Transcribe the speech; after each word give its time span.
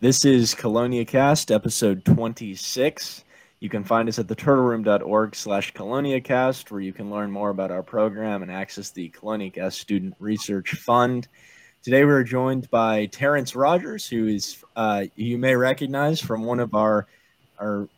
This 0.00 0.24
is 0.24 0.54
CheloniaCast, 0.54 1.54
episode 1.54 2.04
26. 2.04 3.24
You 3.60 3.68
can 3.70 3.84
find 3.84 4.08
us 4.08 4.18
at 4.18 4.26
theturtleroom.org 4.26 5.36
slash 5.36 5.72
cheloniacast, 5.72 6.70
where 6.70 6.80
you 6.80 6.92
can 6.92 7.10
learn 7.10 7.30
more 7.30 7.50
about 7.50 7.70
our 7.70 7.82
program 7.82 8.42
and 8.42 8.50
access 8.50 8.90
the 8.90 9.08
CheloniaCast 9.10 9.72
Student 9.74 10.16
Research 10.18 10.72
Fund. 10.74 11.28
Today 11.84 12.04
we're 12.04 12.24
joined 12.24 12.68
by 12.70 13.06
Terence 13.06 13.54
Rogers, 13.54 14.06
who 14.06 14.26
is 14.26 14.62
uh, 14.74 15.04
you 15.14 15.38
may 15.38 15.54
recognize 15.54 16.20
from 16.20 16.42
one 16.42 16.58
of 16.58 16.74
our 16.74 17.06
our 17.58 17.88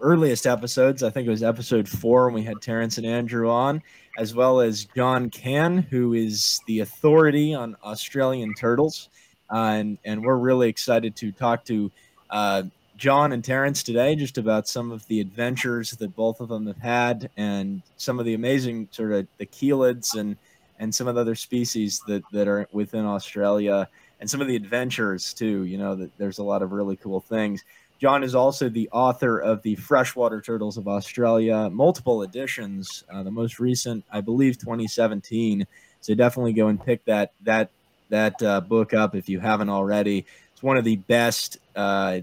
earliest 0.00 0.44
episodes. 0.46 1.04
I 1.04 1.10
think 1.10 1.28
it 1.28 1.30
was 1.30 1.44
episode 1.44 1.88
four 1.88 2.26
when 2.26 2.34
we 2.34 2.42
had 2.42 2.60
Terence 2.60 2.98
and 2.98 3.06
Andrew 3.06 3.48
on, 3.48 3.80
as 4.18 4.34
well 4.34 4.60
as 4.60 4.86
John 4.96 5.30
Cann, 5.30 5.78
who 5.78 6.14
is 6.14 6.60
the 6.66 6.80
authority 6.80 7.54
on 7.54 7.76
Australian 7.84 8.54
turtles. 8.54 9.08
Uh, 9.50 9.76
and, 9.76 9.98
and 10.04 10.24
we're 10.24 10.36
really 10.36 10.68
excited 10.68 11.16
to 11.16 11.32
talk 11.32 11.64
to 11.64 11.90
uh, 12.30 12.62
John 12.96 13.32
and 13.32 13.44
Terence 13.44 13.82
today 13.82 14.16
just 14.16 14.38
about 14.38 14.68
some 14.68 14.90
of 14.90 15.06
the 15.06 15.20
adventures 15.20 15.92
that 15.92 16.16
both 16.16 16.40
of 16.40 16.48
them 16.48 16.66
have 16.66 16.78
had 16.78 17.30
and 17.36 17.82
some 17.96 18.18
of 18.18 18.26
the 18.26 18.34
amazing 18.34 18.88
sort 18.90 19.12
of 19.12 19.26
the 19.38 19.46
chelids 19.46 20.16
and, 20.18 20.36
and 20.78 20.92
some 20.94 21.06
of 21.06 21.14
the 21.14 21.20
other 21.20 21.36
species 21.36 22.02
that, 22.08 22.22
that 22.32 22.48
are 22.48 22.68
within 22.72 23.04
Australia 23.04 23.88
and 24.20 24.28
some 24.28 24.40
of 24.40 24.48
the 24.48 24.56
adventures 24.56 25.32
too. 25.32 25.64
You 25.64 25.78
know, 25.78 25.94
that 25.94 26.16
there's 26.18 26.38
a 26.38 26.42
lot 26.42 26.62
of 26.62 26.72
really 26.72 26.96
cool 26.96 27.20
things. 27.20 27.62
John 28.00 28.22
is 28.22 28.34
also 28.34 28.68
the 28.68 28.88
author 28.90 29.38
of 29.38 29.62
the 29.62 29.74
Freshwater 29.76 30.40
Turtles 30.40 30.76
of 30.76 30.86
Australia, 30.86 31.68
multiple 31.70 32.22
editions. 32.22 33.04
Uh, 33.12 33.22
the 33.24 33.30
most 33.30 33.58
recent, 33.58 34.04
I 34.12 34.20
believe, 34.20 34.58
2017. 34.58 35.66
So 36.00 36.14
definitely 36.14 36.52
go 36.52 36.68
and 36.68 36.84
pick 36.84 37.04
that 37.06 37.32
that 37.42 37.70
that 38.08 38.42
uh, 38.42 38.60
book 38.60 38.94
up 38.94 39.14
if 39.14 39.28
you 39.28 39.40
haven't 39.40 39.68
already. 39.68 40.26
It's 40.52 40.62
one 40.62 40.76
of 40.76 40.84
the 40.84 40.96
best 40.96 41.58
uh, 41.76 42.20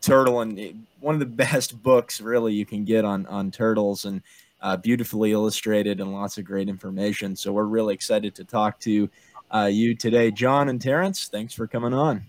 turtle 0.00 0.40
and 0.40 0.86
one 1.00 1.14
of 1.14 1.20
the 1.20 1.26
best 1.44 1.82
books 1.82 2.20
really 2.20 2.52
you 2.54 2.66
can 2.66 2.84
get 2.84 3.04
on 3.04 3.26
on 3.26 3.50
turtles 3.50 4.04
and 4.04 4.22
uh, 4.60 4.76
beautifully 4.76 5.32
illustrated 5.32 6.00
and 6.00 6.12
lots 6.12 6.38
of 6.38 6.44
great 6.44 6.68
information. 6.68 7.34
So 7.34 7.52
we're 7.52 7.64
really 7.64 7.94
excited 7.94 8.34
to 8.36 8.44
talk 8.44 8.78
to 8.80 9.10
uh, 9.52 9.68
you 9.70 9.94
today, 9.94 10.30
John 10.30 10.68
and 10.68 10.80
Terence. 10.80 11.28
Thanks 11.28 11.52
for 11.52 11.66
coming 11.66 11.92
on. 11.92 12.24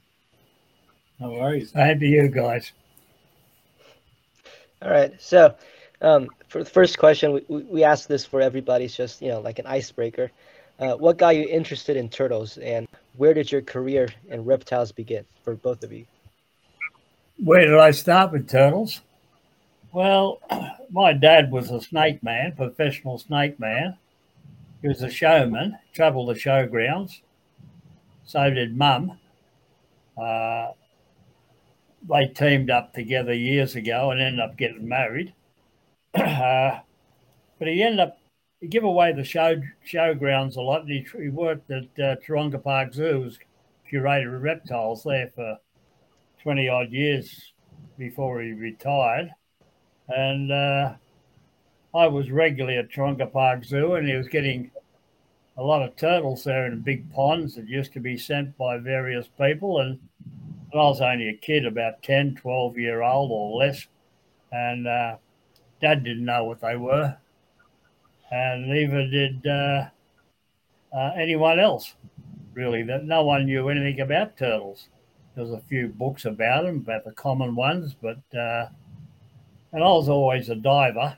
No 1.20 1.32
worries. 1.32 1.72
Happy 1.72 2.10
you 2.10 2.28
guys. 2.28 2.72
All 4.82 4.92
right. 4.92 5.14
So, 5.22 5.56
um, 6.02 6.28
for 6.50 6.64
the 6.64 6.70
first 6.70 6.98
question, 6.98 7.34
we, 7.48 7.64
we 7.64 7.84
asked 7.84 8.10
this 8.10 8.26
for 8.26 8.42
everybody. 8.42 8.86
It's 8.86 8.96
just, 8.96 9.22
you 9.22 9.30
know, 9.30 9.40
like 9.40 9.60
an 9.60 9.66
icebreaker. 9.66 10.32
Uh, 10.80 10.94
what 10.94 11.18
got 11.18 11.36
you 11.36 11.48
interested 11.48 11.96
in 11.96 12.10
turtles 12.10 12.58
and 12.58 12.88
where 13.16 13.34
did 13.34 13.52
your 13.52 13.62
career 13.62 14.10
in 14.28 14.44
reptiles 14.44 14.92
begin 14.92 15.26
for 15.44 15.56
both 15.56 15.84
of 15.84 15.94
you? 15.94 16.06
Where 17.38 17.66
did 17.66 17.78
I 17.78 17.92
start 17.92 18.32
with 18.32 18.50
turtles? 18.50 19.02
Well, 19.92 20.40
my 20.92 21.14
dad 21.14 21.52
was 21.52 21.70
a 21.70 21.82
snake 21.82 22.24
man, 22.24 22.54
professional 22.56 23.20
snake 23.20 23.60
man. 23.60 23.98
He 24.82 24.88
was 24.88 25.02
a 25.04 25.10
showman, 25.10 25.78
traveled 25.94 26.30
the 26.30 26.34
showgrounds. 26.34 27.22
So 28.26 28.50
did 28.50 28.76
mum. 28.76 29.20
Uh, 30.18 30.72
they 32.10 32.28
teamed 32.28 32.70
up 32.70 32.94
together 32.94 33.34
years 33.34 33.76
ago 33.76 34.12
and 34.12 34.22
ended 34.22 34.42
up 34.42 34.58
getting 34.58 34.88
married. 34.88 35.34
uh, 36.16 36.80
but 37.60 37.68
he 37.68 37.84
ended 37.84 38.00
up 38.00 38.18
he 38.64 38.70
gave 38.70 38.86
away 38.86 39.12
the 39.12 39.26
show 39.26 39.62
showgrounds 39.86 40.56
a 40.56 40.62
lot. 40.62 40.88
He, 40.88 41.06
he 41.22 41.28
worked 41.28 41.70
at 41.70 41.84
uh, 42.00 42.16
Taronga 42.26 42.64
Park 42.64 42.94
Zoo, 42.94 43.20
was 43.20 43.38
curator 43.90 44.38
of 44.38 44.42
reptiles 44.42 45.04
there 45.04 45.30
for 45.36 45.58
twenty 46.42 46.70
odd 46.70 46.90
years 46.90 47.52
before 47.98 48.42
he 48.42 48.54
retired, 48.54 49.30
and 50.08 50.50
uh, 50.50 50.94
I 51.94 52.08
was 52.08 52.32
regularly 52.32 52.78
at 52.78 52.90
Taronga 52.90 53.34
Park 53.34 53.66
Zoo, 53.66 53.96
and 53.96 54.08
he 54.08 54.16
was 54.16 54.30
getting 54.30 54.72
a 55.58 55.62
lot 55.62 55.84
of 55.84 55.98
turtles 55.98 56.46
there 56.46 56.66
in 56.66 56.80
big 56.80 57.12
ponds 57.12 57.56
that 57.56 57.68
used 57.68 57.92
to 57.94 58.00
be 58.00 58.18
sent 58.18 58.58
by 58.58 58.78
various 58.78 59.28
people 59.38 59.82
and 59.82 60.00
and 60.72 60.82
I 60.82 60.86
was 60.86 61.02
only 61.02 61.30
a 61.30 61.38
kid, 61.38 61.68
about 61.68 62.02
10, 62.02 62.34
12 62.42 62.80
year 62.80 63.04
old 63.04 63.30
or 63.30 63.60
less. 63.60 63.86
And 64.52 64.88
uh, 64.88 65.18
dad 65.80 66.04
didn't 66.04 66.26
know 66.26 66.46
what 66.46 66.62
they 66.62 66.76
were. 66.78 67.16
And 68.34 68.68
neither 68.68 69.08
did 69.08 69.46
uh, 69.46 69.86
uh, 70.92 71.12
anyone 71.16 71.60
else, 71.60 71.94
really. 72.54 72.82
That 72.82 73.06
No 73.06 73.24
one 73.24 73.46
knew 73.46 73.70
anything 73.70 74.00
about 74.00 74.38
turtles. 74.38 74.88
There 75.36 75.44
was 75.44 75.54
a 75.54 75.62
few 75.70 75.90
books 75.90 76.26
about 76.26 76.64
them, 76.64 76.78
about 76.78 77.06
the 77.06 77.12
common 77.12 77.56
ones, 77.56 77.94
but 77.94 78.18
uh, 78.36 78.70
and 79.72 79.84
I 79.84 79.88
was 79.88 80.10
always 80.10 80.50
a 80.50 80.56
diver 80.56 81.16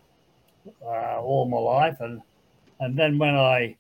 uh, 0.86 1.22
all 1.22 1.48
my 1.48 1.58
life. 1.58 1.98
And, 2.02 2.22
and 2.82 3.00
then 3.00 3.18
when 3.18 3.36
I 3.36 3.78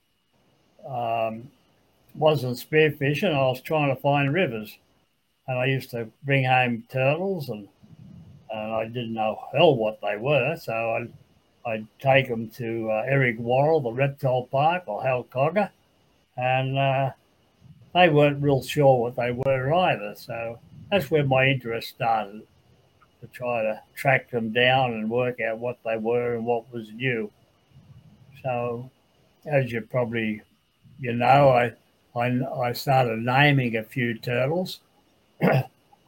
um, 0.87 1.49
wasn't 2.13 2.57
spearfishing, 2.57 3.33
I 3.33 3.47
was 3.47 3.61
trying 3.61 3.93
to 3.93 4.01
find 4.01 4.33
rivers 4.33 4.77
and 5.47 5.59
I 5.59 5.65
used 5.65 5.91
to 5.91 6.07
bring 6.23 6.45
home 6.45 6.83
turtles, 6.89 7.49
and 7.49 7.67
and 8.49 8.73
I 8.73 8.85
didn't 8.85 9.13
know 9.13 9.37
hell 9.53 9.75
what 9.75 9.99
they 10.01 10.17
were, 10.17 10.55
so 10.55 10.73
I'd, 10.73 11.11
I'd 11.65 11.87
take 11.99 12.27
them 12.27 12.49
to 12.51 12.89
uh, 12.91 13.03
Eric 13.07 13.39
Worrell, 13.39 13.81
the 13.81 13.91
reptile 13.91 14.47
park, 14.51 14.83
or 14.87 15.01
Halcogga, 15.01 15.71
and 16.37 16.77
uh, 16.77 17.11
they 17.93 18.09
weren't 18.09 18.41
real 18.41 18.61
sure 18.61 19.01
what 19.01 19.15
they 19.15 19.31
were 19.31 19.73
either. 19.73 20.13
So 20.15 20.59
that's 20.91 21.09
where 21.09 21.25
my 21.25 21.47
interest 21.47 21.89
started 21.89 22.43
to 23.21 23.27
try 23.27 23.63
to 23.63 23.81
track 23.95 24.29
them 24.29 24.51
down 24.51 24.93
and 24.93 25.09
work 25.09 25.41
out 25.41 25.57
what 25.57 25.79
they 25.83 25.97
were 25.97 26.35
and 26.35 26.45
what 26.45 26.71
was 26.71 26.91
new. 26.91 27.31
So, 28.43 28.91
as 29.45 29.71
you 29.71 29.81
probably 29.81 30.41
you 30.99 31.13
know, 31.13 31.49
I 31.49 31.73
I, 32.15 32.39
I 32.61 32.73
started 32.73 33.19
naming 33.19 33.75
a 33.75 33.83
few 33.83 34.17
turtles 34.17 34.79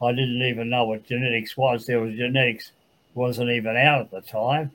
I 0.00 0.12
didn't 0.12 0.42
even 0.42 0.70
know 0.70 0.84
what 0.84 1.04
genetics 1.04 1.56
was. 1.56 1.84
There 1.84 2.00
was 2.00 2.14
genetics 2.14 2.72
wasn't 3.14 3.50
even 3.50 3.76
out 3.76 4.02
at 4.02 4.10
the 4.10 4.20
time 4.20 4.70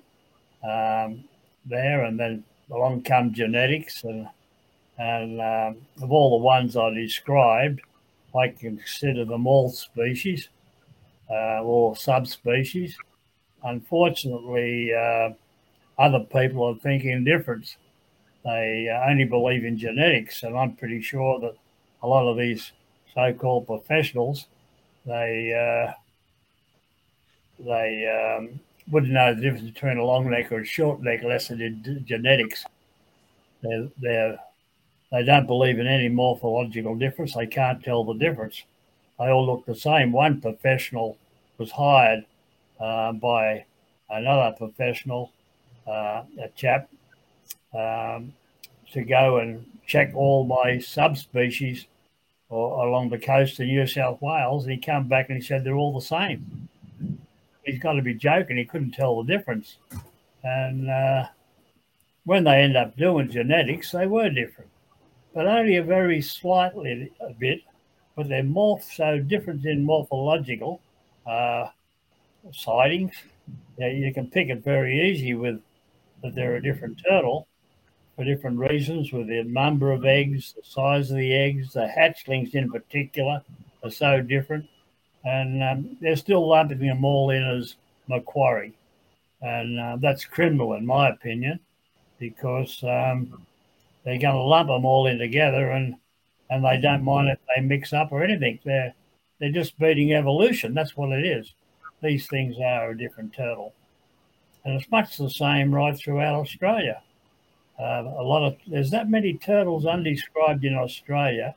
um, 0.63 1.23
there, 1.65 2.05
and 2.05 2.19
then 2.19 2.43
along 2.71 3.03
come 3.03 3.33
genetics, 3.33 4.03
and 4.03 4.27
and 4.97 5.41
um, 5.41 5.77
of 6.01 6.11
all 6.11 6.37
the 6.37 6.43
ones 6.43 6.77
I 6.77 6.91
described, 6.91 7.81
I 8.35 8.49
consider 8.49 9.25
them 9.25 9.47
all 9.47 9.69
species 9.69 10.49
uh, 11.29 11.63
or 11.63 11.95
subspecies. 11.95 12.97
Unfortunately, 13.63 14.93
uh, 14.93 15.29
other 15.97 16.19
people 16.19 16.63
are 16.63 16.75
thinking 16.75 17.23
different. 17.23 17.77
They 18.43 18.89
uh, 18.89 19.09
only 19.09 19.25
believe 19.25 19.63
in 19.63 19.77
genetics, 19.77 20.43
and 20.43 20.57
I'm 20.57 20.75
pretty 20.75 21.01
sure 21.01 21.39
that 21.39 21.55
a 22.01 22.07
lot 22.07 22.27
of 22.27 22.37
these 22.37 22.71
so-called 23.13 23.67
professionals, 23.67 24.47
they 25.05 25.53
uh, 25.53 25.93
they 27.59 28.37
um, 28.37 28.59
wouldn't 28.89 29.13
know 29.13 29.33
the 29.33 29.41
difference 29.41 29.69
between 29.69 29.97
a 29.97 30.03
long 30.03 30.29
neck 30.29 30.51
or 30.51 30.59
a 30.59 30.65
short 30.65 31.01
neck 31.01 31.21
unless 31.23 31.47
they 31.47 31.55
did 31.55 32.05
genetics. 32.05 32.65
They're, 33.61 33.87
they're, 33.99 34.39
they 35.11 35.23
don't 35.23 35.47
believe 35.47 35.79
in 35.79 35.87
any 35.87 36.09
morphological 36.09 36.95
difference. 36.95 37.33
They 37.33 37.47
can't 37.47 37.83
tell 37.83 38.03
the 38.03 38.13
difference. 38.13 38.63
They 39.19 39.29
all 39.29 39.45
look 39.45 39.65
the 39.65 39.75
same. 39.75 40.11
One 40.11 40.41
professional 40.41 41.17
was 41.57 41.71
hired 41.71 42.25
uh, 42.79 43.13
by 43.13 43.65
another 44.09 44.55
professional, 44.57 45.31
uh, 45.87 46.23
a 46.41 46.49
chap, 46.55 46.89
um, 47.73 48.33
to 48.91 49.03
go 49.03 49.37
and 49.37 49.65
check 49.87 50.11
all 50.15 50.43
my 50.43 50.79
subspecies 50.79 51.85
or 52.49 52.85
along 52.85 53.09
the 53.09 53.17
coast 53.17 53.59
of 53.59 53.65
New 53.65 53.87
South 53.87 54.21
Wales, 54.21 54.63
and 54.63 54.73
he 54.73 54.77
came 54.77 55.07
back 55.07 55.29
and 55.29 55.37
he 55.37 55.43
said 55.43 55.63
they're 55.63 55.75
all 55.75 55.93
the 55.93 56.05
same. 56.05 56.69
He's 57.65 57.79
got 57.79 57.93
to 57.93 58.01
be 58.01 58.13
joking. 58.13 58.57
He 58.57 58.65
couldn't 58.65 58.91
tell 58.91 59.21
the 59.21 59.37
difference. 59.37 59.77
And 60.43 60.89
uh, 60.89 61.27
when 62.25 62.43
they 62.43 62.61
end 62.61 62.75
up 62.75 62.97
doing 62.97 63.29
genetics, 63.29 63.91
they 63.91 64.07
were 64.07 64.29
different, 64.29 64.69
but 65.33 65.47
only 65.47 65.77
a 65.77 65.83
very 65.83 66.21
slightly 66.21 67.11
a 67.21 67.33
bit. 67.33 67.61
But 68.15 68.29
they're 68.29 68.43
morph 68.43 68.83
so 68.83 69.19
different 69.19 69.65
in 69.65 69.83
morphological 69.83 70.81
uh, 71.25 71.67
sightings. 72.51 73.15
Yeah, 73.77 73.87
you 73.87 74.13
can 74.13 74.29
pick 74.29 74.49
it 74.49 74.63
very 74.63 75.09
easy 75.09 75.33
with 75.33 75.59
that 76.21 76.35
they're 76.35 76.55
a 76.55 76.61
different 76.61 77.01
turtle 77.07 77.47
for 78.15 78.23
different 78.23 78.59
reasons 78.59 79.11
with 79.11 79.27
the 79.27 79.43
number 79.43 79.91
of 79.91 80.05
eggs, 80.05 80.53
the 80.53 80.61
size 80.63 81.09
of 81.09 81.17
the 81.17 81.33
eggs, 81.33 81.73
the 81.73 81.87
hatchlings 81.87 82.53
in 82.53 82.71
particular 82.71 83.41
are 83.83 83.91
so 83.91 84.21
different. 84.21 84.67
And 85.23 85.63
um, 85.63 85.97
they're 86.01 86.15
still 86.15 86.47
lumping 86.47 86.79
them 86.79 87.05
all 87.05 87.29
in 87.29 87.43
as 87.43 87.75
Macquarie. 88.07 88.73
And 89.41 89.79
uh, 89.79 89.97
that's 89.99 90.25
criminal, 90.25 90.73
in 90.73 90.85
my 90.85 91.09
opinion, 91.09 91.59
because 92.19 92.81
um, 92.83 93.45
they're 94.03 94.19
going 94.19 94.35
to 94.35 94.41
lump 94.41 94.69
them 94.69 94.85
all 94.85 95.07
in 95.07 95.17
together 95.17 95.71
and, 95.71 95.95
and 96.49 96.63
they 96.63 96.79
don't 96.79 97.03
mind 97.03 97.29
if 97.29 97.39
they 97.55 97.61
mix 97.61 97.93
up 97.93 98.11
or 98.11 98.23
anything. 98.23 98.59
They're, 98.63 98.93
they're 99.39 99.51
just 99.51 99.77
beating 99.79 100.13
evolution. 100.13 100.73
That's 100.73 100.95
what 100.95 101.11
it 101.11 101.25
is. 101.25 101.53
These 102.01 102.27
things 102.27 102.57
are 102.63 102.91
a 102.91 102.97
different 102.97 103.33
turtle. 103.33 103.73
And 104.65 104.75
it's 104.75 104.89
much 104.91 105.17
the 105.17 105.29
same 105.29 105.73
right 105.73 105.97
throughout 105.97 106.35
Australia. 106.35 107.01
Uh, 107.79 108.03
a 108.17 108.23
lot 108.23 108.45
of 108.45 108.55
there's 108.67 108.91
that 108.91 109.09
many 109.09 109.33
turtles 109.33 109.85
undescribed 109.85 110.63
in 110.63 110.75
Australia. 110.75 111.55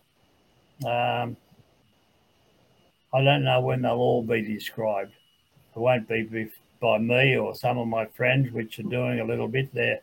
Um, 0.85 1.37
I 3.17 3.25
don't 3.25 3.45
know 3.45 3.63
when 3.63 3.81
they'll 3.81 3.93
all 3.93 4.23
be 4.23 4.43
described. 4.43 5.13
It 5.75 5.79
won't 5.79 6.07
be 6.07 6.51
by 6.83 6.99
me 6.99 7.39
or 7.39 7.55
some 7.55 7.79
of 7.79 7.89
my 7.89 8.05
friends, 8.05 8.53
which 8.53 8.79
are 8.79 8.83
doing 8.83 9.21
a 9.21 9.25
little 9.25 9.49
bit. 9.49 9.73
They're 9.73 10.03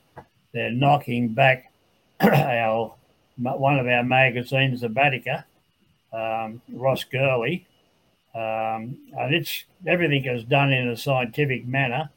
they're 0.52 0.72
knocking 0.72 1.32
back 1.32 1.72
our 2.22 2.96
one 3.38 3.78
of 3.78 3.86
our 3.86 4.04
magazines, 4.04 4.82
Baedeker, 4.82 5.44
um, 6.12 6.60
Ross 6.72 7.04
Gurley, 7.04 7.68
um, 8.34 8.98
and 9.16 9.36
it's 9.36 9.66
everything 9.86 10.26
is 10.26 10.44
done 10.44 10.74
in 10.74 10.90
a 10.90 10.98
scientific 10.98 11.68
manner, 11.68 12.10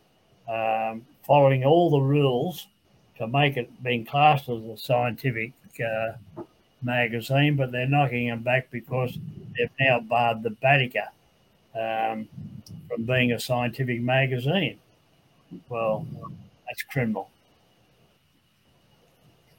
um, 0.49 1.05
following 1.27 1.63
all 1.63 1.91
the 1.91 2.01
rules 2.01 2.69
to 3.19 3.27
make 3.27 3.59
it 3.59 3.83
being 3.83 4.07
classed 4.07 4.49
as 4.49 4.65
a 4.65 4.79
scientific 4.79 5.53
uh, 5.79 6.13
magazine. 6.83 7.57
But 7.57 7.73
they're 7.73 7.87
knocking 7.89 8.29
them 8.29 8.43
back 8.43 8.71
because 8.71 9.19
they've 9.57 9.71
now 9.81 10.01
barred 10.01 10.43
the 10.43 10.51
Baedeker 10.51 11.09
um, 11.75 12.29
from 12.89 13.05
being 13.05 13.33
a 13.33 13.41
scientific 13.41 14.01
magazine. 14.01 14.79
Well, 15.69 16.07
that's 16.67 16.83
criminal. 16.83 17.31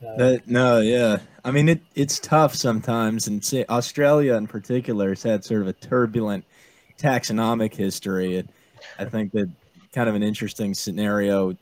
That, 0.01 0.47
no, 0.47 0.79
yeah. 0.79 1.17
I 1.43 1.51
mean, 1.51 1.69
it, 1.69 1.81
it's 1.95 2.19
tough 2.19 2.53
sometimes, 2.53 3.27
and 3.27 3.43
Australia 3.69 4.35
in 4.35 4.45
particular 4.45 5.09
has 5.09 5.23
had 5.23 5.43
sort 5.43 5.61
of 5.61 5.67
a 5.67 5.73
turbulent 5.73 6.45
taxonomic 6.99 7.73
history. 7.73 8.47
I 8.99 9.05
think 9.05 9.31
that 9.31 9.49
kind 9.93 10.07
of 10.07 10.15
an 10.15 10.21
interesting 10.21 10.73
scenario 10.73 11.57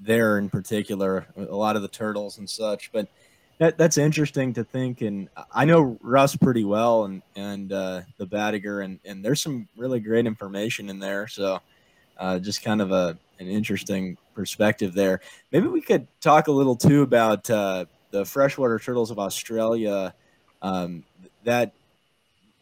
there 0.00 0.38
in 0.38 0.50
particular, 0.50 1.26
a 1.36 1.42
lot 1.56 1.76
of 1.76 1.82
the 1.82 1.88
turtles 1.88 2.38
and 2.38 2.48
such. 2.48 2.92
But 2.92 3.08
that, 3.58 3.76
that's 3.76 3.98
interesting 3.98 4.52
to 4.54 4.64
think. 4.64 5.00
And 5.00 5.28
I 5.52 5.64
know 5.64 5.98
Russ 6.00 6.36
pretty 6.36 6.64
well, 6.64 7.04
and 7.04 7.22
and 7.36 7.72
uh, 7.72 8.02
the 8.16 8.26
Baedeker, 8.26 8.84
and 8.84 8.98
and 9.04 9.24
there's 9.24 9.42
some 9.42 9.68
really 9.76 10.00
great 10.00 10.26
information 10.26 10.88
in 10.88 10.98
there. 10.98 11.26
So 11.28 11.60
uh, 12.18 12.38
just 12.38 12.62
kind 12.62 12.80
of 12.80 12.92
a 12.92 13.18
an 13.40 13.48
interesting 13.48 14.16
perspective 14.34 14.94
there. 14.94 15.20
Maybe 15.52 15.68
we 15.68 15.80
could 15.80 16.06
talk 16.20 16.48
a 16.48 16.52
little 16.52 16.76
too 16.76 17.02
about 17.02 17.48
uh, 17.50 17.86
the 18.10 18.24
freshwater 18.24 18.78
turtles 18.78 19.10
of 19.10 19.18
Australia. 19.18 20.14
Um, 20.62 21.04
that 21.44 21.72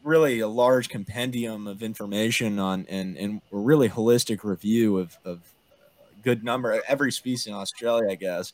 really 0.06 0.40
a 0.40 0.48
large 0.48 0.88
compendium 0.88 1.66
of 1.66 1.82
information 1.82 2.58
on 2.58 2.86
and, 2.88 3.16
and 3.16 3.40
a 3.52 3.56
really 3.56 3.88
holistic 3.88 4.44
review 4.44 4.98
of, 4.98 5.18
of 5.24 5.40
good 6.22 6.44
number 6.44 6.80
every 6.86 7.10
species 7.10 7.48
in 7.48 7.54
Australia, 7.54 8.10
I 8.10 8.14
guess. 8.14 8.52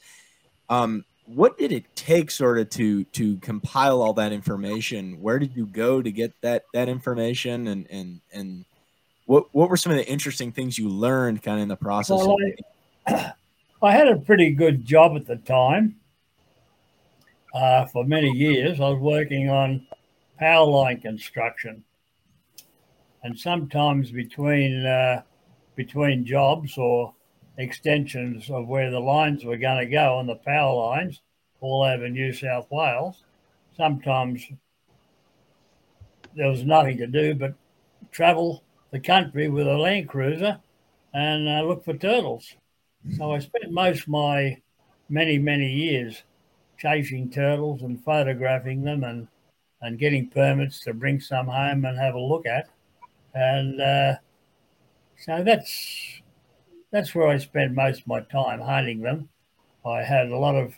Um, 0.71 1.05
what 1.27 1.57
did 1.57 1.73
it 1.73 1.85
take 1.95 2.31
sort 2.31 2.59
of 2.59 2.69
to 2.71 3.05
to 3.05 3.37
compile 3.39 4.03
all 4.03 4.13
that 4.15 4.33
information? 4.33 5.21
Where 5.21 5.39
did 5.39 5.57
you 5.57 5.67
go 5.67 6.03
to 6.03 6.11
get 6.11 6.33
that 6.43 6.65
that 6.75 6.89
information 6.89 7.69
and 7.69 7.87
and 7.91 8.21
and 8.33 8.65
what 9.27 9.47
what 9.53 9.71
were 9.71 9.77
some 9.77 9.93
of 9.93 9.99
the 9.99 10.09
interesting 10.09 10.53
things 10.53 10.79
you 10.79 10.89
learned 10.89 11.43
kind 11.43 11.59
of 11.59 11.63
in 11.63 11.69
the 11.69 11.77
process? 11.77 12.19
Well, 12.19 12.37
I, 13.07 13.33
I, 13.83 13.93
had 13.93 14.09
a 14.09 14.17
pretty 14.17 14.51
good 14.51 14.85
job 14.85 15.17
at 15.17 15.27
the 15.27 15.37
time. 15.37 15.97
Uh, 17.55 17.87
for 17.87 18.05
many 18.05 18.31
years, 18.31 18.81
I 18.81 18.89
was 18.89 18.99
working 18.99 19.51
on 19.51 19.87
power 20.39 20.67
line 20.67 21.01
construction, 21.01 21.85
and 23.23 23.39
sometimes 23.39 24.11
between 24.11 24.85
uh, 24.85 25.23
between 25.77 26.25
jobs 26.25 26.77
or 26.77 27.15
extensions 27.59 28.51
of 28.51 28.67
where 28.69 28.91
the 28.91 29.01
lines 29.01 29.45
were 29.45 29.57
going 29.57 29.79
to 29.79 29.91
go 29.91 30.17
on 30.17 30.27
the 30.27 30.37
power 30.37 30.75
lines 30.75 31.21
all 31.61 31.83
over 31.83 32.09
New 32.09 32.33
South 32.33 32.67
Wales, 32.71 33.23
sometimes 33.77 34.45
there 36.35 36.49
was 36.49 36.65
nothing 36.65 36.97
to 36.99 37.07
do 37.07 37.35
but 37.35 37.55
travel 38.11 38.63
the 38.91 39.01
country 39.01 39.49
with 39.49 39.67
a 39.67 39.77
Land 39.77 40.09
Cruiser 40.09 40.59
and 41.15 41.49
uh, 41.49 41.63
look 41.63 41.85
for 41.85 41.95
turtles. 41.95 42.55
So 43.17 43.33
I 43.33 43.39
spent 43.41 43.73
most 43.73 44.09
my 44.09 44.59
many, 45.09 45.39
many 45.39 45.71
years 45.71 46.23
chasing 46.79 47.31
turtles 47.31 47.83
and 47.83 48.03
photographing 48.03 48.83
them 48.83 49.05
and, 49.05 49.29
and 49.81 49.99
getting 49.99 50.29
permits 50.29 50.81
to 50.81 50.95
bring 50.95 51.21
some 51.21 51.47
home 51.47 51.85
and 51.85 51.99
have 51.99 52.15
a 52.15 52.21
look 52.21 52.47
at. 52.47 52.69
And 53.35 53.81
uh, 53.81 54.15
so 55.19 55.43
that's 55.43 56.22
that's 56.93 57.15
where 57.15 57.27
I 57.27 57.39
spent 57.39 57.75
most 57.75 58.03
of 58.03 58.07
my 58.07 58.21
time 58.21 58.61
hunting 58.61 59.01
them. 59.01 59.29
I 59.85 60.03
had 60.03 60.29
a 60.29 60.39
lot 60.39 60.55
of 60.55 60.75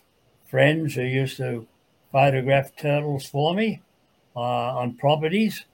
friends 0.46 0.94
who 0.94 1.02
used 1.02 1.37
to 1.37 1.66
photograph 2.12 2.75
turtles 2.76 3.26
for 3.26 3.55
me 3.55 3.82
uh, 4.34 4.78
on 4.78 4.96
properties 4.96 5.64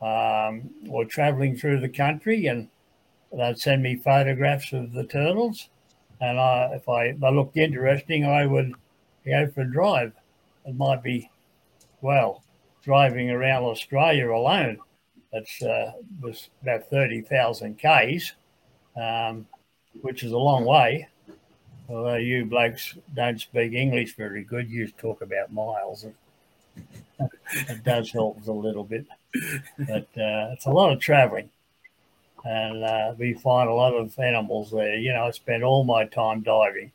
um, 0.00 0.70
or 0.88 1.04
traveling 1.04 1.56
through 1.56 1.80
the 1.80 1.88
country, 1.88 2.46
and 2.46 2.68
they'd 3.32 3.58
send 3.58 3.82
me 3.82 3.94
photographs 3.96 4.72
of 4.72 4.92
the 4.92 5.04
turtles. 5.04 5.68
And 6.20 6.40
I, 6.40 6.70
if 6.74 6.88
I 6.88 7.12
they 7.12 7.30
looked 7.30 7.56
interesting, 7.56 8.24
I 8.24 8.46
would 8.46 8.72
go 9.26 9.46
for 9.48 9.60
a 9.60 9.70
drive. 9.70 10.12
It 10.64 10.76
might 10.76 11.02
be, 11.02 11.30
well, 12.00 12.42
driving 12.82 13.30
around 13.30 13.64
Australia 13.64 14.30
alone. 14.30 14.78
That's 15.32 15.62
uh, 15.62 15.92
was 16.20 16.50
about 16.62 16.88
thirty 16.90 17.20
thousand 17.20 17.78
k's, 17.78 18.32
um, 18.96 19.46
which 20.00 20.22
is 20.22 20.32
a 20.32 20.38
long 20.38 20.64
way. 20.64 21.08
Although 21.88 22.16
you 22.16 22.46
blokes 22.46 22.96
don't 23.14 23.40
speak 23.40 23.72
English 23.72 24.16
very 24.16 24.44
good, 24.44 24.70
you 24.70 24.88
talk 24.88 25.20
about 25.20 25.52
miles. 25.52 26.06
it 27.18 27.84
does 27.84 28.10
help 28.10 28.46
a 28.46 28.52
little 28.52 28.84
bit 28.84 29.06
but 29.78 30.08
uh, 30.16 30.52
it's 30.52 30.66
a 30.66 30.70
lot 30.70 30.92
of 30.92 31.00
traveling. 31.00 31.48
And 32.44 32.82
uh, 32.82 33.14
we 33.16 33.34
find 33.34 33.68
a 33.68 33.74
lot 33.74 33.94
of 33.94 34.18
animals 34.18 34.70
there. 34.72 34.96
You 34.96 35.12
know, 35.12 35.24
I 35.24 35.30
spend 35.30 35.62
all 35.62 35.84
my 35.84 36.04
time 36.06 36.40
diving. 36.40 36.90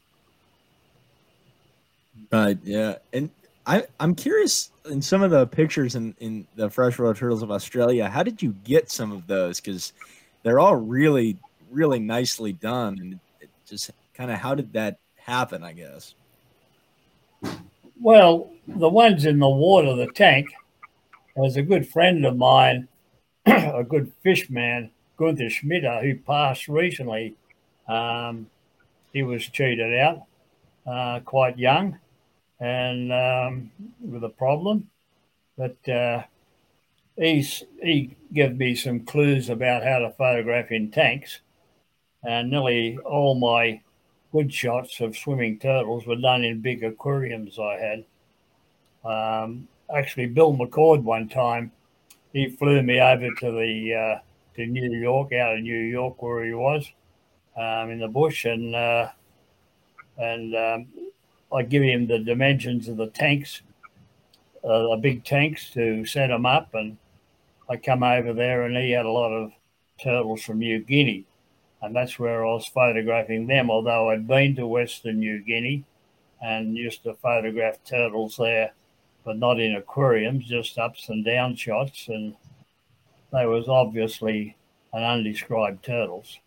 Right. 2.31 2.57
Yeah. 2.63 2.95
And 3.13 3.29
I, 3.65 3.85
I'm 3.99 4.13
curious 4.13 4.71
in 4.89 5.01
some 5.01 5.21
of 5.21 5.31
the 5.31 5.47
pictures 5.47 5.95
in, 5.95 6.15
in 6.19 6.47
the 6.55 6.69
freshwater 6.69 7.17
turtles 7.17 7.43
of 7.43 7.51
Australia, 7.51 8.09
how 8.09 8.23
did 8.23 8.41
you 8.41 8.55
get 8.65 8.91
some 8.91 9.11
of 9.11 9.27
those? 9.27 9.61
Because 9.61 9.93
they're 10.43 10.59
all 10.59 10.75
really, 10.75 11.37
really 11.71 11.99
nicely 11.99 12.53
done. 12.53 12.97
And 12.99 13.19
it 13.41 13.49
just 13.65 13.91
kind 14.13 14.31
of 14.31 14.37
how 14.37 14.55
did 14.55 14.73
that 14.73 14.99
happen, 15.15 15.63
I 15.63 15.73
guess? 15.73 16.15
Well, 17.99 18.51
the 18.67 18.89
ones 18.89 19.25
in 19.25 19.39
the 19.39 19.49
water, 19.49 19.95
the 19.95 20.11
tank, 20.11 20.49
there's 21.35 21.57
a 21.57 21.61
good 21.61 21.87
friend 21.87 22.25
of 22.25 22.37
mine, 22.37 22.87
a 23.45 23.83
good 23.83 24.11
fish 24.21 24.49
man, 24.49 24.91
Gunther 25.17 25.49
Schmida, 25.49 26.01
who 26.01 26.15
passed 26.15 26.67
recently. 26.67 27.35
Um, 27.87 28.47
he 29.13 29.23
was 29.23 29.43
cheated 29.47 29.97
out 29.99 30.23
uh, 30.85 31.19
quite 31.21 31.57
young 31.57 31.99
and 32.59 33.11
um, 33.11 33.71
with 34.01 34.23
a 34.23 34.29
problem. 34.29 34.89
But 35.57 35.89
uh, 35.89 36.23
he 37.17 38.15
gave 38.33 38.57
me 38.57 38.75
some 38.75 39.01
clues 39.01 39.49
about 39.49 39.83
how 39.83 39.99
to 39.99 40.11
photograph 40.11 40.71
in 40.71 40.91
tanks. 40.91 41.39
And 42.27 42.51
nearly 42.51 42.97
all 43.05 43.35
my 43.35 43.81
good 44.33 44.53
shots 44.53 44.99
of 44.99 45.17
swimming 45.17 45.59
turtles 45.59 46.05
were 46.05 46.17
done 46.17 46.43
in 46.43 46.59
big 46.59 46.83
aquariums 46.83 47.57
I 47.57 47.77
had. 47.77 48.05
Um, 49.09 49.67
actually 49.95 50.25
Bill 50.25 50.53
McCord 50.53 51.03
one 51.03 51.29
time. 51.29 51.71
He 52.33 52.49
flew 52.49 52.81
me 52.83 52.99
over 52.99 53.29
to 53.33 53.51
the 53.51 53.93
uh, 53.95 54.19
to 54.55 54.65
New 54.65 54.91
York, 54.91 55.31
out 55.31 55.55
of 55.55 55.61
New 55.61 55.79
York 55.79 56.21
where 56.21 56.43
he 56.43 56.53
was 56.53 56.91
um, 57.55 57.91
in 57.91 57.99
the 57.99 58.07
bush, 58.09 58.43
and 58.43 58.75
uh, 58.75 59.09
and 60.17 60.53
um, 60.53 60.87
I 61.53 61.63
give 61.63 61.83
him 61.83 62.07
the 62.07 62.19
dimensions 62.19 62.89
of 62.89 62.97
the 62.97 63.07
tanks, 63.07 63.61
uh, 64.65 64.89
the 64.89 64.99
big 65.01 65.23
tanks 65.23 65.69
to 65.71 66.05
set 66.05 66.27
them 66.27 66.45
up, 66.45 66.73
and 66.73 66.97
I 67.69 67.77
come 67.77 68.03
over 68.03 68.33
there, 68.33 68.63
and 68.63 68.75
he 68.75 68.91
had 68.91 69.05
a 69.05 69.09
lot 69.11 69.31
of 69.31 69.53
turtles 69.97 70.43
from 70.43 70.59
New 70.59 70.79
Guinea, 70.79 71.25
and 71.81 71.95
that's 71.95 72.17
where 72.19 72.45
I 72.45 72.53
was 72.53 72.67
photographing 72.67 73.47
them. 73.47 73.69
Although 73.69 74.09
I'd 74.09 74.27
been 74.27 74.55
to 74.55 74.67
Western 74.67 75.19
New 75.19 75.39
Guinea 75.39 75.83
and 76.41 76.77
used 76.77 77.03
to 77.03 77.13
photograph 77.15 77.77
turtles 77.85 78.37
there 78.37 78.71
but 79.27 79.37
not 79.37 79.59
in 79.59 79.75
aquariums, 79.75 80.45
just 80.45 80.79
ups 80.79 81.09
and 81.09 81.25
down 81.25 81.53
shots. 81.53 82.07
And 82.07 82.33
they 83.33 83.45
was 83.45 83.67
obviously 83.67 84.55
an 84.93 85.03
undescribed 85.03 85.83
turtles. 85.83 86.39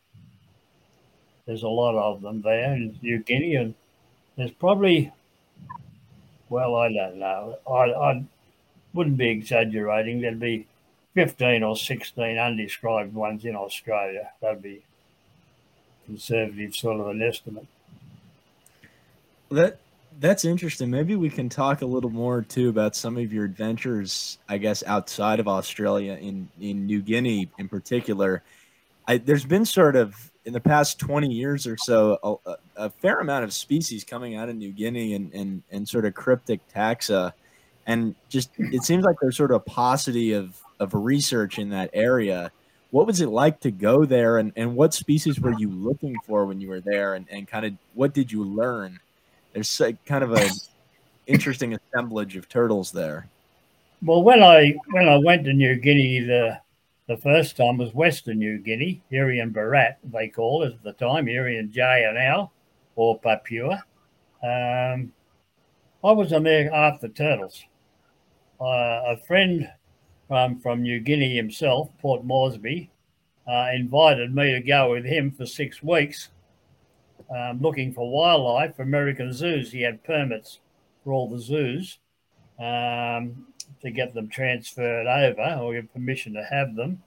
There's 1.44 1.62
a 1.62 1.68
lot 1.68 1.94
of 1.94 2.22
them 2.22 2.40
there 2.40 2.72
in 2.72 2.98
New 3.02 3.18
Guinea, 3.18 3.56
and 3.56 3.74
there's 4.34 4.50
probably, 4.52 5.12
well, 6.48 6.74
I 6.74 6.90
don't 6.90 7.18
know. 7.18 7.58
I, 7.70 7.92
I 7.92 8.24
wouldn't 8.94 9.18
be 9.18 9.28
exaggerating. 9.28 10.22
There'd 10.22 10.40
be 10.40 10.66
15 11.12 11.62
or 11.62 11.76
16 11.76 12.38
undescribed 12.38 13.12
ones 13.12 13.44
in 13.44 13.56
Australia. 13.56 14.30
That'd 14.40 14.62
be 14.62 14.82
conservative 16.10 16.74
sort 16.74 17.00
of 17.00 17.08
an 17.08 17.22
estimate. 17.22 17.66
That 19.50 19.78
that's 20.18 20.44
interesting. 20.44 20.90
Maybe 20.90 21.16
we 21.16 21.30
can 21.30 21.48
talk 21.48 21.82
a 21.82 21.86
little 21.86 22.10
more 22.10 22.42
too 22.42 22.68
about 22.68 22.94
some 22.94 23.16
of 23.16 23.32
your 23.32 23.44
adventures, 23.44 24.38
I 24.48 24.58
guess, 24.58 24.82
outside 24.86 25.40
of 25.40 25.48
Australia 25.48 26.14
in 26.14 26.48
in 26.60 26.86
New 26.86 27.00
Guinea 27.00 27.48
in 27.58 27.68
particular. 27.68 28.42
I, 29.06 29.18
there's 29.18 29.44
been 29.44 29.64
sort 29.64 29.96
of 29.96 30.30
in 30.44 30.52
the 30.52 30.60
past 30.60 30.98
20 30.98 31.28
years 31.28 31.66
or 31.66 31.76
so 31.76 32.40
a, 32.46 32.56
a, 32.76 32.90
fair 32.90 33.18
amount 33.20 33.44
of 33.44 33.52
species 33.52 34.04
coming 34.04 34.36
out 34.36 34.48
of 34.48 34.56
New 34.56 34.72
Guinea 34.72 35.14
and, 35.14 35.32
and, 35.34 35.62
and 35.70 35.88
sort 35.88 36.04
of 36.06 36.14
cryptic 36.14 36.60
taxa. 36.74 37.32
And 37.86 38.14
just 38.28 38.50
it 38.58 38.82
seems 38.84 39.04
like 39.04 39.16
there's 39.20 39.36
sort 39.36 39.50
of 39.50 39.56
a 39.56 39.60
paucity 39.60 40.32
of, 40.32 40.58
of 40.78 40.94
research 40.94 41.58
in 41.58 41.70
that 41.70 41.90
area. 41.92 42.52
What 42.90 43.06
was 43.06 43.20
it 43.20 43.28
like 43.28 43.60
to 43.60 43.70
go 43.70 44.04
there 44.04 44.38
and, 44.38 44.52
and 44.56 44.74
what 44.74 44.94
species 44.94 45.38
were 45.38 45.54
you 45.58 45.70
looking 45.70 46.16
for 46.26 46.44
when 46.44 46.60
you 46.60 46.68
were 46.68 46.80
there 46.80 47.14
and, 47.14 47.26
and 47.30 47.46
kind 47.46 47.64
of 47.64 47.74
what 47.94 48.14
did 48.14 48.32
you 48.32 48.42
learn? 48.42 48.98
There's 49.52 49.80
kind 50.06 50.24
of 50.24 50.32
a 50.32 50.48
interesting 51.26 51.74
assemblage 51.74 52.36
of 52.36 52.48
turtles 52.48 52.90
there. 52.90 53.28
Well, 54.02 54.22
when 54.22 54.42
I 54.42 54.74
when 54.90 55.08
I 55.08 55.18
went 55.18 55.44
to 55.44 55.52
New 55.52 55.76
Guinea, 55.76 56.20
the 56.20 56.60
the 57.06 57.16
first 57.16 57.56
time 57.56 57.78
was 57.78 57.92
Western 57.92 58.38
New 58.38 58.58
Guinea, 58.58 59.02
Irian 59.12 59.52
Barat, 59.52 59.98
they 60.04 60.28
call 60.28 60.62
it 60.62 60.74
at 60.74 60.82
the 60.84 60.92
time, 60.92 61.26
Irian 61.26 61.70
Jaya 61.70 62.46
or 62.94 63.18
Papua. 63.18 63.82
Um, 64.42 65.12
I 66.02 66.12
was 66.12 66.32
on 66.32 66.44
there 66.44 66.72
after 66.72 67.08
turtles. 67.08 67.64
Uh, 68.60 69.02
a 69.06 69.16
friend 69.26 69.70
um, 70.30 70.58
from 70.60 70.82
New 70.82 71.00
Guinea 71.00 71.36
himself, 71.36 71.90
Port 72.00 72.24
Moresby, 72.24 72.90
uh, 73.48 73.68
invited 73.74 74.34
me 74.34 74.52
to 74.52 74.60
go 74.60 74.92
with 74.92 75.04
him 75.04 75.30
for 75.30 75.46
six 75.46 75.82
weeks 75.82 76.28
um, 77.34 77.60
looking 77.60 77.92
for 77.92 78.10
wildlife 78.10 78.76
for 78.76 78.82
American 78.82 79.32
zoos. 79.32 79.72
He 79.72 79.82
had 79.82 80.02
permits 80.02 80.58
for 81.04 81.12
all 81.12 81.28
the 81.28 81.38
zoos. 81.38 81.98
Um, 82.58 83.46
to 83.82 83.90
get 83.90 84.14
them 84.14 84.28
transferred 84.28 85.06
over 85.06 85.60
or 85.60 85.74
get 85.74 85.92
permission 85.92 86.34
to 86.34 86.44
have 86.44 86.74
them. 86.74 87.02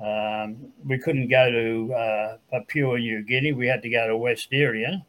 Um, 0.00 0.72
we 0.84 0.98
couldn't 0.98 1.28
go 1.28 1.50
to 1.50 1.94
uh, 1.94 2.36
Papua 2.50 2.98
New 2.98 3.22
Guinea. 3.22 3.52
We 3.52 3.66
had 3.66 3.82
to 3.82 3.88
go 3.88 4.08
to 4.08 4.16
West 4.16 4.50
Irian, 4.50 5.04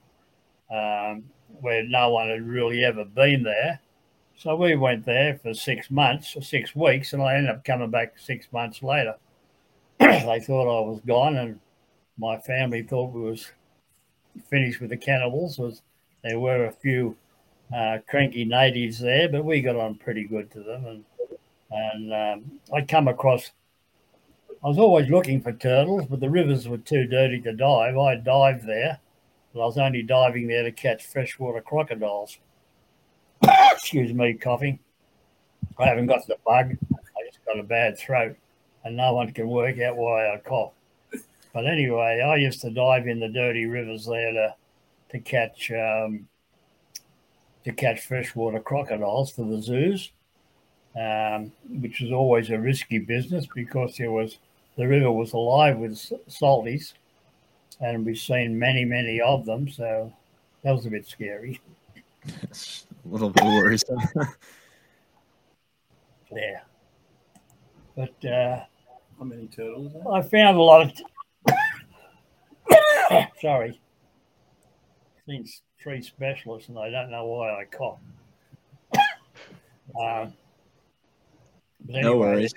um, 0.72 1.24
where 1.60 1.84
no 1.84 2.12
one 2.12 2.30
had 2.30 2.48
really 2.48 2.84
ever 2.84 3.04
been 3.04 3.44
there. 3.44 3.80
So 4.38 4.56
we 4.58 4.76
went 4.76 5.06
there 5.06 5.40
for 5.42 5.54
six 5.54 5.90
months 5.90 6.36
six 6.42 6.76
weeks, 6.76 7.14
and 7.14 7.24
I 7.24 7.36
ended 7.36 7.52
up 7.52 7.64
coming 7.64 7.90
back 7.90 8.20
six 8.20 8.48
months 8.52 8.84
later. 8.84 9.16
they 10.00 10.42
thought 10.42 10.68
I 10.68 10.88
was 10.88 11.00
gone, 11.06 11.38
and 11.38 11.60
my 12.18 12.38
family 12.40 12.84
thought 12.84 13.14
we 13.14 13.22
was 13.22 13.50
finished 14.50 14.82
with 14.82 14.90
the 14.90 14.98
cannibals. 14.98 15.58
Was 15.58 15.82
there 16.24 16.40
were 16.40 16.66
a 16.66 16.72
few 16.72 17.16
uh, 17.74 18.00
cranky 18.10 18.44
natives 18.44 19.00
there, 19.00 19.30
but 19.30 19.46
we 19.46 19.62
got 19.62 19.78
on 19.78 19.96
pretty 19.96 20.26
good 20.26 20.52
to 20.52 20.64
them. 20.64 20.86
And 20.86 21.06
and 21.72 22.14
um, 22.14 22.60
I 22.74 22.82
come 22.82 23.08
across. 23.08 23.52
I 24.64 24.68
was 24.68 24.78
always 24.78 25.10
looking 25.10 25.42
for 25.42 25.54
turtles, 25.54 26.08
but 26.10 26.20
the 26.20 26.30
rivers 26.30 26.68
were 26.68 26.78
too 26.78 27.06
dirty 27.06 27.40
to 27.42 27.54
dive. 27.54 27.98
I 27.98 28.16
dived 28.16 28.68
there, 28.68 29.00
but 29.54 29.62
I 29.62 29.66
was 29.66 29.78
only 29.78 30.02
diving 30.02 30.48
there 30.48 30.64
to 30.64 30.72
catch 30.72 31.06
freshwater 31.06 31.62
crocodiles. 31.62 32.38
Excuse 33.76 34.14
me, 34.14 34.34
coughing. 34.34 34.80
I 35.78 35.86
haven't 35.86 36.08
got 36.08 36.26
the 36.28 36.38
bug. 36.46 36.78
I 36.94 37.26
just 37.26 37.44
got 37.46 37.60
a 37.60 37.64
bad 37.64 37.98
throat, 37.98 38.36
and 38.84 38.96
no 38.96 39.14
one 39.14 39.32
can 39.32 39.48
work 39.50 39.80
out 39.80 39.98
why 39.98 40.34
I 40.34 40.38
cough. 40.38 40.72
But 41.54 41.68
anyway, 41.68 42.22
I 42.22 42.36
used 42.38 42.62
to 42.62 42.70
dive 42.70 43.08
in 43.08 43.20
the 43.20 43.30
dirty 43.30 43.66
rivers 43.66 44.06
there 44.06 44.32
to 44.32 44.56
to 45.12 45.20
catch 45.20 45.72
um, 45.72 46.28
to 47.64 47.72
catch 47.72 48.02
freshwater 48.02 48.60
crocodiles 48.60 49.32
for 49.32 49.46
the 49.46 49.62
zoos, 49.62 50.12
um, 51.00 51.52
which 51.70 52.00
was 52.02 52.12
always 52.12 52.50
a 52.50 52.58
risky 52.58 53.00
business 53.00 53.46
because 53.54 53.98
there 53.98 54.12
was 54.12 54.38
the 54.78 54.88
river 54.88 55.12
was 55.12 55.34
alive 55.34 55.78
with 55.78 55.94
salties, 56.30 56.94
and 57.82 58.06
we've 58.06 58.18
seen 58.18 58.58
many, 58.58 58.86
many 58.86 59.22
of 59.22 59.46
them. 59.46 59.70
So 59.70 60.12
that 60.64 60.72
was 60.72 60.86
a 60.86 60.90
bit 60.90 61.08
scary. 61.08 61.60
It's 63.06 63.12
a 63.12 63.14
little 63.14 63.30
bit 63.30 63.44
worrisome. 63.44 64.00
yeah, 66.32 66.62
but 67.96 68.26
uh, 68.26 68.64
how 69.20 69.26
many 69.26 69.48
turtles? 69.48 69.94
I 70.12 70.22
found 70.24 70.58
a 70.58 70.62
lot 70.62 70.82
of. 70.82 70.94
T- 70.96 71.06
Sorry, 73.42 73.80
things 75.28 75.62
tree 75.80 76.02
specialist, 76.02 76.70
and 76.70 76.80
I 76.80 76.90
don't 76.90 77.12
know 77.12 77.26
why 77.26 77.52
I 77.52 77.66
cough. 77.66 78.00
um, 80.02 80.34
anyway, 81.88 82.02
no 82.02 82.18
worries. 82.18 82.56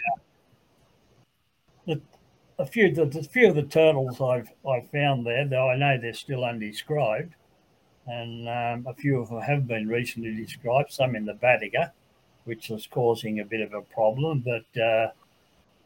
The, 1.87 2.01
a 2.59 2.65
few 2.65 2.95
the, 2.95 3.05
the, 3.05 3.23
few 3.23 3.49
of 3.49 3.55
the 3.55 3.65
turtles 3.65 4.19
I've 4.23 4.49
I 4.67 4.81
found 4.93 5.27
there, 5.27 5.47
though 5.47 5.69
I 5.69 5.77
know 5.77 5.99
they're 6.01 6.15
still 6.15 6.43
undescribed, 6.47 7.35
and 8.09 8.49
um, 8.49 8.87
a 8.91 8.95
few 8.95 9.21
of 9.21 9.29
them 9.29 9.41
have 9.41 9.67
been 9.67 9.89
recently 9.89 10.35
described. 10.35 10.93
Some 10.93 11.15
in 11.15 11.27
the 11.27 11.35
Batiga, 11.35 11.93
which 12.45 12.71
is 12.71 12.87
causing 12.87 13.41
a 13.41 13.45
bit 13.45 13.61
of 13.61 13.75
a 13.75 13.83
problem, 13.83 14.45
but 14.45 14.81
uh, 14.81 15.09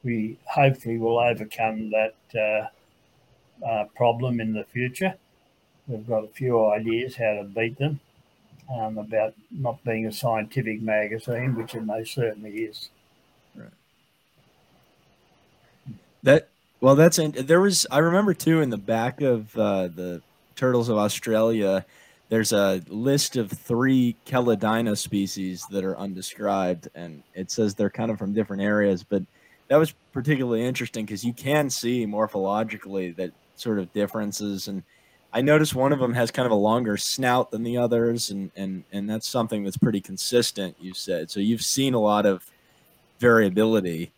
we 0.05 0.39
hopefully 0.45 0.99
will 0.99 1.19
overcome 1.19 1.91
that 1.91 2.15
uh, 2.35 3.67
uh, 3.67 3.85
problem 3.97 4.41
in 4.41 4.53
the 4.53 4.65
future. 4.65 5.15
We've 5.89 6.07
got 6.07 6.25
a 6.25 6.29
few 6.29 6.65
ideas 6.67 7.17
how 7.17 7.35
to 7.35 7.45
beat 7.45 7.79
them 7.79 8.01
um, 8.73 8.99
about 8.99 9.35
not 9.51 9.83
being 9.85 10.07
a 10.07 10.13
scientific 10.13 10.81
magazine, 10.81 11.57
which 11.57 11.75
it 11.75 11.85
most 11.85 12.15
certainly 12.15 12.53
is. 12.53 12.89
Right. 13.57 13.69
That 16.23 16.49
well, 16.81 16.95
that's 16.95 17.19
there 17.19 17.61
was. 17.61 17.87
I 17.91 17.99
remember 17.99 18.35
too 18.35 18.61
in 18.61 18.71
the 18.71 18.79
back 18.79 19.21
of 19.21 19.57
uh, 19.57 19.89
the 19.89 20.23
Turtles 20.55 20.89
of 20.89 20.99
Australia. 20.99 21.85
There's 22.33 22.53
a 22.53 22.81
list 22.89 23.37
of 23.37 23.53
three 23.53 24.17
Chelodina 24.25 24.97
species 24.97 25.67
that 25.71 25.85
are 25.85 25.99
undescribed, 25.99 26.89
and 26.95 27.23
it 27.35 27.51
says 27.51 27.75
they're 27.75 27.91
kind 27.91 28.11
of 28.11 28.17
from 28.17 28.33
different 28.33 28.63
areas. 28.63 29.03
But 29.03 29.23
that 29.69 29.77
was 29.77 29.93
particularly 30.15 30.65
interesting 30.65 31.05
because 31.05 31.23
you 31.23 31.35
can 31.35 31.69
see 31.69 32.07
morphologically 32.07 33.15
that 33.17 33.33
sort 33.57 33.79
of 33.79 33.93
differences 33.93 34.67
and 34.67 34.83
I 35.35 35.43
noticed 35.43 35.75
one 35.75 35.93
of 35.93 35.99
them 35.99 36.15
has 36.15 36.31
kind 36.31 36.47
of 36.47 36.53
a 36.53 36.55
longer 36.55 36.97
snout 36.97 37.51
than 37.51 37.65
the 37.65 37.77
others, 37.77 38.31
and 38.31 38.51
and 38.57 38.85
and 38.93 39.11
that's 39.11 39.29
something 39.29 39.63
that's 39.63 39.77
pretty 39.77 40.01
consistent. 40.01 40.75
You 40.81 40.95
said 40.95 41.31
so. 41.31 41.39
You've 41.39 41.63
seen 41.63 41.93
a 41.93 42.01
lot 42.01 42.25
of 42.25 42.51
variability 43.19 44.11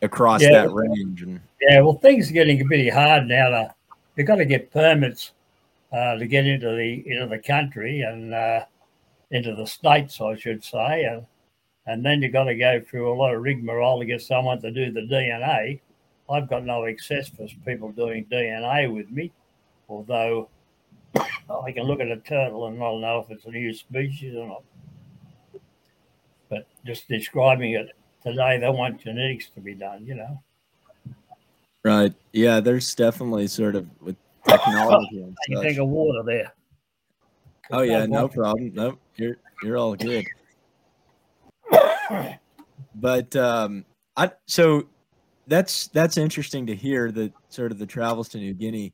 across 0.00 0.40
yeah, 0.40 0.62
that 0.62 0.72
range, 0.72 1.20
and 1.20 1.40
yeah. 1.60 1.82
Well, 1.82 1.98
things 1.98 2.30
are 2.30 2.32
getting 2.32 2.66
pretty 2.66 2.88
hard 2.88 3.26
now. 3.26 3.50
To, 3.50 3.74
you've 4.16 4.26
got 4.26 4.36
to 4.36 4.46
get 4.46 4.72
permits 4.72 5.32
uh, 5.94 6.16
to 6.16 6.26
get 6.26 6.46
into 6.46 6.68
the 6.68 7.02
into 7.06 7.26
the 7.26 7.38
country 7.38 8.00
and 8.00 8.34
uh, 8.34 8.64
into 9.30 9.54
the 9.54 9.66
states, 9.66 10.20
I 10.20 10.36
should 10.36 10.64
say, 10.64 11.04
and 11.04 11.26
and 11.86 12.04
then 12.04 12.22
you've 12.22 12.32
got 12.32 12.44
to 12.44 12.56
go 12.56 12.80
through 12.80 13.12
a 13.12 13.14
lot 13.14 13.34
of 13.34 13.42
rigmarole 13.42 14.00
to 14.00 14.06
get 14.06 14.22
someone 14.22 14.60
to 14.62 14.70
do 14.70 14.90
the 14.90 15.02
DNA. 15.02 15.80
I've 16.30 16.48
got 16.48 16.64
no 16.64 16.86
access 16.86 17.28
for 17.28 17.46
people 17.66 17.92
doing 17.92 18.24
DNA 18.26 18.92
with 18.92 19.10
me 19.10 19.30
although 19.88 20.48
I 21.14 21.72
can 21.72 21.84
look 21.84 22.00
at 22.00 22.08
a 22.08 22.16
turtle 22.18 22.66
and 22.66 22.82
I'll 22.82 22.98
know 22.98 23.20
if 23.20 23.30
it's 23.30 23.44
a 23.46 23.50
new 23.50 23.72
species 23.72 24.34
or 24.34 24.46
not. 24.48 24.62
But 26.48 26.66
just 26.84 27.08
describing 27.08 27.72
it 27.72 27.88
today, 28.22 28.58
they 28.58 28.68
want 28.68 29.00
genetics 29.00 29.50
to 29.50 29.60
be 29.60 29.74
done, 29.74 30.04
you 30.06 30.14
know. 30.14 30.42
Right. 31.82 32.14
Yeah, 32.32 32.60
there's 32.60 32.94
definitely 32.94 33.46
sort 33.46 33.76
of 33.76 33.88
with 34.00 34.16
technology 34.46 35.22
and 35.22 35.36
You 35.48 35.62
take 35.62 35.78
a 35.78 35.84
water 35.84 36.22
there. 36.24 36.54
Oh 37.70 37.82
yeah, 37.82 38.06
no 38.06 38.28
problem. 38.28 38.72
Nope, 38.74 38.98
you're 39.16 39.36
you're 39.62 39.78
all 39.78 39.94
good. 39.96 40.26
but 42.94 43.34
um 43.36 43.84
I 44.16 44.30
so 44.46 44.86
that's 45.46 45.88
that's 45.88 46.16
interesting 46.16 46.66
to 46.66 46.74
hear 46.74 47.10
that 47.12 47.32
sort 47.48 47.72
of 47.72 47.78
the 47.78 47.86
travels 47.86 48.28
to 48.30 48.38
New 48.38 48.54
Guinea 48.54 48.92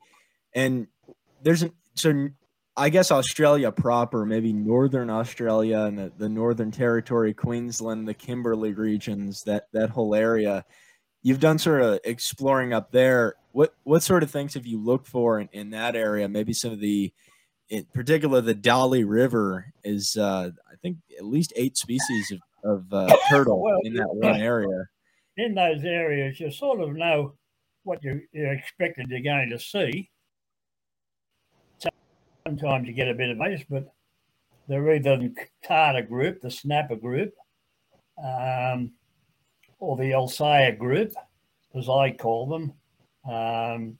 and 0.55 0.87
there's 1.43 1.63
an 1.63 1.73
so 1.95 2.31
I 2.77 2.89
guess 2.89 3.11
Australia 3.11 3.71
proper, 3.71 4.25
maybe 4.25 4.53
Northern 4.53 5.11
Australia 5.11 5.81
and 5.81 5.99
the, 5.99 6.13
the 6.17 6.29
Northern 6.29 6.71
Territory, 6.71 7.35
Queensland, 7.35 8.09
the 8.09 8.15
Kimberley 8.15 8.73
regions, 8.73 9.43
that 9.45 9.65
that 9.73 9.91
whole 9.91 10.15
area. 10.15 10.65
You've 11.23 11.41
done 11.41 11.59
sort 11.59 11.83
of 11.83 12.01
exploring 12.05 12.73
up 12.73 12.91
there. 12.91 13.35
What 13.53 13.75
what 13.85 14.03
sort 14.03 14.23
of 14.23 14.31
things 14.31 14.55
have 14.55 14.67
you 14.67 14.79
looked 14.83 15.09
for 15.09 15.41
in, 15.41 15.49
in 15.53 15.71
that 15.71 15.97
area? 15.97 16.29
Maybe 16.29 16.53
some 16.53 16.73
of 16.73 16.81
the, 16.81 17.13
in 17.69 17.85
particular, 17.93 18.41
the 18.41 18.55
Daly 18.55 19.05
River 19.05 19.73
is, 19.83 20.17
uh, 20.17 20.51
I 20.71 20.77
think, 20.83 20.99
at 21.19 21.25
least 21.25 21.53
eight 21.57 21.77
species 21.77 22.33
of, 22.65 22.91
of 22.91 22.93
uh, 22.93 23.17
turtle 23.31 23.63
well, 23.63 23.81
in 23.83 23.95
that 23.95 24.09
one 24.09 24.41
area. 24.41 24.85
in 25.37 25.55
those 25.55 25.85
areas, 25.85 26.39
you 26.39 26.51
sort 26.51 26.81
of 26.81 26.95
know 26.95 27.35
what 27.85 28.03
you, 28.05 28.21
you're 28.33 28.53
expected 28.53 29.09
you're 29.09 29.21
going 29.21 29.51
to 29.51 29.59
see. 29.59 30.11
Sometimes 32.47 32.89
you 32.89 32.95
get 32.95 33.09
a 33.09 33.15
bit 33.15 33.31
of 33.31 33.39
base, 33.39 33.65
but 33.69 33.93
they're 34.69 34.95
either 34.95 35.17
the 35.17 35.35
Tartar 35.65 36.03
group, 36.03 36.41
the 36.41 36.51
Snapper 36.51 36.97
group, 36.97 37.33
um, 38.23 38.93
or 39.79 39.97
the 39.97 40.13
Elseya 40.13 40.79
group, 40.79 41.13
as 41.75 41.89
I 41.89 42.13
call 42.13 42.47
them. 42.47 42.73
Um, 43.29 43.99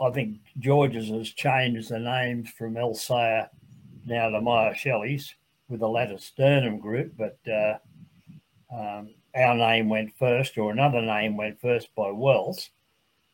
I 0.00 0.10
think 0.10 0.38
Georges 0.58 1.08
has 1.08 1.30
changed 1.30 1.88
the 1.88 1.98
names 1.98 2.50
from 2.50 2.74
Elseya 2.74 3.48
now 4.04 4.28
to 4.28 4.40
Myuchelys 4.40 5.32
with 5.68 5.80
the 5.80 5.86
Latisternum 5.86 6.80
group, 6.80 7.14
but 7.16 7.38
uh, 7.50 7.78
um, 8.72 9.14
our 9.34 9.54
name 9.54 9.88
went 9.88 10.16
first, 10.18 10.58
or 10.58 10.70
another 10.70 11.00
name 11.00 11.36
went 11.36 11.60
first 11.60 11.94
by 11.94 12.10
Wells, 12.10 12.70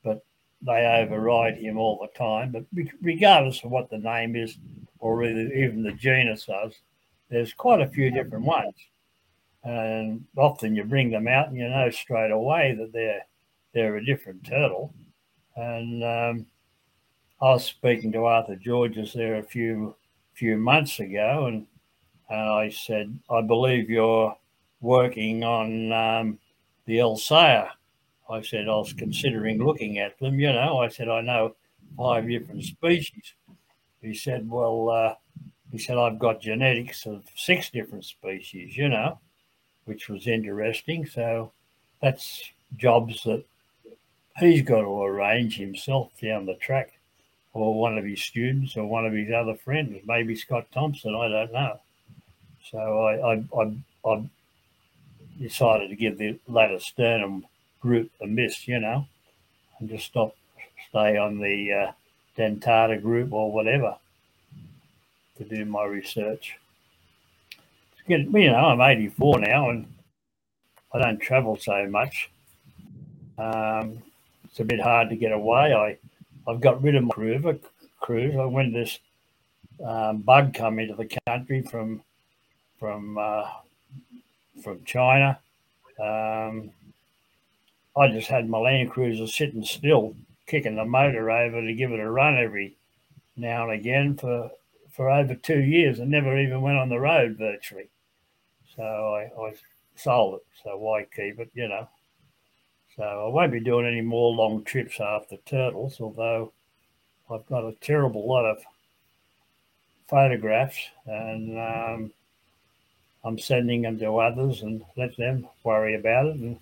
but 0.05 0.25
they 0.63 0.87
override 0.87 1.59
him 1.59 1.79
all 1.79 1.99
the 2.01 2.19
time. 2.19 2.53
But 2.53 2.65
regardless 3.01 3.63
of 3.65 3.71
what 3.71 3.91
the 3.91 3.99
name 3.99 4.37
is, 4.37 4.57
or 4.99 5.25
even 5.25 5.83
the 5.83 5.93
genus 5.93 6.49
is, 6.49 6.81
there's 7.29 7.53
quite 7.53 7.81
a 7.81 7.89
few 7.89 8.11
different 8.11 8.45
ones. 8.45 8.75
And 9.65 10.25
often 10.37 10.75
you 10.77 10.85
bring 10.85 11.11
them 11.11 11.29
out 11.29 11.49
and 11.49 11.57
you 11.57 11.69
know 11.69 11.91
straight 11.91 12.31
away 12.31 12.75
that 12.79 12.93
they're 12.93 13.23
they're 13.73 13.97
a 13.97 14.05
different 14.05 14.45
turtle. 14.45 14.95
And 15.57 16.03
um, 16.03 16.47
I 17.41 17.51
was 17.51 17.65
speaking 17.65 18.13
to 18.13 18.25
Arthur 18.25 18.57
Georges 18.57 19.13
there 19.13 19.37
a 19.37 19.43
few 19.43 19.95
few 20.35 20.57
months 20.57 20.99
ago, 20.99 21.47
and, 21.47 21.67
and 22.31 22.41
I 22.41 22.71
said, 22.71 23.19
I 23.31 23.43
believe 23.43 23.91
you're 23.91 24.35
working 24.81 25.45
on 25.45 25.93
um, 25.93 26.39
the 26.87 26.99
Elseya. 26.99 27.69
I 28.31 28.41
said 28.41 28.69
I 28.69 28.77
was 28.77 28.95
considering 28.95 29.63
looking 29.63 29.99
at 29.99 30.19
them. 30.19 30.41
You 30.41 30.53
know, 30.53 30.79
I 30.79 30.89
said 30.89 31.09
I 31.09 31.21
know 31.21 31.55
five 31.97 32.27
different 32.27 32.65
species. 32.65 33.35
He 34.01 34.15
said, 34.15 34.49
well, 34.49 34.89
uh, 34.89 35.15
he 35.71 35.79
said 35.79 35.99
I've 35.99 36.19
got 36.19 36.41
genetics 36.41 37.07
of 37.07 37.25
six 37.37 37.69
different 37.71 38.05
species. 38.05 38.77
You 38.77 38.89
know, 38.89 39.19
which 39.85 40.09
was 40.09 40.27
interesting. 40.27 41.07
So 41.07 41.53
that's 42.01 42.43
jobs 42.77 43.23
that 43.25 43.45
he's 44.39 44.63
got 44.63 44.83
to 44.83 45.03
arrange 45.03 45.57
himself 45.57 46.11
down 46.21 46.47
the 46.47 46.55
track, 46.55 46.93
or 47.53 47.79
one 47.79 47.99
of 47.99 48.05
his 48.05 48.23
students, 48.23 48.77
or 48.77 48.87
one 48.87 49.07
of 49.07 49.13
his 49.13 49.31
other 49.33 49.55
friends, 49.55 50.01
maybe 50.07 50.35
Scott 50.35 50.67
Thomson. 50.73 51.15
I 51.15 51.29
don't 51.29 51.53
know. 51.53 51.81
So 52.71 52.79
I 52.79 53.33
I, 53.33 53.45
I, 53.61 54.11
I 54.11 54.25
decided 55.41 55.89
to 55.91 55.97
give 55.97 56.19
the 56.19 56.39
Latisternum 56.49 57.43
group 57.81 58.11
a 58.23 58.27
miss, 58.27 58.67
you 58.69 58.79
know, 58.79 59.07
and 59.79 59.89
just 59.89 60.07
stop, 60.07 60.35
stay 60.89 61.17
on 61.17 61.39
the 61.39 61.73
uh, 61.73 61.93
dentata 62.39 63.01
group 63.01 63.33
or 63.33 63.53
whatever 63.53 63.97
to 65.37 65.45
do 65.45 65.65
my 65.65 65.85
research. 65.85 66.57
Get, 68.09 68.21
you 68.21 68.51
know, 68.51 68.57
I'm 68.57 68.81
84 68.81 69.41
now 69.41 69.71
and 69.71 69.87
I 70.93 70.99
don't 70.99 71.19
travel 71.19 71.57
so 71.57 71.87
much. 71.87 72.31
Um, 73.39 74.03
it's 74.53 74.61
a 74.61 74.65
bit 74.65 74.81
hard 74.81 75.09
to 75.09 75.17
get 75.17 75.33
away. 75.33 75.73
I, 75.73 75.97
I've 76.47 76.61
got 76.61 76.83
rid 76.83 76.95
of 76.95 77.05
my 77.05 77.15
cruiser. 77.15 77.59
cruise. 78.01 78.37
I 78.37 78.45
when 78.45 78.71
this 78.71 78.99
um, 79.83 80.19
bug 80.19 80.53
come 80.53 80.79
into 80.79 80.95
the 80.95 81.09
country 81.27 81.63
from 81.63 82.03
from 82.79 83.17
uh, 83.17 83.49
from 84.63 84.85
China. 84.85 85.39
Um, 85.99 86.71
I 87.97 88.09
just 88.09 88.29
had 88.29 88.47
my 88.49 88.59
Land 88.59 88.91
Cruiser 88.91 89.27
sitting 89.27 89.65
still, 89.65 90.15
kicking 90.47 90.77
the 90.77 90.85
motor 90.85 91.31
over 91.31 91.63
to 91.63 91.75
give 91.75 91.93
it 91.93 92.01
a 92.01 92.11
run 92.11 92.37
every 92.37 92.77
now 93.37 93.71
and 93.71 93.81
again 93.81 94.17
for 94.17 94.51
for 94.91 95.09
over 95.09 95.35
two 95.35 95.61
years 95.61 95.99
and 95.99 96.11
never 96.11 96.39
even 96.39 96.61
went 96.61 96.77
on 96.77 96.91
the 96.91 97.01
road 97.01 97.37
virtually. 97.39 97.89
So 98.77 98.83
I, 98.83 99.31
I 99.41 99.55
sold 99.97 100.35
it. 100.35 100.47
So 100.63 100.77
why 100.77 101.07
keep 101.17 101.39
it, 101.41 101.51
you 101.55 101.69
know? 101.69 101.89
So 102.97 103.03
I 103.03 103.29
won't 103.29 103.53
be 103.53 103.61
doing 103.61 103.87
any 103.87 104.03
more 104.03 104.35
long 104.35 104.65
trips 104.65 105.01
after 105.01 105.37
turtles, 105.47 106.01
although 106.01 106.53
I've 107.31 107.47
got 107.47 107.65
a 107.65 107.75
terrible 107.81 108.27
lot 108.29 108.45
of 108.45 108.59
photographs 110.09 110.79
and 111.07 111.59
um, 111.59 112.13
I'm 113.25 113.39
sending 113.39 113.83
them 113.83 113.99
to 114.01 114.19
others 114.19 114.63
and 114.63 114.85
let 114.97 115.17
them 115.17 115.49
worry 115.65 115.95
about 115.95 116.27
it. 116.27 116.37
And 116.37 116.59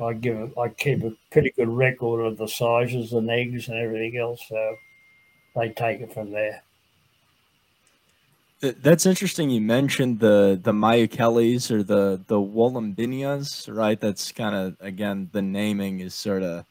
I 0.00 0.12
give 0.12 0.36
it, 0.36 0.52
I 0.56 0.68
keep 0.68 1.02
a 1.02 1.12
pretty 1.32 1.50
good 1.50 1.68
record 1.68 2.20
of 2.20 2.38
the 2.38 2.46
sizes 2.46 3.12
and 3.12 3.28
eggs 3.28 3.68
and 3.68 3.78
everything 3.78 4.18
else. 4.18 4.42
So 4.48 4.76
they 5.56 5.70
take 5.70 6.00
it 6.00 6.14
from 6.14 6.30
there. 6.30 6.62
That's 8.60 9.06
interesting. 9.06 9.48
You 9.48 9.62
mentioned 9.62 10.20
the 10.20 10.60
the 10.62 10.72
Myuchelys 10.72 11.70
or 11.70 11.82
the 11.82 12.20
the 12.26 12.36
Wollumbinias, 12.36 13.74
right? 13.74 13.98
That's 13.98 14.32
kind 14.32 14.54
of 14.54 14.76
again 14.80 15.30
the 15.32 15.40
naming 15.40 16.00
is 16.00 16.14
sort 16.14 16.42
of 16.42 16.66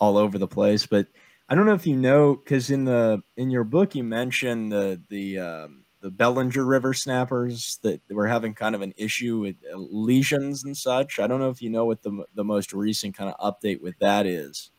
all 0.00 0.18
over 0.18 0.38
the 0.38 0.48
place. 0.48 0.86
But 0.86 1.06
I 1.48 1.54
don't 1.54 1.66
know 1.66 1.74
if 1.74 1.86
you 1.86 1.96
know 1.96 2.34
because 2.34 2.70
in 2.70 2.84
the 2.84 3.22
in 3.36 3.50
your 3.50 3.62
book 3.62 3.94
you 3.94 4.02
mentioned 4.02 4.72
the 4.72 5.00
the 5.08 5.38
um, 5.38 5.84
the 6.00 6.10
Bellinger 6.10 6.64
River 6.64 6.94
snappers 6.94 7.78
that 7.82 8.00
were 8.10 8.26
having 8.26 8.54
kind 8.54 8.74
of 8.74 8.82
an 8.82 8.94
issue 8.96 9.38
with 9.38 9.56
uh, 9.72 9.76
lesions 9.76 10.64
and 10.64 10.76
such. 10.76 11.20
I 11.20 11.28
don't 11.28 11.40
know 11.40 11.50
if 11.50 11.62
you 11.62 11.70
know 11.70 11.84
what 11.84 12.02
the 12.02 12.24
the 12.34 12.44
most 12.44 12.72
recent 12.72 13.16
kind 13.16 13.32
of 13.32 13.54
update 13.54 13.80
with 13.80 13.96
that 14.00 14.26
is. 14.26 14.70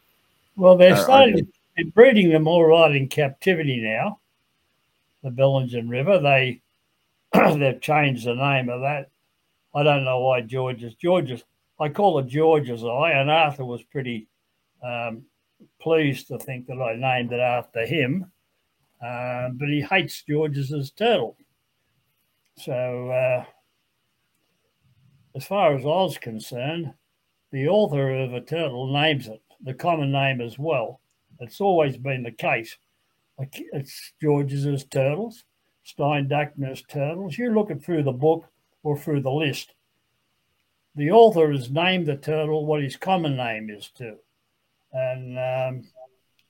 Well, 0.58 0.76
they're 0.76 0.98
starting 0.98 1.48
breeding 1.94 2.30
them 2.30 2.48
all 2.48 2.66
right 2.66 2.94
in 2.94 3.08
captivity 3.08 3.80
now. 3.82 4.20
The 5.24 5.32
Bellinger 5.32 5.84
River, 5.86 6.20
they 6.20 6.62
they've 7.34 7.82
changed 7.82 8.26
the 8.26 8.36
name 8.36 8.70
of 8.70 8.82
that. 8.82 9.10
I 9.74 9.84
don't 9.84 10.04
know 10.04 10.20
why 10.20 10.42
George's 10.42 10.96
George's. 10.96 11.44
I 11.80 11.90
call 11.90 12.20
it 12.20 12.28
georgesi, 12.28 13.16
and 13.16 13.32
Arthur 13.32 13.66
was 13.66 13.82
pretty 13.84 14.28
um, 14.84 15.24
pleased 15.80 16.28
to 16.28 16.38
think 16.38 16.68
that 16.68 16.80
I 16.80 16.96
named 16.96 17.34
it 17.34 17.40
after 17.40 17.86
him 17.86 18.32
uh, 19.02 19.50
but 19.54 19.68
he 19.68 19.82
hates 19.82 20.24
George's 20.24 20.92
turtle. 20.92 21.36
So, 22.58 23.10
uh, 23.10 23.46
as 25.36 25.46
far 25.46 25.76
as 25.76 25.84
I 25.84 25.88
was 25.88 26.18
concerned, 26.20 26.94
the 27.52 27.68
author 27.68 28.12
of 28.12 28.34
a 28.34 28.42
turtle 28.42 28.94
names 28.94 29.28
it, 29.28 29.42
the 29.64 29.74
common 29.74 30.12
name 30.12 30.40
as 30.40 30.60
well. 30.60 31.02
It's 31.40 31.62
always 31.62 31.98
been 31.98 32.24
the 32.24 32.32
case. 32.32 32.78
It's 33.54 34.14
George's 34.22 34.66
as 34.66 34.86
turtles, 34.86 35.44
Steindachner's 35.86 36.84
turtles. 36.84 37.38
You're 37.38 37.54
looking 37.54 37.80
through 37.80 38.04
the 38.04 38.12
book 38.12 38.46
or 38.84 38.98
through 38.98 39.22
the 39.22 39.32
list. 39.32 39.74
The 40.96 41.12
author 41.12 41.52
has 41.52 41.70
named 41.72 42.08
the 42.08 42.18
turtle 42.18 42.66
what 42.66 42.84
his 42.84 42.98
common 42.98 43.38
name 43.38 43.70
is 43.70 43.90
too. 43.90 44.18
And 44.92 45.40
um, 45.40 45.84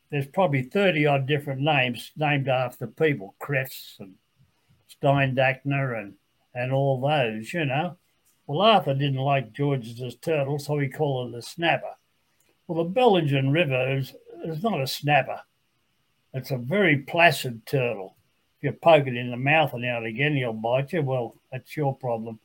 there's 0.09 0.27
probably 0.27 0.63
30 0.63 1.05
odd 1.05 1.27
different 1.27 1.61
names 1.61 2.11
named 2.17 2.49
after 2.49 2.87
people, 2.87 3.35
Krefft 3.41 3.99
and 3.99 4.15
Steindachner 4.89 5.99
and, 5.99 6.15
and 6.53 6.71
all 6.71 6.99
those, 6.99 7.53
you 7.53 7.65
know. 7.65 7.97
Well, 8.47 8.61
Arthur 8.61 8.93
didn't 8.93 9.15
like 9.15 9.53
George's 9.53 10.15
turtle, 10.15 10.59
so 10.59 10.77
he 10.79 10.89
called 10.89 11.33
it 11.33 11.37
a 11.37 11.41
snapper. 11.41 11.95
Well, 12.67 12.83
the 12.83 12.89
Bellinger 12.89 13.49
River 13.49 13.97
is, 13.97 14.13
is 14.43 14.63
not 14.63 14.81
a 14.81 14.87
snapper. 14.87 15.41
It's 16.33 16.51
a 16.51 16.57
very 16.57 16.97
placid 16.97 17.65
turtle. 17.65 18.15
If 18.57 18.63
you 18.63 18.71
poke 18.73 19.07
it 19.07 19.15
in 19.15 19.31
the 19.31 19.37
mouth 19.37 19.73
and 19.73 19.85
out 19.85 20.05
again, 20.05 20.35
he'll 20.35 20.53
bite 20.53 20.93
you. 20.93 21.01
Well, 21.01 21.35
that's 21.51 21.75
your 21.75 21.95
problem. 21.95 22.39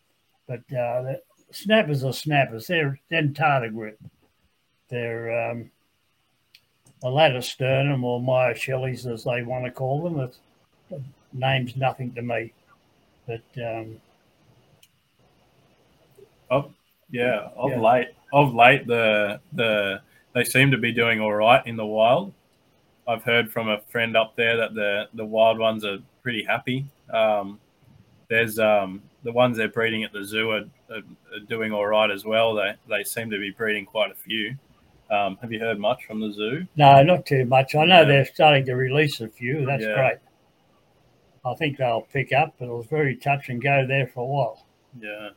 But 0.49 0.73
uh, 0.73 1.15
snappers 1.51 2.05
are 2.05 2.13
snappers. 2.13 2.67
They're 2.67 2.99
dentata 3.11 3.73
grip. 3.73 3.99
They're 4.89 5.51
um, 5.51 5.71
a 7.03 7.43
sternum 7.43 8.05
or 8.05 8.21
Myuchelys, 8.21 9.07
as 9.13 9.25
they 9.25 9.43
want 9.43 9.65
to 9.65 9.71
call 9.71 10.03
them. 10.03 10.21
It, 10.21 10.37
it 10.91 11.03
name's 11.33 11.77
nothing 11.77 12.13
to 12.15 12.23
me. 12.23 12.53
But 13.27 13.43
um, 13.57 14.01
oh 16.51 16.73
yeah, 17.11 17.49
of 17.57 17.71
yeah. 17.71 17.81
late, 17.81 18.09
of 18.33 18.55
late, 18.55 18.87
the 18.87 19.41
the 19.53 20.01
they 20.33 20.45
seem 20.45 20.71
to 20.71 20.79
be 20.79 20.93
doing 20.93 21.21
all 21.21 21.35
right 21.35 21.67
in 21.67 21.77
the 21.77 21.87
wild. 21.87 22.33
I've 23.09 23.23
heard 23.23 23.51
from 23.51 23.69
a 23.69 23.81
friend 23.89 24.17
up 24.17 24.35
there 24.37 24.57
that 24.57 24.75
the 24.75 25.09
the 25.15 25.25
wild 25.25 25.59
ones 25.59 25.85
are 25.85 25.99
pretty 26.23 26.43
happy. 26.43 26.87
Um, 27.13 27.61
there's 28.29 28.59
um, 28.59 29.03
the 29.23 29.33
ones 29.33 29.57
they're 29.57 29.69
breeding 29.69 30.03
at 30.03 30.13
the 30.13 30.25
zoo 30.25 30.51
are, 30.51 30.65
are, 30.91 30.97
are, 31.33 31.41
doing 31.49 31.73
all 31.73 31.87
right 31.87 32.11
as 32.11 32.25
well. 32.25 32.55
They 32.55 32.75
they 32.89 33.05
seem 33.05 33.31
to 33.31 33.39
be 33.39 33.51
breeding 33.51 33.87
quite 33.87 34.11
a 34.11 34.15
few. 34.15 34.57
Um, 35.11 35.39
have 35.41 35.53
you 35.53 35.61
heard 35.61 35.79
much 35.79 36.05
from 36.05 36.21
the 36.21 36.33
zoo? 36.33 36.67
No, 36.77 37.03
not 37.03 37.27
too 37.27 37.45
much. 37.45 37.77
I 37.77 37.85
know 37.85 38.01
yeah. 38.01 38.05
they're 38.05 38.25
starting 38.25 38.67
to 38.67 38.75
release 38.75 39.21
a 39.21 39.29
few. 39.29 39.65
That's 39.65 39.85
yeah. 39.85 39.95
great. 39.95 40.19
I 41.45 41.55
think 41.55 41.79
they'll 41.79 42.09
pick 42.13 42.33
up, 42.33 42.55
but 42.59 42.67
it 42.67 42.73
was 42.73 42.87
very 42.87 43.15
touch 43.15 43.49
and 43.49 43.63
go 43.63 43.87
there 43.87 44.09
for 44.09 44.21
a 44.21 44.27
while. 44.27 44.67
Yeah. 45.01 45.29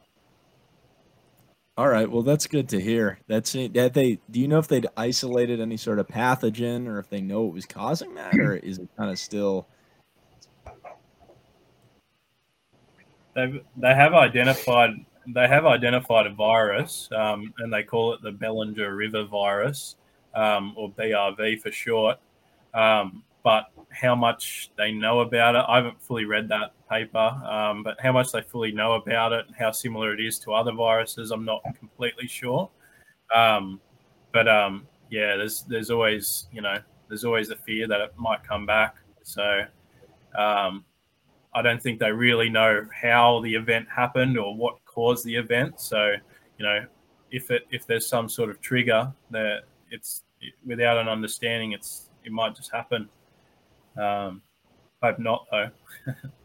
All 1.79 1.87
right. 1.87 2.11
Well, 2.11 2.23
that's 2.23 2.45
good 2.45 2.67
to 2.69 2.81
hear. 2.81 3.19
That's. 3.27 3.53
That 3.53 3.93
they 3.93 4.19
do 4.29 4.41
you 4.41 4.49
know 4.49 4.59
if 4.59 4.67
they'd 4.67 4.87
isolated 4.97 5.61
any 5.61 5.77
sort 5.77 5.97
of 5.97 6.07
pathogen 6.07 6.89
or 6.89 6.99
if 6.99 7.09
they 7.09 7.21
know 7.21 7.43
what 7.43 7.53
was 7.53 7.65
causing 7.65 8.15
that, 8.15 8.37
or 8.37 8.57
is 8.57 8.79
it 8.79 8.89
kind 8.97 9.09
of 9.09 9.17
still? 9.17 9.65
They 13.33 13.63
they 13.77 13.95
have 13.95 14.13
identified 14.13 14.89
they 15.25 15.47
have 15.47 15.65
identified 15.65 16.27
a 16.27 16.31
virus, 16.31 17.07
um, 17.15 17.53
and 17.59 17.71
they 17.71 17.83
call 17.83 18.13
it 18.13 18.21
the 18.23 18.33
Bellinger 18.33 18.93
River 18.93 19.23
virus, 19.23 19.95
um, 20.35 20.73
or 20.75 20.91
BRV 20.91 21.61
for 21.61 21.71
short. 21.71 22.19
Um, 22.73 23.23
but 23.41 23.71
how 23.89 24.15
much 24.15 24.69
they 24.77 24.91
know 24.91 25.21
about 25.21 25.55
it, 25.55 25.63
I 25.65 25.77
haven't 25.77 26.01
fully 26.01 26.25
read 26.25 26.49
that 26.49 26.73
paper. 26.89 27.17
Um, 27.17 27.83
but 27.83 27.99
how 28.01 28.11
much 28.11 28.31
they 28.31 28.41
fully 28.41 28.71
know 28.71 28.93
about 28.93 29.31
it, 29.33 29.45
how 29.57 29.71
similar 29.71 30.13
it 30.13 30.19
is 30.19 30.39
to 30.39 30.53
other 30.53 30.71
viruses, 30.71 31.31
I'm 31.31 31.45
not 31.45 31.61
completely 31.77 32.27
sure. 32.27 32.69
Um, 33.33 33.79
but 34.33 34.47
um, 34.47 34.87
yeah, 35.09 35.35
there's 35.35 35.63
there's 35.63 35.89
always 35.89 36.47
you 36.51 36.61
know 36.61 36.77
there's 37.07 37.23
always 37.23 37.49
a 37.49 37.55
fear 37.55 37.87
that 37.87 38.01
it 38.01 38.13
might 38.17 38.43
come 38.43 38.65
back. 38.65 38.95
So 39.23 39.61
um, 40.37 40.85
I 41.53 41.61
don't 41.61 41.81
think 41.81 41.99
they 41.99 42.11
really 42.11 42.49
know 42.49 42.85
how 42.93 43.41
the 43.41 43.53
event 43.53 43.87
happened 43.93 44.37
or 44.37 44.55
what 44.55 44.83
caused 44.85 45.25
the 45.25 45.35
event. 45.35 45.79
So 45.79 46.13
you 46.57 46.65
know 46.65 46.85
if 47.31 47.51
it 47.51 47.63
if 47.71 47.85
there's 47.85 48.07
some 48.07 48.29
sort 48.29 48.49
of 48.49 48.61
trigger 48.61 49.11
that 49.31 49.61
it's 49.91 50.23
without 50.65 50.97
an 50.97 51.07
understanding, 51.07 51.73
it's 51.73 52.09
it 52.23 52.31
might 52.31 52.55
just 52.55 52.71
happen. 52.71 53.09
Um, 53.97 54.41
hope 55.01 55.19
not 55.19 55.45
though. 55.51 55.69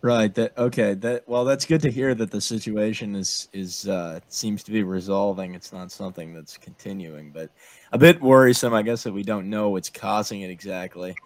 Right. 0.00 0.32
That 0.34 0.56
okay. 0.56 0.94
That 0.94 1.28
well, 1.28 1.44
that's 1.44 1.64
good 1.64 1.82
to 1.82 1.90
hear 1.90 2.14
that 2.14 2.30
the 2.30 2.40
situation 2.40 3.16
is 3.16 3.48
is 3.52 3.88
uh, 3.88 4.20
seems 4.28 4.62
to 4.64 4.70
be 4.70 4.84
resolving. 4.84 5.54
It's 5.56 5.72
not 5.72 5.90
something 5.90 6.32
that's 6.32 6.56
continuing, 6.56 7.32
but 7.32 7.50
a 7.92 7.98
bit 7.98 8.20
worrisome, 8.20 8.74
I 8.74 8.82
guess, 8.82 9.02
that 9.02 9.12
we 9.12 9.24
don't 9.24 9.50
know 9.50 9.70
what's 9.70 9.90
causing 9.90 10.42
it 10.42 10.50
exactly. 10.50 11.16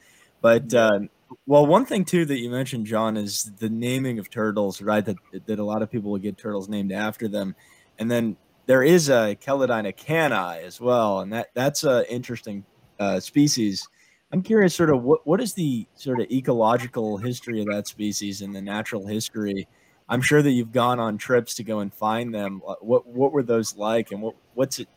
But 0.41 0.73
uh, 0.73 1.01
well, 1.47 1.67
one 1.67 1.85
thing 1.85 2.07
too 2.07 2.25
that 2.25 2.39
you 2.39 2.49
mentioned, 2.49 2.87
John, 2.87 3.19
is 3.19 3.53
the 3.59 3.69
naming 3.69 4.19
of 4.19 4.31
turtles. 4.31 4.81
Right. 4.81 5.05
That 5.05 5.17
that 5.47 5.59
a 5.59 5.65
lot 5.65 5.83
of 5.83 5.91
people 5.91 6.11
will 6.11 6.19
get 6.19 6.39
turtles 6.39 6.67
named 6.71 6.93
after 6.93 7.29
them, 7.29 7.55
and 7.99 8.11
then 8.11 8.37
there 8.65 8.83
is 8.83 9.11
a 9.11 9.37
Chelodina 9.37 9.95
canni 9.95 10.63
as 10.65 10.81
well, 10.81 11.21
and 11.21 11.31
that 11.35 11.49
that's 11.53 11.85
a 11.85 12.11
interesting 12.11 12.65
uh, 12.99 13.21
species 13.21 13.87
I'm 14.33 14.43
curious, 14.43 14.75
sort 14.75 14.91
of, 14.91 15.03
what 15.03 15.27
what 15.27 15.41
is 15.41 15.53
the 15.53 15.87
sort 15.95 16.21
of 16.21 16.31
ecological 16.31 17.19
history 17.19 17.61
of 17.61 17.67
that 17.67 17.87
species 17.87 18.41
and 18.41 18.55
the 18.55 18.63
natural 18.63 19.07
history? 19.07 19.69
I'm 20.09 20.23
sure 20.23 20.43
that 20.43 20.51
you've 20.51 20.73
gone 20.73 20.99
on 20.99 21.19
trips 21.19 21.55
to 21.57 21.65
go 21.65 21.81
and 21.81 21.93
find 21.93 22.35
them. 22.35 22.63
What 22.81 23.07
what 23.07 23.33
were 23.33 23.43
those 23.43 23.77
like, 23.77 24.11
and 24.11 24.23
what 24.23 24.35
what's 24.55 24.79
it? 24.79 24.89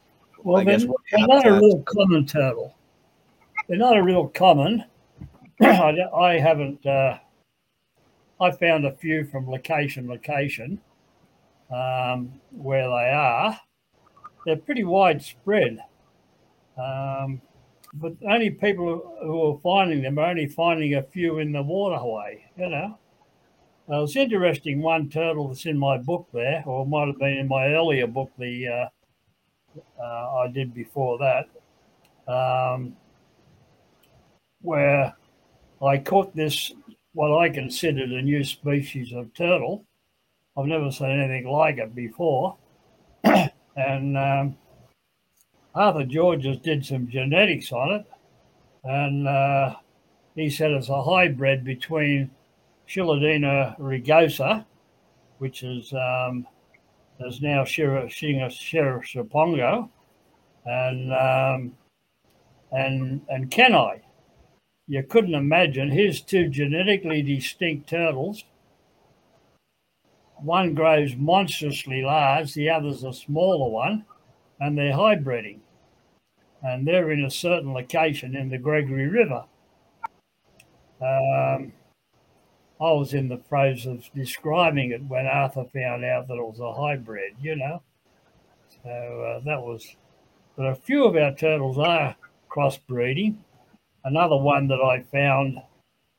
Well, 0.44 0.58
I 0.58 0.64
they're, 0.64 0.78
guess, 0.78 0.88
they're 1.12 1.28
not 1.28 1.46
a 1.48 1.54
real 1.54 1.84
common 1.84 2.26
turtle. 2.26 2.76
They're 3.68 3.78
not 3.78 3.98
a 3.98 4.04
real 4.04 4.28
common. 4.30 4.86
I, 5.62 5.96
I 6.16 6.40
haven't. 6.40 6.86
Uh, 6.86 7.18
I 8.40 8.52
found 8.52 8.86
a 8.86 8.92
few 8.92 9.26
from 9.26 9.50
location 9.50 10.08
location 10.08 10.80
um, 11.74 12.34
where 12.52 12.88
they 12.88 13.10
are. 13.12 13.60
They're 14.46 14.58
pretty 14.58 14.84
widespread. 14.84 15.80
Um, 16.78 17.42
but 17.96 18.14
only 18.30 18.50
people 18.50 19.18
who 19.22 19.52
are 19.52 19.60
finding 19.60 20.02
them 20.02 20.20
are 20.20 20.30
only 20.30 20.48
finding 20.48 20.96
a 20.96 21.04
few 21.04 21.40
in 21.40 21.52
the 21.52 21.62
waterway, 21.62 22.44
you 22.58 22.70
know. 22.70 22.98
Uh, 23.90 24.04
it's 24.04 24.16
interesting 24.16 24.82
one 24.82 25.10
turtle 25.10 25.48
that's 25.48 25.66
in 25.66 25.78
my 25.78 25.98
book 25.98 26.28
there, 26.34 26.64
or 26.66 26.86
might 26.86 27.08
have 27.08 27.20
been 27.20 27.38
in 27.38 27.48
my 27.48 27.68
earlier 27.68 28.08
book, 28.08 28.32
the 28.38 28.68
uh, 28.68 28.90
uh, 30.02 30.38
I 30.40 30.48
did 30.52 30.74
before 30.74 31.20
that, 31.20 32.32
um, 32.32 32.96
where 34.62 35.14
I 35.86 35.98
caught 36.00 36.36
this, 36.36 36.72
what 37.14 37.38
I 37.38 37.50
considered 37.50 38.12
a 38.12 38.22
new 38.22 38.44
species 38.44 39.14
of 39.14 39.34
turtle. 39.34 39.86
I've 40.58 40.66
never 40.66 40.92
seen 40.92 41.12
anything 41.12 41.48
like 41.48 41.78
it 41.78 41.94
before. 41.94 42.58
and 43.24 44.18
um, 44.18 44.58
Arthur 45.76 46.06
Georges 46.06 46.58
did 46.60 46.86
some 46.86 47.08
genetics 47.10 47.72
on 47.74 47.92
it, 47.92 48.06
and 48.86 49.28
uh, 49.28 49.76
he 50.34 50.50
said 50.50 50.72
it's 50.72 50.90
a 50.90 51.04
hybrid 51.04 51.66
between 51.66 52.32
Chelodina 52.88 53.78
rugosa, 53.78 54.66
which 55.40 55.64
is 55.64 55.92
um, 55.94 56.48
is 57.20 57.42
now 57.42 57.66
Pongo, 59.30 59.90
and 60.66 61.14
um, 61.14 61.74
and 62.72 63.22
and 63.30 63.52
canni. 63.52 64.00
You 64.88 65.04
couldn't 65.04 65.34
imagine. 65.34 65.90
Here's 65.90 66.22
two 66.22 66.48
genetically 66.48 67.22
distinct 67.22 67.90
turtles. 67.90 68.44
One 70.38 70.74
grows 70.74 71.16
monstrously 71.16 72.02
large, 72.02 72.54
the 72.54 72.70
other's 72.70 73.04
a 73.04 73.14
smaller 73.14 73.70
one, 73.70 74.06
and 74.60 74.78
they're 74.78 74.94
hybriding 74.94 75.60
and 76.64 76.88
they're 76.88 77.12
in 77.12 77.24
a 77.26 77.32
certain 77.32 77.74
location 77.74 78.36
in 78.36 78.50
the 78.50 78.58
Gregory 78.58 79.08
River. 79.08 79.44
Um, 81.02 81.74
I 82.82 82.92
was 82.92 83.14
in 83.14 83.30
the 83.30 83.38
throes 83.38 83.86
of 83.86 84.10
describing 84.16 84.92
it 84.92 85.04
when 85.04 85.28
Arthur 85.28 85.66
found 85.66 86.04
out 86.04 86.28
that 86.28 86.36
it 86.36 86.46
was 86.46 86.60
a 86.60 86.74
hybrid, 86.74 87.36
you 87.40 87.56
know. 87.56 87.82
So 88.84 88.90
uh, 88.90 89.40
that 89.46 89.62
was, 89.62 89.96
but 90.58 90.66
a 90.66 90.76
few 90.76 91.06
of 91.06 91.16
our 91.16 91.34
turtles 91.34 91.78
are 91.78 92.16
crossbreeding. 92.50 93.36
Another 94.04 94.38
one 94.38 94.68
that 94.68 94.82
I 94.82 95.02
found, 95.12 95.62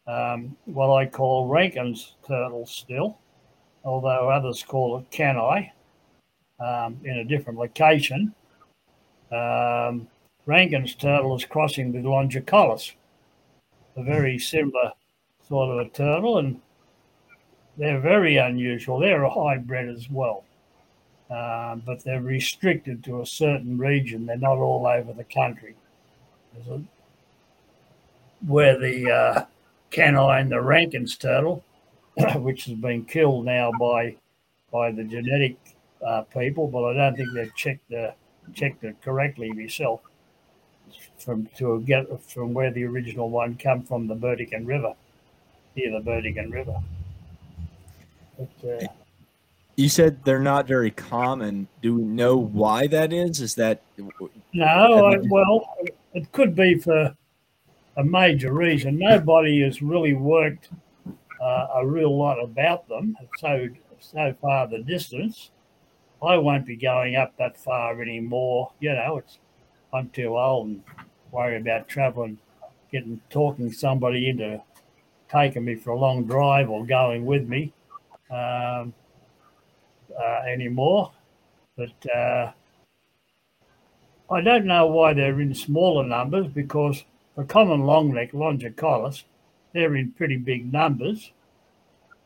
um, 0.06 0.56
what 0.64 0.94
I 0.94 1.06
call 1.06 1.48
Rankin's 1.48 2.14
turtle 2.26 2.66
still, 2.66 3.18
although 3.84 4.30
others 4.30 4.62
call 4.62 4.98
it 4.98 5.10
canni, 5.10 5.72
um, 6.60 6.98
in 7.04 7.18
a 7.18 7.24
different 7.24 7.58
location. 7.58 8.34
Um, 9.32 10.08
Rankin's 10.46 10.94
turtle 10.94 11.34
is 11.36 11.44
crossing 11.44 11.92
with 11.92 12.04
Longicollis, 12.04 12.92
a 13.96 14.02
very 14.02 14.38
similar 14.38 14.92
sort 15.48 15.70
of 15.70 15.86
a 15.86 15.90
turtle, 15.90 16.38
and 16.38 16.60
they're 17.76 18.00
very 18.00 18.36
unusual. 18.36 19.00
They're 19.00 19.24
a 19.24 19.30
hybrid 19.30 19.88
as 19.88 20.08
well, 20.08 20.44
uh, 21.30 21.76
but 21.76 22.04
they're 22.04 22.22
restricted 22.22 23.02
to 23.04 23.20
a 23.20 23.26
certain 23.26 23.76
region. 23.76 24.26
They're 24.26 24.38
not 24.38 24.58
all 24.58 24.86
over 24.86 25.12
the 25.12 25.24
country. 25.24 25.74
A, 26.70 26.80
where 28.46 28.78
the 28.78 29.10
uh, 29.10 29.44
canni, 29.90 30.48
the 30.48 30.60
Rankin's 30.60 31.16
turtle, 31.16 31.64
which 32.36 32.64
has 32.66 32.74
been 32.74 33.04
killed 33.04 33.44
now 33.44 33.72
by 33.78 34.16
by 34.72 34.90
the 34.90 35.04
genetic 35.04 35.56
uh, 36.04 36.22
people, 36.22 36.68
but 36.68 36.84
I 36.84 36.94
don't 36.94 37.16
think 37.16 37.28
they've 37.34 37.54
checked 37.54 37.88
the 37.90 38.14
checked 38.54 38.84
it 38.84 38.96
correctly 39.02 39.52
myself 39.52 40.00
from 41.18 41.48
to 41.58 41.80
get 41.82 42.06
from 42.22 42.54
where 42.54 42.70
the 42.70 42.84
original 42.84 43.30
one 43.30 43.56
come 43.56 43.82
from 43.82 44.06
the 44.06 44.14
Burdekin 44.14 44.66
River, 44.66 44.94
near 45.76 45.92
the 45.92 46.00
Burdekin 46.00 46.50
River. 46.50 46.76
But, 48.38 48.68
uh, 48.68 48.86
you 49.76 49.88
said 49.88 50.24
they're 50.24 50.38
not 50.38 50.66
very 50.66 50.90
common. 50.90 51.68
Do 51.82 51.96
we 51.96 52.02
know 52.02 52.36
why 52.36 52.86
that 52.88 53.12
is? 53.12 53.40
Is 53.40 53.54
that 53.56 53.82
no? 54.52 55.06
I, 55.06 55.18
well, 55.30 55.68
it 56.14 56.30
could 56.32 56.54
be 56.54 56.78
for 56.78 57.14
a 57.96 58.04
major 58.04 58.52
reason. 58.52 58.98
Nobody 58.98 59.62
has 59.62 59.82
really 59.82 60.14
worked 60.14 60.70
uh, 61.40 61.66
a 61.74 61.86
real 61.86 62.16
lot 62.16 62.42
about 62.42 62.88
them. 62.88 63.16
So 63.38 63.68
so 64.00 64.34
far 64.40 64.66
the 64.66 64.78
distance. 64.78 65.50
I 66.22 66.36
won't 66.38 66.66
be 66.66 66.76
going 66.76 67.16
up 67.16 67.36
that 67.36 67.56
far 67.56 68.00
anymore. 68.00 68.72
You 68.80 68.92
know, 68.92 69.18
it's 69.18 69.38
I'm 69.92 70.08
too 70.10 70.36
old 70.36 70.68
and 70.68 70.82
worry 71.30 71.56
about 71.56 71.88
traveling, 71.88 72.38
getting 72.90 73.20
talking 73.30 73.72
somebody 73.72 74.28
into 74.28 74.62
taking 75.28 75.64
me 75.64 75.74
for 75.74 75.90
a 75.90 75.98
long 75.98 76.24
drive 76.24 76.70
or 76.70 76.86
going 76.86 77.26
with 77.26 77.48
me 77.48 77.72
um, 78.30 78.94
uh, 80.18 80.42
anymore. 80.48 81.12
But 81.76 82.14
uh, 82.14 82.52
I 84.30 84.40
don't 84.40 84.64
know 84.66 84.86
why 84.86 85.12
they're 85.12 85.40
in 85.40 85.54
smaller 85.54 86.04
numbers 86.04 86.46
because 86.46 87.04
the 87.36 87.44
common 87.44 87.82
longneck 87.82 88.32
Longicollis, 88.32 89.24
they're 89.72 89.96
in 89.96 90.12
pretty 90.12 90.36
big 90.36 90.72
numbers. 90.72 91.32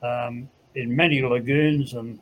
Um, 0.02 0.48
in 0.76 0.94
many 0.94 1.20
lagoons 1.20 1.94
and 1.94 2.20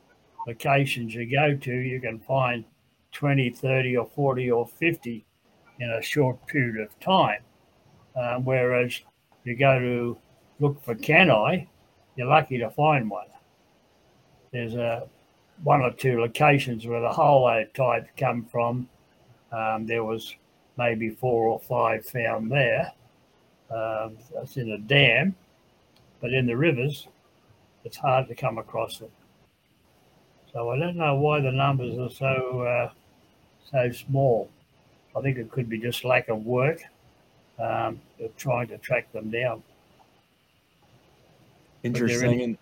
locations 0.49 1.15
you 1.15 1.31
go 1.31 1.55
to, 1.55 1.73
you 1.73 2.01
can 2.01 2.19
find 2.19 2.65
20, 3.13 3.51
30, 3.51 3.97
or 3.99 4.07
40 4.07 4.51
or 4.51 4.67
50 4.67 5.25
in 5.81 5.91
a 5.91 6.03
short 6.03 6.45
period 6.47 6.81
of 6.81 6.99
time. 7.01 7.43
Um, 8.17 8.45
whereas 8.45 9.01
you 9.45 9.55
go 9.55 9.79
to 9.79 10.19
look 10.59 10.83
for 10.83 10.95
canni, 10.95 11.69
you're 12.17 12.27
lucky 12.27 12.59
to 12.59 12.71
find 12.71 13.09
one. 13.09 13.27
There's 14.53 14.75
a 14.75 15.07
one 15.63 15.83
or 15.83 15.93
two 15.93 16.19
locations 16.21 16.87
where 16.87 17.01
the 17.01 17.13
holo 17.13 17.65
type 17.75 18.09
come 18.17 18.45
from. 18.45 18.89
Um, 19.53 19.87
there 19.87 20.05
was 20.05 20.35
maybe 20.79 21.11
four 21.11 21.49
or 21.49 21.61
five 21.61 22.07
found 22.07 22.51
there. 22.51 22.93
Um, 23.71 24.17
that's 24.35 24.57
in 24.57 24.71
a 24.71 24.79
dam, 24.79 25.37
but 26.21 26.33
in 26.33 26.47
the 26.47 26.57
rivers, 26.57 27.07
it's 27.85 27.99
hard 27.99 28.29
to 28.29 28.35
come 28.35 28.57
across 28.57 28.99
them. 28.99 29.11
So 30.59 30.71
I 30.71 30.79
don't 30.81 30.97
know 30.97 31.14
why 31.14 31.40
the 31.40 31.53
numbers 31.53 31.97
are 32.01 32.11
so 32.11 32.62
uh, 32.62 32.90
so 33.71 33.92
small. 33.92 34.51
I 35.16 35.21
think 35.21 35.38
it 35.38 35.53
could 35.53 35.68
be 35.68 35.79
just 35.79 36.05
lack 36.05 36.27
of 36.27 36.44
work 36.44 36.81
um, 37.61 38.01
of 38.21 38.37
trying 38.37 38.66
to 38.68 38.79
track 38.79 39.12
them 39.12 39.31
down. 39.31 39.62
Interesting. 41.85 42.42
And 42.42 42.59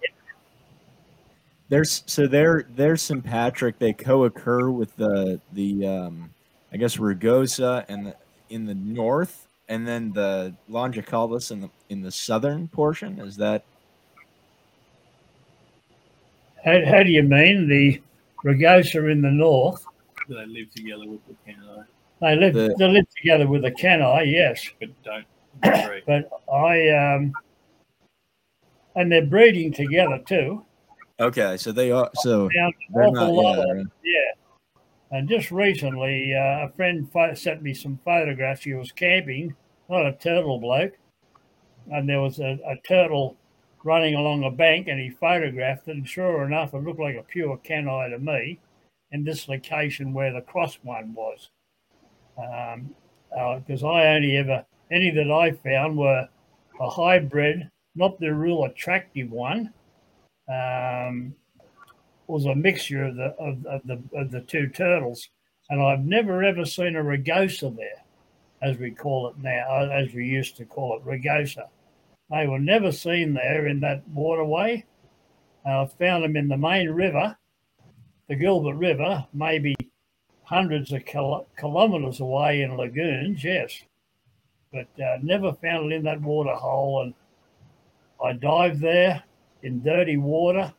there's 1.70 2.02
so 2.04 2.26
they're 2.26 2.66
they're 2.74 2.98
sympatric. 2.98 3.78
They 3.78 3.94
co-occur 3.94 4.68
with 4.68 4.94
the 4.96 5.40
the 5.54 5.86
um, 5.86 6.34
I 6.74 6.76
guess 6.76 6.98
Rugosa 6.98 7.86
and 7.88 8.08
the, 8.08 8.16
in 8.50 8.66
the 8.66 8.74
north, 8.74 9.48
and 9.70 9.88
then 9.88 10.12
the 10.12 10.54
Longicollis 10.70 11.50
in 11.50 11.62
the 11.62 11.70
in 11.88 12.02
the 12.02 12.12
southern 12.12 12.68
portion. 12.68 13.20
Is 13.20 13.38
that? 13.38 13.64
How, 16.66 16.84
how 16.84 17.02
do 17.02 17.10
you 17.10 17.22
mean 17.22 17.68
the 17.68 18.02
Rugosa 18.44 19.10
in 19.10 19.22
the 19.22 19.30
north? 19.30 19.84
Do 20.28 20.34
they 20.34 20.46
live 20.46 20.70
together 20.74 21.08
with 21.08 21.20
the 21.28 21.34
canni? 21.46 21.84
They 22.20 22.34
live 22.36 22.54
The- 22.54 22.74
they 22.78 22.88
live 22.88 23.06
together 23.16 23.46
with 23.46 23.62
the 23.62 23.70
canni, 23.70 24.30
yes. 24.32 24.68
But 24.80 24.88
don't 25.04 25.26
agree. 25.62 26.02
But 26.06 26.28
I 26.52 26.88
um, 26.90 27.32
and 28.96 29.12
they're 29.12 29.26
breeding 29.26 29.72
together 29.72 30.20
too. 30.26 30.64
Okay, 31.20 31.56
so 31.56 31.72
they 31.72 31.92
are. 31.92 32.10
So 32.16 32.48
Found 32.54 32.74
they're 32.94 33.10
not. 33.12 33.32
Yeah, 33.32 33.80
of 33.80 33.86
Yeah. 34.04 34.20
And 35.12 35.28
just 35.28 35.52
recently, 35.52 36.34
uh, 36.34 36.66
a 36.66 36.72
friend 36.74 37.08
pho- 37.12 37.32
sent 37.34 37.62
me 37.62 37.72
some 37.74 37.98
photographs. 38.04 38.64
He 38.64 38.74
was 38.74 38.90
camping, 38.90 39.54
not 39.88 40.04
a 40.04 40.12
turtle 40.12 40.58
bloke, 40.58 40.94
and 41.92 42.08
there 42.08 42.20
was 42.20 42.40
a, 42.40 42.58
a 42.66 42.76
turtle 42.86 43.36
running 43.86 44.14
along 44.14 44.44
a 44.44 44.50
bank, 44.50 44.88
and 44.88 45.00
he 45.00 45.10
photographed 45.10 45.88
it. 45.88 45.96
And 45.96 46.08
sure 46.08 46.44
enough, 46.44 46.74
it 46.74 46.82
looked 46.82 47.00
like 47.00 47.16
a 47.16 47.22
pure 47.22 47.56
canni 47.58 48.10
to 48.10 48.18
me, 48.18 48.58
in 49.12 49.24
this 49.24 49.48
location 49.48 50.12
where 50.12 50.32
the 50.32 50.40
cross 50.42 50.78
one 50.82 51.14
was. 51.14 51.50
Because 52.36 53.84
I 53.84 54.08
only 54.08 54.36
ever 54.36 54.66
any 54.90 55.10
that 55.10 55.30
I 55.30 55.52
found 55.52 55.96
were 55.96 56.28
a 56.80 56.90
hybrid, 56.90 57.70
not 57.94 58.20
the 58.20 58.34
real 58.34 58.64
attractive 58.64 59.30
one. 59.30 59.72
Um, 60.48 61.34
was 62.28 62.46
a 62.46 62.54
mixture 62.54 63.04
of 63.04 63.16
the 63.16 63.34
of, 63.38 63.64
of 63.66 63.82
the 63.84 64.02
of 64.14 64.30
the 64.30 64.40
two 64.42 64.68
turtles, 64.68 65.28
and 65.70 65.82
I've 65.82 66.04
never 66.04 66.42
ever 66.42 66.64
seen 66.64 66.96
a 66.96 67.02
rugosa 67.02 67.74
there, 67.76 68.04
as 68.62 68.76
we 68.78 68.90
call 68.90 69.28
it 69.28 69.38
now, 69.38 69.64
uh, 69.68 69.88
as 69.92 70.12
we 70.12 70.26
used 70.26 70.56
to 70.56 70.64
call 70.64 70.96
it, 70.96 71.04
rugosa. 71.04 71.68
They 72.30 72.46
were 72.46 72.58
never 72.58 72.90
seen 72.90 73.34
there 73.34 73.66
in 73.66 73.80
that 73.80 74.06
waterway. 74.08 74.84
Uh, 75.64 75.82
I 75.82 75.86
found 75.86 76.24
them 76.24 76.36
in 76.36 76.48
the 76.48 76.56
main 76.56 76.90
river, 76.90 77.36
the 78.28 78.36
Gilbert 78.36 78.74
River, 78.76 79.26
maybe 79.32 79.74
hundreds 80.42 80.92
of 80.92 81.04
kilo- 81.04 81.46
kilometres 81.58 82.20
away 82.20 82.62
in 82.62 82.76
lagoons. 82.76 83.42
Yes, 83.42 83.82
but 84.72 84.88
uh, 85.02 85.18
never 85.22 85.52
found 85.54 85.92
it 85.92 85.96
in 85.96 86.04
that 86.04 86.20
water 86.20 86.54
hole. 86.54 87.02
And 87.02 87.14
I 88.24 88.32
dived 88.32 88.80
there 88.80 89.22
in 89.62 89.82
dirty 89.82 90.16
water 90.16 90.72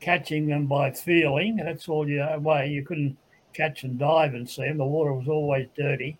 catching 0.00 0.46
them 0.46 0.66
by 0.66 0.90
feeling. 0.90 1.56
That's 1.56 1.88
all 1.88 2.08
you 2.08 2.26
way. 2.38 2.68
You 2.68 2.84
couldn't 2.84 3.16
catch 3.52 3.84
and 3.84 3.98
dive 3.98 4.34
and 4.34 4.48
see 4.48 4.64
them. 4.66 4.78
The 4.78 4.84
water 4.84 5.12
was 5.12 5.28
always 5.28 5.68
dirty, 5.76 6.18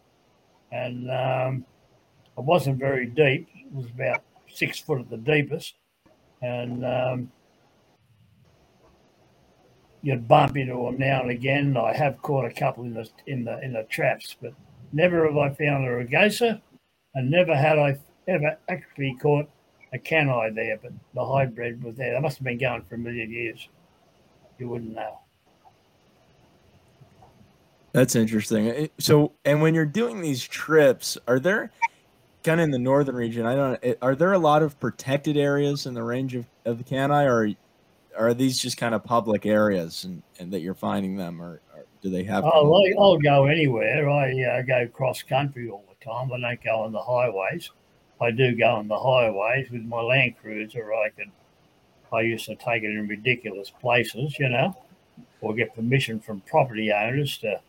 and 0.71 1.11
um, 1.11 1.65
it 2.37 2.45
wasn't 2.45 2.79
very 2.79 3.07
deep. 3.07 3.49
It 3.55 3.73
was 3.73 3.87
about 3.87 4.23
six 4.55 4.79
foot 4.79 5.01
at 5.01 5.11
the 5.11 5.17
deepest, 5.17 5.75
and 6.43 6.85
um, 6.85 7.33
you'd 10.03 10.29
bump 10.29 10.57
into 10.57 10.75
them 10.75 10.99
now 10.99 11.23
and 11.23 11.31
again. 11.31 11.77
I 11.77 11.95
have 11.95 12.21
caught 12.23 12.45
a 12.45 12.53
couple 12.53 12.85
in 12.85 12.95
the 12.95 13.09
in 13.27 13.45
the 13.45 13.61
in 13.63 13.73
the 13.73 13.85
traps, 13.85 14.37
but 14.41 14.53
never 14.93 15.27
have 15.27 15.37
I 15.37 15.49
found 15.51 15.85
a 15.85 15.91
rugosa, 15.91 16.61
and 17.15 17.31
never 17.31 17.57
had 17.57 17.79
I 17.79 17.99
ever 18.29 18.57
actually 18.69 19.17
caught 19.21 19.49
a 19.93 19.99
canni 19.99 20.55
there, 20.55 20.79
but 20.81 20.93
the 21.15 21.25
hybrid 21.25 21.83
was 21.83 21.97
there. 21.97 22.13
They 22.15 22.21
must 22.21 22.39
have 22.39 22.45
been 22.45 22.59
going 22.59 22.83
for 22.89 22.95
a 22.95 22.99
million 22.99 23.31
years. 23.31 23.69
You 24.59 24.69
wouldn't 24.69 24.95
know. 24.95 25.19
That's 27.93 28.15
interesting. 28.15 28.89
So, 28.99 29.33
and 29.45 29.61
when 29.61 29.75
you're 29.75 29.85
doing 29.85 30.21
these 30.21 30.45
trips, 30.45 31.19
are 31.27 31.41
there 31.41 31.73
kind 32.43 32.61
of 32.61 32.65
in 32.65 32.71
the 32.71 32.79
northern 32.79 33.15
region? 33.15 33.47
I 33.47 33.55
don't. 33.55 33.97
Are 34.03 34.15
there 34.15 34.33
a 34.33 34.39
lot 34.39 34.63
of 34.63 34.79
protected 34.81 35.37
areas 35.37 35.87
in 35.87 35.95
the 35.95 36.03
range 36.03 36.35
of 36.35 36.47
of 36.65 36.79
the 36.79 36.85
canni, 36.85 37.27
or 37.27 37.55
are 38.17 38.35
these 38.35 38.59
just 38.59 38.77
kind 38.77 38.95
of 38.95 39.05
public 39.05 39.47
areas 39.47 40.05
and, 40.05 40.23
and 40.39 40.53
that 40.53 40.61
you're 40.61 40.75
finding 40.75 41.17
them, 41.17 41.41
or, 41.41 41.61
or 41.75 41.85
do 42.03 42.11
they 42.11 42.25
have? 42.25 42.45
Oh, 42.45 42.69
well, 42.69 43.03
I'll 43.03 43.19
go 43.19 43.47
anywhere. 43.47 44.09
I 44.09 44.43
uh, 44.43 44.63
go 44.63 44.87
cross 44.89 45.23
country 45.23 45.69
all 45.71 45.85
the 45.89 46.05
time. 46.05 46.33
I 46.33 46.41
don't 46.41 46.63
go 46.63 46.81
on 46.81 46.93
the 46.93 47.03
highways. 47.03 47.71
I 48.21 48.31
do 48.31 48.55
go 48.55 48.69
on 48.69 48.89
the 48.89 48.99
highways 48.99 49.71
with 49.71 49.83
my 49.85 50.01
Land 50.01 50.35
Cruiser. 50.41 50.93
I 50.93 51.11
could. 51.11 51.31
I 52.13 52.23
used 52.23 52.47
to 52.47 52.57
take 52.57 52.83
it 52.83 52.91
in 52.91 53.07
ridiculous 53.07 53.71
places, 53.71 54.37
you 54.39 54.49
know, 54.49 54.77
or 55.41 55.55
get 55.55 55.75
permission 55.75 56.19
from 56.19 56.41
property 56.41 56.93
owners 56.93 57.39
to 57.39 57.61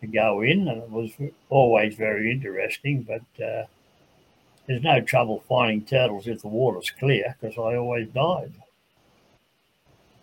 to 0.00 0.06
go 0.06 0.40
in, 0.40 0.66
and 0.68 0.82
it 0.82 0.90
was 0.90 1.12
always 1.48 1.94
very 1.94 2.32
interesting. 2.32 3.02
But 3.02 3.44
uh, 3.44 3.66
there's 4.66 4.82
no 4.82 5.00
trouble 5.00 5.42
finding 5.48 5.84
turtles 5.84 6.26
if 6.26 6.42
the 6.42 6.48
water's 6.48 6.90
clear 6.90 7.36
because 7.40 7.56
I 7.58 7.76
always 7.76 8.08
dive. 8.08 8.52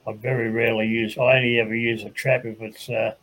I 0.08 0.14
very 0.14 0.50
rarely 0.50 0.88
use. 0.88 1.18
I 1.18 1.38
only 1.38 1.60
ever 1.60 1.76
use 1.76 2.04
a 2.04 2.10
trap 2.10 2.46
if 2.46 2.62
it's. 2.62 2.90
Uh, 2.90 3.16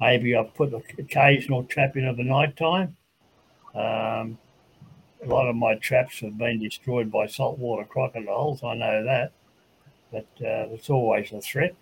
maybe 0.00 0.36
I 0.36 0.42
put 0.44 0.72
an 0.72 0.82
occasional 0.98 1.64
trap 1.64 1.96
in 1.96 2.06
of 2.06 2.16
the 2.16 2.24
night 2.24 2.56
time. 2.56 2.96
Um, 3.74 4.38
a 5.22 5.26
lot 5.26 5.48
of 5.48 5.56
my 5.56 5.74
traps 5.76 6.20
have 6.20 6.38
been 6.38 6.60
destroyed 6.60 7.10
by 7.10 7.26
saltwater 7.26 7.84
crocodiles. 7.84 8.62
I 8.62 8.74
know 8.74 9.04
that, 9.04 9.32
but 10.12 10.26
uh, 10.40 10.72
it's 10.72 10.88
always 10.90 11.32
a 11.32 11.40
threat. 11.40 11.74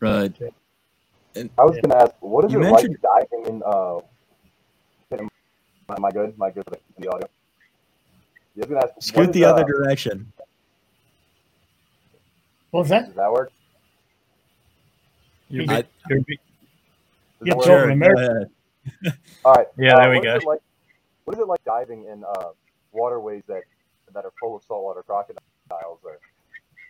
Right. 0.00 0.34
I 1.36 1.64
was 1.64 1.72
going 1.76 1.90
to 1.90 1.96
ask, 1.96 2.12
what 2.20 2.44
is 2.44 2.52
You 2.52 2.60
it 2.62 2.70
mentioned- 2.70 2.96
like 3.02 3.28
diving 3.30 3.54
in? 3.56 3.62
Uh, 3.64 3.96
am 3.98 4.02
am 5.96 6.04
I 6.04 6.10
good? 6.10 6.34
Am 6.34 6.42
I 6.42 6.50
good 6.50 6.64
for 6.64 6.70
the, 6.70 6.78
the 6.98 7.08
audio? 7.08 7.28
Yeah, 8.54 8.64
I 8.64 8.66
was 8.66 8.68
going 8.68 8.80
to 8.80 8.86
ask, 8.86 8.94
what 8.94 9.02
Scoot 9.04 9.28
is, 9.28 9.32
the 9.34 9.44
other 9.44 9.62
uh, 9.62 9.66
direction. 9.66 10.32
What 12.70 12.80
was 12.80 12.88
that? 12.90 13.06
Does 13.06 13.14
that 13.14 13.32
work? 13.32 13.52
You're 15.48 15.64
I- 15.68 15.84
you're 16.10 16.20
bit- 16.20 16.40
Does 17.40 17.48
Yeah, 17.48 17.54
that 17.54 17.64
sure. 17.64 17.78
Sure, 17.80 17.90
America- 17.90 18.20
go 18.26 18.34
ahead. 18.34 19.18
All 19.44 19.52
right. 19.52 19.66
Yeah, 19.78 19.96
uh, 19.96 20.00
there 20.00 20.10
we 20.10 20.20
go. 20.20 20.38
like, 20.46 20.60
what 21.24 21.36
is 21.36 21.40
it 21.40 21.46
like 21.46 21.62
diving 21.64 22.04
in 22.06 22.24
uh, 22.24 22.48
waterways 22.92 23.42
that 23.48 23.62
that 24.14 24.24
are 24.24 24.32
full 24.40 24.56
of 24.56 24.62
saltwater 24.64 25.02
crocodiles? 25.02 25.38
Or, 26.02 26.18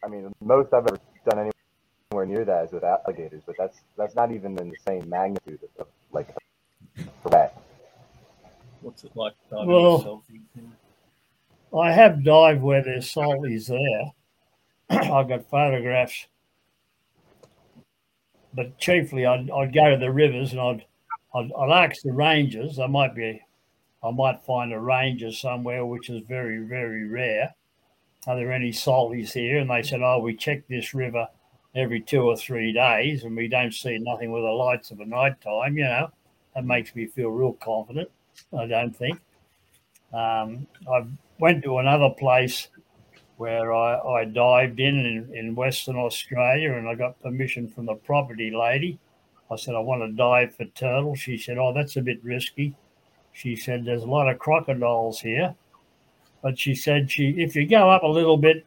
I 0.05 0.09
mean, 0.09 0.33
most 0.41 0.73
I've 0.73 0.87
ever 0.87 0.99
done 1.29 1.51
anywhere 2.13 2.27
near 2.27 2.45
that 2.45 2.65
is 2.67 2.73
with 2.73 2.85
alligators, 2.85 3.43
but 3.47 3.57
that's 3.59 3.79
that's 3.97 4.15
not 4.15 4.31
even 4.33 4.57
in 4.59 4.71
the 4.71 4.77
same 4.87 5.09
magnitude 5.09 5.61
of, 5.77 5.81
of 5.81 5.87
like 6.13 6.29
for 7.23 7.31
that. 7.31 7.61
What's 8.81 9.05
it 9.05 9.13
like 9.15 9.35
diving 9.51 9.69
Well-? 9.69 10.23
I 11.77 11.93
have 11.93 12.25
dived 12.25 12.63
where 12.63 12.83
there's 12.83 13.13
salties 13.13 13.67
there. 13.67 14.13
I've 14.91 15.29
got 15.29 15.51
photographs, 15.51 16.27
but 18.55 18.79
chiefly 18.79 19.27
I'd, 19.27 19.51
I'd 19.51 19.75
go 19.75 19.91
to 19.91 19.99
the 19.99 20.11
rivers 20.11 20.53
and 20.53 20.61
I'd, 20.61 20.85
I'd 21.35 21.53
I'd 21.53 21.91
ask 21.91 22.03
the 22.03 22.13
rangers. 22.13 22.77
There 22.77 22.89
might 22.89 23.15
be, 23.15 23.43
I 24.03 24.11
might 24.11 24.41
find 24.45 24.73
a 24.73 24.81
ranger 24.81 25.31
somewhere, 25.31 25.85
which 25.85 26.09
is 26.09 26.23
very 26.27 26.65
very 26.65 27.07
rare. 27.07 27.55
Are 28.27 28.37
there 28.37 28.53
any 28.53 28.73
salties 28.73 29.33
here? 29.33 29.59
And 29.59 29.71
they 29.71 29.83
said, 29.83 30.01
oh, 30.03 30.19
we 30.19 30.35
check 30.35 30.67
this 30.69 30.95
river 30.95 31.29
every 31.75 32.01
two 32.01 32.23
or 32.23 32.37
three 32.37 32.73
days, 32.73 33.25
and 33.25 33.37
we 33.37 33.49
don't 33.49 33.73
see 33.73 33.99
nothing 33.99 34.33
with 34.33 34.43
the 34.43 34.51
lights 34.51 34.91
of 34.91 35.01
a 35.01 35.05
night 35.05 35.41
time. 35.41 35.77
You 35.77 35.85
know, 35.85 36.11
that 36.55 36.65
makes 36.65 36.95
me 36.95 37.07
feel 37.07 37.29
real 37.29 37.53
confident. 37.55 38.11
I 38.59 38.67
don't 38.67 38.95
think. 38.97 39.21
Um, 40.13 40.67
I 40.91 41.05
went 41.39 41.63
to 41.65 41.79
another 41.79 42.11
place 42.11 42.69
where 43.37 43.73
I, 43.73 43.99
I 43.99 44.25
dived 44.25 44.81
in, 44.81 44.97
in 44.99 45.35
in 45.35 45.55
Western 45.55 45.97
Australia 45.97 46.75
and 46.75 46.89
I 46.89 46.95
got 46.95 47.21
permission 47.21 47.69
from 47.69 47.87
the 47.87 47.95
property 47.95 48.51
lady. 48.51 48.99
I 49.51 49.57
said, 49.57 49.75
I 49.75 49.81
want 49.81 50.03
to 50.03 50.13
dive 50.13 50.55
for 50.55 50.65
turtles. 50.67 51.21
She 51.21 51.39
said, 51.39 51.59
Oh, 51.59 51.73
that's 51.73 51.97
a 51.97 52.03
bit 52.03 52.23
risky. 52.23 52.75
She 53.33 53.57
said, 53.57 53.85
There's 53.85 54.03
a 54.03 54.07
lot 54.07 54.29
of 54.29 54.39
crocodiles 54.39 55.21
here. 55.21 55.55
But 56.43 56.59
she 56.59 56.75
said, 56.75 57.11
she 57.11 57.31
if 57.31 57.57
you 57.57 57.67
go 57.67 57.91
up 57.91 58.03
a 58.03 58.09
little 58.09 58.37
bit, 58.37 58.65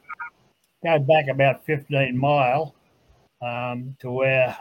go 0.84 1.00
back 1.00 1.28
about 1.30 1.66
15 1.66 2.18
mile, 2.18 2.76
um, 3.42 3.96
to 4.00 4.12
where 4.12 4.58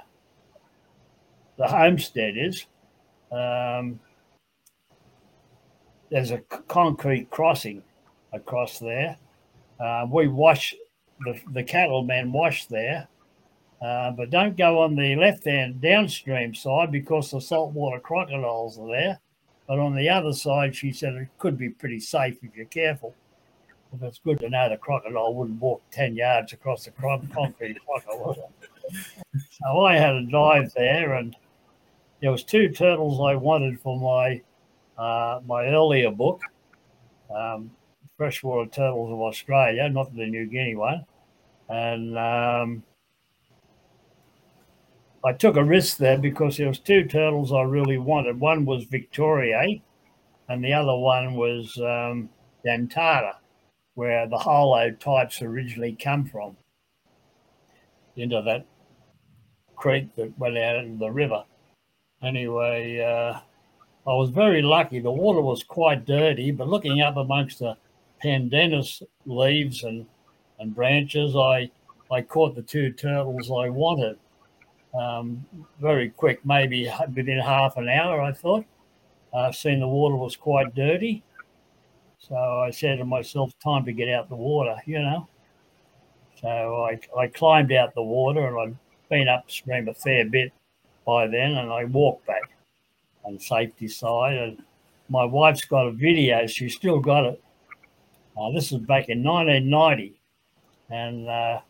the 1.59 1.67
homestead 1.67 2.35
is. 2.37 2.67
Um, 3.33 4.01
there's 6.11 6.33
a 6.33 6.39
concrete 6.69 7.31
crossing 7.31 7.83
across 8.33 8.79
there. 8.79 9.17
Uh, 9.79 10.07
we 10.11 10.29
wash 10.29 10.75
the, 11.21 11.41
the 11.53 11.63
cattlemen 11.63 12.33
wash 12.33 12.67
there, 12.67 13.09
uh, 13.81 14.11
but 14.11 14.31
don't 14.31 14.57
go 14.57 14.81
on 14.81 14.97
the 14.97 15.17
left 15.17 15.45
hand 15.45 15.81
downstream 15.81 16.55
side 16.55 16.93
because 16.93 17.31
the 17.31 17.41
saltwater 17.41 18.01
crocodiles 18.01 18.79
are 18.79 18.89
there. 18.89 19.21
But 19.67 19.79
on 19.79 19.95
the 19.95 20.09
other 20.09 20.33
side, 20.33 20.75
she 20.75 20.93
said 20.93 21.15
it 21.15 21.29
could 21.39 21.57
be 21.57 21.71
pretty 21.71 22.01
safe 22.01 22.39
if 22.43 22.57
you're 22.57 22.67
careful. 22.67 23.15
But 23.93 24.07
it's 24.09 24.19
good 24.19 24.41
to 24.41 24.51
know 24.51 24.69
the 24.69 24.77
crocodile 24.77 25.35
wouldn't 25.35 25.61
walk 25.61 25.83
10 25.93 26.17
yards 26.17 26.53
across 26.53 26.85
the 26.85 26.91
concrete 26.91 27.79
crocodile. 27.87 28.53
so 29.33 29.81
I 29.81 29.97
had 29.97 30.15
a 30.15 30.27
dive 30.27 30.73
there, 30.75 31.15
and 31.15 31.37
there 32.21 32.33
was 32.33 32.43
two 32.43 32.69
turtles 32.69 33.21
I 33.21 33.37
wanted 33.37 33.81
for 33.81 33.99
my 33.99 34.43
uh, 35.01 35.41
my 35.47 35.65
earlier 35.67 36.11
book, 36.11 36.43
um, 37.35 37.71
Freshwater 38.19 38.69
Turtles 38.71 39.11
of 39.11 39.21
Australia, 39.21 39.89
not 39.89 40.15
the 40.15 40.27
New 40.27 40.47
Guinea 40.47 40.75
one. 40.75 41.07
And 41.71 42.19
um, 42.19 42.83
I 45.25 45.33
took 45.33 45.57
a 45.57 45.65
risk 45.65 45.97
there 45.97 46.19
because 46.19 46.59
there 46.59 46.69
was 46.69 46.81
two 46.81 47.05
turtles 47.05 47.53
I 47.53 47.63
really 47.63 47.97
wanted. 47.97 48.39
One 48.39 48.67
was 48.67 48.85
Victoria, 48.85 49.81
and 50.49 50.63
the 50.63 50.75
other 50.75 50.97
one 50.97 51.35
was 51.35 51.75
um, 51.79 52.29
Dentata, 52.67 53.37
where 53.95 54.29
the 54.29 54.37
holo 54.37 54.91
types 54.91 55.41
originally 55.41 55.97
come 55.99 56.27
from, 56.27 56.57
into 58.17 58.43
that 58.43 58.67
creek 59.77 60.15
that 60.17 60.39
went 60.39 60.59
out 60.59 60.77
into 60.77 60.99
the 60.99 61.11
river. 61.11 61.43
Anyway, 62.23 63.01
uh, 63.01 63.41
I 64.07 64.15
was 64.15 64.31
very 64.31 64.63
lucky. 64.63 64.99
The 64.99 65.11
water 65.11 65.41
was 65.41 65.63
quite 65.63 66.07
dirty, 66.07 66.51
but 66.51 66.69
looking 66.69 67.03
up 67.03 67.17
amongst 67.17 67.59
the 67.59 67.77
pandanus 68.23 69.03
leaves 69.27 69.85
and, 69.85 70.07
and 70.59 70.75
branches, 70.75 71.37
I, 71.37 71.71
I 72.11 72.23
caught 72.23 72.55
the 72.55 72.63
two 72.63 72.93
turtles 72.93 73.51
I 73.51 73.69
wanted. 73.69 74.19
Um, 74.99 75.45
very 75.81 76.09
quick, 76.11 76.45
maybe 76.45 76.91
within 77.15 77.39
half 77.39 77.77
an 77.77 77.89
hour, 77.89 78.21
I 78.21 78.33
thought. 78.33 78.65
I've 79.35 79.55
seen 79.55 79.81
the 79.81 79.87
water 79.87 80.17
was 80.17 80.35
quite 80.35 80.75
dirty. 80.75 81.23
So 82.19 82.35
I 82.35 82.71
said 82.71 82.99
to 82.99 83.05
myself, 83.05 83.53
time 83.63 83.85
to 83.85 83.93
get 83.93 84.09
out 84.09 84.29
the 84.29 84.37
water, 84.37 84.77
you 84.87 84.99
know. 85.01 85.29
So 86.41 86.49
I, 86.49 86.99
I 87.19 87.27
climbed 87.29 87.71
out 87.73 87.95
the 87.95 88.03
water 88.03 88.47
and 88.47 88.59
I'd 88.59 88.77
been 89.09 89.29
upstream 89.29 89.89
a 89.89 89.95
fair 89.95 90.25
bit 90.25 90.53
by 91.07 91.27
then 91.27 91.53
and 91.53 91.71
I 91.71 91.85
walked 91.85 92.27
back 92.27 92.43
on 93.25 93.39
safety 93.39 93.89
side. 93.89 94.37
And 94.37 94.63
my 95.09 95.25
wife's 95.25 95.65
got 95.65 95.87
a 95.87 95.93
video. 95.93 96.47
She 96.47 96.69
still 96.69 97.01
got 97.01 97.25
it. 97.25 97.43
Uh, 98.37 98.51
this 98.53 98.73
is 98.73 98.79
back 98.79 99.09
in 99.09 99.23
1990. 99.23 100.21
And 100.91 101.29
uh, 101.29 101.61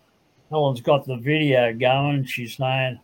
Helen's 0.50 0.80
got 0.80 1.04
the 1.06 1.16
video 1.16 1.72
going. 1.72 2.24
She's 2.24 2.56
saying, 2.56 3.00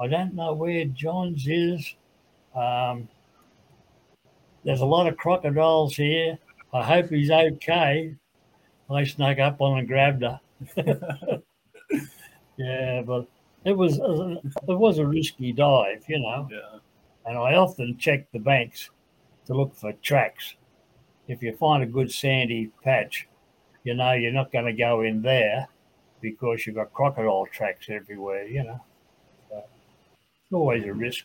I 0.00 0.06
don't 0.06 0.34
know 0.34 0.52
where 0.52 0.84
John's 0.86 1.46
is. 1.46 1.94
Um, 2.54 3.08
there's 4.64 4.80
a 4.80 4.86
lot 4.86 5.06
of 5.06 5.16
crocodiles 5.16 5.96
here. 5.96 6.38
I 6.72 6.82
hope 6.82 7.10
he's 7.10 7.30
okay. 7.30 8.14
I 8.90 9.04
snuck 9.04 9.38
up 9.38 9.60
on 9.60 9.78
and 9.78 9.88
grabbed 9.88 10.22
her. 10.22 10.40
yeah, 12.56 13.02
but 13.02 13.26
it 13.64 13.76
was 13.76 13.98
it 13.98 14.78
was 14.78 14.98
a 14.98 15.06
risky 15.06 15.52
dive, 15.52 16.04
you 16.08 16.20
know. 16.20 16.48
Yeah. 16.50 16.78
And 17.24 17.38
I 17.38 17.54
often 17.54 17.96
check 17.98 18.30
the 18.32 18.38
banks 18.38 18.90
to 19.46 19.54
look 19.54 19.74
for 19.74 19.92
tracks. 19.92 20.54
If 21.28 21.42
you 21.42 21.56
find 21.56 21.82
a 21.82 21.86
good 21.86 22.10
sandy 22.10 22.70
patch, 22.82 23.28
you 23.84 23.94
know 23.94 24.12
you're 24.12 24.32
not 24.32 24.52
going 24.52 24.66
to 24.66 24.72
go 24.72 25.02
in 25.02 25.22
there 25.22 25.68
because 26.20 26.66
you've 26.66 26.76
got 26.76 26.92
crocodile 26.92 27.46
tracks 27.46 27.86
everywhere, 27.88 28.46
you 28.46 28.64
know. 28.64 28.80
So 29.50 29.56
it's 29.58 30.52
always 30.52 30.84
a 30.84 30.92
risk, 30.92 31.24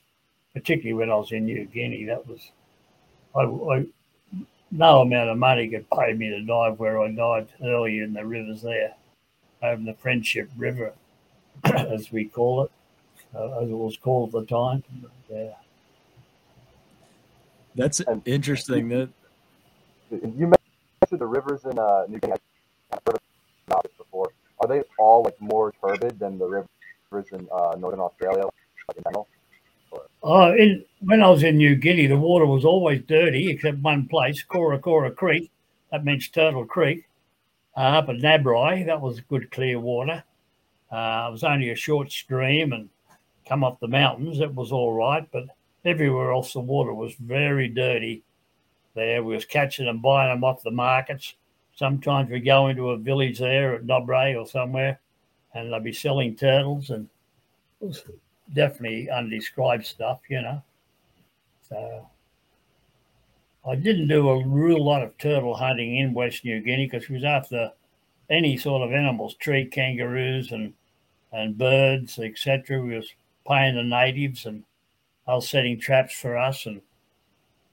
particularly 0.54 0.94
when 0.94 1.12
I 1.12 1.16
was 1.16 1.32
in 1.32 1.46
New 1.46 1.66
Guinea. 1.66 2.06
That 2.06 2.28
was, 2.28 2.52
I, 3.36 3.42
I 3.42 3.86
no 4.72 5.02
amount 5.02 5.30
of 5.30 5.38
money 5.38 5.70
could 5.70 5.90
pay 5.90 6.14
me 6.14 6.30
to 6.30 6.42
dive 6.42 6.80
where 6.80 7.02
I 7.02 7.12
dived 7.12 7.52
earlier 7.64 8.04
in 8.04 8.14
the 8.14 8.26
rivers 8.26 8.62
there, 8.62 8.96
over 9.64 9.82
the 9.82 9.94
Friendship 9.94 10.50
River, 10.58 10.94
as 11.64 12.12
we 12.12 12.26
call 12.26 12.64
it, 12.64 12.72
uh, 13.36 13.60
as 13.60 13.70
it 13.70 13.74
was 13.74 13.98
called 13.98 14.36
at 14.36 14.42
the 14.42 14.46
time. 14.46 14.84
Yeah. 15.30 15.54
That's 17.78 18.02
interesting. 18.26 18.90
That 18.90 19.10
you 20.10 20.52
mentioned 20.52 21.20
the 21.20 21.28
rivers 21.28 21.64
in 21.66 21.78
uh, 21.78 22.06
New 22.10 22.18
Guinea. 22.18 22.34
I've 22.92 23.00
heard 23.06 23.20
about 23.68 23.84
this 23.84 23.92
before. 23.98 24.32
Are 24.60 24.68
they 24.68 24.82
all 24.98 25.22
like 25.24 25.40
more 25.40 25.72
turbid 25.80 26.18
than 26.18 26.40
the 26.40 26.46
rivers 26.46 27.28
in 27.32 27.48
uh, 27.54 27.76
northern 27.78 28.00
Australia, 28.00 28.46
like 28.46 28.98
in 28.98 29.04
general? 29.04 29.28
Oh, 30.24 30.52
in, 30.54 30.84
when 31.02 31.22
I 31.22 31.30
was 31.30 31.44
in 31.44 31.58
New 31.58 31.76
Guinea, 31.76 32.08
the 32.08 32.18
water 32.18 32.48
was 32.48 32.66
always 32.66 33.04
dirty 33.04 33.52
except 33.52 33.78
one 33.78 34.08
place, 34.08 34.44
Korakora 34.44 35.16
Creek. 35.16 35.52
That 35.92 36.04
means 36.04 36.28
Turtle 36.30 36.66
Creek. 36.66 37.08
Uh, 37.76 38.00
up 38.00 38.10
at 38.10 38.16
Nabri, 38.16 38.88
that 38.88 39.00
was 39.00 39.22
good 39.22 39.52
clear 39.52 39.80
water. 39.80 40.24
Uh, 40.92 41.28
it 41.30 41.32
was 41.32 41.44
only 41.44 41.70
a 41.70 41.76
short 41.76 42.12
stream 42.12 42.74
and 42.74 42.90
come 43.48 43.64
up 43.64 43.80
the 43.80 43.88
mountains. 43.88 44.40
It 44.40 44.56
was 44.56 44.72
all 44.72 44.94
right, 44.94 45.28
but 45.32 45.46
everywhere 45.86 46.32
else 46.32 46.54
the 46.54 46.60
water 46.60 46.94
was 46.94 47.14
very 47.16 47.68
dirty. 47.68 48.24
There 48.96 49.24
we 49.24 49.36
was 49.36 49.46
catching 49.46 49.88
and 49.88 50.02
buying 50.02 50.34
them 50.34 50.44
off 50.44 50.64
the 50.64 50.72
markets. 50.72 51.36
Sometimes 51.76 52.30
we 52.30 52.40
go 52.40 52.68
into 52.68 52.90
a 52.90 52.98
village 52.98 53.40
there 53.40 53.76
at 53.76 53.86
Dobre 53.86 54.36
or 54.36 54.48
somewhere, 54.48 55.00
and 55.54 55.72
they'd 55.72 55.84
be 55.84 55.94
selling 55.94 56.36
turtles, 56.36 56.90
and 56.90 57.08
it 57.82 57.86
was 57.86 58.04
definitely 58.54 59.10
undescribed 59.10 59.86
stuff, 59.86 60.22
you 60.30 60.42
know. 60.42 60.64
So 61.70 62.08
I 63.68 63.76
didn't 63.76 64.08
do 64.08 64.30
a 64.30 64.48
real 64.48 64.84
lot 64.84 65.04
of 65.04 65.18
turtle 65.18 65.54
hunting 65.54 65.98
in 65.98 66.14
West 66.14 66.44
New 66.44 66.62
Guinea 66.62 66.88
because 66.88 67.10
we 67.10 67.16
was 67.16 67.24
after 67.24 67.72
any 68.30 68.58
sort 68.58 68.82
of 68.82 68.94
animals, 68.94 69.36
tree 69.36 69.66
kangaroos 69.66 70.52
and 70.52 70.74
and 71.32 71.58
birds, 71.58 72.20
etc. 72.20 72.82
We 72.82 72.96
was 72.96 73.12
paying 73.48 73.76
the 73.76 73.84
natives 73.84 74.46
and 74.46 74.64
they 75.28 75.34
were 75.34 75.42
setting 75.42 75.80
traps 75.80 76.14
for 76.14 76.38
us 76.38 76.66
and 76.66 76.82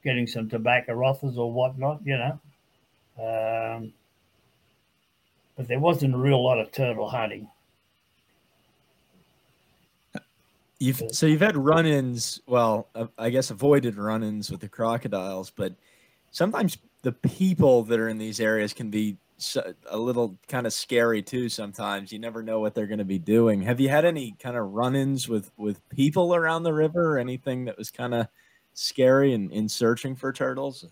getting 0.02 0.26
some 0.26 0.48
tobacco 0.48 1.02
offers 1.02 1.38
or 1.38 1.52
whatnot, 1.52 2.00
you 2.04 2.16
know. 2.16 2.40
Um, 3.16 3.92
but 5.56 5.68
there 5.68 5.78
wasn't 5.78 6.14
a 6.14 6.18
real 6.18 6.42
lot 6.42 6.58
of 6.58 6.72
turtle 6.72 7.08
hunting. 7.08 7.48
You've 10.80 11.02
so 11.12 11.26
you've 11.26 11.40
had 11.40 11.56
run-ins. 11.56 12.40
Well, 12.46 12.88
uh, 12.94 13.06
I 13.16 13.30
guess 13.30 13.50
avoided 13.50 13.96
run-ins 13.96 14.50
with 14.50 14.60
the 14.60 14.68
crocodiles, 14.68 15.50
but 15.50 15.72
sometimes 16.32 16.76
the 17.02 17.12
people 17.12 17.84
that 17.84 18.00
are 18.00 18.08
in 18.08 18.18
these 18.18 18.40
areas 18.40 18.72
can 18.72 18.90
be 18.90 19.16
a 19.90 19.98
little 19.98 20.38
kind 20.48 20.66
of 20.66 20.72
scary 20.72 21.22
too. 21.22 21.48
Sometimes 21.48 22.12
you 22.12 22.18
never 22.18 22.42
know 22.42 22.60
what 22.60 22.74
they're 22.74 22.86
going 22.86 22.98
to 22.98 23.04
be 23.04 23.18
doing. 23.18 23.62
Have 23.62 23.80
you 23.80 23.88
had 23.88 24.04
any 24.04 24.36
kind 24.38 24.56
of 24.56 24.72
run-ins 24.72 25.28
with 25.28 25.50
with 25.56 25.86
people 25.88 26.34
around 26.34 26.62
the 26.62 26.72
river, 26.72 27.14
or 27.14 27.18
anything 27.18 27.64
that 27.64 27.76
was 27.76 27.90
kind 27.90 28.14
of 28.14 28.28
scary 28.74 29.32
in, 29.32 29.50
in 29.50 29.68
searching 29.68 30.14
for 30.14 30.32
turtles? 30.32 30.86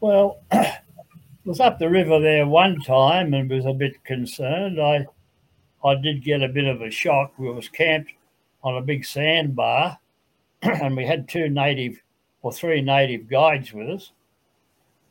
Well, 0.00 0.38
I 0.50 0.78
was 1.44 1.60
up 1.60 1.78
the 1.78 1.88
river 1.88 2.20
there 2.20 2.46
one 2.46 2.80
time 2.80 3.34
and 3.34 3.50
was 3.50 3.66
a 3.66 3.72
bit 3.72 4.02
concerned. 4.04 4.80
I 4.80 5.06
I 5.84 5.94
did 5.96 6.24
get 6.24 6.42
a 6.42 6.48
bit 6.48 6.66
of 6.66 6.82
a 6.82 6.90
shock. 6.90 7.38
We 7.38 7.50
was 7.50 7.68
camped 7.68 8.12
on 8.62 8.76
a 8.76 8.82
big 8.82 9.04
sandbar, 9.04 9.98
and 10.62 10.96
we 10.96 11.06
had 11.06 11.28
two 11.28 11.48
native 11.48 12.00
or 12.42 12.52
three 12.52 12.80
native 12.80 13.28
guides 13.28 13.72
with 13.72 13.88
us. 13.88 14.12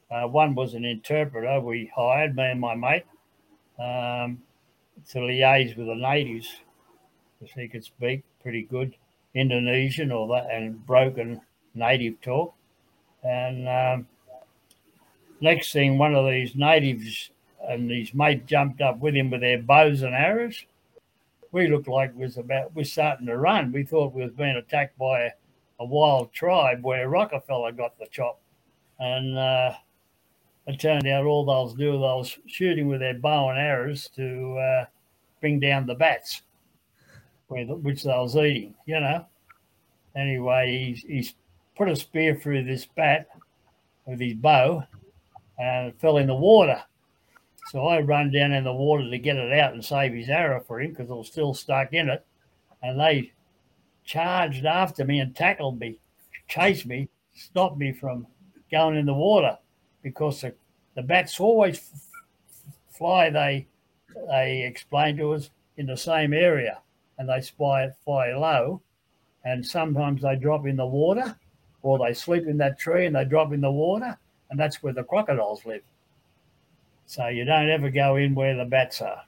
Uh, 0.09 0.27
one 0.27 0.55
was 0.55 0.73
an 0.73 0.85
interpreter 0.85 1.59
we 1.59 1.91
hired, 1.95 2.35
me 2.35 2.45
and 2.45 2.61
my 2.61 2.75
mate, 2.75 3.05
um, 3.79 4.41
to 5.09 5.19
liaise 5.19 5.75
with 5.77 5.87
the 5.87 5.95
natives 5.95 6.61
because 7.39 7.53
he 7.53 7.67
could 7.67 7.83
speak 7.83 8.23
pretty 8.41 8.63
good 8.63 8.95
Indonesian 9.33 10.11
or 10.11 10.27
that 10.27 10.49
and 10.49 10.85
broken 10.85 11.41
native 11.75 12.19
talk. 12.21 12.53
And 13.23 13.67
um, 13.67 14.07
next 15.41 15.73
thing, 15.73 15.97
one 15.97 16.15
of 16.15 16.25
these 16.25 16.55
natives 16.55 17.29
and 17.67 17.91
his 17.91 18.13
mate 18.13 18.45
jumped 18.45 18.81
up 18.81 18.99
with 18.99 19.15
him 19.15 19.29
with 19.29 19.41
their 19.41 19.61
bows 19.61 20.01
and 20.01 20.15
arrows 20.15 20.63
we 21.51 21.67
looked 21.67 21.87
like 21.87 22.15
we 22.15 22.23
was 22.23 22.37
about 22.37 22.73
we're 22.75 22.83
starting 22.83 23.27
to 23.27 23.37
run. 23.37 23.71
We 23.71 23.83
thought 23.83 24.13
we 24.13 24.23
was 24.23 24.31
being 24.33 24.55
attacked 24.55 24.97
by 24.97 25.21
a, 25.21 25.31
a 25.79 25.85
wild 25.85 26.31
tribe 26.33 26.83
where 26.83 27.09
Rockefeller 27.09 27.71
got 27.71 27.97
the 27.97 28.07
chop, 28.11 28.39
and 28.99 29.37
uh, 29.37 29.73
it 30.67 30.81
turned 30.81 31.07
out 31.07 31.25
all 31.25 31.73
doing 31.73 31.93
they 31.93 32.07
was 32.07 32.37
shooting 32.45 32.87
with 32.87 32.99
their 32.99 33.13
bow 33.13 33.49
and 33.49 33.57
arrows 33.57 34.09
to 34.15 34.57
uh, 34.57 34.85
bring 35.39 35.59
down 35.61 35.85
the 35.85 35.95
bats. 35.95 36.41
which 37.47 38.03
they 38.03 38.09
was 38.09 38.35
eating, 38.35 38.75
you 38.85 38.99
know. 38.99 39.25
Anyway, 40.15 40.93
he's, 40.93 41.03
he's 41.03 41.35
put 41.77 41.89
a 41.89 41.95
spear 41.95 42.35
through 42.35 42.63
this 42.63 42.85
bat 42.85 43.27
with 44.05 44.19
his 44.19 44.33
bow 44.33 44.83
and 45.57 45.87
it 45.87 46.01
fell 46.01 46.17
in 46.17 46.27
the 46.27 46.35
water. 46.35 46.83
So 47.67 47.87
I 47.87 48.01
run 48.01 48.31
down 48.31 48.51
in 48.51 48.65
the 48.65 48.73
water 48.73 49.09
to 49.09 49.17
get 49.17 49.37
it 49.37 49.57
out 49.57 49.73
and 49.73 49.83
save 49.83 50.13
his 50.13 50.29
arrow 50.29 50.61
for 50.61 50.81
him 50.81 50.89
because 50.89 51.09
it 51.09 51.15
was 51.15 51.27
still 51.27 51.53
stuck 51.53 51.93
in 51.93 52.09
it. 52.09 52.25
And 52.83 52.99
they 52.99 53.31
charged 54.03 54.65
after 54.65 55.05
me 55.05 55.21
and 55.21 55.33
tackled 55.33 55.79
me, 55.79 55.99
chased 56.49 56.85
me, 56.85 57.07
stopped 57.33 57.77
me 57.77 57.93
from 57.93 58.27
going 58.69 58.97
in 58.97 59.05
the 59.05 59.13
water 59.13 59.57
because 60.03 60.41
the, 60.41 60.53
the 60.95 61.01
bats 61.01 61.39
always 61.39 61.77
f- 61.77 62.01
fly, 62.89 63.29
they, 63.29 63.67
they 64.29 64.63
explained 64.63 65.17
to 65.19 65.33
us, 65.33 65.49
in 65.77 65.85
the 65.85 65.95
same 65.97 66.33
area 66.33 66.79
and 67.19 67.29
they 67.29 67.41
fly, 67.41 67.89
fly 68.03 68.33
low. 68.33 68.81
And 69.45 69.65
sometimes 69.65 70.21
they 70.23 70.35
drop 70.35 70.65
in 70.65 70.75
the 70.75 70.85
water 70.85 71.35
or 71.83 71.99
they 71.99 72.13
sleep 72.13 72.47
in 72.47 72.57
that 72.57 72.79
tree 72.79 73.05
and 73.05 73.15
they 73.15 73.25
drop 73.25 73.53
in 73.53 73.61
the 73.61 73.71
water. 73.71 74.17
And 74.49 74.59
that's 74.59 74.81
where 74.81 74.93
the 74.93 75.03
crocodiles 75.03 75.65
live. 75.65 75.83
So 77.05 77.27
you 77.27 77.45
don't 77.45 77.69
ever 77.69 77.89
go 77.89 78.15
in 78.17 78.35
where 78.35 78.55
the 78.55 78.65
bats 78.65 79.01
are. 79.01 79.21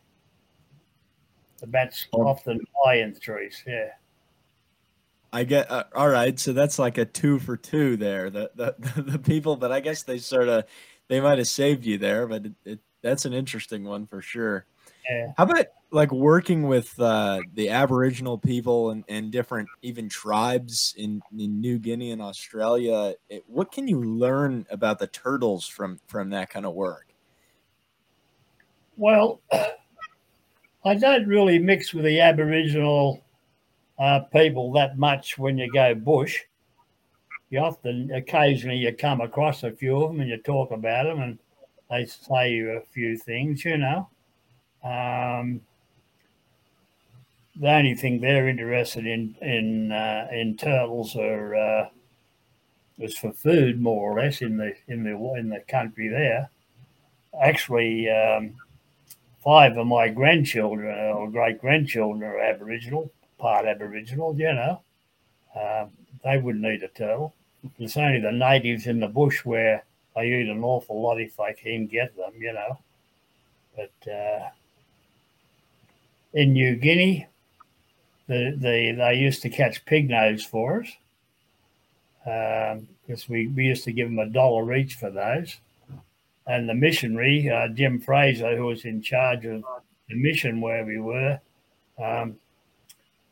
The 1.59 1.67
bats 1.67 2.07
Oh. 2.13 2.27
often 2.27 2.59
fly 2.73 2.95
in 2.95 3.17
trees. 3.19 3.63
Yeah. 3.67 3.89
I 5.31 5.43
get 5.43 5.69
uh, 5.69 5.85
all 5.95 6.09
right. 6.09 6.39
So 6.39 6.53
that's 6.53 6.79
like 6.79 6.97
a 6.97 7.05
two 7.05 7.39
for 7.39 7.57
two 7.57 7.97
there. 7.97 8.29
The 8.29 8.51
the, 8.55 9.01
the 9.01 9.19
people, 9.19 9.55
but 9.55 9.71
I 9.71 9.79
guess 9.79 10.03
they 10.03 10.17
sort 10.17 10.49
of 10.49 10.65
they 11.07 11.19
might 11.19 11.37
have 11.37 11.47
saved 11.47 11.85
you 11.85 11.97
there, 11.97 12.27
but 12.27 12.45
it, 12.45 12.53
it, 12.65 12.79
that's 13.01 13.25
an 13.25 13.33
interesting 13.33 13.83
one 13.83 14.05
for 14.05 14.21
sure. 14.21 14.65
Yeah. 15.09 15.33
How 15.37 15.43
about 15.43 15.65
like 15.91 16.11
working 16.11 16.63
with 16.67 16.99
uh, 16.99 17.39
the 17.53 17.69
Aboriginal 17.69 18.37
people 18.37 18.91
and, 18.91 19.03
and 19.09 19.31
different 19.31 19.67
even 19.81 20.07
tribes 20.07 20.93
in, 20.97 21.21
in 21.37 21.59
New 21.59 21.79
Guinea 21.79 22.11
and 22.11 22.21
Australia? 22.21 23.15
It, 23.29 23.43
what 23.47 23.71
can 23.71 23.87
you 23.87 24.03
learn 24.03 24.67
about 24.69 24.99
the 24.99 25.07
turtles 25.07 25.67
from 25.67 25.99
from 26.07 26.29
that 26.31 26.49
kind 26.49 26.65
of 26.65 26.73
work? 26.73 27.07
Well, 28.97 29.41
I 30.85 30.95
don't 30.95 31.27
really 31.27 31.59
mix 31.59 31.93
with 31.93 32.05
the 32.05 32.21
Aboriginal 32.21 33.23
uh, 33.99 34.21
people 34.31 34.71
that 34.73 34.97
much 34.97 35.37
when 35.37 35.57
you 35.57 35.71
go 35.71 35.93
bush. 35.93 36.39
You 37.49 37.59
often, 37.59 38.11
occasionally, 38.11 38.77
you 38.77 38.93
come 38.93 39.21
across 39.21 39.63
a 39.63 39.71
few 39.71 40.01
of 40.03 40.11
them 40.11 40.21
and 40.21 40.29
you 40.29 40.37
talk 40.37 40.71
about 40.71 41.05
them 41.05 41.21
and 41.21 41.39
they 41.89 42.05
say 42.05 42.51
you 42.53 42.71
a 42.71 42.81
few 42.81 43.17
things, 43.17 43.65
you 43.65 43.77
know. 43.77 44.07
Um, 44.83 45.61
the 47.59 47.71
only 47.71 47.95
thing 47.95 48.21
they're 48.21 48.47
interested 48.47 49.05
in 49.05 49.35
in 49.41 49.91
uh, 49.91 50.27
in 50.31 50.55
turtles 50.55 51.15
are 51.17 51.55
uh, 51.55 51.89
is 52.99 53.17
for 53.17 53.33
food, 53.33 53.81
more 53.81 54.11
or 54.11 54.21
less, 54.21 54.41
in 54.41 54.55
the 54.55 54.73
in 54.87 55.03
the 55.03 55.11
in 55.37 55.49
the 55.49 55.59
country 55.67 56.07
there. 56.07 56.49
Actually, 57.41 58.09
um, 58.09 58.53
five 59.43 59.77
of 59.77 59.87
my 59.87 60.07
grandchildren 60.07 60.95
or 61.11 61.29
great 61.29 61.59
grandchildren 61.59 62.23
are 62.23 62.39
Aboriginal, 62.39 63.11
part 63.39 63.65
Aboriginal, 63.65 64.35
you 64.37 64.53
know. 64.53 64.81
Um, 65.55 65.91
they 66.23 66.37
wouldn't 66.37 66.65
eat 66.65 66.83
a 66.83 66.87
turtle. 66.89 67.33
It's 67.77 67.97
only 67.97 68.19
the 68.19 68.31
natives 68.31 68.87
in 68.87 68.99
the 68.99 69.07
bush 69.07 69.43
where 69.43 69.83
they 70.15 70.27
eat 70.27 70.49
an 70.49 70.63
awful 70.63 71.01
lot 71.01 71.19
if 71.19 71.35
they 71.37 71.53
can 71.53 71.87
get 71.87 72.15
them, 72.15 72.33
you 72.39 72.53
know. 72.53 72.79
But 73.75 74.11
uh, 74.11 74.49
in 76.33 76.53
New 76.53 76.75
Guinea, 76.75 77.27
the, 78.27 78.55
the, 78.55 78.95
they 78.97 79.15
used 79.15 79.41
to 79.41 79.49
catch 79.49 79.85
pig 79.85 80.09
nose 80.09 80.45
for 80.45 80.81
us 80.81 80.91
because 83.07 83.27
we, 83.27 83.47
we 83.47 83.65
used 83.65 83.85
to 83.85 83.91
give 83.91 84.09
them 84.09 84.19
a 84.19 84.29
dollar 84.29 84.75
each 84.75 84.95
for 84.95 85.09
those 85.09 85.57
and 86.49 86.67
the 86.67 86.73
missionary, 86.73 87.47
uh, 87.47 87.67
Jim 87.67 87.99
Fraser, 87.99 88.57
who 88.57 88.65
was 88.65 88.83
in 88.83 89.03
charge 89.03 89.45
of 89.45 89.63
the 90.09 90.15
mission 90.15 90.59
where 90.59 90.83
we 90.83 90.99
were, 90.99 91.39
um, 92.03 92.37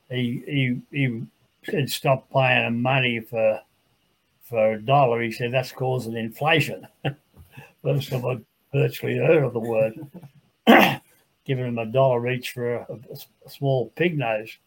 he, 0.09 0.43
he, 0.45 0.81
he 0.91 1.23
said, 1.63 1.89
stop 1.89 2.29
paying 2.31 2.81
money 2.81 3.19
for, 3.19 3.61
for 4.43 4.73
a 4.73 4.81
dollar. 4.81 5.21
He 5.21 5.31
said, 5.31 5.51
that's 5.51 5.71
causing 5.71 6.15
inflation. 6.15 6.87
First 7.83 8.09
time 8.09 8.25
I 8.25 8.39
virtually 8.73 9.17
heard 9.17 9.43
of 9.43 9.53
the 9.53 9.59
word. 9.59 9.93
Giving 11.45 11.67
him 11.67 11.77
a 11.77 11.85
dollar 11.85 12.29
each 12.29 12.51
for 12.51 12.75
a, 12.75 12.87
a 13.45 13.49
small 13.49 13.91
pig 13.95 14.17
nose. 14.17 14.57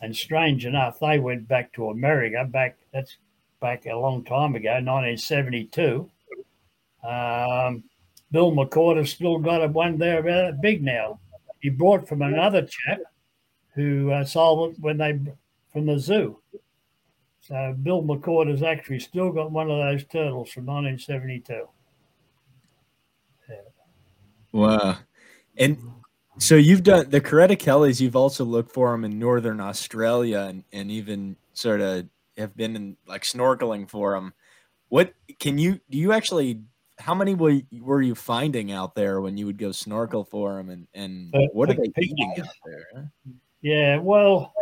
And 0.00 0.14
strange 0.14 0.64
enough, 0.66 1.00
they 1.00 1.18
went 1.18 1.48
back 1.48 1.72
to 1.72 1.90
America, 1.90 2.44
back, 2.44 2.76
that's 2.92 3.16
back 3.60 3.86
a 3.86 3.96
long 3.96 4.24
time 4.24 4.54
ago, 4.54 4.70
1972 4.70 6.08
um, 7.04 7.84
Bill 8.30 8.52
McCord 8.52 8.96
has 8.98 9.10
still 9.10 9.38
got 9.38 9.68
one 9.70 9.98
there 9.98 10.18
about 10.18 10.60
big 10.60 10.82
now. 10.82 11.18
He 11.60 11.70
brought 11.70 12.08
from 12.08 12.22
another 12.22 12.62
chap 12.62 12.98
who 13.78 14.10
uh, 14.10 14.24
sold 14.24 14.72
it 14.74 14.80
when 14.80 14.98
they 14.98 15.18
from 15.72 15.86
the 15.86 15.98
zoo. 15.98 16.38
So 17.40 17.76
Bill 17.82 18.02
McCord 18.02 18.50
has 18.50 18.62
actually 18.62 18.98
still 19.00 19.30
got 19.30 19.50
one 19.52 19.70
of 19.70 19.78
those 19.78 20.04
turtles 20.04 20.50
from 20.50 20.66
1972. 20.66 21.68
Wow. 24.52 24.98
And 25.56 25.78
so 26.38 26.56
you've 26.56 26.82
done 26.82 27.10
the 27.10 27.20
Carettochelys, 27.20 28.00
you've 28.00 28.16
also 28.16 28.44
looked 28.44 28.72
for 28.72 28.90
them 28.90 29.04
in 29.04 29.18
Northern 29.18 29.60
Australia 29.60 30.40
and, 30.40 30.64
and 30.72 30.90
even 30.90 31.36
sort 31.52 31.80
of 31.80 32.06
have 32.36 32.56
been 32.56 32.74
in 32.76 32.96
like 33.06 33.22
snorkeling 33.22 33.88
for 33.88 34.14
them. 34.14 34.32
What 34.88 35.14
can 35.38 35.58
you, 35.58 35.80
do 35.90 35.98
you 35.98 36.12
actually, 36.12 36.62
how 36.98 37.14
many 37.14 37.34
were, 37.34 37.50
you- 37.50 37.84
were 37.84 38.02
you 38.02 38.14
finding 38.14 38.72
out 38.72 38.94
there 38.94 39.20
when 39.20 39.36
you 39.36 39.46
would 39.46 39.58
go 39.58 39.70
snorkel 39.72 40.24
for 40.24 40.56
them 40.56 40.70
and, 40.70 40.86
and 40.94 41.34
Uh, 41.34 41.46
what 41.52 41.70
are 41.70 41.74
they 41.74 41.92
eating 42.02 42.34
out 42.40 42.48
there? 42.64 43.12
Yeah, 43.60 43.98
well, 43.98 44.52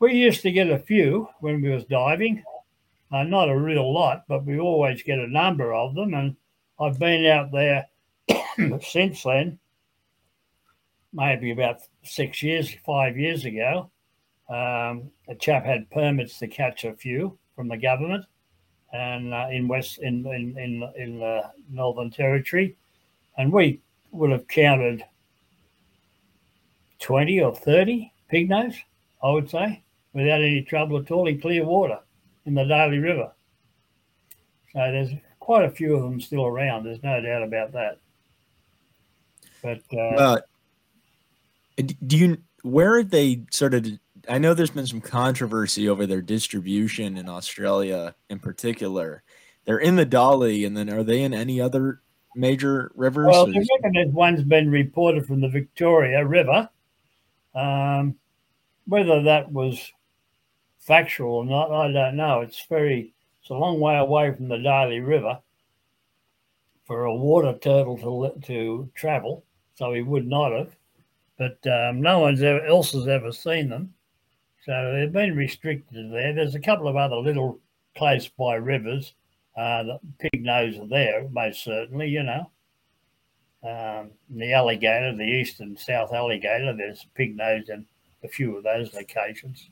we 0.00 0.14
used 0.14 0.42
to 0.42 0.52
get 0.52 0.70
a 0.70 0.78
few 0.78 1.28
when 1.40 1.62
we 1.62 1.70
was 1.70 1.84
diving. 1.84 2.42
Uh, 3.12 3.22
not 3.22 3.48
a 3.48 3.58
real 3.58 3.92
lot, 3.92 4.24
but 4.28 4.44
we 4.44 4.58
always 4.58 5.02
get 5.02 5.18
a 5.18 5.26
number 5.26 5.72
of 5.72 5.94
them. 5.94 6.14
And 6.14 6.36
I've 6.80 6.98
been 6.98 7.24
out 7.26 7.50
there 7.52 7.86
since 8.80 9.22
then, 9.22 9.58
maybe 11.12 11.52
about 11.52 11.80
six 12.02 12.42
years, 12.42 12.74
five 12.84 13.16
years 13.16 13.44
ago. 13.44 13.90
Um, 14.48 15.10
a 15.28 15.34
chap 15.38 15.64
had 15.64 15.90
permits 15.90 16.38
to 16.38 16.48
catch 16.48 16.84
a 16.84 16.94
few 16.94 17.38
from 17.54 17.68
the 17.68 17.76
government, 17.76 18.24
and 18.92 19.34
uh, 19.34 19.46
in 19.50 19.68
West 19.68 19.98
in 19.98 20.26
in 20.26 20.56
in, 20.58 20.90
in 20.96 21.18
the 21.18 21.42
Northern 21.70 22.10
Territory, 22.10 22.74
and 23.36 23.52
we 23.52 23.80
would 24.10 24.30
have 24.30 24.48
counted 24.48 25.04
20 27.00 27.40
or 27.40 27.54
30 27.54 28.12
pig 28.28 28.48
nose, 28.48 28.74
I 29.22 29.30
would 29.30 29.50
say, 29.50 29.82
without 30.12 30.40
any 30.40 30.62
trouble 30.62 30.98
at 30.98 31.10
all 31.10 31.26
in 31.26 31.40
clear 31.40 31.64
water 31.64 31.98
in 32.46 32.54
the 32.54 32.64
Daly 32.64 32.98
River. 32.98 33.32
So 34.72 34.78
there's 34.78 35.10
quite 35.40 35.64
a 35.64 35.70
few 35.70 35.96
of 35.96 36.02
them 36.02 36.20
still 36.20 36.46
around. 36.46 36.84
There's 36.84 37.02
no 37.02 37.20
doubt 37.20 37.42
about 37.42 37.72
that. 37.72 37.98
But 39.62 39.80
uh, 39.92 40.40
Uh, 41.76 41.82
do 42.06 42.16
you, 42.16 42.38
where 42.62 42.94
are 42.96 43.02
they 43.02 43.42
sort 43.50 43.74
of, 43.74 43.86
I 44.28 44.38
know 44.38 44.54
there's 44.54 44.70
been 44.70 44.86
some 44.86 45.00
controversy 45.00 45.88
over 45.88 46.06
their 46.06 46.20
distribution 46.20 47.16
in 47.16 47.28
Australia 47.28 48.14
in 48.28 48.38
particular. 48.38 49.22
They're 49.64 49.78
in 49.78 49.96
the 49.96 50.04
Daly, 50.04 50.64
and 50.64 50.76
then 50.76 50.90
are 50.90 51.02
they 51.02 51.22
in 51.22 51.34
any 51.34 51.60
other 51.60 52.00
major 52.34 52.90
rivers? 52.94 53.26
well, 53.26 53.46
I 53.46 53.58
reckon 53.58 53.92
that 53.94 54.10
one's 54.12 54.42
been 54.42 54.70
reported 54.70 55.26
from 55.26 55.40
the 55.40 55.48
Victoria 55.48 56.24
River. 56.26 56.68
Um, 57.58 58.14
whether 58.86 59.22
that 59.22 59.50
was 59.50 59.92
factual 60.78 61.34
or 61.36 61.44
not, 61.44 61.72
I 61.72 61.92
don't 61.92 62.16
know. 62.16 62.40
It's 62.40 62.64
very, 62.68 63.12
it's 63.40 63.50
a 63.50 63.54
long 63.54 63.80
way 63.80 63.96
away 63.96 64.32
from 64.32 64.48
the 64.48 64.58
Daly 64.58 65.00
River 65.00 65.38
for 66.86 67.04
a 67.04 67.14
water 67.14 67.58
turtle 67.58 67.98
to 67.98 68.40
to 68.46 68.90
travel, 68.94 69.44
so 69.74 69.92
he 69.92 70.02
would 70.02 70.26
not 70.26 70.52
have. 70.52 70.76
But 71.36 71.58
um, 71.66 72.00
no 72.00 72.20
one's 72.20 72.42
ever, 72.42 72.64
else 72.64 72.92
has 72.92 73.08
ever 73.08 73.32
seen 73.32 73.68
them, 73.68 73.92
so 74.64 74.92
they've 74.92 75.12
been 75.12 75.36
restricted 75.36 76.12
there. 76.12 76.32
There's 76.32 76.54
a 76.54 76.60
couple 76.60 76.88
of 76.88 76.96
other 76.96 77.16
little 77.16 77.60
close 77.96 78.28
by 78.28 78.54
rivers. 78.54 79.14
Uh, 79.56 79.82
the 79.82 80.00
pig 80.18 80.44
nose 80.44 80.78
are 80.78 80.86
there, 80.86 81.28
most 81.30 81.64
certainly, 81.64 82.08
you 82.08 82.22
know. 82.22 82.50
Um, 83.62 84.10
the 84.30 84.52
alligator, 84.52 85.14
the 85.16 85.24
east 85.24 85.60
and 85.60 85.78
south 85.78 86.12
alligator, 86.12 86.74
there's 86.76 87.06
pig 87.14 87.36
nose 87.36 87.68
in 87.68 87.84
a 88.22 88.28
few 88.28 88.56
of 88.56 88.62
those 88.62 88.94
locations. 88.94 89.68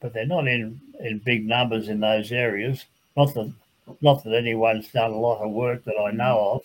But 0.00 0.12
they're 0.12 0.26
not 0.26 0.48
in, 0.48 0.80
in 1.00 1.18
big 1.18 1.46
numbers 1.46 1.88
in 1.88 2.00
those 2.00 2.32
areas. 2.32 2.84
Not 3.16 3.34
that 3.34 3.52
not 4.00 4.24
that 4.24 4.34
anyone's 4.34 4.88
done 4.88 5.12
a 5.12 5.16
lot 5.16 5.42
of 5.42 5.52
work 5.52 5.84
that 5.84 5.96
I 5.96 6.10
know 6.10 6.60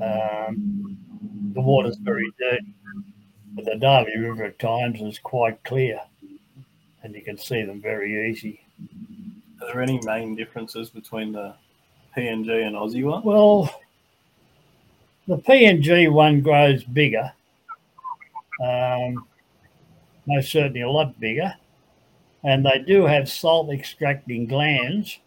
Um, 0.00 0.96
the 1.52 1.60
water's 1.60 1.96
very 1.96 2.30
dirty. 2.38 2.72
But 3.54 3.64
the 3.64 3.76
Daly 3.76 4.16
River 4.16 4.44
at 4.44 4.58
times 4.58 5.00
is 5.00 5.18
quite 5.18 5.62
clear, 5.64 6.00
and 7.02 7.14
you 7.14 7.22
can 7.22 7.38
see 7.38 7.62
them 7.62 7.80
very 7.80 8.30
easy. 8.30 8.60
Are 9.60 9.66
there 9.66 9.82
any 9.82 10.00
main 10.04 10.34
differences 10.34 10.90
between 10.90 11.32
the 11.32 11.54
PNG 12.16 12.66
and 12.66 12.74
Aussie 12.74 13.04
one? 13.04 13.22
Well, 13.22 13.70
the 15.26 15.38
PNG 15.38 16.12
one 16.12 16.40
grows 16.40 16.84
bigger, 16.84 17.32
um, 18.62 19.26
most 20.26 20.50
certainly 20.50 20.82
a 20.82 20.90
lot 20.90 21.18
bigger, 21.18 21.52
and 22.44 22.64
they 22.64 22.80
do 22.86 23.04
have 23.06 23.28
salt 23.28 23.70
extracting 23.70 24.46
glands, 24.46 25.18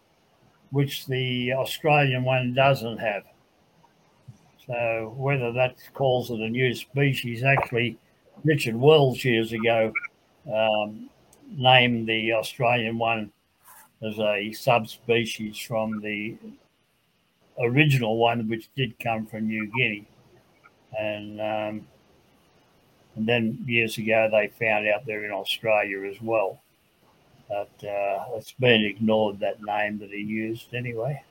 which 0.70 1.06
the 1.06 1.52
Australian 1.52 2.24
one 2.24 2.54
doesn't 2.54 2.98
have. 2.98 3.24
So 4.66 5.14
whether 5.16 5.52
that 5.52 5.76
calls 5.94 6.30
it 6.30 6.40
a 6.40 6.48
new 6.48 6.74
species, 6.74 7.42
actually, 7.42 7.96
Richard 8.44 8.76
Wells 8.76 9.24
years 9.24 9.52
ago 9.52 9.92
um, 10.52 11.08
named 11.50 12.08
the 12.08 12.32
Australian 12.32 12.98
one 12.98 13.32
as 14.02 14.18
a 14.18 14.52
subspecies 14.52 15.58
from 15.58 16.00
the 16.00 16.36
original 17.60 18.16
one, 18.16 18.48
which 18.48 18.68
did 18.76 18.98
come 18.98 19.26
from 19.26 19.48
New 19.48 19.70
Guinea. 19.76 20.06
And, 20.98 21.40
um, 21.40 21.86
and 23.16 23.26
then 23.26 23.64
years 23.66 23.98
ago, 23.98 24.28
they 24.30 24.48
found 24.58 24.86
out 24.88 25.06
they're 25.06 25.24
in 25.24 25.32
Australia 25.32 26.04
as 26.04 26.20
well. 26.22 26.60
But 27.48 27.70
uh, 27.86 28.36
it's 28.36 28.52
been 28.52 28.84
ignored, 28.84 29.40
that 29.40 29.62
name 29.62 29.98
that 29.98 30.10
he 30.10 30.18
used 30.20 30.74
anyway. 30.74 31.22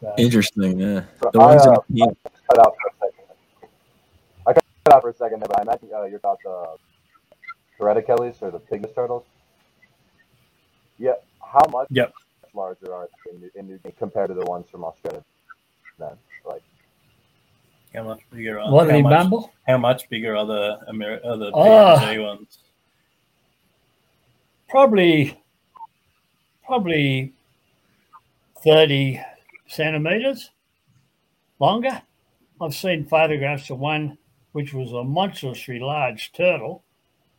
So, 0.00 0.14
Interesting. 0.16 0.78
Yeah. 0.78 1.04
The 1.20 1.38
I, 1.38 1.46
ones 1.46 1.64
in 1.64 1.70
uh, 1.70 1.74
the 1.74 1.94
pink- 1.94 2.18
cut 2.48 2.58
out 2.58 2.74
for 2.80 2.88
a 2.88 3.10
second. 3.10 3.70
I 4.46 4.52
cut 4.52 4.64
out 4.94 5.02
for 5.02 5.10
a 5.10 5.14
second 5.14 5.40
there, 5.40 5.48
but 5.48 5.58
I 5.58 5.62
imagine 5.62 5.88
uh, 5.94 6.04
you're 6.04 6.18
about 6.18 6.38
the 6.42 8.02
Kelly's 8.02 8.36
or 8.40 8.50
the 8.50 8.60
Pygmus 8.60 8.94
turtles. 8.94 9.24
Yeah, 10.98 11.14
how 11.40 11.66
much 11.70 11.88
Yep. 11.90 12.14
Larger 12.54 12.94
are 12.94 13.08
they 13.26 13.32
in, 13.34 13.40
New- 13.40 13.50
in 13.54 13.66
New 13.68 13.78
Guinea 13.78 13.94
compared 13.98 14.28
to 14.28 14.34
the 14.34 14.44
ones 14.46 14.66
from 14.70 14.84
Australia? 14.84 15.22
Then, 15.98 16.12
like, 16.44 16.62
How 17.94 18.02
much 18.04 18.20
bigger 18.32 18.58
are 18.60 18.72
what 18.72 18.90
how 18.90 19.00
much, 19.00 19.10
bumble? 19.10 19.52
how 19.66 19.78
much 19.78 20.08
bigger 20.08 20.36
are 20.36 20.46
the 20.46 20.78
Ameri- 20.90 21.24
are 21.24 21.36
the 21.36 21.50
Oh. 21.54 22.22
Ones? 22.22 22.58
Probably, 24.68 25.38
probably 26.64 27.32
30 28.64 29.20
centimeters 29.68 30.50
longer. 31.58 32.00
I've 32.60 32.74
seen 32.74 33.04
photographs 33.06 33.70
of 33.70 33.78
one 33.78 34.16
which 34.52 34.72
was 34.74 34.92
a 34.92 35.02
monstrously 35.02 35.78
large 35.80 36.32
turtle, 36.32 36.84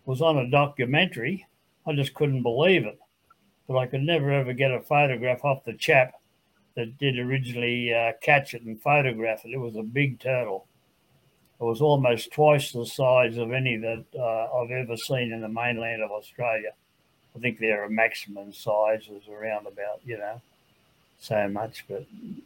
was 0.06 0.22
on 0.22 0.38
a 0.40 0.50
documentary. 0.50 1.46
I 1.86 1.94
just 1.94 2.14
couldn't 2.16 2.42
believe 2.42 2.86
it. 2.86 3.00
But 3.68 3.78
I 3.78 3.88
could 3.88 4.02
never 4.02 4.32
ever 4.32 4.54
get 4.54 4.72
a 4.72 4.82
photograph 4.82 5.44
off 5.46 5.64
the 5.64 5.74
chap 5.74 6.16
that 6.76 6.98
did 6.98 7.18
originally 7.18 7.94
uh, 7.94 8.14
catch 8.22 8.54
it 8.54 8.64
and 8.64 8.82
photograph 8.82 9.46
it. 9.46 9.52
It 9.54 9.58
was 9.58 9.76
a 9.76 9.84
big 9.84 10.20
turtle. 10.20 10.66
It 11.60 11.64
was 11.64 11.82
almost 11.82 12.32
twice 12.32 12.72
the 12.72 12.86
size 12.86 13.38
of 13.38 13.52
any 13.52 13.78
that 13.78 14.04
uh, 14.18 14.58
I've 14.58 14.72
ever 14.72 14.98
seen 14.98 15.32
in 15.32 15.42
the 15.42 15.48
mainland 15.48 16.02
of 16.02 16.12
Australia. 16.12 16.72
I 17.36 17.40
think 17.40 17.60
their 17.60 17.88
maximum 17.90 18.52
size 18.52 19.08
is 19.08 19.28
around 19.28 19.68
about, 19.68 20.02
you 20.04 20.18
know, 20.18 20.42
so 21.20 21.48
much, 21.48 21.86
but 21.88 22.06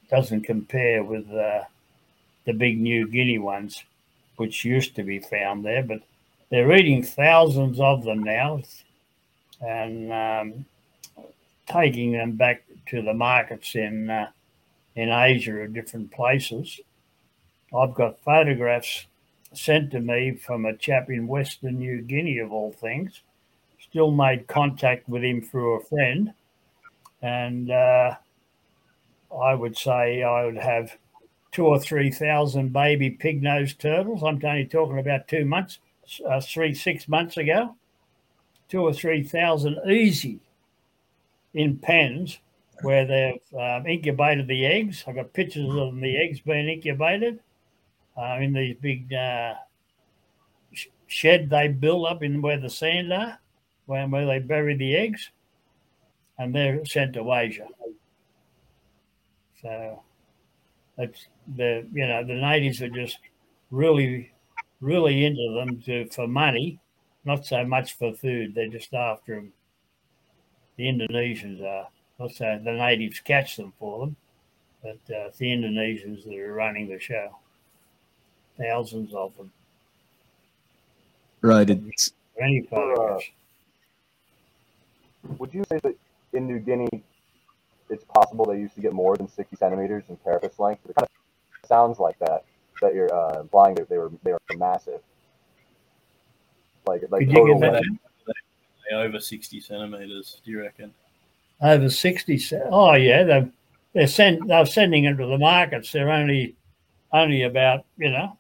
doesn't 0.10 0.42
compare 0.42 1.04
with 1.04 1.30
uh, 1.32 1.64
the 2.46 2.54
big 2.54 2.80
New 2.80 3.08
Guinea 3.08 3.40
ones, 3.40 3.84
which 4.36 4.64
used 4.64 4.96
to 4.96 5.04
be 5.04 5.20
found 5.20 5.66
there. 5.66 5.84
But 5.84 6.02
they're 6.50 6.76
eating 6.76 7.02
thousands 7.02 7.80
of 7.80 8.04
them 8.04 8.24
now 8.24 8.62
and 9.62 10.14
um, 10.14 10.66
taking 11.68 12.14
them 12.14 12.34
back 12.34 12.64
to 12.88 13.02
the 13.02 13.14
markets 13.14 13.76
in 13.76 14.10
uh, 14.10 14.30
in 14.96 15.10
Asia 15.10 15.54
or 15.54 15.68
different 15.68 16.12
places. 16.12 16.80
I've 17.76 17.94
got 17.94 18.20
photographs 18.22 19.06
sent 19.54 19.92
to 19.92 20.00
me 20.00 20.32
from 20.32 20.66
a 20.66 20.76
chap 20.76 21.10
in 21.10 21.28
Western 21.28 21.78
New 21.78 22.02
Guinea, 22.02 22.40
of 22.40 22.52
all 22.52 22.72
things. 22.72 23.22
Still 23.80 24.12
made 24.12 24.48
contact 24.48 25.08
with 25.08 25.24
him 25.24 25.42
through 25.42 25.76
a 25.76 25.84
friend, 25.84 26.34
and 27.22 27.72
uh, 27.72 28.16
I 29.40 29.54
would 29.54 29.78
say 29.78 30.24
I 30.24 30.46
would 30.46 30.58
have 30.58 30.98
two 31.52 31.66
or 31.66 31.80
three 31.80 32.12
thousand 32.12 32.74
baby 32.74 33.12
pig 33.12 33.44
nosed 33.44 33.80
turtles. 33.80 34.24
I'm 34.24 34.44
only 34.44 34.66
talking 34.66 35.00
about 35.00 35.28
two 35.28 35.46
months, 35.46 35.80
uh, 36.28 36.42
three, 36.42 36.74
six 36.74 37.08
months 37.08 37.38
ago. 37.38 37.76
Two 38.70 38.82
or 38.82 38.94
three 38.94 39.24
thousand 39.24 39.78
easy 39.90 40.40
in 41.54 41.78
pens 41.78 42.40
where 42.82 43.06
they've 43.06 43.60
um, 43.60 43.88
incubated 43.88 44.48
the 44.48 44.66
eggs. 44.66 45.04
I've 45.08 45.16
got 45.16 45.34
pictures 45.34 45.74
of 45.76 45.96
the 45.96 46.18
eggs 46.18 46.40
being 46.42 46.70
incubated 46.70 47.40
uh, 48.18 48.38
in 48.40 48.54
these 48.54 48.76
big 48.80 49.14
uh, 49.14 49.56
sh- 50.74 50.88
shed 51.08 51.50
they 51.50 51.68
build 51.68 52.08
up 52.08 52.24
in 52.24 52.42
where 52.42 52.60
the 52.60 52.70
sand 52.70 53.12
are, 53.14 53.40
where, 53.86 54.08
where 54.08 54.26
they 54.26 54.40
bury 54.40 54.76
the 54.76 54.96
eggs, 54.96 55.32
and 56.38 56.54
they're 56.54 56.86
sent 56.86 57.14
to 57.14 57.34
Asia. 57.34 57.68
So 59.62 60.04
that's 60.98 61.28
the 61.56 61.88
you 61.92 62.08
know 62.08 62.24
the 62.24 62.36
natives 62.36 62.82
are 62.82 62.90
just 62.90 63.18
really 63.72 64.32
really 64.82 65.26
into 65.26 65.54
them 65.54 65.82
to 65.82 66.08
for 66.10 66.28
money, 66.28 66.80
not 67.26 67.46
so 67.46 67.66
much 67.66 67.94
for 67.98 68.14
food. 68.14 68.54
They're 68.54 68.68
just 68.68 68.94
after 68.94 69.36
them. 69.36 69.54
The 70.78 70.84
Indonesians 70.86 71.62
are. 71.64 71.88
Not 72.20 72.32
so 72.32 72.60
the 72.64 72.72
natives 72.72 73.20
catch 73.20 73.58
them 73.58 73.74
for 73.80 74.00
them, 74.00 74.16
but 74.82 74.98
uh, 75.14 75.28
it's 75.28 75.38
the 75.38 75.52
Indonesians 75.52 76.24
that 76.26 76.36
are 76.36 76.54
running 76.54 76.88
the 76.90 77.00
show. 77.00 77.36
Thousands 78.58 79.14
of 79.14 79.38
them. 79.38 79.52
right. 81.42 81.70
It's 81.70 82.12
Any 82.42 82.62
photographs. 82.62 83.26
would 85.38 85.54
you 85.54 85.64
say 85.70 85.80
that 85.84 85.96
in 86.34 86.48
New 86.48 86.58
Guinea, 86.58 87.04
it's 87.90 88.04
possible 88.06 88.46
they 88.46 88.58
used 88.58 88.74
to 88.76 88.82
get 88.82 88.94
more 88.94 89.16
than 89.16 89.28
60 89.28 89.56
centimeters 89.56 90.06
in 90.10 90.18
carapace 90.18 90.58
length? 90.58 90.82
It 90.90 90.96
kind 90.96 91.08
of 91.64 91.68
sounds 91.70 92.00
like 92.00 92.18
that. 92.20 92.46
That 92.82 92.96
you're 92.96 93.14
uh, 93.14 93.42
implying 93.42 93.76
that 93.76 93.90
they 93.90 93.98
were 94.00 94.12
they 94.24 94.32
were 94.34 94.40
massive. 94.58 95.02
Like 96.88 97.04
like 97.12 97.22
Could 97.22 97.30
you 97.30 97.36
total 97.36 97.60
get 97.60 97.74
that? 97.74 97.74
length. 97.74 98.00
They're 98.26 98.34
over 98.94 99.20
sixty 99.20 99.60
centimeters. 99.60 100.42
Do 100.46 100.52
you 100.52 100.62
reckon? 100.62 100.94
over 101.62 101.90
60 101.90 102.38
ce- 102.38 102.54
oh 102.70 102.94
yeah 102.94 103.24
they're 103.24 103.50
they're 103.94 104.06
send 104.08 104.48
they're 104.48 104.64
sending 104.66 105.06
them 105.06 105.18
to 105.18 105.26
the 105.26 105.40
markets 105.40 105.92
they're 105.92 106.12
only 106.12 106.56
only 107.12 107.44
about 107.44 107.84
you 107.98 108.12
know 108.12 108.38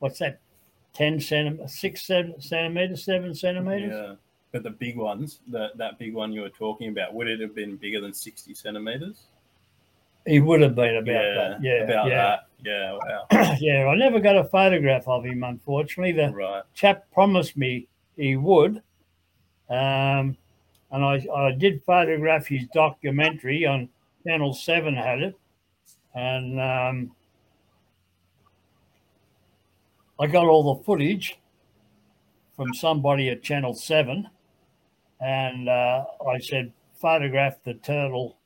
what's 0.00 0.18
that 0.18 0.40
10 0.94 1.20
centimeters 1.20 1.78
6 1.78 2.02
seven 2.04 2.40
centimeters 2.40 3.04
7 3.04 3.34
centimeters 3.34 3.92
Yeah. 3.92 4.14
But 4.50 4.62
the 4.62 4.70
big 4.70 4.96
ones, 4.96 5.40
that 5.48 5.76
that 5.78 5.98
big 5.98 6.14
one 6.14 6.32
you 6.32 6.42
were 6.42 6.48
talking 6.48 6.88
about, 6.88 7.12
would 7.12 7.26
it 7.26 7.40
have 7.40 7.56
been 7.56 7.74
bigger 7.74 8.00
than 8.00 8.14
sixty 8.14 8.54
centimeters? 8.54 9.24
he 10.26 10.38
would 10.38 10.60
have 10.60 10.76
been 10.76 10.96
about 10.96 11.04
that 11.04 11.58
yeah 11.60 11.82
about 11.82 12.06
yeah 12.06 12.14
that. 12.14 12.46
Yeah. 12.64 12.92
Wow. 12.92 13.56
yeah 13.60 13.86
i 13.86 13.96
never 13.96 14.20
got 14.20 14.36
a 14.36 14.44
photograph 14.44 15.08
of 15.08 15.24
him 15.24 15.42
unfortunately 15.42 16.12
the 16.12 16.30
right. 16.30 16.62
chap 16.72 17.04
promised 17.12 17.56
me 17.56 17.88
he 18.16 18.36
would 18.36 18.80
um 19.74 20.36
and 20.94 21.04
I, 21.04 21.26
I 21.34 21.50
did 21.50 21.82
photograph 21.82 22.46
his 22.46 22.66
documentary 22.72 23.66
on 23.66 23.88
Channel 24.24 24.54
7 24.54 24.94
had 24.94 25.22
it. 25.22 25.34
And 26.14 26.60
um, 26.60 27.10
I 30.20 30.28
got 30.28 30.46
all 30.46 30.76
the 30.76 30.84
footage 30.84 31.36
from 32.56 32.72
somebody 32.74 33.28
at 33.28 33.42
Channel 33.42 33.74
7. 33.74 34.28
And 35.20 35.68
uh, 35.68 36.04
I 36.28 36.38
said, 36.38 36.72
photograph 37.00 37.56
the 37.64 37.74
turtle 37.74 38.36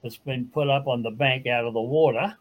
that's 0.00 0.18
been 0.18 0.46
put 0.46 0.68
up 0.68 0.86
on 0.86 1.02
the 1.02 1.10
bank 1.10 1.48
out 1.48 1.64
of 1.64 1.74
the 1.74 1.80
water. 1.80 2.36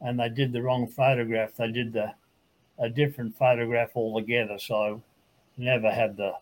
And 0.00 0.20
they 0.20 0.28
did 0.28 0.52
the 0.52 0.62
wrong 0.62 0.86
photograph. 0.86 1.56
They 1.56 1.72
did 1.72 1.92
the 1.92 2.14
a 2.78 2.88
different 2.88 3.36
photograph 3.36 3.96
altogether. 3.96 4.58
So 4.60 5.02
never 5.56 5.90
had 5.90 6.16
the 6.16 6.34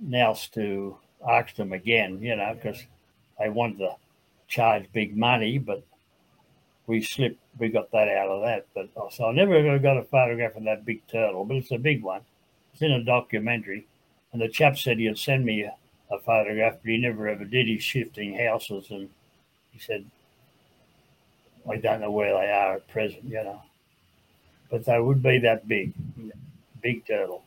nous 0.00 0.48
to 0.48 0.96
ask 1.28 1.54
them 1.56 1.72
again, 1.72 2.20
you 2.20 2.34
know, 2.36 2.54
because 2.54 2.84
they 3.38 3.48
wanted 3.48 3.78
to 3.78 3.96
charge 4.48 4.86
big 4.92 5.16
money, 5.16 5.58
but 5.58 5.82
we 6.86 7.02
slipped, 7.02 7.38
we 7.58 7.68
got 7.68 7.90
that 7.92 8.08
out 8.08 8.28
of 8.28 8.42
that. 8.42 8.66
But 8.74 8.88
so 9.12 9.26
I 9.28 9.32
never 9.32 9.54
ever 9.54 9.78
got 9.78 9.96
a 9.96 10.02
photograph 10.04 10.56
of 10.56 10.64
that 10.64 10.84
big 10.84 11.06
turtle, 11.06 11.44
but 11.44 11.56
it's 11.56 11.70
a 11.70 11.78
big 11.78 12.02
one. 12.02 12.22
It's 12.72 12.82
in 12.82 12.92
a 12.92 13.04
documentary. 13.04 13.86
And 14.32 14.40
the 14.40 14.48
chap 14.48 14.78
said 14.78 14.98
he'd 14.98 15.18
send 15.18 15.44
me 15.44 15.62
a, 15.62 15.74
a 16.10 16.18
photograph, 16.20 16.76
but 16.82 16.90
he 16.90 16.98
never 16.98 17.28
ever 17.28 17.44
did. 17.44 17.66
He's 17.66 17.82
shifting 17.82 18.36
houses 18.38 18.90
and 18.90 19.08
he 19.72 19.78
said, 19.78 20.04
I 21.68 21.76
don't 21.76 22.00
know 22.00 22.10
where 22.10 22.32
they 22.32 22.50
are 22.50 22.76
at 22.76 22.88
present, 22.88 23.24
you 23.24 23.42
know. 23.44 23.62
but 24.70 24.84
they 24.84 24.98
would 24.98 25.22
be 25.22 25.38
that 25.40 25.68
big, 25.68 25.92
big 26.80 27.06
turtle. 27.06 27.42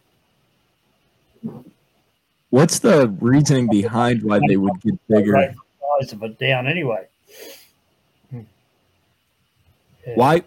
What's 2.53 2.77
the 2.77 3.09
reasoning 3.19 3.67
behind 3.67 4.21
why 4.21 4.39
they 4.47 4.57
would 4.57 4.79
get 4.81 5.07
bigger? 5.07 5.31
Right 5.31 5.55
size 5.99 6.13
of 6.13 6.21
it 6.21 6.37
down 6.37 6.67
anyway. 6.67 7.07
Hmm. 8.29 8.41
Why? 10.13 10.43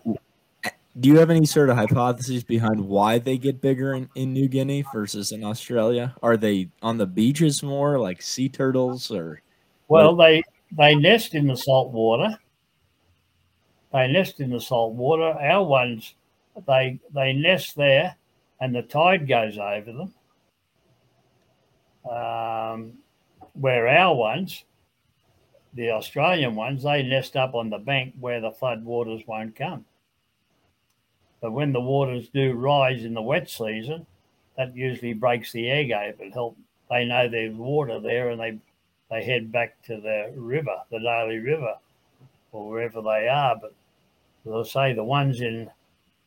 Do 1.01 1.09
you 1.09 1.19
have 1.19 1.31
any 1.31 1.47
sort 1.47 1.69
of 1.69 1.77
hypotheses 1.77 2.45
behind 2.45 2.81
why 2.81 3.19
they 3.19 3.37
get 3.37 3.61
bigger 3.61 3.95
in, 3.95 4.09
in 4.15 4.33
New 4.33 4.47
Guinea 4.47 4.85
versus 4.95 5.33
in 5.33 5.43
Australia? 5.43 6.15
Are 6.23 6.37
they 6.37 6.69
on 6.81 6.97
the 6.97 7.07
beaches 7.07 7.65
more, 7.65 7.99
like 7.99 8.23
sea 8.23 8.49
turtles, 8.49 9.11
or? 9.11 9.43
Well, 9.89 10.15
they 10.15 10.45
they 10.71 10.95
nest 10.95 11.35
in 11.35 11.49
the 11.49 11.57
salt 11.57 11.91
water. 11.91 12.39
They 13.93 14.07
nest 14.07 14.39
in 14.39 14.51
the 14.51 14.61
salt 14.61 14.95
water. 14.95 15.37
Our 15.41 15.65
ones, 15.65 16.15
they 16.69 17.01
they 17.13 17.33
nest 17.33 17.75
there, 17.75 18.15
and 18.61 18.73
the 18.73 18.83
tide 18.83 19.27
goes 19.27 19.59
over 19.59 19.93
them. 19.93 20.15
Um, 22.11 22.93
where 23.55 23.89
our 23.89 24.15
ones, 24.15 24.65
the 25.75 25.91
Australian 25.91 26.55
ones, 26.55 26.83
they 26.83 27.03
nest 27.03 27.37
up 27.37 27.55
on 27.55 27.71
the 27.71 27.79
bank 27.79 28.15
where 28.21 28.41
the 28.41 28.53
flood 28.53 28.85
waters 28.85 29.23
won't 29.27 29.57
come. 29.57 29.85
But 31.41 31.53
when 31.53 31.73
the 31.73 31.81
waters 31.81 32.29
do 32.29 32.53
rise 32.53 33.05
in 33.05 33.15
the 33.15 33.23
wet 33.23 33.49
season, 33.49 34.07
that 34.57 34.75
usually 34.75 35.13
breaks 35.13 35.53
the 35.53 35.71
egg 35.71 35.93
open. 35.93 36.33
Help 36.33 36.57
they 36.91 37.05
know 37.05 37.29
there's 37.29 37.55
water 37.55 38.01
there, 38.01 38.31
and 38.31 38.41
they 38.41 38.59
they 39.11 39.25
head 39.25 39.53
back 39.53 39.81
to 39.85 40.01
the 40.01 40.33
river, 40.37 40.77
the 40.91 40.99
Daly 40.99 41.39
River, 41.39 41.75
or 42.53 42.69
wherever 42.69 43.03
they 43.03 43.29
are. 43.29 43.57
But 43.57 43.75
as 44.47 44.69
I 44.69 44.91
say, 44.91 44.93
the 44.95 45.05
ones 45.05 45.41
in 45.41 45.71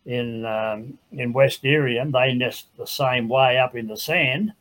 in 0.05 0.45
um, 0.45 0.97
in 1.11 1.33
West 1.33 1.63
Irian, 1.63 2.11
they 2.11 2.33
nest 2.33 2.67
the 2.77 2.87
same 2.87 3.27
way 3.27 3.57
up 3.57 3.75
in 3.75 3.87
the 3.87 3.97
sand. 3.97 4.53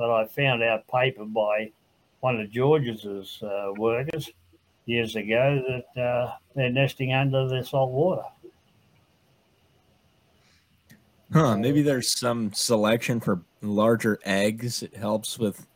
But 0.00 0.10
I 0.10 0.24
found 0.24 0.62
out 0.62 0.88
paper 0.88 1.26
by 1.26 1.72
one 2.20 2.40
of 2.40 2.50
George's 2.50 3.38
uh, 3.42 3.72
workers 3.76 4.30
years 4.86 5.14
ago 5.14 5.62
that 5.68 6.02
uh, 6.02 6.36
they're 6.56 6.70
nesting 6.70 7.12
under 7.12 7.46
the 7.46 7.62
salt 7.62 7.90
water. 7.90 8.22
Huh, 11.34 11.58
maybe 11.58 11.82
there's 11.82 12.18
some 12.18 12.50
selection 12.54 13.20
for 13.20 13.42
larger 13.60 14.18
eggs. 14.24 14.82
It 14.82 14.96
helps 14.96 15.38
with 15.38 15.66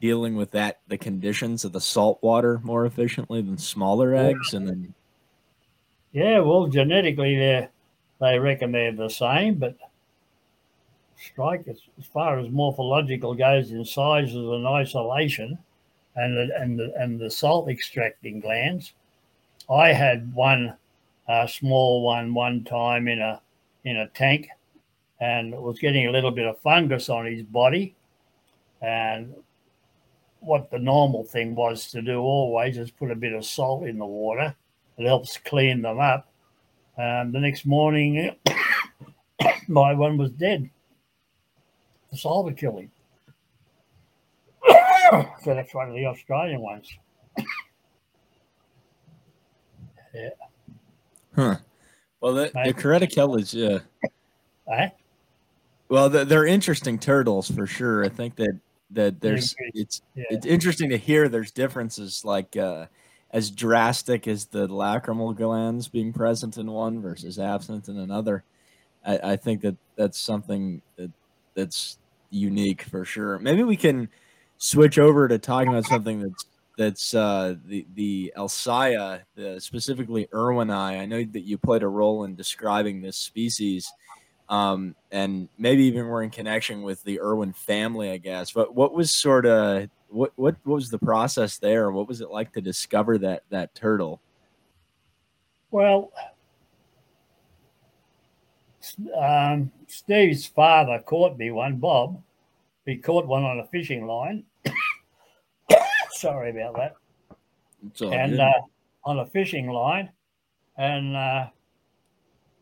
dealing 0.00 0.36
with 0.36 0.52
that 0.52 0.80
the 0.88 0.96
conditions 0.96 1.62
of 1.62 1.74
the 1.74 1.82
salt 1.82 2.18
water 2.22 2.62
more 2.64 2.86
efficiently 2.86 3.42
than 3.42 3.58
smaller 3.58 4.14
eggs 4.14 4.54
and 4.54 4.66
then 4.66 4.94
yeah 6.12 6.38
well 6.38 6.68
genetically 6.68 7.36
they 7.36 7.68
they 8.18 8.38
reckon 8.38 8.72
they're 8.72 8.92
the 8.92 9.10
same 9.10 9.56
but 9.56 9.76
strike 11.20 11.66
as, 11.68 11.80
far 12.12 12.38
as 12.38 12.48
morphological 12.50 13.34
goes 13.34 13.70
in 13.72 13.84
sizes 13.84 14.34
and 14.34 14.66
isolation 14.66 15.58
and 16.16 16.36
the, 16.36 16.56
and 16.60 16.78
the, 16.78 16.92
and 16.96 17.18
the 17.18 17.30
salt 17.30 17.68
extracting 17.68 18.40
glands 18.40 18.94
i 19.68 19.92
had 19.92 20.32
one 20.34 20.74
uh, 21.28 21.46
small 21.46 22.02
one 22.02 22.34
one 22.34 22.64
time 22.64 23.06
in 23.06 23.20
a 23.20 23.40
in 23.84 23.98
a 23.98 24.08
tank 24.08 24.48
and 25.20 25.52
was 25.52 25.78
getting 25.78 26.06
a 26.06 26.10
little 26.10 26.30
bit 26.30 26.46
of 26.46 26.58
fungus 26.60 27.08
on 27.08 27.26
his 27.26 27.42
body 27.42 27.94
and 28.80 29.34
what 30.40 30.70
the 30.70 30.78
normal 30.78 31.24
thing 31.24 31.54
was 31.54 31.90
to 31.90 32.02
do 32.02 32.20
always 32.20 32.78
is 32.78 32.90
put 32.90 33.10
a 33.10 33.14
bit 33.14 33.32
of 33.32 33.44
salt 33.44 33.86
in 33.86 33.98
the 33.98 34.06
water. 34.06 34.54
It 34.98 35.06
helps 35.06 35.36
clean 35.38 35.82
them 35.82 36.00
up. 36.00 36.28
Um, 36.98 37.32
the 37.32 37.40
next 37.40 37.64
morning, 37.66 38.34
my 39.68 39.94
one 39.94 40.16
was 40.16 40.30
dead. 40.32 40.68
The 42.10 42.16
salt 42.16 42.48
had 42.48 42.58
so 45.42 45.54
that's 45.54 45.74
one 45.74 45.88
of 45.88 45.94
the 45.94 46.06
Australian 46.06 46.60
ones. 46.60 46.96
yeah. 50.14 50.28
Huh. 51.34 51.56
Well, 52.20 52.34
the, 52.34 52.50
the 52.64 52.74
Carettochelys, 52.74 53.56
uh, 53.56 53.80
eh? 54.72 54.88
well, 55.88 56.10
they're, 56.10 56.24
they're 56.24 56.46
interesting 56.46 56.98
turtles 56.98 57.50
for 57.50 57.66
sure. 57.66 58.04
I 58.04 58.08
think 58.08 58.36
that 58.36 58.60
that 58.90 59.20
there's 59.20 59.54
it's 59.74 60.02
yeah. 60.14 60.24
it's 60.30 60.46
interesting 60.46 60.90
to 60.90 60.96
hear 60.96 61.28
there's 61.28 61.50
differences 61.50 62.24
like 62.24 62.56
uh 62.56 62.86
as 63.30 63.50
drastic 63.50 64.26
as 64.26 64.46
the 64.46 64.66
lacrimal 64.66 65.36
glands 65.36 65.88
being 65.88 66.12
present 66.12 66.56
in 66.56 66.70
one 66.70 67.00
versus 67.00 67.38
absent 67.38 67.88
in 67.88 67.98
another 67.98 68.42
i, 69.06 69.18
I 69.32 69.36
think 69.36 69.60
that 69.62 69.76
that's 69.96 70.18
something 70.18 70.82
that 70.96 71.10
that's 71.54 71.98
unique 72.30 72.82
for 72.82 73.04
sure 73.04 73.38
maybe 73.38 73.62
we 73.62 73.76
can 73.76 74.08
switch 74.58 74.98
over 74.98 75.26
to 75.28 75.38
talking 75.38 75.68
about 75.68 75.86
something 75.86 76.20
that's 76.20 76.46
that's 76.78 77.14
uh, 77.14 77.56
the 77.66 77.86
the 77.94 78.32
Elseya, 78.38 79.20
the 79.34 79.60
specifically 79.60 80.28
Irwini. 80.32 80.72
I 80.72 81.04
know 81.04 81.22
that 81.22 81.42
you 81.42 81.58
played 81.58 81.82
a 81.82 81.88
role 81.88 82.24
in 82.24 82.36
describing 82.36 83.02
this 83.02 83.18
species 83.18 83.92
um, 84.50 84.96
and 85.12 85.48
maybe 85.56 85.84
even 85.84 86.08
we're 86.08 86.24
in 86.24 86.30
connection 86.30 86.82
with 86.82 87.02
the 87.04 87.20
Irwin 87.20 87.52
family, 87.52 88.10
I 88.10 88.18
guess. 88.18 88.50
But 88.50 88.74
what 88.74 88.92
was 88.92 89.12
sort 89.12 89.46
of 89.46 89.88
what, 90.08 90.32
what 90.34 90.56
what 90.64 90.74
was 90.74 90.90
the 90.90 90.98
process 90.98 91.58
there? 91.58 91.92
What 91.92 92.08
was 92.08 92.20
it 92.20 92.30
like 92.30 92.52
to 92.54 92.60
discover 92.60 93.16
that 93.18 93.44
that 93.50 93.74
turtle? 93.76 94.20
Well, 95.70 96.12
um, 99.16 99.70
Steve's 99.86 100.46
father 100.46 101.02
caught 101.04 101.38
me 101.38 101.50
one, 101.50 101.76
Bob. 101.76 102.22
He 102.86 102.96
caught 102.96 103.26
one 103.26 103.44
on 103.44 103.60
a 103.60 103.66
fishing 103.66 104.06
line. 104.06 104.44
Sorry 106.10 106.50
about 106.50 106.76
that. 106.76 106.94
and 108.12 108.40
uh, 108.40 108.52
on 109.04 109.18
a 109.20 109.26
fishing 109.26 109.68
line, 109.68 110.10
and 110.76 111.16
uh, 111.16 111.46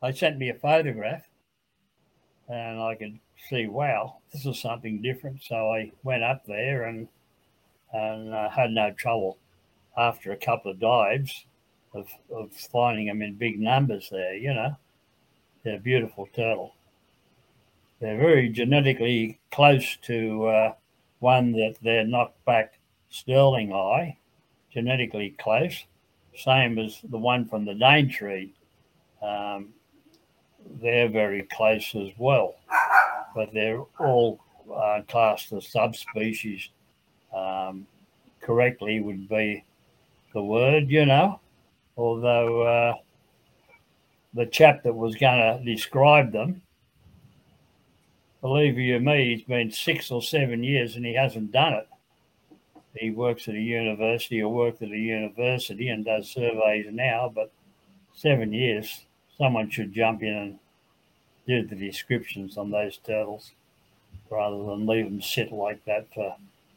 they 0.02 0.12
sent 0.12 0.38
me 0.38 0.50
a 0.50 0.54
photograph 0.54 1.22
and 2.48 2.80
I 2.80 2.94
could 2.94 3.18
see, 3.48 3.66
wow, 3.66 4.16
this 4.32 4.46
is 4.46 4.60
something 4.60 5.02
different. 5.02 5.42
So 5.42 5.72
I 5.72 5.92
went 6.02 6.22
up 6.24 6.44
there 6.46 6.84
and 6.84 7.08
and 7.92 8.34
uh, 8.34 8.50
had 8.50 8.70
no 8.70 8.92
trouble 8.92 9.38
after 9.96 10.32
a 10.32 10.36
couple 10.36 10.70
of 10.70 10.78
dives 10.78 11.46
of, 11.94 12.06
of 12.30 12.52
finding 12.52 13.06
them 13.06 13.22
in 13.22 13.34
big 13.34 13.58
numbers 13.58 14.08
there. 14.10 14.34
You 14.34 14.54
know, 14.54 14.76
they're 15.62 15.78
beautiful 15.78 16.28
turtle. 16.34 16.74
They're 18.00 18.18
very 18.18 18.48
genetically 18.48 19.40
close 19.50 19.96
to 20.02 20.46
uh, 20.46 20.72
one 21.18 21.52
that 21.52 21.76
they're 21.82 22.04
knockback 22.04 22.68
stirlingi, 23.10 24.16
genetically 24.72 25.34
close, 25.38 25.84
same 26.36 26.78
as 26.78 27.00
the 27.02 27.18
one 27.18 27.46
from 27.46 27.64
the 27.64 27.74
Daintree. 27.74 28.50
Um, 29.20 29.70
they're 30.80 31.08
very 31.08 31.42
close 31.42 31.94
as 31.94 32.10
well, 32.18 32.54
but 33.34 33.52
they're 33.52 33.82
all 33.98 34.40
uh, 34.72 35.00
classed 35.08 35.52
as 35.52 35.66
subspecies. 35.66 36.70
Um, 37.34 37.86
correctly 38.40 39.00
would 39.00 39.28
be 39.28 39.64
the 40.32 40.42
word, 40.42 40.88
you 40.88 41.04
know, 41.04 41.40
although 41.96 42.62
uh, 42.62 42.94
the 44.38 44.46
chap 44.46 44.84
that 44.84 44.94
was 44.94 45.16
going 45.16 45.40
to 45.40 45.64
describe 45.64 46.30
them, 46.30 46.62
believe 48.40 48.78
you 48.78 49.00
me, 49.00 49.34
he's 49.34 49.44
been 49.44 49.72
six 49.72 50.12
or 50.12 50.22
seven 50.22 50.62
years 50.62 50.94
and 50.94 51.04
he 51.04 51.12
hasn't 51.12 51.50
done 51.50 51.72
it. 51.72 51.88
He 52.94 53.10
works 53.10 53.48
at 53.48 53.56
a 53.56 53.60
university 53.60 54.40
or 54.40 54.52
worked 54.52 54.80
at 54.80 54.92
a 54.92 54.96
university 54.96 55.88
and 55.88 56.04
does 56.04 56.30
surveys 56.30 56.86
now, 56.92 57.32
but 57.34 57.50
seven 58.14 58.52
years 58.52 59.06
someone 59.36 59.70
should 59.70 59.92
jump 59.92 60.22
in 60.22 60.34
and 60.34 60.58
do 61.48 61.66
the 61.66 61.74
descriptions 61.74 62.56
on 62.56 62.70
those 62.70 62.98
turtles 62.98 63.50
rather 64.30 64.56
than 64.56 64.86
leave 64.86 65.06
them 65.06 65.20
sit 65.20 65.50
like 65.50 65.84
that 65.84 66.06
for 66.14 66.36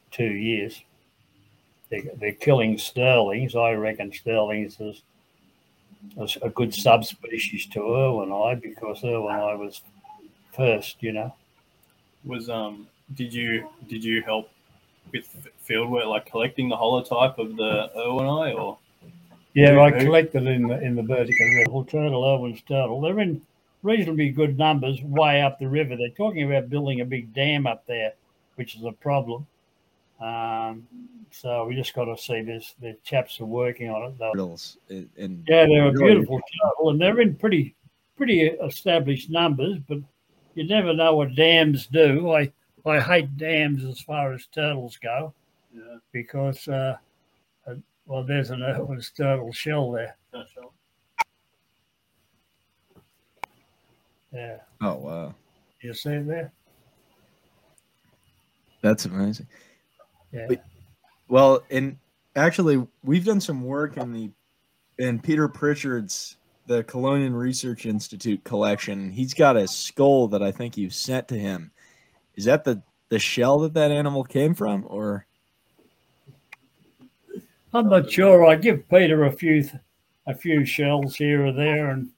two 0.09 0.31
years. 0.31 0.83
They're, 1.91 2.01
they're 2.19 2.33
killing 2.33 2.79
sterlings. 2.79 3.55
I 3.55 3.73
reckon 3.73 4.11
sterlings 4.11 4.79
is, 4.79 5.03
is 6.19 6.37
a 6.41 6.49
good 6.49 6.73
subspecies 6.73 7.65
to 7.67 7.79
irwini 7.79 8.61
because 8.61 9.01
irwini 9.01 9.57
was 9.57 9.81
first, 10.53 11.01
you 11.01 11.11
know. 11.11 11.33
Was 12.25 12.49
um 12.49 12.87
did 13.15 13.33
you 13.33 13.67
did 13.87 14.03
you 14.03 14.21
help 14.21 14.49
with 15.11 15.25
field 15.57 15.89
work 15.89 16.05
like 16.05 16.25
collecting 16.25 16.69
the 16.69 16.75
holotype 16.75 17.37
of 17.37 17.55
the 17.55 17.89
irwini 17.95 18.57
or 18.57 18.77
yeah, 19.53 19.81
I 19.81 19.91
collected 19.91 20.47
in 20.47 20.67
the 20.67 20.81
in 20.81 20.95
the 20.95 21.01
Burdekin 21.01 21.55
river. 21.55 21.89
Turtle, 21.89 22.23
Irwin's 22.23 22.61
turtle. 22.61 23.01
They're 23.01 23.19
in 23.19 23.41
reasonably 23.83 24.29
good 24.29 24.57
numbers 24.57 25.01
way 25.01 25.41
up 25.41 25.59
the 25.59 25.67
river. 25.67 25.97
They're 25.97 26.09
talking 26.09 26.43
about 26.43 26.69
building 26.69 27.01
a 27.01 27.05
big 27.05 27.33
dam 27.33 27.67
up 27.67 27.85
there, 27.85 28.13
which 28.55 28.75
is 28.75 28.83
a 28.85 28.93
problem. 28.93 29.45
Um, 30.21 30.87
so 31.31 31.65
we 31.65 31.75
just 31.75 31.93
got 31.93 32.05
to 32.05 32.17
see 32.17 32.41
this. 32.41 32.75
The 32.81 32.97
chaps 33.03 33.39
are 33.39 33.45
working 33.45 33.89
on 33.89 34.11
it. 34.11 34.17
Turtles, 34.19 34.77
and 34.89 35.43
yeah, 35.47 35.65
they're 35.65 35.87
a 35.87 35.91
beautiful 35.91 36.39
turtle, 36.63 36.89
and 36.91 37.01
they're 37.01 37.19
in 37.21 37.35
pretty 37.35 37.75
pretty 38.17 38.41
established 38.41 39.29
numbers, 39.29 39.77
but 39.87 39.97
you 40.53 40.67
never 40.67 40.93
know 40.93 41.15
what 41.15 41.33
dams 41.35 41.87
do. 41.87 42.31
I 42.31 42.51
I 42.85 42.99
hate 42.99 43.37
dams 43.37 43.83
as 43.85 43.99
far 44.01 44.33
as 44.33 44.47
turtles 44.47 44.97
go 44.97 45.33
Yeah. 45.73 45.97
because 46.11 46.67
uh, 46.67 46.97
uh, 47.67 47.75
well, 48.05 48.23
there's 48.23 48.49
an 48.49 48.61
Irwin's 48.63 49.11
turtle 49.11 49.51
shell 49.53 49.91
there. 49.91 50.17
Yeah, 54.33 54.57
Oh 54.79 54.95
wow, 54.95 55.35
you 55.81 55.93
see 55.93 56.11
it 56.11 56.27
there? 56.27 56.53
that's 58.81 59.05
amazing. 59.05 59.45
Yeah. 60.31 60.47
Wait. 60.47 60.59
Well, 61.31 61.63
and 61.71 61.95
actually, 62.35 62.85
we've 63.05 63.23
done 63.23 63.39
some 63.39 63.63
work 63.63 63.95
in 63.95 64.11
the 64.11 64.31
in 65.01 65.17
Peter 65.17 65.47
Pritchard's 65.47 66.35
the 66.67 66.83
Chelonian 66.83 67.33
Research 67.33 67.85
Institute 67.85 68.43
collection. 68.43 69.09
He's 69.09 69.33
got 69.33 69.55
a 69.55 69.65
skull 69.65 70.27
that 70.27 70.43
I 70.43 70.51
think 70.51 70.75
you 70.75 70.89
sent 70.89 71.29
to 71.29 71.39
him. 71.39 71.71
Is 72.35 72.43
that 72.43 72.65
the 72.65 72.83
the 73.07 73.17
shell 73.17 73.59
that 73.59 73.73
that 73.75 73.91
animal 73.91 74.25
came 74.25 74.53
from, 74.53 74.85
or 74.89 75.25
I'm 77.73 77.87
not 77.87 78.11
sure. 78.11 78.45
I 78.45 78.55
give 78.55 78.89
Peter 78.89 79.23
a 79.23 79.31
few 79.31 79.63
a 80.27 80.35
few 80.35 80.65
shells 80.65 81.15
here 81.15 81.45
or 81.45 81.53
there 81.53 81.91
and 81.91 82.09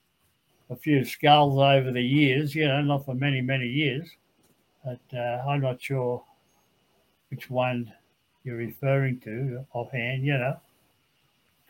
a 0.71 0.75
few 0.75 1.05
skulls 1.05 1.59
over 1.59 1.91
the 1.91 2.01
years. 2.01 2.55
You 2.55 2.67
know, 2.67 2.81
not 2.81 3.05
for 3.05 3.13
many 3.13 3.41
many 3.41 3.67
years, 3.67 4.09
but 4.83 4.99
uh, 5.15 5.43
I'm 5.47 5.61
not 5.61 5.79
sure 5.79 6.23
which 7.29 7.51
one 7.51 7.93
you're 8.43 8.57
referring 8.57 9.19
to 9.21 9.65
offhand. 9.73 10.23
You 10.23 10.37
know, 10.37 10.57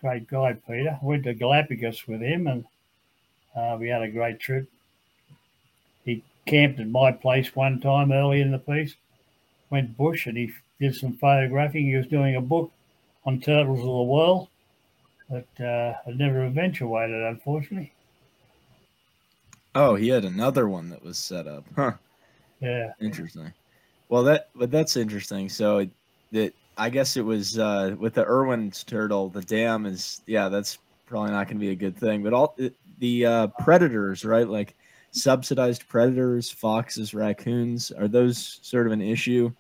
great 0.01 0.27
guy 0.27 0.53
Peter. 0.67 0.97
Went 1.01 1.23
to 1.25 1.33
Galapagos 1.33 2.07
with 2.07 2.21
him, 2.21 2.47
and 2.47 2.65
uh, 3.55 3.77
we 3.79 3.87
had 3.89 4.01
a 4.01 4.09
great 4.09 4.39
trip. 4.39 4.69
He 6.05 6.23
camped 6.45 6.79
at 6.79 6.89
my 6.89 7.11
place 7.11 7.55
one 7.55 7.79
time 7.79 8.11
early 8.11 8.41
in 8.41 8.51
the 8.51 8.59
piece. 8.59 8.95
Went 9.69 9.97
bush, 9.97 10.27
and 10.27 10.37
he 10.37 10.51
did 10.79 10.95
some 10.95 11.13
photographing. 11.13 11.85
He 11.85 11.95
was 11.95 12.07
doing 12.07 12.35
a 12.35 12.41
book 12.41 12.71
on 13.25 13.39
turtles 13.39 13.79
of 13.79 13.85
the 13.85 14.03
world, 14.03 14.49
but 15.29 15.47
uh, 15.63 15.93
it 16.05 16.17
never 16.17 16.45
eventuated, 16.45 17.23
unfortunately. 17.23 17.93
oh, 19.75 19.95
he 19.95 20.09
had 20.09 20.25
another 20.25 20.67
one 20.67 20.89
that 20.89 21.03
was 21.03 21.17
set 21.17 21.47
up? 21.47 21.63
Huh. 21.75 21.93
Yeah, 22.59 22.91
Interesting. 23.01 23.51
Well, 24.09 24.23
that 24.23 24.49
but 24.55 24.69
that's 24.71 24.95
interesting. 24.95 25.49
So 25.49 25.79
it, 25.79 25.89
that 26.31 26.53
I 26.77 26.89
guess 26.89 27.17
it 27.17 27.21
was 27.25 27.59
uh, 27.59 27.95
with 27.99 28.15
the 28.15 28.25
Irwin's 28.25 28.83
turtle. 28.83 29.29
The 29.29 29.41
dam 29.41 29.85
is 29.85 30.21
yeah, 30.25 30.49
that's 30.49 30.79
probably 31.05 31.31
not 31.31 31.47
going 31.47 31.57
to 31.57 31.65
be 31.65 31.71
a 31.71 31.75
good 31.75 31.97
thing. 31.97 32.23
But 32.23 32.33
all 32.33 32.57
the 32.99 33.25
uh, 33.25 33.47
predators, 33.59 34.25
right? 34.25 34.47
Like 34.47 34.75
subsidized 35.11 35.87
predators, 35.87 36.49
foxes, 36.49 37.13
raccoons, 37.13 37.91
are 37.91 38.07
those 38.07 38.59
sort 38.61 38.87
of 38.87 38.93
an 38.93 39.01
issue 39.01 39.51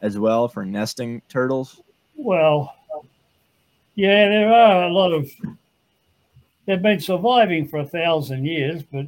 as 0.00 0.18
well 0.18 0.48
for 0.48 0.64
nesting 0.64 1.22
turtles? 1.28 1.80
well, 2.16 2.74
yeah, 3.94 4.28
there 4.28 4.52
are 4.52 4.84
a 4.84 4.92
lot 4.92 5.12
of. 5.12 5.30
They've 6.64 6.80
been 6.80 7.00
surviving 7.00 7.68
for 7.68 7.80
a 7.80 7.86
thousand 7.86 8.44
years, 8.44 8.82
but 8.82 9.06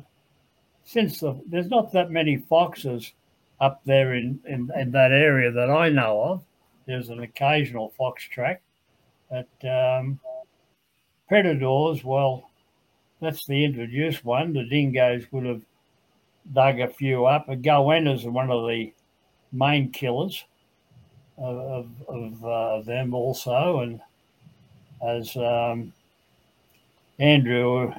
since 0.84 1.20
the, 1.20 1.40
there's 1.46 1.68
not 1.68 1.92
that 1.92 2.10
many 2.10 2.36
foxes 2.36 3.12
up 3.60 3.80
there 3.84 4.14
in, 4.14 4.40
in, 4.46 4.70
in 4.76 4.90
that 4.90 5.12
area 5.12 5.50
that 5.52 5.70
I 5.70 5.88
know 5.88 6.20
of, 6.22 6.44
there's 6.86 7.08
an 7.08 7.22
occasional 7.22 7.90
fox 7.96 8.24
track. 8.24 8.62
But 9.30 9.48
um, 9.68 10.20
predators, 11.28 12.04
well, 12.04 12.50
that's 13.20 13.46
the 13.46 13.64
introduced 13.64 14.24
one. 14.24 14.52
The 14.52 14.64
dingoes 14.64 15.24
would 15.32 15.46
have 15.46 15.62
dug 16.52 16.80
a 16.80 16.88
few 16.88 17.24
up. 17.24 17.46
The 17.46 17.56
goannas 17.56 18.26
are 18.26 18.30
one 18.30 18.50
of 18.50 18.68
the 18.68 18.92
main 19.52 19.90
killers 19.90 20.44
of, 21.38 21.56
of, 21.58 21.88
of 22.08 22.44
uh, 22.44 22.80
them 22.82 23.14
also. 23.14 23.80
And 23.80 24.00
as 25.06 25.34
um, 25.36 25.92
Andrew 27.18 27.92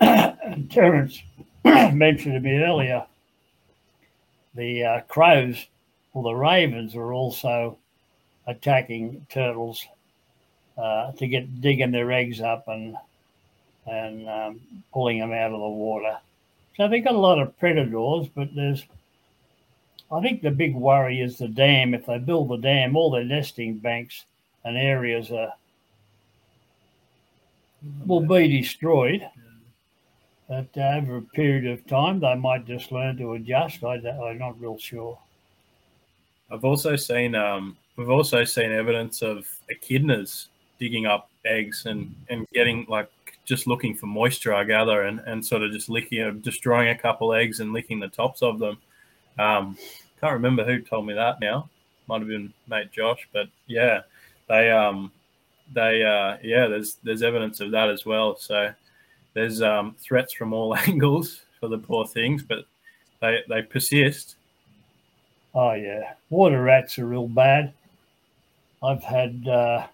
and 0.00 0.70
Terence 0.70 1.22
mentioned 1.64 2.34
to 2.34 2.40
me 2.40 2.58
earlier, 2.58 3.04
the 4.54 4.84
uh, 4.84 5.00
crows 5.02 5.66
or 6.16 6.22
the 6.22 6.34
ravens 6.34 6.96
are 6.96 7.12
also 7.12 7.76
attacking 8.46 9.26
turtles 9.28 9.86
uh, 10.78 11.12
to 11.12 11.26
get 11.26 11.60
digging 11.60 11.90
their 11.90 12.10
eggs 12.10 12.40
up 12.40 12.68
and 12.68 12.96
and 13.86 14.26
um, 14.26 14.60
pulling 14.94 15.18
them 15.18 15.32
out 15.32 15.52
of 15.52 15.60
the 15.60 15.68
water. 15.68 16.16
So 16.74 16.88
they've 16.88 17.04
got 17.04 17.14
a 17.14 17.18
lot 17.18 17.38
of 17.38 17.58
predators, 17.58 18.28
but 18.34 18.48
there's 18.54 18.86
I 20.10 20.22
think 20.22 20.40
the 20.40 20.50
big 20.50 20.74
worry 20.74 21.20
is 21.20 21.36
the 21.36 21.48
dam. 21.48 21.92
If 21.92 22.06
they 22.06 22.16
build 22.16 22.48
the 22.48 22.56
dam, 22.56 22.96
all 22.96 23.10
their 23.10 23.22
nesting 23.22 23.76
banks 23.76 24.24
and 24.64 24.78
areas 24.78 25.30
are 25.30 25.52
will 28.06 28.26
be 28.26 28.62
destroyed. 28.62 29.20
But 30.48 30.68
uh, 30.78 30.96
over 30.96 31.18
a 31.18 31.22
period 31.22 31.66
of 31.66 31.86
time, 31.86 32.20
they 32.20 32.36
might 32.36 32.64
just 32.64 32.90
learn 32.90 33.18
to 33.18 33.34
adjust. 33.34 33.84
I, 33.84 33.96
I'm 33.96 34.38
not 34.38 34.58
real 34.58 34.78
sure. 34.78 35.18
I've 36.50 36.64
also 36.64 36.96
seen 36.96 37.34
um, 37.34 37.76
we've 37.96 38.10
also 38.10 38.44
seen 38.44 38.72
evidence 38.72 39.22
of 39.22 39.48
echidnas 39.70 40.48
digging 40.78 41.06
up 41.06 41.30
eggs 41.44 41.86
and, 41.86 42.14
and 42.28 42.46
getting 42.52 42.86
like 42.88 43.10
just 43.44 43.66
looking 43.66 43.94
for 43.94 44.06
moisture, 44.06 44.52
I 44.52 44.64
gather, 44.64 45.02
and, 45.02 45.20
and 45.20 45.44
sort 45.44 45.62
of 45.62 45.72
just 45.72 45.88
licking, 45.88 46.20
uh, 46.22 46.32
destroying 46.40 46.88
a 46.88 46.98
couple 46.98 47.32
eggs 47.32 47.60
and 47.60 47.72
licking 47.72 48.00
the 48.00 48.08
tops 48.08 48.42
of 48.42 48.58
them. 48.58 48.78
Um, 49.38 49.76
can't 50.20 50.32
remember 50.32 50.64
who 50.64 50.80
told 50.80 51.06
me 51.06 51.14
that 51.14 51.40
now. 51.40 51.68
Might 52.08 52.20
have 52.20 52.28
been 52.28 52.52
mate 52.68 52.92
Josh, 52.92 53.28
but 53.32 53.48
yeah, 53.66 54.02
they 54.48 54.70
um 54.70 55.10
they 55.72 56.02
uh 56.02 56.36
yeah 56.42 56.68
there's 56.68 56.96
there's 57.02 57.22
evidence 57.22 57.60
of 57.60 57.70
that 57.72 57.90
as 57.90 58.06
well. 58.06 58.36
So 58.36 58.72
there's 59.34 59.60
um 59.62 59.96
threats 59.98 60.32
from 60.32 60.52
all 60.52 60.76
angles 60.86 61.42
for 61.60 61.68
the 61.68 61.78
poor 61.78 62.06
things, 62.06 62.42
but 62.42 62.64
they 63.20 63.40
they 63.48 63.62
persist. 63.62 64.36
Oh 65.58 65.72
yeah, 65.72 66.12
water 66.28 66.62
rats 66.62 66.98
are 66.98 67.06
real 67.06 67.28
bad. 67.28 67.72
I've 68.82 69.02
had 69.02 69.48
uh, 69.48 69.86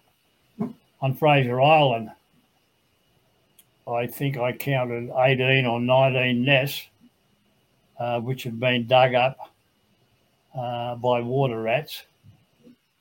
on 1.01 1.15
Fraser 1.15 1.61
Island. 1.61 2.11
I 3.87 4.07
think 4.07 4.37
I 4.37 4.51
counted 4.51 5.09
eighteen 5.15 5.65
or 5.65 5.79
nineteen 5.79 6.43
nests, 6.43 6.85
uh, 7.97 8.19
which 8.19 8.43
had 8.43 8.59
been 8.59 8.87
dug 8.87 9.13
up 9.15 9.37
uh, 10.53 10.95
by 10.95 11.21
water 11.21 11.61
rats. 11.61 12.03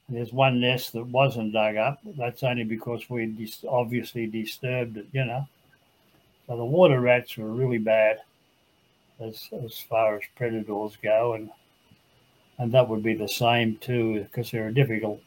There's 0.09 0.33
one 0.33 0.61
nest 0.61 0.93
that 0.93 1.07
wasn't 1.07 1.53
dug 1.53 1.75
up. 1.75 1.99
That's 2.17 2.45
only 2.45 2.63
because 2.63 3.11
we 3.11 3.27
dis- 3.27 3.65
obviously 3.69 4.29
disturbed 4.29 4.99
it, 4.99 5.07
you 5.11 5.25
know. 5.25 5.49
So 6.47 6.57
the 6.57 6.65
water 6.65 7.01
rats 7.01 7.37
are 7.39 7.45
really 7.45 7.79
bad 7.79 8.19
as 9.19 9.49
as 9.65 9.81
far 9.81 10.15
as 10.15 10.23
predators 10.37 10.97
go, 11.03 11.33
and 11.33 11.51
and 12.63 12.71
that 12.71 12.89
would 12.89 13.03
be 13.03 13.15
the 13.15 13.29
same 13.29 13.77
too, 13.79 14.23
because 14.23 14.53
they're 14.53 14.69
a 14.69 14.75
difficult 14.75 15.21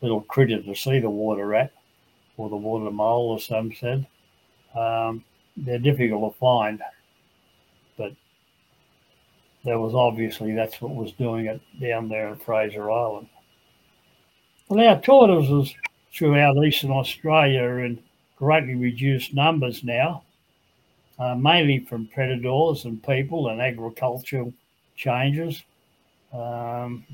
little 0.00 0.22
critter 0.22 0.60
to 0.60 0.74
see 0.74 0.98
the 0.98 1.08
water 1.08 1.46
rat 1.46 1.70
or 2.36 2.50
the 2.50 2.56
water 2.56 2.90
mole, 2.90 3.36
as 3.36 3.44
some 3.44 3.72
said. 3.72 4.04
Um, 4.74 5.22
they're 5.56 5.78
difficult 5.78 6.34
to 6.34 6.38
find, 6.40 6.82
but 7.96 8.12
there 9.64 9.78
was 9.78 9.94
obviously 9.94 10.52
that's 10.52 10.82
what 10.82 10.96
was 10.96 11.12
doing 11.12 11.46
it 11.46 11.60
down 11.80 12.08
there 12.08 12.28
in 12.28 12.36
Fraser 12.36 12.90
Island. 12.90 13.28
Well, 14.68 14.84
our 14.84 15.00
tortoises 15.00 15.72
throughout 16.12 16.56
eastern 16.64 16.90
Australia 16.90 17.62
are 17.62 17.84
in 17.84 18.02
greatly 18.34 18.74
reduced 18.74 19.32
numbers 19.32 19.84
now, 19.84 20.24
uh, 21.20 21.36
mainly 21.36 21.78
from 21.84 22.08
predators 22.08 22.84
and 22.84 23.00
people 23.00 23.50
and 23.50 23.60
agricultural 23.60 24.52
changes. 24.96 25.62
Um, 26.32 27.04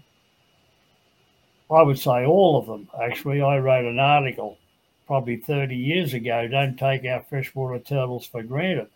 I 1.71 1.83
would 1.83 1.99
say 1.99 2.25
all 2.25 2.59
of 2.59 2.67
them, 2.67 2.89
actually. 3.03 3.43
I 3.43 3.59
wrote 3.59 3.85
an 3.85 3.99
article 3.99 4.59
probably 5.07 5.37
30 5.37 5.77
years 5.77 6.15
ago 6.15 6.49
don't 6.49 6.77
take 6.77 7.05
our 7.05 7.23
freshwater 7.23 7.79
turtles 7.79 8.27
for 8.27 8.43
granted. 8.43 8.89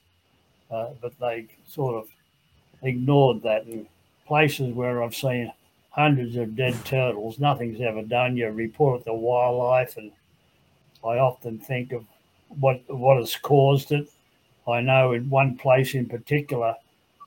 Uh, 0.70 0.90
but 1.00 1.18
they 1.18 1.46
sort 1.66 1.96
of 1.96 2.08
ignored 2.82 3.42
that 3.42 3.66
in 3.66 3.86
places 4.26 4.72
where 4.72 5.02
I've 5.02 5.14
seen 5.14 5.52
hundreds 5.90 6.36
of 6.36 6.54
dead 6.54 6.76
turtles. 6.84 7.40
Nothing's 7.40 7.80
ever 7.80 8.02
done. 8.02 8.36
You 8.36 8.48
report 8.50 9.00
it 9.00 9.04
to 9.04 9.14
wildlife, 9.14 9.96
and 9.96 10.12
I 11.04 11.18
often 11.18 11.58
think 11.58 11.92
of 11.92 12.04
what 12.48 12.82
what 12.86 13.18
has 13.18 13.34
caused 13.36 13.90
it. 13.90 14.08
I 14.68 14.80
know 14.80 15.12
in 15.12 15.28
one 15.28 15.56
place 15.56 15.94
in 15.94 16.06
particular, 16.06 16.76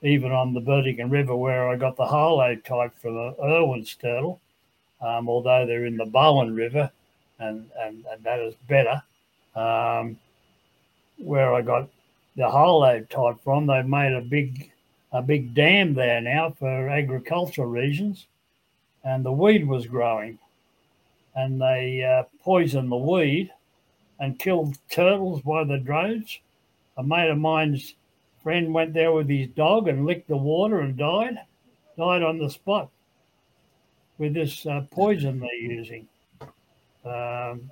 even 0.04 0.32
on 0.32 0.54
the 0.54 0.60
Burdekin 0.60 1.10
River, 1.10 1.36
where 1.36 1.70
I 1.70 1.78
got 1.78 1.96
the 1.96 2.06
holotype 2.06 2.94
from 2.96 3.16
the 3.16 3.36
Irwin's 3.42 3.96
turtle, 3.96 4.42
um, 5.02 5.30
although 5.30 5.66
they're 5.66 5.86
in 5.86 5.98
the 5.98 6.06
Bowen 6.06 6.54
River, 6.54 6.92
and, 7.40 7.70
and, 7.80 8.06
and 8.12 8.24
that 8.24 8.40
is 8.40 8.54
better, 8.68 9.02
um, 9.56 10.18
where 11.18 11.54
I 11.54 11.62
got 11.62 11.90
the 12.36 12.50
hole 12.50 12.82
type 13.10 13.44
from. 13.44 13.68
They've 13.68 13.86
made 13.86 14.14
a 14.14 14.22
big 14.22 14.70
a 15.14 15.22
big 15.22 15.54
dam 15.54 15.94
there 15.94 16.20
now 16.22 16.50
for 16.58 16.90
agricultural 16.90 17.68
reasons, 17.68 18.26
and 19.04 19.24
the 19.24 19.32
weed 19.32 19.66
was 19.68 19.86
growing, 19.86 20.40
and 21.36 21.62
they 21.62 22.04
uh, 22.04 22.24
poisoned 22.44 22.92
the 22.92 22.98
weed 22.98 23.52
and 24.20 24.40
killed 24.40 24.78
turtles 24.90 25.42
by 25.42 25.64
the 25.64 25.78
droves. 25.78 26.40
A 26.98 27.04
mate 27.04 27.30
of 27.30 27.38
mine's 27.38 27.94
friend 28.44 28.74
went 28.74 28.94
there 28.94 29.12
with 29.12 29.30
his 29.30 29.48
dog 29.50 29.88
and 29.88 30.06
licked 30.06 30.28
the 30.28 30.38
water 30.38 30.82
and 30.82 30.98
died, 30.98 31.38
died 31.98 32.24
on 32.24 32.38
the 32.38 32.50
spot 32.50 32.90
with 34.18 34.34
this 34.34 34.66
uh, 34.66 34.86
poison 34.92 35.40
they're 35.40 35.56
using. 35.56 36.08
Um, 37.06 37.72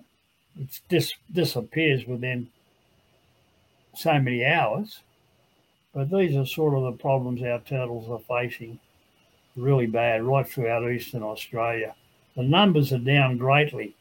it 0.59 0.79
dis- 0.89 1.13
disappears 1.31 2.05
within 2.05 2.49
so 3.95 4.19
many 4.19 4.45
hours. 4.45 4.99
But 5.93 6.09
these 6.09 6.35
are 6.35 6.45
sort 6.45 6.75
of 6.75 6.83
the 6.83 7.01
problems 7.01 7.43
our 7.43 7.59
turtles 7.59 8.09
are 8.09 8.39
facing 8.41 8.79
really 9.55 9.87
bad 9.87 10.23
right 10.23 10.47
throughout 10.47 10.89
eastern 10.89 11.23
Australia. 11.23 11.95
The 12.37 12.43
numbers 12.43 12.93
are 12.93 12.97
down 12.97 13.37
greatly. 13.37 13.95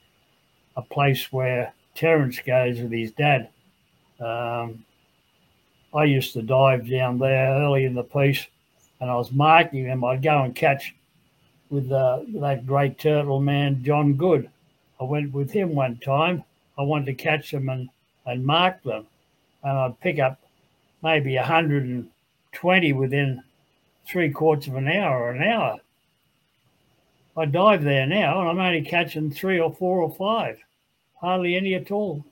A 0.77 0.83
place 0.83 1.33
where 1.33 1.75
Terence 1.97 2.39
goes 2.39 2.81
with 2.81 2.93
his 2.93 3.11
dad. 3.13 3.49
Um, 4.21 4.85
I 5.93 6.05
used 6.05 6.33
to 6.35 6.43
dive 6.43 6.89
down 6.89 7.19
there 7.19 7.55
early 7.55 7.85
in 7.85 7.95
the 7.95 8.05
piece 8.05 8.47
and 9.01 9.11
I 9.11 9.17
was 9.17 9.33
marking 9.33 9.85
them. 9.85 10.05
I'd 10.05 10.23
go 10.23 10.43
and 10.43 10.55
catch 10.55 10.95
with 11.69 11.91
uh, 11.91 12.21
that 12.35 12.67
great 12.67 12.99
turtle 12.99 13.41
man, 13.41 13.83
John 13.83 14.15
Goode. 14.15 14.51
I 15.01 15.05
went 15.05 15.33
with 15.33 15.51
him 15.51 15.75
one 15.75 15.97
time. 15.97 16.45
I 16.79 16.83
wanted 16.83 17.07
to 17.07 17.15
catch 17.15 17.51
them 17.51 17.69
and, 17.69 17.89
and 18.27 18.45
mark 18.45 18.83
them. 18.83 19.07
And 19.63 19.73
I'd 19.79 20.01
pick 20.01 20.19
up 20.19 20.41
maybe 21.03 21.37
120 21.37 22.93
within 22.93 23.43
three 24.07 24.31
quarters 24.31 24.69
of 24.69 24.77
an 24.77 24.89
hour 24.89 25.23
or 25.23 25.31
an 25.31 25.43
hour. 25.43 25.79
I 27.37 27.47
dive 27.47 27.83
there 27.83 28.07
now 28.07 28.41
and 28.41 28.49
I'm 28.49 28.59
only 28.59 28.83
catching 28.83 29.31
three 29.31 29.59
or 29.59 29.73
four 29.73 30.03
or 30.03 30.13
five, 30.13 30.59
hardly 31.21 31.57
any 31.57 31.75
at 31.75 31.91
all. 31.91 32.25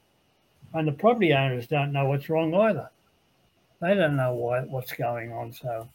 And 0.74 0.86
the 0.86 0.92
property 0.92 1.32
owners 1.32 1.66
don't 1.66 1.92
know 1.92 2.06
what's 2.06 2.28
wrong 2.28 2.54
either. 2.54 2.90
They 3.80 3.94
don't 3.94 4.16
know 4.16 4.34
why, 4.34 4.60
what's 4.62 4.92
going 4.92 5.32
on. 5.32 5.52
So 5.52 5.88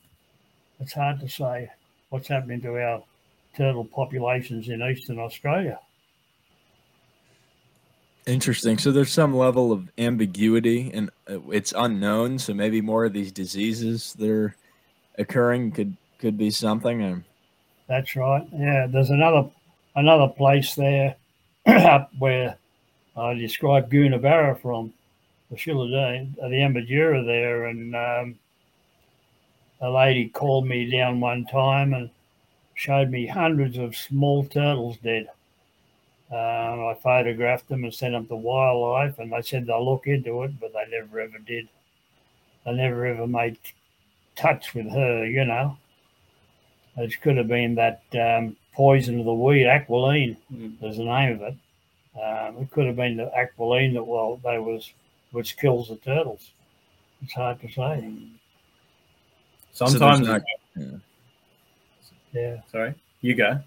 it's 0.80 0.94
hard 0.94 1.20
to 1.20 1.30
say 1.30 1.70
what's 2.10 2.28
happening 2.28 2.62
to 2.62 2.82
our 2.82 3.04
turtle 3.56 3.86
populations 3.86 4.70
in 4.70 4.82
eastern 4.82 5.20
Australia. 5.20 5.80
Interesting. 8.26 8.78
So 8.78 8.92
there's 8.92 9.12
some 9.12 9.36
level 9.36 9.72
of 9.72 9.90
ambiguity 9.98 10.92
and 10.94 11.10
uh, 11.30 11.42
it's 11.50 11.74
unknown. 11.76 12.40
So 12.40 12.54
maybe 12.54 12.80
more 12.80 13.04
of 13.06 13.14
these 13.14 13.32
diseases 13.32 14.14
that 14.14 14.30
are 14.30 14.56
occurring 15.18 15.72
could 15.72 15.98
could 16.20 16.38
be 16.38 16.50
something. 16.50 17.02
Or... 17.02 17.24
That's 17.88 18.16
right. 18.16 18.48
Yeah, 18.54 18.88
there's 18.88 19.10
another 19.10 19.50
another 19.96 20.30
place 20.30 20.74
there 20.76 21.16
where 22.18 22.58
I 23.18 23.34
described 23.34 23.92
Goonabarra 23.92 24.62
from 24.62 24.94
the 25.54 25.60
Shillelagh, 25.60 26.26
the 26.36 26.42
Emydura 26.42 27.26
there, 27.26 27.66
and 27.66 27.96
um, 27.96 28.40
a 29.82 29.90
lady 29.90 30.30
called 30.30 30.66
me 30.66 30.90
down 30.90 31.20
one 31.20 31.46
time 31.46 31.94
and 31.94 32.10
showed 32.74 33.12
me 33.12 33.28
hundreds 33.28 33.78
of 33.78 33.96
small 33.96 34.46
turtles 34.46 34.98
dead. 35.04 35.28
Um, 36.32 36.88
I 36.88 36.98
photographed 37.04 37.70
them 37.70 37.84
and 37.84 37.94
sent 37.94 38.14
them 38.14 38.26
to 38.28 38.36
wildlife, 38.36 39.20
and 39.20 39.32
they 39.32 39.44
said 39.44 39.68
they'll 39.68 39.86
look 39.86 40.08
into 40.08 40.42
it, 40.44 40.60
but 40.60 40.74
they 40.74 40.86
never 40.90 41.20
ever 41.20 41.38
did. 41.38 41.70
They 42.66 42.74
never 42.74 43.06
ever 43.06 43.28
made 43.28 43.58
touch 44.36 44.74
with 44.74 44.90
her, 44.90 45.26
you 45.26 45.46
know. 45.46 45.78
It 46.98 47.22
could 47.22 47.38
have 47.38 47.48
been 47.48 47.76
that 47.76 48.02
um, 48.14 48.56
poison 48.74 49.20
of 49.20 49.26
the 49.26 49.34
weed, 49.34 49.68
aquiline, 49.68 50.38
mm. 50.52 50.84
is 50.84 50.98
the 50.98 51.04
name 51.04 51.34
of 51.34 51.42
it. 51.42 51.58
Um, 52.20 52.64
it 52.64 52.72
could 52.72 52.88
have 52.88 52.96
been 52.96 53.18
the 53.18 53.32
aquiline 53.36 53.94
that 53.94 54.08
well, 54.08 54.40
they 54.44 54.58
was 54.58 54.92
which 55.34 55.58
kills 55.58 55.90
the 55.90 55.98
turtles. 55.98 56.52
It's 57.22 57.34
hard 57.34 57.60
to 57.62 57.68
say. 57.70 58.14
Sometimes, 59.74 60.26
so 60.26 60.34
not, 60.34 60.42
yeah. 60.76 60.86
yeah. 62.32 62.58
Sorry, 62.72 62.94
you 63.22 63.36
go. 63.36 63.60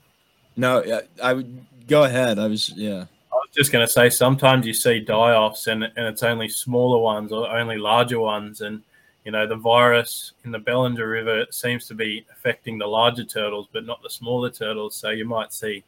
No, 0.56 1.02
I 1.22 1.32
would 1.32 1.66
go 1.86 2.04
ahead. 2.04 2.38
I 2.38 2.46
was 2.46 2.70
yeah. 2.70 3.04
I 3.32 3.34
was 3.34 3.48
just 3.54 3.72
going 3.72 3.86
to 3.86 3.92
say 3.92 4.08
sometimes 4.08 4.66
you 4.66 4.72
see 4.72 5.00
die-offs 5.00 5.66
and 5.66 5.84
and 5.84 6.06
it's 6.06 6.22
only 6.22 6.48
smaller 6.48 6.98
ones 6.98 7.32
or 7.32 7.48
only 7.50 7.76
larger 7.76 8.20
ones, 8.20 8.60
and 8.60 8.82
you 9.24 9.32
know 9.32 9.46
the 9.46 9.56
virus 9.56 10.32
in 10.44 10.52
the 10.52 10.58
Bellinger 10.60 11.06
River 11.06 11.46
seems 11.50 11.86
to 11.88 11.94
be 11.94 12.24
affecting 12.30 12.78
the 12.78 12.86
larger 12.86 13.24
turtles, 13.24 13.66
but 13.72 13.84
not 13.84 14.02
the 14.02 14.10
smaller 14.10 14.50
turtles. 14.50 14.94
So 14.94 15.10
you 15.10 15.24
might 15.24 15.52
see 15.52 15.82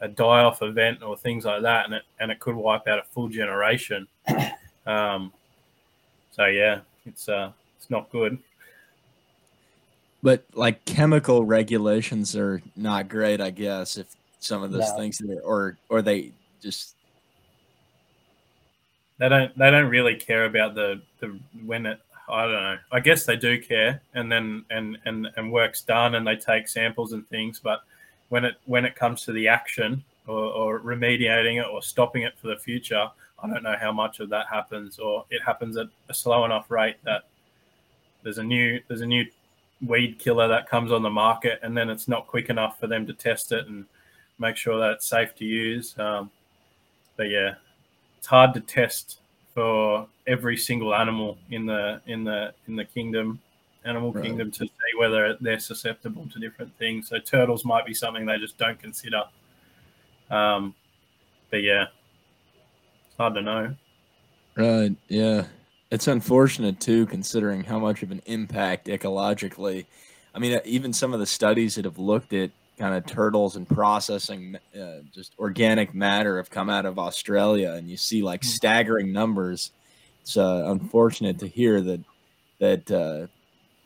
a 0.00 0.08
die-off 0.08 0.62
event 0.62 1.02
or 1.02 1.16
things 1.16 1.44
like 1.44 1.62
that, 1.62 1.84
and 1.84 1.94
it 1.94 2.02
and 2.18 2.32
it 2.32 2.40
could 2.40 2.56
wipe 2.56 2.88
out 2.88 2.98
a 2.98 3.04
full 3.04 3.28
generation. 3.28 4.08
Um, 4.90 5.32
so 6.32 6.46
yeah, 6.46 6.80
it's 7.06 7.28
uh, 7.28 7.52
it's 7.76 7.90
not 7.90 8.10
good. 8.10 8.38
But 10.22 10.44
like 10.54 10.84
chemical 10.84 11.44
regulations 11.44 12.36
are 12.36 12.60
not 12.76 13.08
great, 13.08 13.40
I 13.40 13.50
guess. 13.50 13.96
If 13.96 14.08
some 14.38 14.62
of 14.62 14.72
those 14.72 14.90
no. 14.90 14.96
things, 14.96 15.22
or 15.44 15.78
or 15.88 16.02
they 16.02 16.32
just 16.60 16.94
they 19.18 19.28
don't 19.28 19.56
they 19.56 19.70
don't 19.70 19.88
really 19.88 20.16
care 20.16 20.44
about 20.44 20.74
the 20.74 21.00
the 21.20 21.38
when 21.64 21.86
it 21.86 22.00
I 22.28 22.42
don't 22.44 22.52
know. 22.52 22.78
I 22.92 23.00
guess 23.00 23.24
they 23.24 23.36
do 23.36 23.60
care, 23.60 24.02
and 24.14 24.30
then 24.30 24.64
and 24.70 24.98
and 25.04 25.28
and 25.36 25.52
work's 25.52 25.82
done, 25.82 26.14
and 26.14 26.26
they 26.26 26.36
take 26.36 26.68
samples 26.68 27.12
and 27.12 27.26
things. 27.28 27.60
But 27.62 27.82
when 28.28 28.44
it 28.44 28.56
when 28.66 28.84
it 28.84 28.94
comes 28.94 29.22
to 29.24 29.32
the 29.32 29.48
action 29.48 30.04
or, 30.26 30.44
or 30.44 30.80
remediating 30.80 31.60
it 31.60 31.66
or 31.66 31.82
stopping 31.82 32.22
it 32.22 32.38
for 32.38 32.48
the 32.48 32.56
future, 32.56 33.10
I 33.42 33.48
don't 33.48 33.62
know 33.62 33.76
how 33.80 33.92
much 33.92 34.20
of 34.20 34.28
that 34.30 34.46
happens, 34.48 34.98
or 34.98 35.24
it 35.30 35.42
happens 35.42 35.76
at 35.76 35.86
a 36.08 36.14
slow 36.14 36.44
enough 36.44 36.70
rate 36.70 36.96
that 37.04 37.24
there's 38.22 38.38
a 38.38 38.44
new 38.44 38.80
there's 38.88 39.00
a 39.00 39.06
new 39.06 39.24
weed 39.86 40.18
killer 40.18 40.46
that 40.48 40.68
comes 40.68 40.92
on 40.92 41.02
the 41.02 41.10
market, 41.10 41.58
and 41.62 41.76
then 41.76 41.88
it's 41.88 42.08
not 42.08 42.26
quick 42.26 42.50
enough 42.50 42.78
for 42.78 42.86
them 42.86 43.06
to 43.06 43.12
test 43.12 43.52
it 43.52 43.66
and 43.66 43.86
make 44.38 44.56
sure 44.56 44.78
that 44.78 44.92
it's 44.92 45.06
safe 45.06 45.34
to 45.36 45.44
use. 45.44 45.98
Um, 45.98 46.30
but 47.16 47.30
yeah, 47.30 47.54
it's 48.18 48.26
hard 48.26 48.54
to 48.54 48.60
test 48.60 49.20
for 49.54 50.06
every 50.26 50.56
single 50.56 50.94
animal 50.94 51.38
in 51.50 51.66
the 51.66 52.00
in 52.06 52.24
the 52.24 52.54
in 52.68 52.76
the 52.76 52.84
kingdom, 52.84 53.40
animal 53.84 54.12
right. 54.12 54.24
kingdom, 54.24 54.50
to 54.50 54.64
see 54.64 54.98
whether 54.98 55.36
they're 55.40 55.60
susceptible 55.60 56.28
to 56.32 56.38
different 56.38 56.76
things. 56.78 57.08
So 57.08 57.18
turtles 57.18 57.64
might 57.64 57.86
be 57.86 57.94
something 57.94 58.26
they 58.26 58.38
just 58.38 58.58
don't 58.58 58.78
consider. 58.78 59.24
Um, 60.30 60.74
but 61.50 61.62
yeah, 61.62 61.86
hard 63.20 63.34
to 63.34 63.42
know. 63.42 63.74
Right. 64.56 64.96
Yeah. 65.08 65.44
It's 65.90 66.08
unfortunate 66.08 66.80
too, 66.80 67.04
considering 67.06 67.64
how 67.64 67.78
much 67.78 68.02
of 68.02 68.10
an 68.10 68.22
impact 68.24 68.86
ecologically. 68.86 69.84
I 70.34 70.38
mean, 70.38 70.58
even 70.64 70.92
some 70.92 71.12
of 71.12 71.20
the 71.20 71.26
studies 71.26 71.74
that 71.74 71.84
have 71.84 71.98
looked 71.98 72.32
at 72.32 72.50
kind 72.78 72.94
of 72.94 73.04
turtles 73.04 73.56
and 73.56 73.68
processing 73.68 74.56
uh, 74.74 75.00
just 75.12 75.34
organic 75.38 75.94
matter 75.94 76.38
have 76.38 76.48
come 76.48 76.70
out 76.70 76.86
of 76.86 76.98
Australia, 76.98 77.72
and 77.72 77.90
you 77.90 77.98
see 77.98 78.22
like 78.22 78.42
hmm. 78.42 78.48
staggering 78.48 79.12
numbers. 79.12 79.72
It's 80.22 80.36
uh, 80.36 80.64
unfortunate 80.66 81.40
to 81.40 81.46
hear 81.48 81.80
that 81.82 82.00
that 82.58 82.90
uh, 82.90 83.26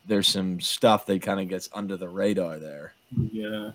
there's 0.06 0.28
some 0.28 0.60
stuff 0.60 1.06
that 1.06 1.22
kind 1.22 1.40
of 1.40 1.48
gets 1.48 1.68
under 1.72 1.96
the 1.96 2.08
radar 2.08 2.58
there. 2.58 2.92
Yeah, 3.32 3.72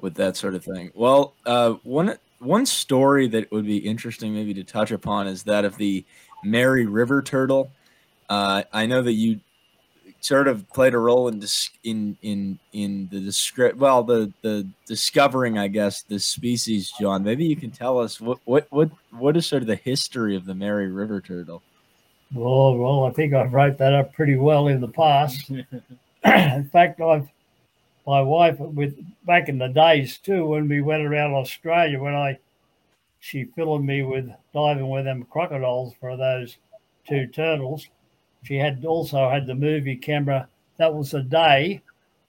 with 0.00 0.14
that 0.14 0.36
sort 0.36 0.54
of 0.54 0.64
thing. 0.64 0.90
Well, 0.94 1.34
uh, 1.46 1.72
one 1.82 2.18
one 2.38 2.66
story 2.66 3.28
that 3.28 3.50
would 3.50 3.66
be 3.66 3.78
interesting 3.78 4.34
maybe 4.34 4.54
to 4.54 4.64
touch 4.64 4.90
upon 4.90 5.26
is 5.26 5.42
that 5.44 5.64
of 5.64 5.76
the 5.76 6.04
Mary 6.44 6.86
River 6.86 7.22
turtle. 7.22 7.70
Uh, 8.28 8.62
I 8.72 8.86
know 8.86 9.02
that 9.02 9.12
you 9.12 9.40
sort 10.20 10.48
of 10.48 10.68
played 10.70 10.94
a 10.94 10.98
role 10.98 11.28
in 11.28 11.38
dis- 11.40 11.70
in 11.84 12.16
in 12.22 12.58
in 12.72 13.08
the 13.10 13.20
descri- 13.20 13.74
well 13.74 14.02
the 14.02 14.32
the 14.42 14.66
discovering 14.86 15.58
I 15.58 15.68
guess 15.68 16.02
the 16.02 16.18
species, 16.18 16.92
John. 17.00 17.24
Maybe 17.24 17.44
you 17.44 17.56
can 17.56 17.70
tell 17.70 17.98
us 17.98 18.20
what 18.20 18.38
what 18.44 18.66
what 18.70 18.90
what 19.10 19.36
is 19.36 19.46
sort 19.46 19.62
of 19.62 19.68
the 19.68 19.76
history 19.76 20.36
of 20.36 20.44
the 20.44 20.54
Mary 20.54 20.88
River 20.88 21.20
turtle. 21.20 21.62
Well, 22.34 22.76
well, 22.76 23.04
I 23.04 23.10
think 23.10 23.32
I've 23.32 23.54
wrote 23.54 23.78
that 23.78 23.94
up 23.94 24.12
pretty 24.12 24.36
well 24.36 24.68
in 24.68 24.80
the 24.80 24.88
past. 24.88 25.50
in 26.24 26.70
fact, 26.70 27.00
I've 27.00 27.28
my 28.08 28.22
wife 28.22 28.58
with 28.58 28.98
back 29.26 29.50
in 29.50 29.58
the 29.58 29.68
days 29.68 30.16
too 30.16 30.46
when 30.46 30.66
we 30.66 30.80
went 30.80 31.02
around 31.02 31.34
Australia 31.34 32.00
when 32.00 32.14
I 32.14 32.38
she 33.20 33.44
filled 33.44 33.84
me 33.84 34.02
with 34.02 34.30
diving 34.54 34.88
with 34.88 35.04
them 35.04 35.26
crocodiles 35.28 35.92
for 36.00 36.16
those 36.16 36.56
two 37.06 37.26
turtles. 37.26 37.86
She 38.44 38.56
had 38.56 38.82
also 38.86 39.28
had 39.28 39.46
the 39.46 39.54
movie 39.54 39.96
camera. 39.96 40.48
That 40.78 40.94
was 40.94 41.12
a 41.12 41.22
day 41.22 41.82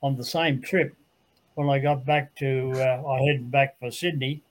on 0.03 0.17
the 0.17 0.25
same 0.25 0.61
trip 0.61 0.93
when 1.55 1.69
I 1.69 1.79
got 1.79 2.05
back 2.05 2.35
to 2.35 2.73
uh, 2.75 3.07
I 3.07 3.21
headed 3.21 3.49
back 3.49 3.79
for 3.79 3.89
Sydney, 3.89 4.41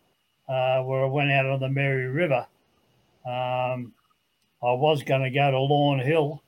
uh, 0.48 0.80
where 0.82 1.04
I 1.04 1.08
went 1.08 1.30
out 1.30 1.44
on 1.44 1.60
the 1.60 1.68
Mary 1.68 2.06
River. 2.06 2.46
Um, 3.26 3.92
I 4.62 4.72
was 4.72 5.02
going 5.02 5.24
to 5.24 5.30
go 5.30 5.50
to 5.50 5.58
Lawn 5.58 5.98
Hill, 5.98 6.42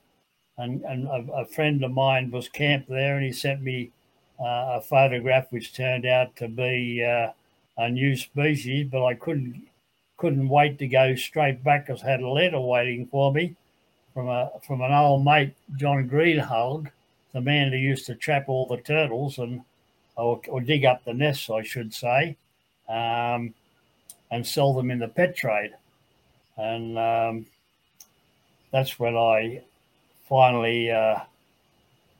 and, 0.57 0.81
and 0.85 1.07
a, 1.07 1.33
a, 1.33 1.45
friend 1.45 1.85
of 1.85 1.91
mine 1.91 2.31
was 2.31 2.49
camped 2.49 2.89
there, 2.89 3.17
and 3.17 3.27
he 3.27 3.33
sent 3.33 3.61
me 3.61 3.91
a 4.43 4.81
photograph 4.81 5.47
which 5.51 5.75
turned 5.75 6.07
out 6.07 6.35
to 6.37 6.49
be 6.49 7.05
uh, 7.05 7.31
a 7.79 7.91
new 7.91 8.17
species, 8.17 8.89
but 8.91 9.05
I 9.05 9.15
couldn't 9.15 9.67
couldn't 10.17 10.49
wait 10.49 10.79
to 10.79 10.87
go 10.87 11.15
straight 11.15 11.65
back 11.65 11.87
because 11.87 12.03
I 12.03 12.11
had 12.11 12.21
a 12.21 12.29
letter 12.29 12.61
waiting 12.61 13.07
for 13.07 13.33
me 13.33 13.57
from 14.13 14.29
a 14.29 14.51
from 14.67 14.83
an 14.83 14.93
old 14.93 15.25
mate, 15.25 15.55
John 15.77 16.09
Greenhalgh, 16.09 16.91
the 17.33 17.41
man 17.41 17.73
who 17.73 17.79
used 17.79 18.07
to 18.07 18.15
trap 18.15 18.49
all 18.49 18.67
the 18.67 18.79
turtles 18.79 19.39
and 19.39 19.63
or, 20.17 20.41
or 20.49 20.61
dig 20.61 20.85
up 20.85 21.05
the 21.05 21.15
nests, 21.15 21.49
I 21.49 21.63
should 21.63 21.95
say, 21.95 22.37
um, 22.89 23.55
and 24.31 24.47
sell 24.47 24.75
them 24.75 24.91
in 24.91 24.99
the 24.99 25.09
pet 25.09 25.37
trade. 25.37 25.73
And 26.57 26.99
um, 26.99 27.47
that's 28.71 28.99
when 28.99 29.17
I 29.17 29.63
finally 30.29 30.91
uh, 30.91 31.21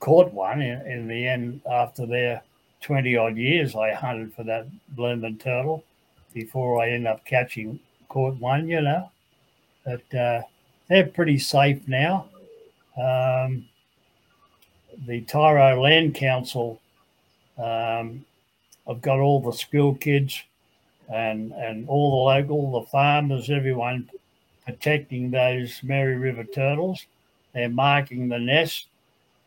caught 0.01 0.33
one. 0.33 0.61
In, 0.61 0.81
in, 0.87 1.09
the 1.09 1.29
end, 1.29 1.61
after 1.71 2.07
their 2.07 2.43
20 2.81 3.17
odd 3.17 3.37
years, 3.37 3.77
I 3.77 3.93
hunted 3.93 4.35
for 4.35 4.43
that 4.45 4.67
blooming 4.97 5.39
turtle 5.39 5.85
before 6.33 6.83
I 6.83 6.91
end 6.91 7.07
up 7.07 7.25
catching, 7.25 7.79
caught 8.09 8.35
one, 8.37 8.69
you 8.69 8.81
know. 8.81 9.11
But 9.85 10.15
uh, 10.15 10.43
they're 10.89 11.07
pretty 11.07 11.39
safe 11.39 11.87
now. 11.87 12.27
Um, 12.97 13.67
the 15.07 15.23
Tiaro 15.23 15.81
Land 15.81 16.15
Council, 16.15 16.81
um, 17.59 18.25
I've 18.89 19.01
got 19.01 19.21
all 19.21 19.41
the 19.41 19.53
school 19.53 19.95
kids 19.95 20.43
and, 21.09 21.53
and 21.53 21.89
all 21.89 22.11
the 22.11 22.41
local, 22.41 22.81
the 22.81 22.87
farmers, 22.87 23.51
everyone 23.51 24.11
protecting 24.65 25.31
those 25.31 25.81
Mary 25.83 26.17
River 26.17 26.45
turtles. 26.45 27.07
They're 27.55 27.69
marking 27.69 28.29
the 28.29 28.39
nest. 28.39 28.87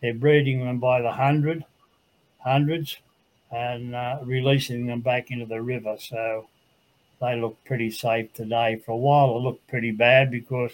They're 0.03 0.13
breeding 0.13 0.65
them 0.65 0.79
by 0.79 1.01
the 1.01 1.13
hundred, 1.13 1.63
hundreds, 2.39 2.97
and 3.51 3.95
uh, 3.95 4.19
releasing 4.21 4.85
them 4.85 4.99
back 4.99 5.31
into 5.31 5.45
the 5.45 5.61
river. 5.61 5.95
So 5.97 6.49
they 7.21 7.39
look 7.39 7.57
pretty 7.63 7.89
safe 7.89 8.33
today. 8.33 8.81
For 8.85 8.91
a 8.91 8.97
while, 8.97 9.37
it 9.37 9.39
looked 9.39 9.65
pretty 9.69 9.91
bad 9.91 10.29
because 10.29 10.71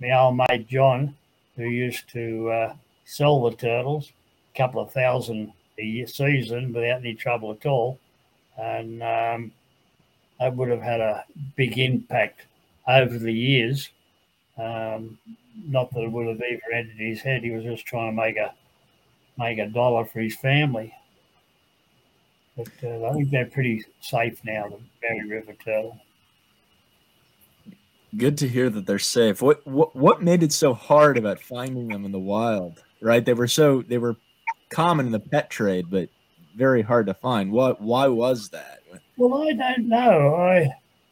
my 0.00 0.18
old 0.18 0.38
mate 0.38 0.66
John, 0.66 1.14
who 1.56 1.64
used 1.64 2.08
to 2.12 2.48
uh, 2.48 2.74
sell 3.04 3.42
the 3.42 3.54
turtles, 3.54 4.12
a 4.54 4.56
couple 4.56 4.80
of 4.80 4.90
thousand 4.92 5.52
a 5.78 5.84
year 5.84 6.06
season 6.06 6.72
without 6.72 7.00
any 7.00 7.12
trouble 7.12 7.52
at 7.52 7.66
all, 7.66 7.98
and 8.56 9.02
um, 9.02 9.52
that 10.38 10.56
would 10.56 10.70
have 10.70 10.80
had 10.80 11.02
a 11.02 11.26
big 11.54 11.78
impact 11.78 12.46
over 12.88 13.18
the 13.18 13.34
years. 13.34 13.90
Um, 14.56 15.18
not 15.66 15.92
that 15.92 16.00
it 16.00 16.10
would 16.10 16.28
have 16.28 16.40
ever 16.40 16.72
entered 16.72 16.96
his 16.96 17.20
head. 17.20 17.42
He 17.42 17.50
was 17.50 17.64
just 17.64 17.84
trying 17.84 18.16
to 18.16 18.16
make 18.16 18.38
a 18.38 18.54
make 19.40 19.58
a 19.58 19.66
dollar 19.66 20.04
for 20.04 20.20
his 20.20 20.36
family. 20.36 20.94
But 22.56 22.68
uh, 22.84 23.06
I 23.06 23.12
think 23.14 23.30
they're 23.30 23.46
pretty 23.46 23.84
safe 24.00 24.38
now. 24.44 24.68
The 24.68 24.78
Mary 25.02 25.28
River 25.28 25.54
turtle. 25.64 25.98
Good 28.16 28.38
to 28.38 28.48
hear 28.48 28.70
that 28.70 28.86
they're 28.86 28.98
safe. 28.98 29.40
What 29.40 29.66
what 29.66 29.94
what 29.96 30.22
made 30.22 30.42
it 30.42 30.52
so 30.52 30.74
hard 30.74 31.16
about 31.16 31.40
finding 31.40 31.88
them 31.88 32.04
in 32.04 32.12
the 32.12 32.18
wild? 32.18 32.82
Right, 33.00 33.24
they 33.24 33.34
were 33.34 33.48
so 33.48 33.82
they 33.82 33.98
were 33.98 34.16
common 34.68 35.06
in 35.06 35.12
the 35.12 35.20
pet 35.20 35.48
trade, 35.48 35.86
but 35.90 36.08
very 36.56 36.82
hard 36.82 37.06
to 37.06 37.14
find. 37.14 37.50
What 37.50 37.80
why 37.80 38.08
was 38.08 38.50
that? 38.50 38.80
Well, 39.16 39.48
I 39.48 39.52
don't 39.52 39.88
know. 39.88 40.34
I 40.34 40.70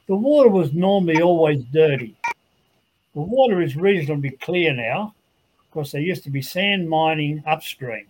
the 0.09 0.16
water 0.16 0.49
was 0.49 0.72
normally 0.72 1.22
always 1.22 1.64
dirty. 1.72 2.16
The 3.14 3.20
water 3.20 3.62
is 3.62 3.76
reasonably 3.76 4.31
clear 4.31 4.74
now 4.74 5.14
because 5.70 5.93
there 5.93 6.01
used 6.01 6.24
to 6.24 6.31
be 6.31 6.43
sand 6.43 6.89
mining 6.89 7.43
upstream. 7.47 8.07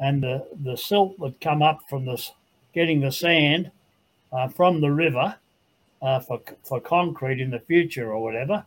And 0.00 0.22
the, 0.22 0.46
the 0.64 0.76
silt 0.76 1.18
that 1.20 1.40
come 1.40 1.62
up 1.62 1.80
from 1.88 2.06
this, 2.06 2.32
getting 2.74 3.00
the 3.00 3.12
sand 3.12 3.70
uh, 4.32 4.48
from 4.48 4.80
the 4.80 4.90
river 4.90 5.36
uh, 6.02 6.20
for, 6.20 6.40
for 6.64 6.80
concrete 6.80 7.40
in 7.40 7.50
the 7.50 7.60
future 7.60 8.12
or 8.12 8.22
whatever 8.22 8.64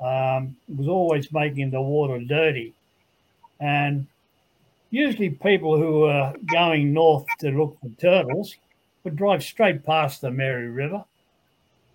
um, 0.00 0.56
was 0.74 0.88
always 0.88 1.30
making 1.32 1.70
the 1.70 1.80
water 1.80 2.18
dirty. 2.18 2.72
And 3.60 4.06
usually 4.90 5.30
people 5.30 5.76
who 5.76 6.00
were 6.00 6.34
going 6.50 6.92
north 6.92 7.26
to 7.40 7.50
look 7.50 7.78
for 7.80 7.90
turtles 8.00 8.56
would 9.04 9.16
drive 9.16 9.42
straight 9.42 9.84
past 9.84 10.20
the 10.20 10.30
Mary 10.30 10.68
River 10.68 11.04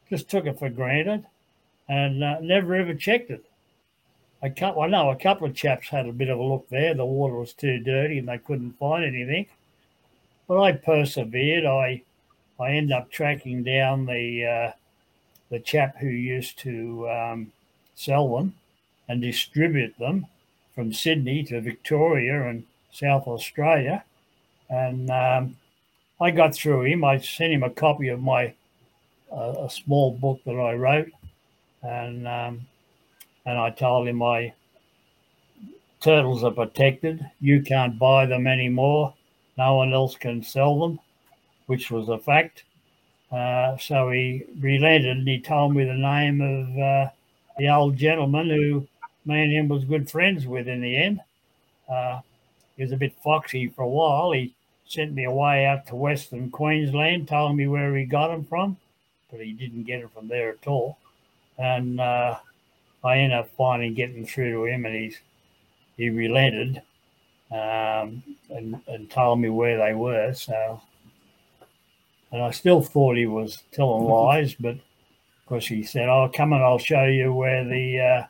just 0.10 0.30
took 0.30 0.46
it 0.46 0.60
for 0.60 0.70
granted 0.70 1.26
and 1.90 2.24
uh, 2.24 2.40
never 2.42 2.76
ever 2.76 2.94
checked 2.94 3.32
it. 3.32 3.46
I, 4.46 4.50
can't, 4.50 4.78
I 4.78 4.86
know 4.86 5.10
a 5.10 5.16
couple 5.16 5.48
of 5.48 5.56
chaps 5.56 5.90
had 5.90 6.06
a 6.06 6.12
bit 6.12 6.30
of 6.30 6.38
a 6.38 6.44
look 6.44 6.70
there. 6.70 6.94
The 6.94 7.04
water 7.04 7.34
was 7.34 7.54
too 7.54 7.80
dirty 7.80 8.20
and 8.20 8.28
they 8.28 8.38
couldn't 8.38 8.78
find 8.78 9.04
anything. 9.04 9.48
But 10.48 10.62
I 10.62 10.72
persevered. 10.74 11.66
I 11.66 12.04
I 12.60 12.74
ended 12.74 12.92
up 12.96 13.10
tracking 13.10 13.64
down 13.64 14.06
the 14.06 14.46
uh, 14.46 14.72
the 15.50 15.60
chap 15.60 15.98
who 15.98 16.10
used 16.10 16.60
to 16.60 17.10
um, 17.10 17.52
sell 17.96 18.36
them 18.36 18.54
and 19.10 19.20
distribute 19.20 19.98
them 19.98 20.28
from 20.76 20.94
Sydney 20.94 21.44
to 21.46 21.60
Victoria 21.60 22.48
and 22.48 22.64
South 22.92 23.26
Australia. 23.26 24.04
And 24.70 25.10
um, 25.10 25.58
I 26.22 26.30
got 26.30 26.54
through 26.54 26.84
him. 26.84 27.04
I 27.04 27.18
sent 27.18 27.52
him 27.52 27.64
a 27.64 27.72
copy 27.72 28.10
of 28.10 28.22
my 28.22 28.54
a, 29.32 29.66
a 29.66 29.70
small 29.72 30.12
book 30.12 30.40
that 30.46 30.60
I 30.60 30.76
wrote, 30.76 31.12
and 31.82 32.28
um, 32.28 32.68
and 33.46 33.58
I 33.58 33.70
told 33.70 34.08
him 34.08 34.18
my 34.18 34.54
turtles 36.02 36.44
are 36.44 36.52
protected. 36.52 37.26
You 37.40 37.62
can't 37.62 38.00
buy 38.00 38.26
them 38.26 38.48
anymore. 38.48 39.14
No 39.58 39.76
one 39.76 39.94
else 39.94 40.16
can 40.16 40.44
sell 40.44 40.80
them, 40.80 41.00
which 41.68 41.92
was 41.92 42.10
a 42.10 42.18
fact. 42.18 42.64
Uh, 43.32 43.78
so 43.78 44.12
he 44.12 44.44
relented 44.60 45.18
and 45.18 45.28
he 45.28 45.40
told 45.40 45.76
me 45.76 45.84
the 45.84 45.94
name 45.94 46.42
of 46.42 46.80
uh, 46.80 47.10
the 47.58 47.70
old 47.70 47.98
gentleman 47.98 48.50
who 48.50 48.88
me 49.26 49.42
and 49.42 49.52
him 49.52 49.68
was 49.68 49.84
good 49.86 50.10
friends 50.10 50.46
with 50.46 50.68
in 50.68 50.82
the 50.82 50.96
end. 50.96 51.20
Uh, 51.90 52.20
he 52.78 52.84
was 52.84 52.92
a 52.92 52.98
bit 52.98 53.16
foxy 53.24 53.68
for 53.70 53.84
a 53.84 53.88
while. 53.88 54.32
He 54.32 54.54
sent 54.88 55.14
me 55.14 55.24
away 55.24 55.66
out 55.66 55.88
to 55.88 55.96
Western 55.96 56.52
Queensland, 56.52 57.28
told 57.28 57.56
me 57.56 57.68
where 57.68 57.96
he 57.96 58.06
got 58.06 58.28
them 58.28 58.46
from 58.46 58.78
but 59.36 59.46
he 59.46 59.52
didn't 59.52 59.84
get 59.84 60.00
it 60.00 60.12
from 60.14 60.28
there 60.28 60.52
at 60.52 60.68
all. 60.68 60.98
And 61.58 62.00
uh, 62.00 62.38
I 63.06 63.20
ended 63.20 63.38
up 63.38 63.50
finally 63.56 63.92
getting 63.92 64.26
through 64.26 64.52
to 64.52 64.66
him, 64.66 64.86
and 64.86 64.96
he's 64.96 65.20
he 65.98 66.10
relented 66.10 66.82
um, 67.52 68.24
and, 68.50 68.82
and 68.88 69.10
told 69.10 69.40
me 69.40 69.50
where 69.50 69.78
they 69.78 69.94
were. 69.94 70.34
So, 70.34 70.82
and 72.32 72.42
I 72.42 72.52
still 72.52 72.82
thought 72.82 73.16
he 73.16 73.28
was 73.28 73.64
telling 73.72 74.04
lies, 74.10 74.56
but 74.56 74.76
of 74.76 75.46
course 75.46 75.68
he 75.68 75.84
said, 75.84 76.10
"Oh, 76.10 76.30
come 76.34 76.54
and 76.54 76.64
I'll 76.64 76.80
show 76.80 77.06
you 77.06 77.34
where 77.34 77.64
the 77.64 78.00
uh, 78.00 78.24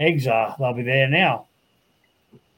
eggs 0.00 0.26
are. 0.26 0.56
They'll 0.58 0.72
be 0.72 0.82
there 0.82 1.08
now." 1.08 1.46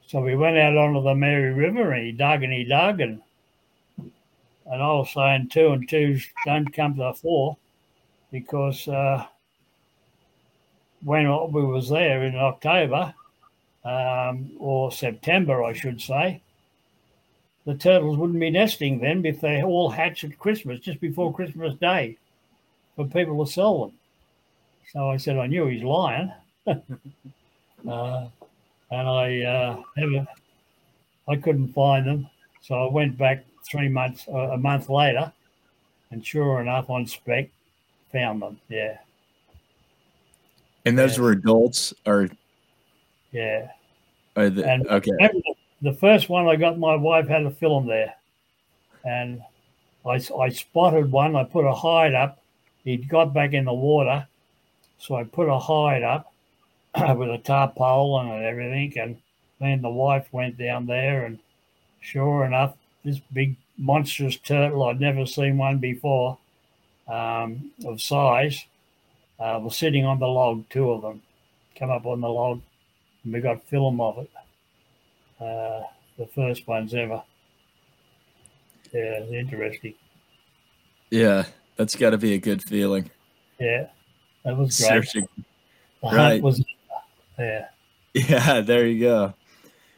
So 0.07 0.21
we 0.21 0.35
went 0.35 0.57
out 0.57 0.77
onto 0.77 1.03
the 1.03 1.15
Mary 1.15 1.53
River, 1.53 1.91
and 1.91 2.05
he 2.05 2.11
dug 2.11 2.43
and 2.43 2.53
he 2.53 2.63
dug, 2.63 3.01
and 3.01 3.21
and 3.97 4.81
I 4.81 4.87
was 4.93 5.11
saying 5.13 5.49
two 5.49 5.73
and 5.73 5.87
two 5.87 6.19
don't 6.45 6.73
come 6.73 6.95
to 6.95 7.13
four 7.13 7.57
because 8.31 8.87
uh, 8.87 9.25
when 11.05 11.27
we 11.51 11.63
was 11.63 11.87
there 11.87 12.23
in 12.23 12.35
October 12.35 13.13
um, 13.85 14.51
or 14.59 14.91
September, 14.91 15.63
I 15.63 15.71
should 15.71 16.01
say, 16.01 16.41
the 17.65 17.75
turtles 17.75 18.17
wouldn't 18.17 18.39
be 18.39 18.49
nesting 18.49 18.99
then 18.99 19.23
if 19.23 19.39
they 19.39 19.61
all 19.61 19.89
hatch 19.89 20.23
at 20.23 20.37
Christmas, 20.39 20.79
just 20.79 20.99
before 20.99 21.33
Christmas 21.33 21.75
Day, 21.75 22.17
for 22.95 23.05
people 23.05 23.45
to 23.45 23.51
sell 23.51 23.85
them. 23.85 23.91
So 24.91 25.09
I 25.09 25.17
said 25.17 25.37
I 25.37 25.45
knew 25.45 25.67
he's 25.67 25.83
lying, 25.83 26.33
uh, 26.67 26.75
and 27.85 28.29
I 28.91 29.41
uh, 29.41 29.83
never, 29.97 30.27
I 31.27 31.35
couldn't 31.35 31.73
find 31.73 32.07
them. 32.07 32.29
So 32.61 32.87
I 32.87 32.91
went 32.91 33.15
back 33.15 33.45
three 33.63 33.89
months, 33.89 34.25
uh, 34.27 34.51
a 34.53 34.57
month 34.57 34.89
later, 34.89 35.31
and 36.09 36.25
sure 36.25 36.61
enough, 36.61 36.89
on 36.89 37.05
spec, 37.05 37.49
found 38.11 38.41
them. 38.41 38.59
Yeah. 38.69 38.97
And 40.85 40.97
those 40.97 41.17
yeah. 41.17 41.23
were 41.23 41.31
adults, 41.31 41.93
or 42.05 42.29
yeah. 43.31 43.69
Are 44.35 44.49
the, 44.49 44.69
and 44.69 44.87
okay. 44.87 45.11
The 45.81 45.93
first 45.93 46.29
one 46.29 46.47
I 46.47 46.55
got, 46.55 46.79
my 46.79 46.95
wife 46.95 47.27
had 47.27 47.43
a 47.43 47.51
film 47.51 47.87
there, 47.87 48.15
and 49.03 49.41
I, 50.05 50.21
I 50.39 50.49
spotted 50.49 51.11
one. 51.11 51.35
I 51.35 51.43
put 51.43 51.65
a 51.65 51.73
hide 51.73 52.13
up. 52.13 52.39
He'd 52.83 53.09
got 53.09 53.33
back 53.33 53.53
in 53.53 53.65
the 53.65 53.73
water, 53.73 54.27
so 54.97 55.15
I 55.15 55.23
put 55.23 55.49
a 55.49 55.59
hide 55.59 56.03
up 56.03 56.31
with 57.17 57.29
a 57.29 57.39
tarpaulin 57.39 58.29
and 58.29 58.45
everything. 58.45 58.97
And 58.97 59.17
then 59.59 59.81
the 59.81 59.89
wife 59.89 60.27
went 60.31 60.57
down 60.57 60.85
there, 60.85 61.25
and 61.25 61.39
sure 62.01 62.45
enough, 62.45 62.75
this 63.03 63.19
big 63.33 63.55
monstrous 63.77 64.37
turtle 64.37 64.83
I'd 64.83 65.01
never 65.01 65.25
seen 65.25 65.57
one 65.57 65.79
before 65.79 66.37
um, 67.07 67.71
of 67.85 68.01
size 68.01 68.65
uh, 69.39 69.59
were 69.61 69.69
sitting 69.69 70.05
on 70.05 70.19
the 70.19 70.27
log, 70.27 70.63
two 70.69 70.91
of 70.91 71.01
them. 71.01 71.21
come 71.77 71.89
up 71.91 72.05
on 72.05 72.21
the 72.21 72.27
log, 72.29 72.61
and 73.23 73.33
we 73.33 73.41
got 73.41 73.63
film 73.67 73.99
of 74.01 74.17
it. 74.19 74.29
Uh, 75.39 75.83
the 76.17 76.25
first 76.33 76.67
ones 76.67 76.93
ever. 76.93 77.21
Yeah, 78.93 79.19
it's 79.19 79.31
interesting. 79.31 79.93
Yeah, 81.11 81.45
that's 81.75 81.95
got 81.95 82.11
to 82.11 82.17
be 82.17 82.33
a 82.33 82.37
good 82.37 82.63
feeling. 82.63 83.09
Yeah, 83.59 83.87
that 84.43 84.55
was 84.57 84.77
great. 84.79 84.87
Searching. 84.87 85.27
The 86.01 86.07
right. 86.07 86.13
hunt 86.13 86.43
was, 86.43 86.63
yeah, 87.37 87.67
Yeah, 88.13 88.61
there 88.61 88.85
you 88.87 88.99
go. 89.01 89.33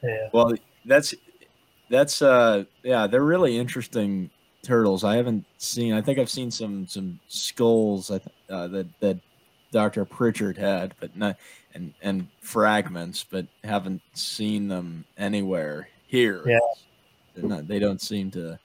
yeah, 0.03 0.29
Well, 0.33 0.53
that's 0.85 1.13
that's 1.89 2.21
uh 2.21 2.63
yeah, 2.83 3.07
they're 3.07 3.23
really 3.23 3.57
interesting 3.57 4.29
turtles. 4.63 5.03
I 5.03 5.15
haven't 5.15 5.45
seen. 5.57 5.93
I 5.93 6.01
think 6.01 6.17
I've 6.17 6.29
seen 6.29 6.49
some 6.49 6.87
some 6.87 7.19
skulls 7.27 8.09
uh, 8.09 8.19
that 8.49 8.87
that 8.99 9.19
Dr. 9.71 10.05
Pritchard 10.05 10.57
had, 10.57 10.95
but 10.99 11.15
not 11.15 11.37
and 11.73 11.93
and 12.01 12.27
fragments, 12.41 13.25
but 13.29 13.45
haven't 13.63 14.01
seen 14.13 14.67
them 14.67 15.05
anywhere 15.17 15.89
here. 16.07 16.41
Yeah. 16.45 16.59
Not, 17.35 17.67
they 17.67 17.79
don't 17.79 18.01
seem 18.01 18.31
to. 18.31 18.59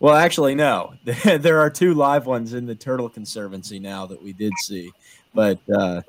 Well, 0.00 0.14
actually, 0.14 0.54
no. 0.54 0.94
there 1.24 1.60
are 1.60 1.70
two 1.70 1.94
live 1.94 2.26
ones 2.26 2.52
in 2.54 2.66
the 2.66 2.74
Turtle 2.74 3.08
Conservancy 3.08 3.78
now 3.78 4.06
that 4.06 4.22
we 4.22 4.32
did 4.32 4.52
see, 4.58 4.90
but 5.34 5.58
uh, 5.74 6.02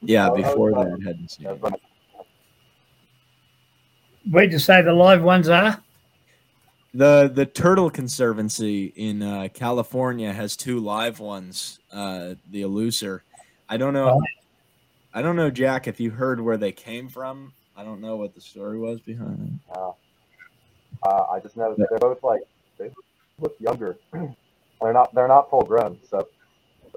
yeah, 0.00 0.30
Oh, 0.30 0.36
before 0.36 0.70
that, 0.72 0.98
hadn't 1.04 1.30
seen. 1.30 1.54
But 1.60 1.78
Where'd 4.30 4.52
you 4.52 4.58
say 4.58 4.82
the 4.82 4.92
live 4.92 5.22
ones 5.22 5.48
are? 5.48 5.82
The 6.94 7.30
the 7.32 7.46
Turtle 7.46 7.90
Conservancy 7.90 8.92
in 8.96 9.22
uh, 9.22 9.48
California 9.52 10.32
has 10.32 10.56
two 10.56 10.78
live 10.78 11.20
ones. 11.20 11.78
Uh, 11.92 12.34
the 12.50 12.62
Elusor. 12.62 13.20
I 13.72 13.78
don't 13.78 13.94
know. 13.94 14.20
I 15.14 15.22
don't 15.22 15.34
know, 15.34 15.48
Jack. 15.48 15.88
If 15.88 15.98
you 15.98 16.10
heard 16.10 16.42
where 16.42 16.58
they 16.58 16.72
came 16.72 17.08
from, 17.08 17.54
I 17.74 17.82
don't 17.82 18.02
know 18.02 18.16
what 18.16 18.34
the 18.34 18.40
story 18.42 18.78
was 18.78 19.00
behind. 19.00 19.60
uh, 19.74 19.92
uh, 21.02 21.26
I 21.32 21.40
just 21.40 21.56
know 21.56 21.74
that 21.74 21.86
they're 21.88 21.98
both 21.98 22.22
like 22.22 22.42
they 22.76 22.90
look 23.40 23.56
younger. 23.58 23.96
they're 24.12 24.92
not 24.92 25.14
they're 25.14 25.26
not 25.26 25.48
full 25.48 25.64
grown, 25.64 25.98
so 26.06 26.28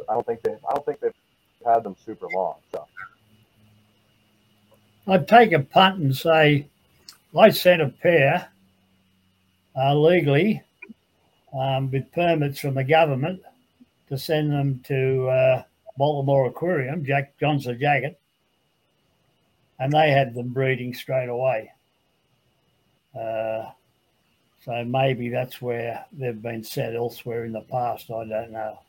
I 0.09 0.15
don't 0.15 0.25
think 0.25 0.41
they 0.41 0.51
I 0.51 0.73
don't 0.73 0.85
think 0.85 0.99
they've 0.99 1.13
had 1.65 1.85
them 1.85 1.95
super 2.05 2.27
long. 2.33 2.55
So 2.73 2.85
I'd 5.07 5.29
take 5.29 5.53
a 5.53 5.61
punt 5.61 5.99
and 5.99 6.13
say 6.13 6.67
I 7.39 7.51
sent 7.51 7.83
a 7.83 7.87
pair 7.87 8.49
uh, 9.77 9.95
legally 9.95 10.61
um, 11.57 11.89
with 11.89 12.11
permits 12.11 12.59
from 12.59 12.73
the 12.73 12.83
government 12.83 13.41
to 14.09 14.17
send 14.17 14.51
them 14.51 14.81
to 14.87 15.29
uh, 15.29 15.63
Baltimore 15.97 16.47
Aquarium, 16.47 17.05
Jack 17.05 17.37
Johnson 17.39 17.79
Jacket, 17.79 18.19
and 19.79 19.91
they 19.91 20.11
had 20.11 20.33
them 20.33 20.49
breeding 20.49 20.93
straight 20.93 21.29
away. 21.29 21.71
Uh, 23.17 23.69
so 24.63 24.83
maybe 24.83 25.29
that's 25.29 25.61
where 25.61 26.05
they've 26.11 26.41
been 26.41 26.63
set 26.63 26.95
elsewhere 26.95 27.45
in 27.45 27.51
the 27.53 27.61
past. 27.61 28.09
I 28.09 28.25
don't 28.25 28.51
know. 28.51 28.79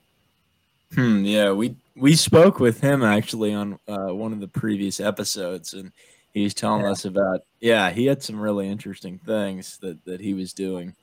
Hmm, 0.94 1.24
yeah, 1.24 1.52
we 1.52 1.76
we 1.96 2.14
spoke 2.14 2.60
with 2.60 2.80
him 2.80 3.02
actually 3.02 3.52
on 3.52 3.78
uh, 3.88 4.14
one 4.14 4.32
of 4.32 4.40
the 4.40 4.48
previous 4.48 5.00
episodes, 5.00 5.74
and 5.74 5.92
he 6.32 6.44
was 6.44 6.54
telling 6.54 6.84
Yeah. 6.84 6.92
us 6.92 7.04
about 7.04 7.42
yeah, 7.60 7.90
he 7.90 8.06
had 8.06 8.22
some 8.22 8.38
really 8.40 8.68
interesting 8.68 9.18
things 9.18 9.78
that 9.78 10.04
that 10.04 10.20
he 10.20 10.32
was 10.34 10.52
doing, 10.52 10.94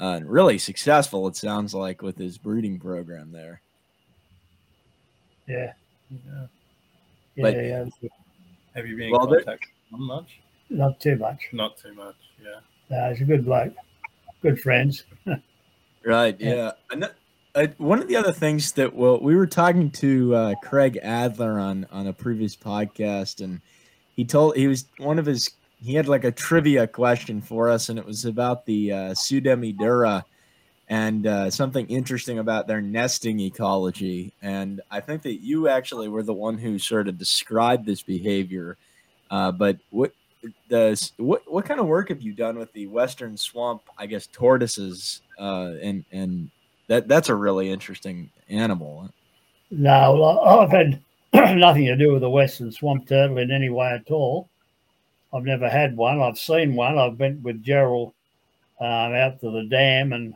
uh, 0.00 0.12
and 0.16 0.30
really 0.30 0.58
successful. 0.58 1.26
It 1.26 1.36
sounds 1.36 1.74
like 1.74 2.02
with 2.02 2.18
his 2.18 2.38
breeding 2.38 2.78
program 2.78 3.32
there. 3.32 3.62
Yeah, 5.46 5.72
Yeah. 6.10 6.46
yeah, 7.36 7.42
But- 7.42 7.54
yeah. 7.56 7.84
Have 8.74 8.86
you 8.86 8.96
been 8.96 9.06
in 9.06 9.12
Well, 9.12 9.26
there- 9.26 9.40
contact 9.40 9.66
with 9.90 10.00
him 10.00 10.06
much? 10.06 10.40
not 10.70 10.98
too 11.00 11.16
much. 11.16 11.48
Not 11.52 11.76
too 11.76 11.92
much. 11.94 12.16
Yeah. 12.42 12.60
No, 12.90 13.10
he's 13.10 13.20
a 13.20 13.24
good 13.24 13.44
bloke, 13.44 13.74
good 14.42 14.60
friends. 14.60 15.04
Right. 16.06 16.38
Yeah. 16.38 16.54
Yeah. 16.54 16.72
And 16.90 17.10
uh, 17.54 17.66
one 17.78 17.98
of 17.98 18.08
the 18.08 18.16
other 18.16 18.32
things 18.32 18.72
that 18.72 18.94
well, 18.94 19.18
we 19.20 19.34
were 19.36 19.46
talking 19.46 19.90
to 19.92 20.34
uh, 20.34 20.54
Kraig 20.62 20.98
Adler 21.02 21.58
on 21.58 21.86
on 21.90 22.06
a 22.06 22.12
previous 22.12 22.54
podcast, 22.54 23.42
and 23.42 23.62
he 24.14 24.22
told 24.26 24.54
he 24.54 24.66
was 24.68 24.84
one 24.98 25.18
of 25.18 25.24
his 25.24 25.50
he 25.82 25.94
had 25.94 26.06
like 26.06 26.24
a 26.24 26.30
trivia 26.30 26.86
question 26.86 27.40
for 27.40 27.70
us, 27.70 27.88
and 27.88 27.98
it 27.98 28.04
was 28.04 28.26
about 28.26 28.66
the 28.66 28.92
uh, 28.92 28.96
Pseudemydura 29.14 30.24
and 30.88 31.26
uh, 31.26 31.50
something 31.50 31.86
interesting 31.86 32.38
about 32.38 32.66
their 32.66 32.80
nesting 32.80 33.40
ecology. 33.40 34.32
And 34.42 34.80
I 34.90 35.00
think 35.00 35.22
that 35.22 35.42
you 35.42 35.68
actually 35.68 36.08
were 36.08 36.22
the 36.22 36.34
one 36.34 36.58
who 36.58 36.78
sort 36.78 37.08
of 37.08 37.18
described 37.18 37.86
this 37.86 38.02
behavior. 38.02 38.76
Uh, 39.30 39.50
but 39.50 39.78
what 39.90 40.12
does 40.68 41.12
what 41.16 41.42
what 41.50 41.64
kind 41.64 41.80
of 41.80 41.86
work 41.86 42.10
have 42.10 42.20
you 42.20 42.34
done 42.34 42.58
with 42.58 42.72
the 42.74 42.86
western 42.86 43.36
swamp? 43.36 43.82
I 43.96 44.06
guess 44.06 44.26
tortoises, 44.26 45.22
uh, 45.38 45.72
and 45.82 46.04
and 46.12 46.50
that 46.88 47.08
that's 47.08 47.30
a 47.30 47.34
really 47.34 47.70
interesting 47.70 48.30
animal. 48.50 49.10
No, 49.70 50.40
I've 50.40 50.70
had 50.70 51.02
nothing 51.32 51.86
to 51.86 51.96
do 51.96 52.12
with 52.12 52.20
the 52.20 52.30
western 52.30 52.70
swamp 52.70 53.08
turtle 53.08 53.38
in 53.38 53.50
any 53.50 53.70
way 53.70 53.88
at 53.92 54.10
all. 54.10 54.48
I've 55.32 55.44
never 55.44 55.68
had 55.68 55.96
one. 55.96 56.20
I've 56.20 56.38
seen 56.38 56.76
one. 56.76 56.98
I've 56.98 57.18
been 57.18 57.42
with 57.42 57.62
Gerald 57.62 58.12
um, 58.80 59.14
out 59.14 59.40
to 59.40 59.50
the 59.50 59.64
dam 59.64 60.12
and 60.12 60.34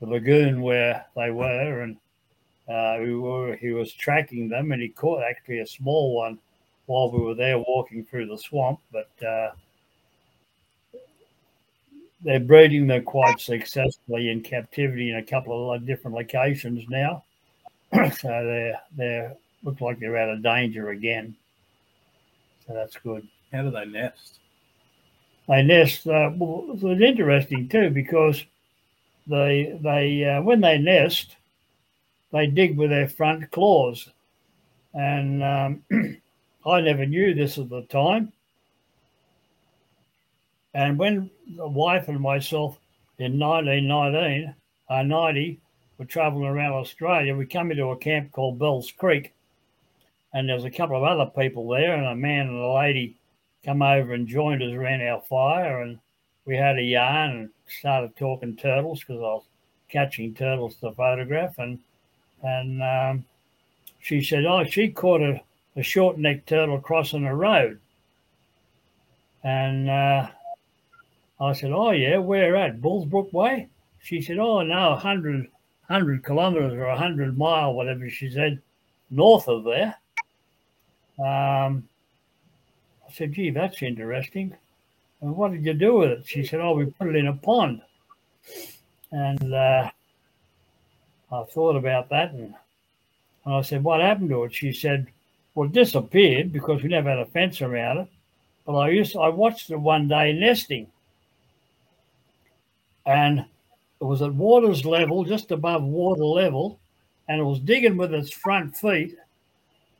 the 0.00 0.06
lagoon 0.06 0.62
where 0.62 1.04
they 1.16 1.30
were, 1.30 1.82
and 1.82 1.96
uh, 2.68 2.96
we 3.00 3.14
were, 3.14 3.56
he 3.56 3.70
was 3.70 3.92
tracking 3.92 4.48
them, 4.48 4.72
and 4.72 4.80
he 4.80 4.88
caught 4.88 5.22
actually 5.22 5.60
a 5.60 5.66
small 5.66 6.14
one 6.14 6.38
while 6.86 7.10
we 7.10 7.20
were 7.20 7.34
there 7.34 7.58
walking 7.58 8.04
through 8.04 8.26
the 8.26 8.38
swamp. 8.38 8.80
But 8.92 9.10
uh, 9.26 9.50
they're 12.22 12.40
breeding 12.40 12.86
them 12.86 13.04
quite 13.04 13.40
successfully 13.40 14.30
in 14.30 14.42
captivity 14.42 15.10
in 15.10 15.16
a 15.16 15.22
couple 15.22 15.72
of 15.72 15.86
different 15.86 16.16
locations 16.16 16.84
now. 16.88 17.24
so 17.92 18.28
they're 18.28 18.80
they 18.96 19.30
look 19.62 19.80
like 19.80 19.98
they're 19.98 20.16
out 20.16 20.30
of 20.30 20.42
danger 20.42 20.90
again. 20.90 21.34
So 22.66 22.74
that's 22.74 22.96
good. 22.96 23.26
How 23.52 23.62
do 23.62 23.70
they 23.70 23.84
nest? 23.84 24.38
They 25.48 25.62
nest. 25.62 26.06
Uh, 26.06 26.30
well, 26.36 26.66
it 26.68 26.82
was 26.82 27.00
interesting 27.00 27.68
too 27.68 27.90
because 27.90 28.44
they 29.30 29.78
they 29.80 30.24
uh, 30.24 30.42
when 30.42 30.60
they 30.60 30.76
nest, 30.76 31.36
they 32.32 32.46
dig 32.46 32.76
with 32.76 32.90
their 32.90 33.08
front 33.08 33.50
claws, 33.50 34.10
and 34.92 35.42
um, 35.42 35.82
I 36.66 36.80
never 36.80 37.06
knew 37.06 37.32
this 37.32 37.56
at 37.56 37.70
the 37.70 37.82
time. 37.82 38.32
And 40.74 40.98
when 40.98 41.30
the 41.56 41.68
wife 41.68 42.08
and 42.08 42.20
myself 42.20 42.78
in 43.18 43.38
1919, 43.38 44.54
uh, 44.88 45.02
90, 45.02 45.60
were 45.98 46.04
traveling 46.04 46.44
around 46.44 46.72
Australia, 46.72 47.36
we 47.36 47.46
come 47.46 47.70
into 47.70 47.86
a 47.86 47.96
camp 47.96 48.32
called 48.32 48.58
Bells 48.58 48.92
Creek, 48.92 49.32
and 50.32 50.48
there's 50.48 50.64
a 50.64 50.70
couple 50.70 50.96
of 50.96 51.02
other 51.02 51.30
people 51.30 51.68
there, 51.68 51.94
and 51.94 52.06
a 52.06 52.14
man 52.14 52.48
and 52.48 52.58
a 52.58 52.72
lady 52.72 53.16
come 53.64 53.82
over 53.82 54.14
and 54.14 54.26
joined 54.26 54.62
us 54.62 54.72
around 54.72 55.02
our 55.02 55.20
fire, 55.22 55.82
and 55.82 55.98
we 56.46 56.56
had 56.56 56.78
a 56.78 56.82
yarn 56.82 57.30
and 57.30 57.50
started 57.68 58.16
talking 58.16 58.56
turtles 58.56 59.00
because 59.00 59.18
I 59.18 59.34
was 59.34 59.44
catching 59.88 60.34
turtles 60.34 60.76
to 60.76 60.92
photograph, 60.92 61.58
and 61.58 61.78
and 62.42 62.82
um, 62.82 63.24
she 64.00 64.22
said, 64.22 64.44
"Oh, 64.44 64.64
she 64.64 64.88
caught 64.88 65.20
a, 65.20 65.40
a 65.76 65.82
short 65.82 66.18
necked 66.18 66.48
turtle 66.48 66.80
crossing 66.80 67.26
a 67.26 67.34
road," 67.34 67.78
and 69.44 69.90
uh, 69.90 70.28
I 71.40 71.52
said, 71.52 71.72
"Oh 71.72 71.90
yeah, 71.90 72.18
where 72.18 72.56
at 72.56 72.80
Bullsbrook 72.80 73.32
Way?" 73.32 73.68
She 74.02 74.22
said, 74.22 74.38
"Oh 74.38 74.62
no, 74.62 74.90
100, 74.90 75.40
100 75.86 76.24
kilometres 76.24 76.72
or 76.72 76.90
hundred 76.96 77.36
mile, 77.36 77.74
whatever 77.74 78.08
she 78.08 78.30
said, 78.30 78.60
north 79.10 79.48
of 79.48 79.64
there." 79.64 79.94
Um, 81.18 81.88
I 83.06 83.12
said, 83.12 83.34
"Gee, 83.34 83.50
that's 83.50 83.82
interesting." 83.82 84.56
And 85.20 85.36
what 85.36 85.52
did 85.52 85.64
you 85.64 85.74
do 85.74 85.96
with 85.96 86.10
it? 86.10 86.26
She 86.26 86.44
said, 86.44 86.60
"Oh, 86.60 86.74
we 86.74 86.86
put 86.86 87.08
it 87.08 87.16
in 87.16 87.26
a 87.26 87.34
pond." 87.34 87.82
And 89.12 89.54
uh, 89.54 89.90
I 91.30 91.42
thought 91.44 91.76
about 91.76 92.08
that, 92.08 92.32
and, 92.32 92.54
and 93.44 93.54
I 93.54 93.60
said, 93.62 93.84
"What 93.84 94.00
happened 94.00 94.30
to 94.30 94.44
it?" 94.44 94.54
She 94.54 94.72
said, 94.72 95.06
"Well, 95.54 95.68
it 95.68 95.72
disappeared 95.72 96.52
because 96.52 96.82
we 96.82 96.88
never 96.88 97.10
had 97.10 97.18
a 97.18 97.26
fence 97.26 97.60
around 97.60 97.98
it." 97.98 98.08
But 98.64 98.78
I 98.78 98.90
used 98.90 99.12
to, 99.12 99.20
I 99.20 99.28
watched 99.28 99.70
it 99.70 99.76
one 99.76 100.08
day 100.08 100.32
nesting, 100.32 100.86
and 103.04 103.40
it 103.40 104.04
was 104.04 104.22
at 104.22 104.32
water's 104.32 104.84
level, 104.84 105.24
just 105.24 105.50
above 105.50 105.82
water 105.82 106.24
level, 106.24 106.78
and 107.28 107.40
it 107.40 107.44
was 107.44 107.60
digging 107.60 107.96
with 107.96 108.14
its 108.14 108.30
front 108.30 108.76
feet 108.76 109.16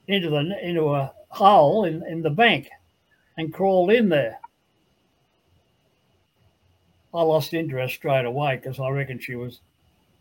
into 0.08 0.30
the 0.30 0.66
into 0.66 0.94
a 0.94 1.12
hole 1.28 1.84
in, 1.84 2.04
in 2.06 2.22
the 2.22 2.30
bank 2.30 2.68
and 3.36 3.54
crawled 3.54 3.92
in 3.92 4.08
there. 4.08 4.39
I 7.12 7.22
lost 7.22 7.54
interest 7.54 7.94
straight 7.96 8.24
away 8.24 8.56
because 8.56 8.78
I 8.78 8.88
reckon 8.90 9.18
she 9.18 9.34
was 9.34 9.60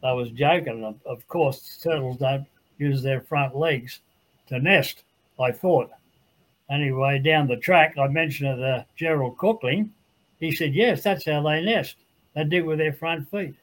I 0.03 0.13
was 0.13 0.31
joking. 0.31 0.83
Of, 0.83 0.95
of 1.05 1.27
course, 1.27 1.79
turtles 1.83 2.17
don't 2.17 2.45
use 2.77 3.03
their 3.03 3.21
front 3.21 3.55
legs 3.55 3.99
to 4.47 4.59
nest, 4.59 5.03
I 5.39 5.51
thought. 5.51 5.91
Anyway, 6.69 7.19
down 7.19 7.47
the 7.47 7.57
track, 7.57 7.97
I 7.97 8.07
mentioned 8.07 8.57
to 8.57 8.85
Gerald 8.95 9.37
Kuchling. 9.37 9.89
He 10.39 10.51
said, 10.51 10.73
Yes, 10.73 11.03
that's 11.03 11.25
how 11.25 11.41
they 11.41 11.63
nest. 11.63 11.95
They 12.35 12.43
dig 12.43 12.63
with 12.63 12.77
their 12.77 12.93
front 12.93 13.29
feet 13.29 13.55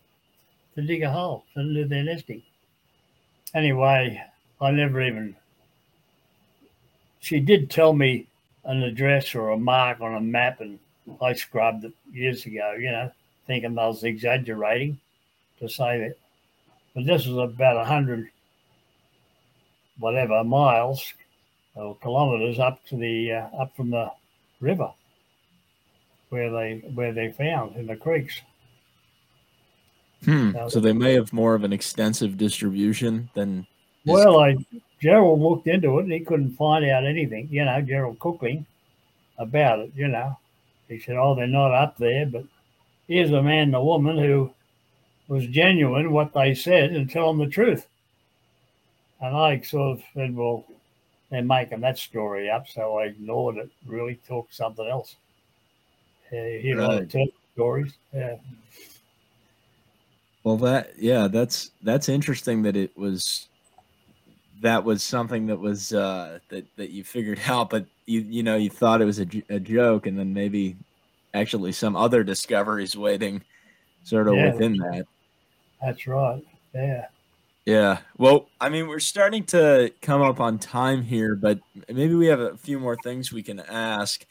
to 0.75 0.83
dig 0.83 1.03
a 1.03 1.11
hole 1.11 1.45
to 1.55 1.63
do 1.63 1.87
their 1.87 2.05
nesting. 2.05 2.43
Anyway, 3.55 4.23
I 4.61 4.71
never 4.71 5.01
even. 5.03 5.37
She 7.21 7.41
did 7.41 7.71
tell 7.71 7.93
me 7.93 8.27
an 8.65 8.83
address 8.83 9.35
or 9.35 9.51
a 9.51 9.57
mark 9.57 10.01
on 10.01 10.17
a 10.17 10.21
map, 10.21 10.61
and 10.61 10.79
I 11.21 11.33
scrubbed 11.35 11.85
it 11.85 11.93
years 12.13 12.45
ago, 12.47 12.75
you 12.79 12.91
know, 12.91 13.11
thinking 13.47 13.79
I 13.79 13.87
was 13.87 14.05
exaggerating 14.05 14.99
to 15.61 15.69
say 15.69 15.99
that. 16.01 16.17
But 16.95 17.05
this 17.05 17.27
was 17.27 17.37
about 17.37 17.77
a 17.77 17.85
hundred, 17.85 18.31
whatever 19.99 20.43
miles 20.45 21.13
or 21.75 21.97
kilometers 21.97 22.59
up 22.59 22.85
to 22.87 22.97
the 22.97 23.33
uh, 23.33 23.49
up 23.59 23.77
from 23.77 23.91
the 23.91 24.11
river 24.61 24.91
where 26.31 26.51
they 26.51 26.83
where 26.95 27.13
they 27.13 27.31
found 27.31 27.77
in 27.77 27.87
the 27.87 27.97
creeks. 27.97 28.41
Hmm. 30.25 30.53
So 30.69 30.81
they 30.81 30.93
may 30.93 31.15
have 31.15 31.33
more 31.33 31.55
of 31.55 31.65
an 31.65 31.73
extensive 31.73 32.37
distribution 32.37 33.31
than. 33.35 33.67
Well, 34.05 34.41
I 34.41 34.57
Gerald 35.01 35.41
looked 35.41 35.67
into 35.67 35.99
it 35.99 36.05
and 36.05 36.13
he 36.13 36.21
couldn't 36.21 36.53
find 36.53 36.85
out 36.87 37.05
anything. 37.05 37.49
You 37.51 37.65
know, 37.65 37.81
Gerald 37.83 38.19
Kuchling 38.19 38.65
about 39.39 39.81
it. 39.81 39.93
You 39.95 40.09
know, 40.09 40.39
he 40.89 40.99
said, 40.99 41.17
"Oh, 41.17 41.35
they're 41.35 41.47
not 41.47 41.73
up 41.75 41.97
there," 41.97 42.27
but 42.27 42.45
here's 43.09 43.33
a 43.33 43.43
man 43.43 43.69
and 43.69 43.75
a 43.77 43.83
woman 43.83 44.19
who 44.19 44.53
was 45.29 45.47
genuine 45.47 46.13
what 46.13 46.33
they 46.33 46.55
said 46.55 46.93
and 46.93 47.11
tell 47.11 47.29
them 47.29 47.39
the 47.39 47.51
truth. 47.51 47.87
And 49.21 49.37
I 49.37 49.61
sort 49.61 49.99
of 49.99 50.05
said, 50.15 50.35
"Well, 50.37 50.65
they're 51.31 51.43
making 51.43 51.81
that 51.81 51.99
story 51.99 52.51
up," 52.51 52.69
so 52.69 52.99
I 52.99 53.07
ignored 53.07 53.57
it. 53.57 53.71
Really, 53.87 54.17
talked 54.29 54.55
something 54.55 54.87
else. 54.87 55.17
Uh, 56.33 56.37
you 56.37 56.75
know, 56.75 56.89
Right. 56.89 57.09
tell 57.11 57.27
stories. 57.55 57.95
Yeah. 58.13 58.37
Well, 60.45 60.57
that 60.59 60.97
yeah, 60.99 61.27
that's 61.27 61.73
that's 61.83 62.09
interesting 62.09 62.63
that 62.63 62.77
it 62.77 62.97
was 62.97 63.49
that 64.61 64.85
was 64.85 65.03
something 65.03 65.47
that 65.47 65.59
was 65.59 65.93
uh, 65.93 66.39
that 66.51 66.65
that 66.77 66.91
you 66.91 67.03
figured 67.03 67.41
out, 67.47 67.71
but 67.71 67.87
you 68.07 68.21
you 68.21 68.43
know 68.43 68.57
you 68.57 68.71
thought 68.71 69.03
it 69.03 69.05
was 69.05 69.21
a, 69.21 69.27
a 69.49 69.61
joke, 69.61 70.07
and 70.07 70.19
then 70.19 70.33
maybe 70.33 70.77
actually 71.35 71.73
some 71.73 71.97
other 71.97 72.25
discoveries 72.25 72.97
waiting, 72.97 73.43
sort 74.05 74.29
of 74.29 74.35
Yeah. 74.35 74.53
within 74.53 74.77
that. 74.79 75.07
That's 75.83 76.07
right. 76.07 76.43
Yeah. 76.75 77.07
Yeah. 77.67 77.99
Well, 78.17 78.49
I 78.61 78.69
mean, 78.69 78.87
we're 78.87 79.01
starting 79.01 79.45
to 79.47 79.93
come 80.01 80.23
up 80.23 80.41
on 80.41 80.59
time 80.59 81.03
here, 81.03 81.35
but 81.35 81.59
maybe 81.89 82.15
we 82.15 82.27
have 82.29 82.41
a 82.41 82.57
few 82.57 82.79
more 82.79 82.97
things 83.03 83.33
we 83.33 83.43
can 83.43 83.61
ask. 83.61 84.25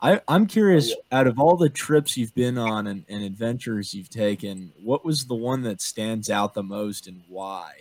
I, 0.00 0.20
I'm 0.28 0.46
curious, 0.46 0.92
oh, 0.92 1.16
out 1.16 1.26
of 1.26 1.38
all 1.38 1.56
the 1.56 1.70
trips 1.70 2.16
you've 2.16 2.34
been 2.34 2.58
on 2.58 2.86
and, 2.88 3.04
and 3.08 3.24
adventures 3.24 3.94
you've 3.94 4.10
taken, 4.10 4.72
what 4.82 5.04
was 5.04 5.26
the 5.26 5.34
one 5.34 5.62
that 5.62 5.80
stands 5.80 6.28
out 6.28 6.54
the 6.54 6.62
most 6.62 7.06
and 7.06 7.22
why? 7.28 7.72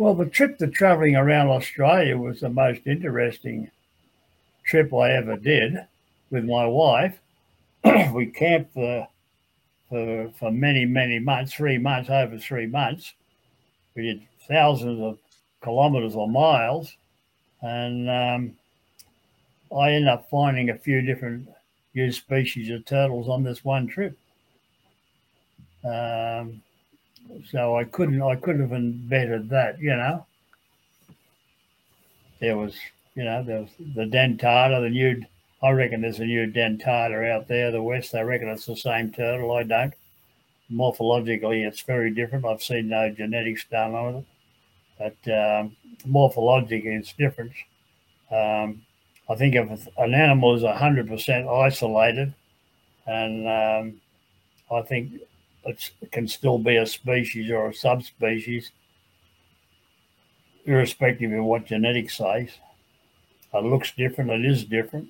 Well, 0.00 0.14
the 0.14 0.24
trip 0.24 0.56
to 0.56 0.66
traveling 0.66 1.14
around 1.14 1.48
Australia 1.48 2.16
was 2.16 2.40
the 2.40 2.48
most 2.48 2.86
interesting 2.86 3.70
trip 4.64 4.94
I 4.94 5.12
ever 5.12 5.36
did 5.36 5.76
with 6.30 6.46
my 6.46 6.64
wife. 6.64 7.20
we 8.14 8.24
camped 8.24 8.72
for, 8.72 9.06
for 9.90 10.32
for 10.38 10.50
many 10.50 10.86
many 10.86 11.18
months, 11.18 11.52
three 11.52 11.76
months, 11.76 12.08
over 12.08 12.38
three 12.38 12.64
months. 12.64 13.12
We 13.94 14.04
did 14.04 14.22
thousands 14.48 15.02
of 15.02 15.18
kilometres 15.62 16.14
or 16.14 16.30
miles, 16.30 16.96
and 17.60 18.08
um, 18.08 18.56
I 19.78 19.92
ended 19.92 20.08
up 20.08 20.30
finding 20.30 20.70
a 20.70 20.78
few 20.78 21.02
different 21.02 21.46
new 21.94 22.10
species 22.10 22.70
of 22.70 22.86
turtles 22.86 23.28
on 23.28 23.42
this 23.42 23.66
one 23.66 23.86
trip. 23.86 24.16
Um, 25.84 26.62
so 27.50 27.76
I 27.76 27.84
couldn't 27.84 28.22
I 28.22 28.36
couldn't 28.36 28.68
have 28.68 29.08
bettered 29.08 29.48
that, 29.50 29.78
you 29.80 29.90
know. 29.90 30.26
There 32.40 32.56
was, 32.56 32.74
you 33.14 33.24
know, 33.24 33.42
there 33.42 33.60
was 33.60 33.70
the 33.94 34.04
dentata, 34.04 34.80
the 34.80 34.90
new. 34.90 35.22
I 35.62 35.70
reckon 35.70 36.00
there's 36.00 36.20
a 36.20 36.24
new 36.24 36.50
dentata 36.50 37.30
out 37.30 37.48
there. 37.48 37.70
The 37.70 37.82
west, 37.82 38.14
I 38.14 38.22
reckon 38.22 38.48
it's 38.48 38.66
the 38.66 38.76
same 38.76 39.12
turtle. 39.12 39.52
I 39.52 39.62
don't. 39.62 39.94
Morphologically, 40.72 41.66
it's 41.66 41.82
very 41.82 42.10
different. 42.10 42.46
I've 42.46 42.62
seen 42.62 42.88
no 42.88 43.10
genetics 43.10 43.64
done 43.64 43.94
on 43.94 44.14
it, 44.16 44.24
but 44.98 45.32
um, 45.32 45.76
morphologically, 46.06 46.98
it's 46.98 47.12
different. 47.12 47.52
Um, 48.30 48.82
I 49.28 49.34
think 49.34 49.54
if 49.54 49.88
an 49.98 50.14
animal 50.14 50.54
is 50.54 50.62
hundred 50.62 51.08
percent 51.08 51.48
isolated, 51.48 52.32
and 53.06 53.48
um, 53.48 54.00
I 54.70 54.82
think 54.82 55.12
it 55.64 55.90
can 56.10 56.26
still 56.26 56.58
be 56.58 56.76
a 56.76 56.86
species 56.86 57.50
or 57.50 57.68
a 57.68 57.74
subspecies, 57.74 58.72
irrespective 60.64 61.32
of 61.32 61.44
what 61.44 61.66
genetics 61.66 62.16
says. 62.16 62.50
It 63.52 63.64
looks 63.64 63.92
different, 63.92 64.30
it 64.30 64.44
is 64.44 64.64
different. 64.64 65.08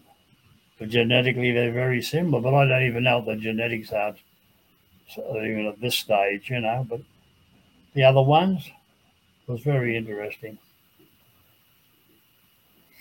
But 0.79 0.89
genetically, 0.89 1.53
they're 1.53 1.73
very 1.73 2.01
similar, 2.01 2.41
but 2.41 2.55
I 2.55 2.67
don't 2.67 2.87
even 2.87 3.05
know 3.05 3.19
what 3.19 3.27
the 3.27 3.37
genetics 3.37 3.93
are, 3.93 4.15
so 5.15 5.37
even 5.37 5.67
at 5.67 5.81
this 5.81 5.97
stage, 5.97 6.49
you 6.49 6.61
know. 6.61 6.87
But 6.89 7.03
the 7.93 8.05
other 8.05 8.23
ones 8.23 8.71
was 9.47 9.61
very 9.61 9.95
interesting. 9.97 10.59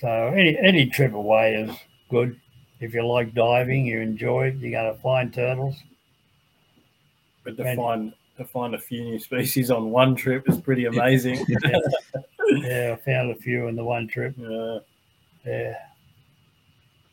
So 0.01 0.09
any 0.09 0.57
any 0.57 0.87
trip 0.87 1.13
away 1.13 1.55
is 1.55 1.75
good. 2.09 2.39
If 2.81 2.93
you 2.93 3.05
like 3.05 3.33
diving, 3.33 3.85
you 3.85 3.99
enjoy 3.99 4.47
it, 4.47 4.55
you're 4.55 4.71
going 4.71 4.93
to 4.93 5.01
find 5.01 5.33
turtles. 5.33 5.75
But 7.57 7.63
to 7.63 7.63
Right. 7.69 7.77
find 7.77 8.13
to 8.37 8.45
find 8.45 8.73
a 8.73 8.79
few 8.79 9.03
new 9.03 9.19
species 9.19 9.69
on 9.69 9.91
one 9.91 10.15
trip 10.15 10.47
is 10.47 10.59
pretty 10.61 10.85
amazing. 10.85 11.45
Yeah, 12.51 12.95
I 12.97 13.01
found 13.05 13.29
a 13.29 13.35
few 13.35 13.67
in 13.67 13.75
the 13.75 13.83
one 13.83 14.07
trip. 14.07 14.33
yeah. 14.37 14.79
Yeah. 15.45 15.75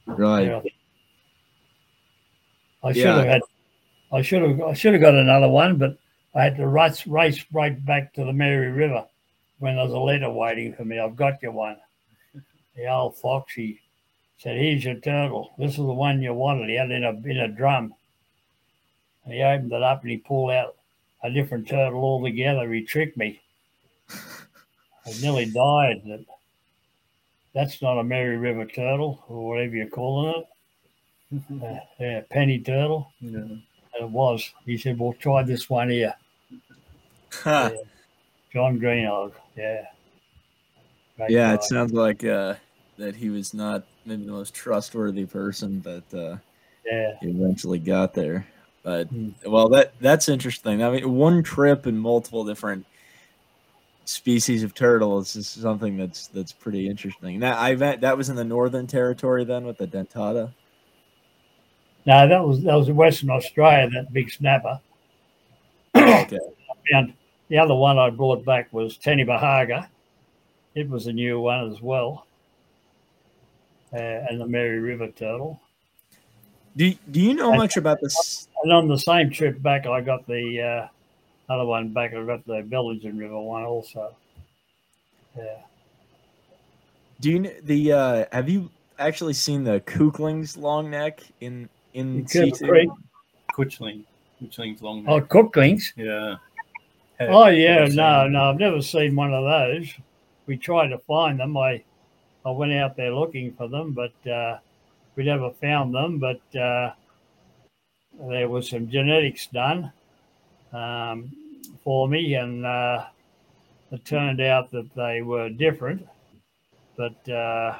Right. 0.06 0.46
Yeah. 0.46 0.60
I 2.82 2.92
should 2.92 3.02
Yeah. 3.02 3.16
have 3.16 3.26
had. 3.26 3.42
I 4.12 4.22
should 4.22 4.42
have. 4.42 4.60
I 4.62 4.72
should 4.72 4.92
have 4.94 5.02
got 5.02 5.14
another 5.14 5.48
one, 5.48 5.76
but 5.76 5.98
I 6.34 6.44
had 6.44 6.56
to 6.56 6.66
race 6.68 7.06
race 7.06 7.44
right 7.52 7.84
back 7.84 8.14
to 8.14 8.24
the 8.24 8.32
Mary 8.32 8.70
River 8.70 9.04
when 9.58 9.74
there 9.76 9.84
was 9.84 9.92
a 9.92 9.98
letter 9.98 10.30
waiting 10.30 10.72
for 10.72 10.84
me. 10.84 10.98
I've 10.98 11.16
got 11.16 11.42
you 11.42 11.50
one. 11.52 11.76
The 12.76 12.86
old 12.90 13.16
fox. 13.18 13.52
He 13.54 13.80
said, 14.38 14.56
"Here's 14.56 14.84
your 14.84 14.96
turtle. 15.00 15.54
This 15.58 15.72
is 15.72 15.76
the 15.78 15.84
one 15.84 16.22
you 16.22 16.32
wanted." 16.34 16.68
He 16.68 16.76
had 16.76 16.90
it 16.90 16.94
in 16.94 17.04
a 17.04 17.10
in 17.28 17.38
a 17.38 17.48
drum. 17.48 17.94
And 19.26 19.34
he 19.34 19.42
opened 19.42 19.72
it 19.72 19.82
up 19.82 20.00
and 20.02 20.10
he 20.10 20.16
pulled 20.16 20.52
out 20.52 20.76
a 21.22 21.30
different 21.30 21.68
turtle 21.68 22.00
altogether. 22.02 22.72
He 22.72 22.82
tricked 22.82 23.16
me. 23.18 23.40
I 24.10 25.12
nearly 25.20 25.46
died. 25.46 26.02
That 26.06 26.24
that's 27.54 27.80
not 27.82 27.98
a 27.98 28.04
Mary 28.04 28.36
River 28.36 28.64
turtle 28.66 29.22
or 29.28 29.48
whatever 29.48 29.74
you're 29.76 29.88
calling 29.88 30.34
it. 30.36 30.46
Uh, 31.60 31.78
yeah, 31.98 32.20
penny 32.30 32.60
turtle. 32.60 33.12
yeah. 33.20 33.38
And 33.40 33.62
it 34.00 34.08
was. 34.08 34.48
He 34.64 34.78
said, 34.78 34.96
"Well, 34.96 35.12
try 35.14 35.42
this 35.42 35.68
one 35.68 35.90
here." 35.90 36.14
Huh. 37.32 37.70
Yeah. 37.74 37.80
John 38.52 38.78
Greenog. 38.78 39.32
Yeah. 39.56 39.86
Great 41.16 41.30
Yeah, 41.30 41.48
guy. 41.48 41.54
it 41.54 41.64
sounds 41.64 41.92
like 41.92 42.24
uh, 42.24 42.54
that 42.98 43.16
he 43.16 43.28
was 43.30 43.52
not 43.54 43.82
maybe 44.04 44.24
the 44.24 44.30
most 44.30 44.54
trustworthy 44.54 45.26
person, 45.26 45.80
but 45.80 46.04
uh, 46.16 46.36
yeah. 46.84 47.14
he 47.20 47.28
eventually 47.30 47.80
got 47.80 48.14
there. 48.14 48.46
But 48.86 49.08
Hmm. 49.08 49.30
well, 49.44 49.68
that 49.70 49.94
that's 50.00 50.28
interesting. 50.28 50.80
I 50.80 50.90
mean, 50.90 51.12
one 51.12 51.42
trip 51.42 51.86
and 51.86 52.00
multiple 52.00 52.44
different 52.44 52.86
species 54.04 54.62
of 54.62 54.74
turtles 54.74 55.34
is 55.34 55.48
something 55.48 55.96
that's 55.96 56.28
that's 56.28 56.52
pretty 56.52 56.88
interesting. 56.88 57.40
Now, 57.40 57.60
I 57.60 57.74
that 57.74 58.16
was 58.16 58.28
in 58.28 58.36
the 58.36 58.44
northern 58.44 58.86
territory 58.86 59.42
then 59.44 59.66
with 59.66 59.78
the 59.78 59.88
dentata. 59.88 60.52
No, 62.06 62.28
that 62.28 62.46
was 62.46 62.62
that 62.62 62.76
was 62.76 62.88
in 62.88 62.94
Western 62.94 63.30
Australia. 63.30 63.90
That 63.90 64.12
big 64.12 64.30
snapper. 64.30 64.80
Okay. 65.96 66.38
And 66.92 67.12
the 67.48 67.58
other 67.58 67.74
one 67.74 67.98
I 67.98 68.10
brought 68.10 68.44
back 68.44 68.72
was 68.72 68.96
Tenny 68.96 69.24
Bahaga. 69.24 69.88
It 70.76 70.88
was 70.88 71.08
a 71.08 71.12
new 71.12 71.40
one 71.40 71.72
as 71.72 71.82
well. 71.82 72.24
Uh, 73.92 73.96
and 73.96 74.40
the 74.40 74.46
Mary 74.46 74.78
River 74.78 75.08
turtle. 75.08 75.60
Do 76.76 76.92
Do 77.10 77.20
you 77.20 77.34
know 77.34 77.52
much 77.52 77.76
about 77.76 78.00
this? 78.00 78.48
And 78.62 78.72
on 78.72 78.86
the 78.88 78.98
same 78.98 79.30
trip 79.30 79.62
back, 79.62 79.86
I 79.86 80.00
got 80.00 80.26
the 80.26 80.88
uh, 81.48 81.52
other 81.52 81.64
one 81.64 81.92
back. 81.92 82.14
I 82.14 82.22
got 82.24 82.46
the 82.46 82.62
Bellinger 82.62 83.12
River 83.12 83.40
one 83.40 83.64
also. 83.64 84.14
Yeah. 85.36 85.58
Do 87.20 87.30
you 87.30 87.52
the 87.62 87.92
uh, 87.92 88.24
have 88.32 88.48
you 88.48 88.70
actually 88.98 89.32
seen 89.32 89.64
the 89.64 89.80
Kuchling's 89.80 90.56
long 90.56 90.90
neck 90.90 91.20
in 91.40 91.68
in 91.94 92.18
In 92.18 92.26
Cooper 92.26 92.56
situ? 92.56 92.66
Creek? 92.68 92.90
Kuchling. 93.54 94.04
Kuchling's 94.42 94.82
long. 94.82 95.04
Neck. 95.04 95.12
Oh, 95.12 95.18
neck. 95.18 95.28
Kuchlings. 95.28 95.92
Yeah. 95.96 96.36
Oh 97.20 97.46
yeah, 97.46 97.86
no, 97.86 98.24
seen- 98.24 98.32
no, 98.32 98.50
I've 98.50 98.58
never 98.58 98.82
seen 98.82 99.16
one 99.16 99.32
of 99.32 99.44
those. 99.44 99.94
We 100.46 100.58
tried 100.58 100.88
to 100.88 100.98
find 100.98 101.40
them. 101.40 101.56
I, 101.56 101.82
I 102.44 102.50
went 102.50 102.72
out 102.72 102.96
there 102.96 103.14
looking 103.14 103.52
for 103.54 103.68
them, 103.68 103.92
but 103.92 104.30
uh, 104.30 104.58
we 105.16 105.24
never 105.24 105.50
found 105.50 105.94
them. 105.94 106.18
But 106.18 106.40
uh, 106.58 106.92
there 108.28 108.48
was 108.48 108.70
some 108.70 108.88
genetics 108.88 109.46
done 109.46 109.92
um, 110.72 111.32
for 111.82 112.08
me, 112.08 112.34
and 112.34 112.64
uh, 112.64 113.06
it 113.90 114.04
turned 114.04 114.40
out 114.40 114.70
that 114.70 114.94
they 114.94 115.22
were 115.22 115.48
different. 115.48 116.06
But 116.96 117.28
uh, 117.28 117.78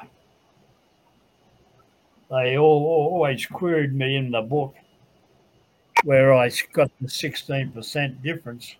they 2.29 2.57
all, 2.57 2.85
always 2.85 3.45
queried 3.45 3.93
me 3.93 4.15
in 4.15 4.31
the 4.31 4.41
book 4.41 4.75
where 6.03 6.33
I 6.33 6.51
got 6.73 6.91
the 7.01 7.07
16% 7.07 8.21
difference. 8.21 8.75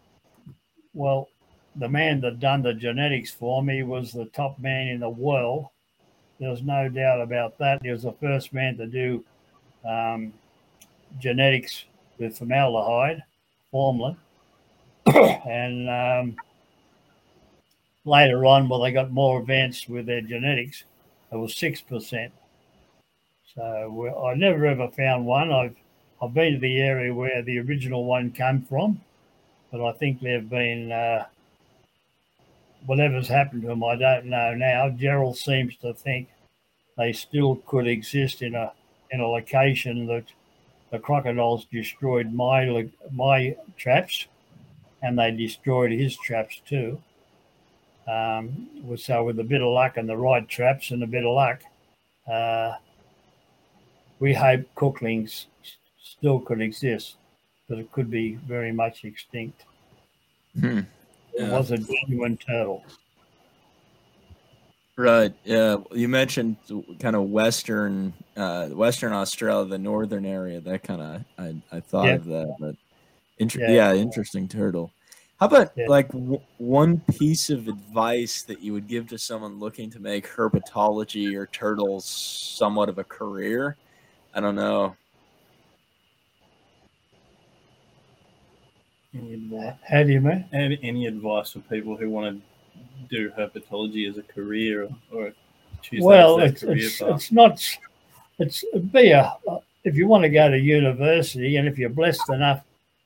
Well, 0.93 1.29
the 1.75 1.89
man 1.89 2.21
that 2.21 2.39
done 2.39 2.61
the 2.61 2.73
genetics 2.73 3.31
for 3.31 3.63
me 3.63 3.83
was 3.83 4.11
the 4.11 4.25
top 4.25 4.59
man 4.59 4.87
in 4.87 4.99
the 4.99 5.09
world. 5.09 5.67
There's 6.39 6.61
no 6.61 6.87
doubt 6.89 7.21
about 7.21 7.57
that. 7.57 7.81
He 7.81 7.91
was 7.91 8.03
the 8.03 8.11
first 8.13 8.53
man 8.53 8.77
to 8.77 8.85
do 8.85 9.23
um, 9.87 10.33
genetics 11.19 11.85
with 12.19 12.37
formaldehyde, 12.37 13.23
formalin. 13.71 14.17
and 15.05 15.89
um, 15.89 16.35
later 18.05 18.45
on, 18.45 18.69
well, 18.69 18.81
they 18.81 18.91
got 18.91 19.11
more 19.11 19.39
advanced 19.39 19.89
with 19.89 20.05
their 20.05 20.21
genetics. 20.21 20.83
It 21.31 21.37
was 21.37 21.53
6%. 21.55 22.31
So 23.55 24.23
I 24.23 24.35
never 24.35 24.65
ever 24.67 24.87
found 24.89 25.25
one. 25.25 25.51
I've 25.51 25.75
I've 26.21 26.33
been 26.33 26.53
to 26.53 26.59
the 26.59 26.79
area 26.79 27.13
where 27.13 27.41
the 27.43 27.59
original 27.59 28.05
one 28.05 28.31
came 28.31 28.61
from, 28.63 29.01
but 29.71 29.85
I 29.85 29.91
think 29.93 30.19
they've 30.19 30.49
been 30.49 30.91
uh, 30.91 31.25
whatever's 32.85 33.27
happened 33.27 33.63
to 33.63 33.69
them. 33.69 33.83
I 33.83 33.95
don't 33.95 34.25
know 34.25 34.53
now. 34.53 34.89
Gerald 34.89 35.37
seems 35.37 35.75
to 35.77 35.93
think 35.93 36.29
they 36.97 37.13
still 37.13 37.57
could 37.67 37.87
exist 37.87 38.41
in 38.41 38.55
a 38.55 38.71
in 39.11 39.19
a 39.19 39.27
location 39.27 40.05
that 40.07 40.25
the 40.91 40.99
crocodiles 40.99 41.65
destroyed 41.71 42.33
my 42.33 42.87
my 43.11 43.55
traps, 43.77 44.27
and 45.01 45.17
they 45.17 45.31
destroyed 45.31 45.91
his 45.91 46.17
traps 46.17 46.61
too. 46.67 47.01
Um, 48.07 48.69
so 48.95 49.25
with 49.25 49.39
a 49.39 49.43
bit 49.43 49.61
of 49.61 49.67
luck 49.67 49.97
and 49.97 50.07
the 50.07 50.15
right 50.15 50.47
traps 50.47 50.91
and 50.91 51.03
a 51.03 51.07
bit 51.07 51.25
of 51.25 51.33
luck, 51.33 51.61
uh, 52.31 52.73
we 54.19 54.33
hope 54.33 54.61
Kuchlings 54.75 55.47
still 56.01 56.39
could 56.39 56.61
exist, 56.61 57.17
but 57.67 57.77
it 57.77 57.91
could 57.91 58.09
be 58.09 58.35
very 58.35 58.71
much 58.71 59.03
extinct. 59.03 59.63
Hmm. 60.59 60.81
Yeah. 61.37 61.45
It 61.45 61.51
was 61.51 61.71
a 61.71 61.77
genuine 61.77 62.37
turtle. 62.37 62.83
Right. 64.95 65.33
Yeah. 65.43 65.77
You 65.91 66.07
mentioned 66.07 66.57
kind 66.99 67.15
of 67.15 67.23
western, 67.29 68.13
uh, 68.35 68.69
Western 68.69 69.13
Australia, 69.13 69.69
the 69.69 69.77
northern 69.77 70.25
area. 70.25 70.59
That 70.59 70.81
kind 70.83 71.01
of 71.01 71.23
I, 71.37 71.55
I 71.71 71.79
thought 71.79 72.05
yeah. 72.05 72.15
of 72.15 72.25
that, 72.25 72.55
but 72.59 72.75
inter- 73.37 73.59
yeah. 73.59 73.91
yeah. 73.91 73.93
interesting 73.93 74.47
turtle. 74.47 74.91
How 75.39 75.45
about 75.45 75.71
like 75.87 76.07
w- 76.11 76.41
one 76.57 76.99
piece 77.19 77.51
of 77.51 77.67
advice 77.67 78.41
that 78.41 78.59
you 78.61 78.73
would 78.73 78.87
give 78.87 79.07
to 79.09 79.19
someone 79.19 79.59
looking 79.59 79.91
to 79.91 79.99
make 79.99 80.27
herpetology 80.27 81.35
or 81.35 81.45
turtles 81.45 82.05
somewhat 82.05 82.89
of 82.89 82.97
a 82.97 83.03
career? 83.03 83.77
I 84.33 84.39
don't 84.39 84.55
know. 84.55 84.95
Any 89.17 89.33
advice? 89.33 89.75
How 89.87 90.03
do 90.03 90.11
you 90.11 90.21
mean? 90.21 90.45
Any, 90.53 90.79
any 90.83 91.07
advice 91.07 91.51
for 91.51 91.59
people 91.59 91.97
who 91.97 92.09
want 92.09 92.41
to 92.41 93.07
do 93.09 93.31
herpetology 93.31 94.09
as 94.09 94.17
a 94.17 94.23
career 94.23 94.83
or, 94.83 94.89
or 95.11 95.33
choose 95.81 96.03
well, 96.03 96.39
it's, 96.39 96.63
it's, 96.63 97.01
it's, 97.01 97.31
not. 97.31 97.63
It's 98.39 98.63
be 98.91 99.11
a 99.11 99.35
if 99.83 99.95
you 99.95 100.07
want 100.07 100.23
to 100.23 100.29
go 100.29 100.49
to 100.49 100.59
university 100.59 101.55
and 101.55 101.67
if 101.67 101.77
you're 101.77 101.89
blessed 101.89 102.29
enough 102.29 102.61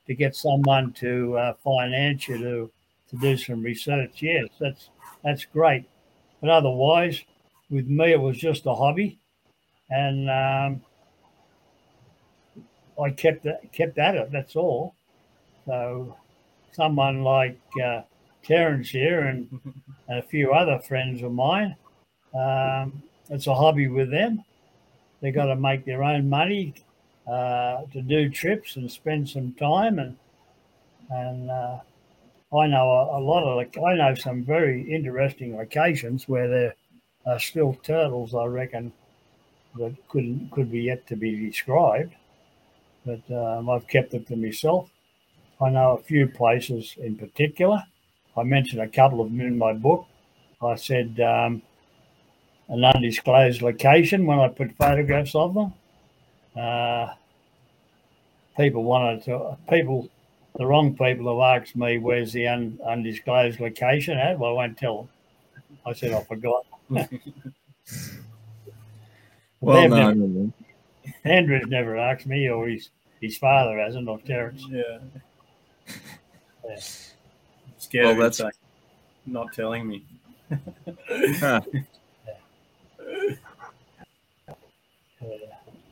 to 0.06 0.14
get 0.14 0.34
someone 0.34 0.92
to 0.94 1.38
uh, 1.38 1.54
finance 1.62 2.28
you 2.28 2.38
to 2.38 2.70
to 3.10 3.16
do 3.16 3.36
some 3.36 3.62
research, 3.62 4.22
yes, 4.22 4.48
that's 4.58 4.88
that's 5.22 5.44
great. 5.44 5.84
But 6.40 6.50
otherwise, 6.50 7.22
with 7.70 7.86
me, 7.86 8.12
it 8.12 8.20
was 8.20 8.36
just 8.36 8.66
a 8.66 8.74
hobby, 8.74 9.18
and 9.90 10.28
um, 10.28 10.82
I 13.00 13.10
kept 13.10 13.46
kept 13.72 13.98
at 13.98 14.16
it. 14.16 14.32
That's 14.32 14.56
all. 14.56 14.94
So, 15.66 16.16
someone 16.72 17.22
like 17.22 17.58
uh, 17.82 18.02
Terence 18.42 18.90
here 18.90 19.22
and, 19.22 19.48
and, 20.08 20.18
a 20.18 20.22
few 20.22 20.52
other 20.52 20.78
friends 20.80 21.22
of 21.22 21.32
mine, 21.32 21.76
um, 22.34 23.02
it's 23.30 23.46
a 23.46 23.54
hobby 23.54 23.88
with 23.88 24.10
them. 24.10 24.44
They've 25.20 25.34
got 25.34 25.46
to 25.46 25.56
make 25.56 25.84
their 25.84 26.02
own 26.02 26.28
money 26.28 26.74
uh, 27.30 27.82
to 27.92 28.02
do 28.02 28.28
trips 28.28 28.76
and 28.76 28.90
spend 28.90 29.28
some 29.28 29.52
time 29.52 29.98
and 29.98 30.16
and 31.10 31.50
uh, 31.50 31.78
I 32.56 32.66
know 32.66 32.90
a, 32.90 33.18
a, 33.18 33.20
lot 33.20 33.44
of 33.44 33.84
I 33.84 33.94
know 33.94 34.14
some 34.14 34.42
very 34.42 34.82
interesting 34.90 35.56
locations 35.56 36.26
where 36.26 36.48
there 36.48 36.74
are 37.26 37.38
still 37.38 37.78
turtles. 37.82 38.34
I 38.34 38.46
reckon 38.46 38.92
that 39.78 39.94
could 40.08 40.48
could 40.50 40.72
be 40.72 40.82
yet 40.82 41.06
to 41.08 41.16
be 41.16 41.46
described 41.46 42.14
but 43.04 43.20
um, 43.30 43.68
I've 43.68 43.86
kept 43.86 44.14
it 44.14 44.26
to 44.28 44.36
myself. 44.36 44.90
I 45.62 45.70
know 45.70 45.92
a 45.92 46.02
few 46.02 46.26
places 46.26 46.96
in 46.98 47.16
particular. 47.16 47.84
I 48.36 48.42
mentioned 48.42 48.82
a 48.82 48.88
couple 48.88 49.20
of 49.20 49.30
them 49.30 49.40
in 49.40 49.56
my 49.56 49.72
book. 49.72 50.06
I 50.60 50.74
said 50.74 51.20
um, 51.20 51.62
an 52.68 52.84
undisclosed 52.84 53.62
location 53.62 54.26
when 54.26 54.40
I 54.40 54.48
put 54.48 54.76
photographs 54.76 55.36
of 55.36 55.54
them. 55.54 55.72
Uh, 56.56 57.14
people 58.56 58.82
wanted 58.82 59.24
to, 59.24 59.56
people, 59.70 60.08
the 60.56 60.66
wrong 60.66 60.96
people 60.96 61.40
have 61.40 61.62
asked 61.62 61.76
me 61.76 61.98
where's 61.98 62.32
the 62.32 62.48
un, 62.48 62.80
undisclosed 62.84 63.60
location 63.60 64.18
at. 64.18 64.38
Well, 64.38 64.50
I 64.50 64.54
won't 64.54 64.78
tell 64.78 64.96
them. 65.02 65.08
I 65.86 65.92
said 65.92 66.12
I 66.12 66.22
forgot. 66.22 66.66
well, 69.60 69.88
no, 69.88 70.52
Andrew's 71.24 71.66
never 71.68 71.96
asked 71.96 72.26
me, 72.26 72.48
or 72.48 72.68
his 72.68 72.90
his 73.20 73.38
father 73.38 73.78
hasn't, 73.78 74.08
or 74.08 74.18
Terence. 74.20 74.64
Yeah. 74.68 74.98
Yeah. 76.68 76.76
Scared 77.78 78.06
well, 78.06 78.16
that's 78.16 78.40
like 78.40 78.54
not 79.26 79.52
telling 79.52 79.86
me. 79.86 80.04
huh. 81.38 81.60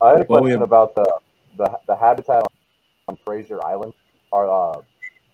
I 0.01 0.09
had 0.09 0.21
a 0.21 0.25
question 0.25 0.43
well, 0.43 0.49
have... 0.49 0.61
about 0.61 0.95
the, 0.95 1.19
the 1.57 1.79
the 1.87 1.95
habitat 1.95 2.43
on 3.07 3.17
Fraser 3.25 3.63
Island. 3.63 3.93
Are 4.31 4.49
uh, 4.49 4.81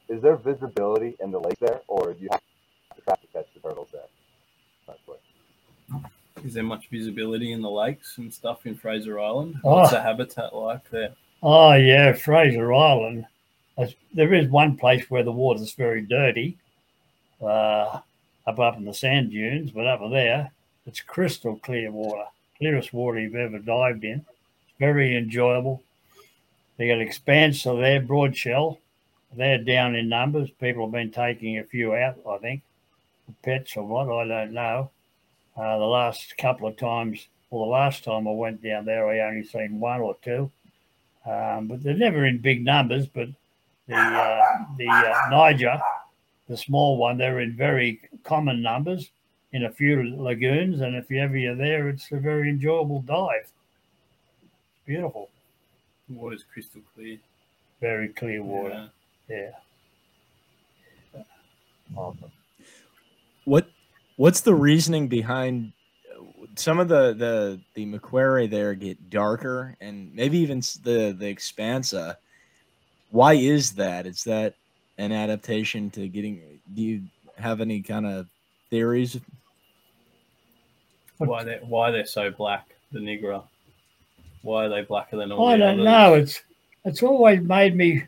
is 0.10 0.22
there 0.22 0.36
visibility 0.36 1.16
in 1.20 1.32
the 1.32 1.40
lake 1.40 1.60
there, 1.60 1.82
or 1.88 2.14
do 2.14 2.20
you 2.22 2.30
have 2.32 2.42
to 2.96 3.02
try 3.02 3.16
to 3.16 3.28
catch 3.28 3.48
the 3.54 3.60
turtles 3.60 3.90
there? 3.92 4.02
That's 4.88 5.00
what. 5.06 5.22
Is 6.44 6.54
there 6.54 6.64
much 6.64 6.90
visibility 6.90 7.52
in 7.52 7.62
the 7.62 7.70
lakes 7.70 8.18
and 8.18 8.34
stuff 8.34 8.66
in 8.66 8.76
Fraser 8.76 9.20
Island? 9.20 9.56
What's 9.62 9.92
oh. 9.92 9.96
the 9.96 10.02
habitat 10.02 10.56
like 10.56 10.90
there? 10.90 11.16
Oh 11.42 11.74
yeah, 11.74 12.14
Fraser 12.14 12.74
Island. 12.74 13.26
There 14.14 14.34
is 14.34 14.49
one 14.49 14.76
place 14.78 15.10
where 15.10 15.24
the 15.24 15.32
water's 15.32 15.74
very 15.74 16.02
dirty, 16.02 16.58
uh, 17.41 17.99
up 18.48 18.60
up 18.60 18.78
in 18.78 18.86
the 18.86 18.94
sand 18.94 19.32
dunes, 19.32 19.72
but 19.72 19.86
over 19.86 20.10
there 20.10 20.52
it's 20.88 21.02
crystal 21.02 21.58
clear 21.58 21.91
water, 21.91 22.26
clearest 22.58 22.94
water 22.94 23.20
you've 23.20 23.36
ever 23.36 23.60
dived 23.60 24.04
in. 24.04 24.26
It's 24.68 24.78
very 24.80 25.16
enjoyable. 25.16 25.84
They 26.78 26.88
got 26.88 26.99
expansa 26.99 27.74
of 27.74 27.80
their 27.80 28.02
broad 28.02 28.36
shell. 28.36 28.80
They're 29.36 29.58
down 29.58 29.95
in 29.95 30.08
numbers. 30.10 30.49
People 30.49 30.86
have 30.86 30.94
been 30.94 31.12
taking 31.12 31.60
a 31.60 31.64
few 31.64 31.94
out, 31.94 32.18
I 32.28 32.38
think, 32.38 32.62
pets 33.44 33.76
or 33.76 33.86
what, 33.86 34.10
I 34.10 34.26
don't 34.28 34.54
know. 34.54 34.91
Uh, 35.56 35.78
the 35.78 35.86
last 35.86 36.38
couple 36.38 36.68
of 36.68 36.78
times, 36.78 37.28
well, 37.49 37.66
the 37.66 37.72
last 37.72 38.04
time 38.04 38.28
I 38.28 38.32
went 38.32 38.64
down 38.64 38.86
there, 38.86 39.10
I 39.10 39.20
only 39.20 39.44
seen 39.44 39.80
one 39.80 40.02
or 40.02 40.16
two, 40.22 40.52
um, 41.26 41.68
but 41.68 41.84
they're 41.84 41.94
never 41.94 42.26
in 42.26 42.38
big 42.38 42.64
numbers. 42.64 43.08
But 43.08 43.30
the 43.88 43.96
uh, 43.96 44.44
the 44.78 44.88
uh, 44.88 45.14
Nigra, 45.30 45.82
the 46.48 46.58
small 46.58 46.98
one, 46.98 47.18
they're 47.18 47.40
in 47.40 47.56
very 47.56 48.02
common 48.24 48.62
numbers 48.62 49.10
in 49.54 49.66
a 49.66 49.72
few 49.72 50.16
lagoons, 50.18 50.82
and 50.82 50.96
if 50.96 51.10
you 51.10 51.22
ever 51.22 51.38
you're 51.38 51.56
there, 51.56 51.90
it's 51.90 52.12
a 52.12 52.18
very 52.18 52.50
enjoyable 52.50 53.02
dive. 53.02 53.42
It's 53.42 53.52
beautiful. 54.86 55.30
Water's 56.10 56.44
crystal 56.52 56.82
clear. 56.94 57.18
Very 57.82 58.10
clear 58.10 58.44
water. 58.44 58.90
Yeah. 59.30 59.52
yeah. 61.14 61.24
Awesome. 61.96 62.32
What 63.46 63.68
What's 64.18 64.42
the 64.42 64.56
reasoning 64.56 65.08
behind 65.08 65.74
some 66.56 66.80
of 66.80 66.88
the 66.88 67.14
the 67.14 67.62
the 67.76 67.86
Macquarie 67.86 68.48
there 68.48 68.74
get 68.74 69.10
darker 69.10 69.78
and 69.80 70.14
maybe 70.14 70.40
even 70.40 70.60
the 70.84 71.16
the 71.18 71.34
Expansa? 71.34 72.18
Why 73.12 73.34
is 73.34 73.74
that? 73.74 74.06
Is 74.06 74.24
that 74.26 74.56
an 74.98 75.12
adaptation 75.12 75.90
to 75.92 76.08
getting? 76.08 76.42
Do 76.74 76.82
you 76.82 77.04
have 77.38 77.62
any 77.62 77.82
kind 77.82 78.06
of 78.06 78.28
theories? 78.70 79.20
why 81.18 81.44
they 81.44 81.60
why 81.64 81.92
they're 81.92 82.06
so 82.06 82.32
black, 82.32 82.68
the 82.92 83.00
Nigra. 83.00 83.44
Why 84.44 84.66
are 84.66 84.70
they 84.70 84.82
blacker 84.82 85.18
than 85.18 85.32
all 85.32 85.48
I 85.48 85.54
the 85.54 85.64
don't 85.64 85.80
others? 85.80 85.86
know. 85.86 86.14
It's 86.14 86.44
it's 86.86 87.04
always 87.04 87.42
made 87.42 87.76
me 87.76 88.04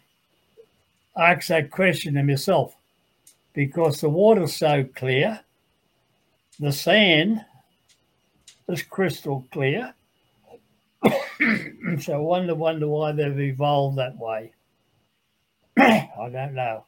ask 1.17 1.47
that 1.47 1.71
question 1.71 2.13
to 2.13 2.23
myself 2.23 2.75
because 3.53 3.99
the 3.99 4.09
water's 4.09 4.55
so 4.55 4.85
clear, 4.95 5.39
the 6.59 6.71
sand 6.71 7.43
is 8.67 8.83
crystal 8.83 9.45
clear. 9.51 9.93
so 11.99 12.13
I 12.13 12.17
wonder 12.17 12.55
wonder 12.55 12.87
why 12.87 13.11
they've 13.11 13.39
evolved 13.39 13.97
that 13.97 14.17
way. 14.17 14.53
I 15.79 16.29
don't 16.31 16.53
know, 16.53 16.85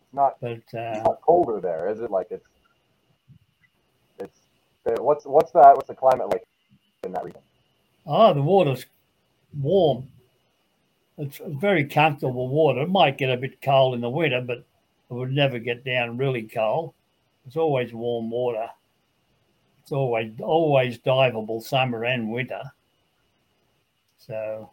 It's 0.00 0.14
not 0.14 0.34
but 0.40 0.52
it's 0.52 0.74
uh, 0.74 1.02
not 1.04 1.20
colder 1.22 1.60
there, 1.60 1.88
is 1.90 2.00
it? 2.00 2.10
Like 2.10 2.28
it's 2.30 2.46
it's 4.18 4.38
uh, 4.86 5.02
what's 5.02 5.24
what's 5.26 5.52
that? 5.52 5.74
What's 5.76 5.88
the 5.88 5.94
climate 5.94 6.28
like 6.30 6.44
in 7.04 7.12
that 7.12 7.24
region? 7.24 7.42
oh, 8.06 8.34
the 8.34 8.42
water's 8.42 8.86
warm. 9.58 10.08
It's 11.18 11.40
very 11.46 11.84
comfortable 11.84 12.48
water. 12.48 12.82
It 12.82 12.90
might 12.90 13.18
get 13.18 13.30
a 13.30 13.36
bit 13.36 13.60
cold 13.60 13.94
in 13.94 14.00
the 14.00 14.10
winter, 14.10 14.40
but 14.40 14.58
it 14.58 14.64
would 15.14 15.32
never 15.32 15.58
get 15.58 15.84
down 15.84 16.16
really 16.16 16.42
cold. 16.44 16.94
It's 17.46 17.56
always 17.56 17.92
warm 17.92 18.30
water. 18.30 18.68
It's 19.82 19.92
always 19.92 20.32
always 20.40 20.98
diveable 20.98 21.62
summer 21.62 22.04
and 22.04 22.30
winter. 22.30 22.62
So 24.18 24.70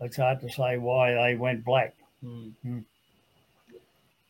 it's 0.00 0.16
hard 0.16 0.40
to 0.40 0.50
say 0.50 0.78
why 0.78 1.12
they 1.12 1.36
went 1.36 1.64
black. 1.64 1.94
Hmm. 2.22 2.78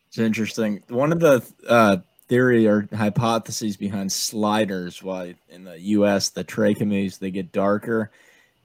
It's 0.07 0.17
interesting. 0.17 0.83
One 0.89 1.11
of 1.11 1.19
the 1.19 1.43
uh, 1.67 1.97
theory 2.27 2.67
or 2.67 2.87
hypotheses 2.93 3.77
behind 3.77 4.11
sliders, 4.11 5.01
why 5.01 5.35
in 5.49 5.63
the 5.63 5.79
U.S. 5.79 6.29
the 6.29 6.43
Trachemys 6.43 7.19
they 7.19 7.31
get 7.31 7.51
darker, 7.51 8.11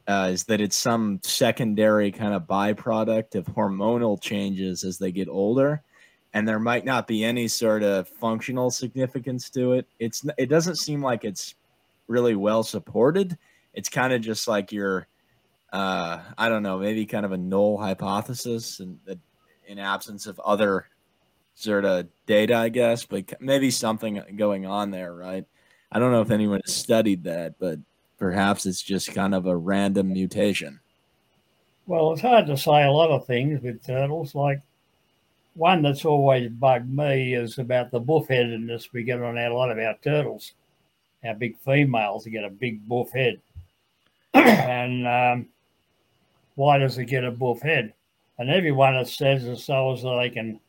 uh, 0.06 0.30
is 0.32 0.44
that 0.44 0.60
it's 0.60 0.76
some 0.76 1.20
secondary 1.22 2.10
kind 2.10 2.34
of 2.34 2.46
byproduct 2.46 3.34
of 3.34 3.46
hormonal 3.46 4.20
changes 4.20 4.84
as 4.84 4.98
they 4.98 5.12
get 5.12 5.28
older, 5.28 5.82
and 6.32 6.48
there 6.48 6.58
might 6.58 6.84
not 6.84 7.06
be 7.06 7.24
any 7.24 7.48
sort 7.48 7.82
of 7.82 8.08
functional 8.08 8.70
significance 8.70 9.50
to 9.50 9.72
it. 9.72 9.86
It's 9.98 10.24
it 10.38 10.46
doesn't 10.46 10.76
seem 10.76 11.02
like 11.02 11.24
it's 11.24 11.54
really 12.08 12.34
well 12.34 12.62
supported. 12.62 13.36
It's 13.74 13.88
kind 13.88 14.12
of 14.12 14.22
just 14.22 14.48
like 14.48 14.72
your, 14.72 15.06
uh, 15.72 16.20
I 16.36 16.48
don't 16.48 16.62
know, 16.62 16.78
maybe 16.78 17.06
kind 17.06 17.26
of 17.26 17.32
a 17.32 17.38
null 17.38 17.78
hypothesis, 17.78 18.80
and 18.80 18.98
that 19.04 19.18
in 19.66 19.78
absence 19.78 20.26
of 20.26 20.40
other 20.40 20.86
sort 21.54 21.84
of 21.84 22.06
data, 22.26 22.54
I 22.54 22.68
guess, 22.68 23.04
but 23.04 23.40
maybe 23.40 23.70
something 23.70 24.22
going 24.36 24.64
on 24.64 24.90
there, 24.90 25.12
right? 25.12 25.44
I 25.90 25.98
don't 25.98 26.12
know 26.12 26.22
if 26.22 26.30
anyone 26.30 26.60
has 26.64 26.74
studied 26.74 27.24
that, 27.24 27.58
but 27.58 27.78
perhaps 28.18 28.66
it's 28.66 28.82
just 28.82 29.14
kind 29.14 29.34
of 29.34 29.46
a 29.46 29.56
random 29.56 30.12
mutation. 30.12 30.80
Well, 31.86 32.12
it's 32.12 32.22
hard 32.22 32.46
to 32.46 32.56
say 32.56 32.84
a 32.84 32.90
lot 32.90 33.10
of 33.10 33.26
things 33.26 33.62
with 33.62 33.84
turtles. 33.84 34.34
Like 34.34 34.60
one 35.54 35.82
that's 35.82 36.04
always 36.04 36.50
bugged 36.50 36.88
me 36.88 37.34
is 37.34 37.58
about 37.58 37.90
the 37.90 38.00
buff-headedness 38.00 38.92
we 38.92 39.02
get 39.02 39.22
on 39.22 39.36
a 39.36 39.50
lot 39.50 39.70
of 39.70 39.78
our 39.78 39.96
turtles. 40.02 40.52
Our 41.24 41.34
big 41.34 41.58
females 41.64 42.26
get 42.26 42.44
a 42.44 42.50
big 42.50 42.86
buff 42.86 43.10
head, 43.10 43.40
and 44.34 45.06
um, 45.06 45.48
why 46.58 46.78
does 46.78 46.98
it 46.98 47.04
get 47.04 47.24
a 47.24 47.54
head? 47.62 47.94
And 48.38 48.50
everyone 48.50 48.94
that 48.94 49.08
says 49.08 49.44
it's 49.44 49.64
so 49.64 49.92
as 49.92 50.02
they 50.02 50.30
can 50.30 50.60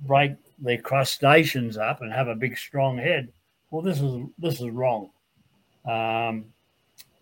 break 0.00 0.32
their 0.58 0.78
crustaceans 0.78 1.76
up 1.76 2.02
and 2.02 2.12
have 2.12 2.28
a 2.28 2.34
big 2.34 2.56
strong 2.58 2.98
head. 2.98 3.32
Well, 3.70 3.82
this 3.82 4.00
is 4.00 4.22
this 4.38 4.60
is 4.60 4.70
wrong. 4.70 5.10
Um, 5.86 6.46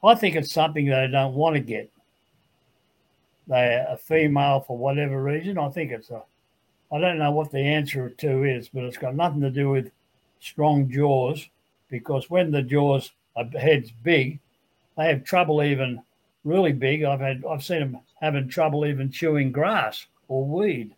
I 0.03 0.15
think 0.15 0.35
it's 0.35 0.53
something 0.53 0.86
they 0.86 1.09
don't 1.09 1.35
want 1.35 1.55
to 1.55 1.61
get 1.61 1.90
they're 3.49 3.86
a 3.89 3.97
female 3.97 4.61
for 4.61 4.77
whatever 4.77 5.23
reason. 5.23 5.59
I 5.59 5.69
think 5.70 5.90
it's 5.90 6.11
a, 6.11 6.23
I 6.93 6.99
don't 6.99 7.19
know 7.19 7.31
what 7.31 7.51
the 7.51 7.61
answer 7.61 8.11
to 8.11 8.45
is, 8.45 8.69
but 8.69 8.85
it's 8.85 8.99
got 8.99 9.15
nothing 9.15 9.40
to 9.40 9.51
do 9.51 9.70
with 9.70 9.90
strong 10.40 10.90
jaws 10.90 11.49
because 11.89 12.28
when 12.28 12.51
the 12.51 12.62
jaws 12.62 13.11
are 13.36 13.47
heads 13.59 13.90
big, 14.03 14.39
they 14.97 15.07
have 15.07 15.24
trouble 15.24 15.62
even 15.62 16.03
really 16.44 16.73
big. 16.73 17.05
I've 17.05 17.20
had, 17.20 17.44
I've 17.48 17.65
seen 17.65 17.81
them 17.81 18.01
having 18.20 18.48
trouble 18.48 18.86
even 18.86 19.10
chewing 19.10 19.52
grass 19.52 20.06
or 20.28 20.44
weed 20.44 20.94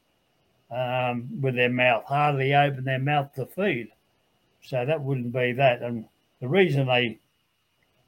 um, 0.71 1.29
with 1.41 1.55
their 1.55 1.71
mouth, 1.71 2.05
hardly 2.05 2.55
open 2.55 2.85
their 2.85 2.99
mouth 2.99 3.35
to 3.35 3.47
feed. 3.47 3.91
So 4.63 4.85
that 4.85 5.01
wouldn't 5.01 5.33
be 5.33 5.53
that. 5.53 5.83
And 5.83 6.05
the 6.41 6.49
reason 6.49 6.87
they, 6.87 7.19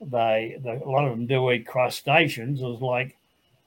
they, 0.01 0.59
the, 0.63 0.83
a 0.85 0.89
lot 0.89 1.07
of 1.07 1.11
them 1.11 1.27
do 1.27 1.51
eat 1.51 1.67
crustaceans 1.67 2.61
is 2.61 2.81
like 2.81 3.17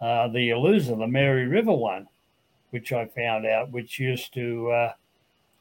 uh, 0.02 0.28
the 0.28 0.50
Elusor, 0.50 0.98
the 0.98 1.08
Mary 1.08 1.48
River 1.48 1.74
one, 1.74 2.08
which 2.70 2.92
I 2.94 3.06
found 3.06 3.46
out, 3.46 3.72
which 3.72 4.00
used 4.00 4.34
to, 4.34 4.72
uh, 4.72 4.94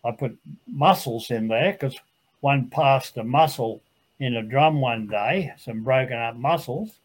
I 0.05 0.11
put 0.13 0.37
mussels 0.67 1.31
in 1.31 1.49
there 1.49 1.73
because 1.73 1.99
one 2.41 2.69
passed 2.69 3.17
a 3.17 3.25
mussel 3.25 3.81
in 4.21 4.37
a 4.37 4.43
drum 4.43 4.81
one 4.81 5.07
day, 5.07 5.53
some 5.59 5.83
broken 5.83 6.19
up 6.19 6.37
mussels. 6.37 6.99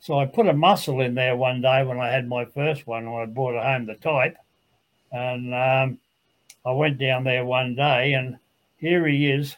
So 0.00 0.18
I 0.18 0.26
put 0.26 0.46
a 0.46 0.52
mussel 0.52 1.00
in 1.00 1.14
there 1.14 1.36
one 1.36 1.60
day 1.60 1.82
when 1.84 1.98
I 1.98 2.10
had 2.10 2.28
my 2.28 2.44
first 2.44 2.86
one, 2.86 3.10
when 3.10 3.22
I 3.22 3.26
brought 3.26 3.56
it 3.56 3.62
home 3.62 3.86
to 3.86 3.94
type. 3.96 4.36
And 5.10 5.54
um, 5.54 5.98
I 6.64 6.72
went 6.72 6.98
down 6.98 7.24
there 7.24 7.44
one 7.44 7.74
day, 7.74 8.12
and 8.12 8.38
here 8.76 9.06
he 9.06 9.30
is 9.30 9.56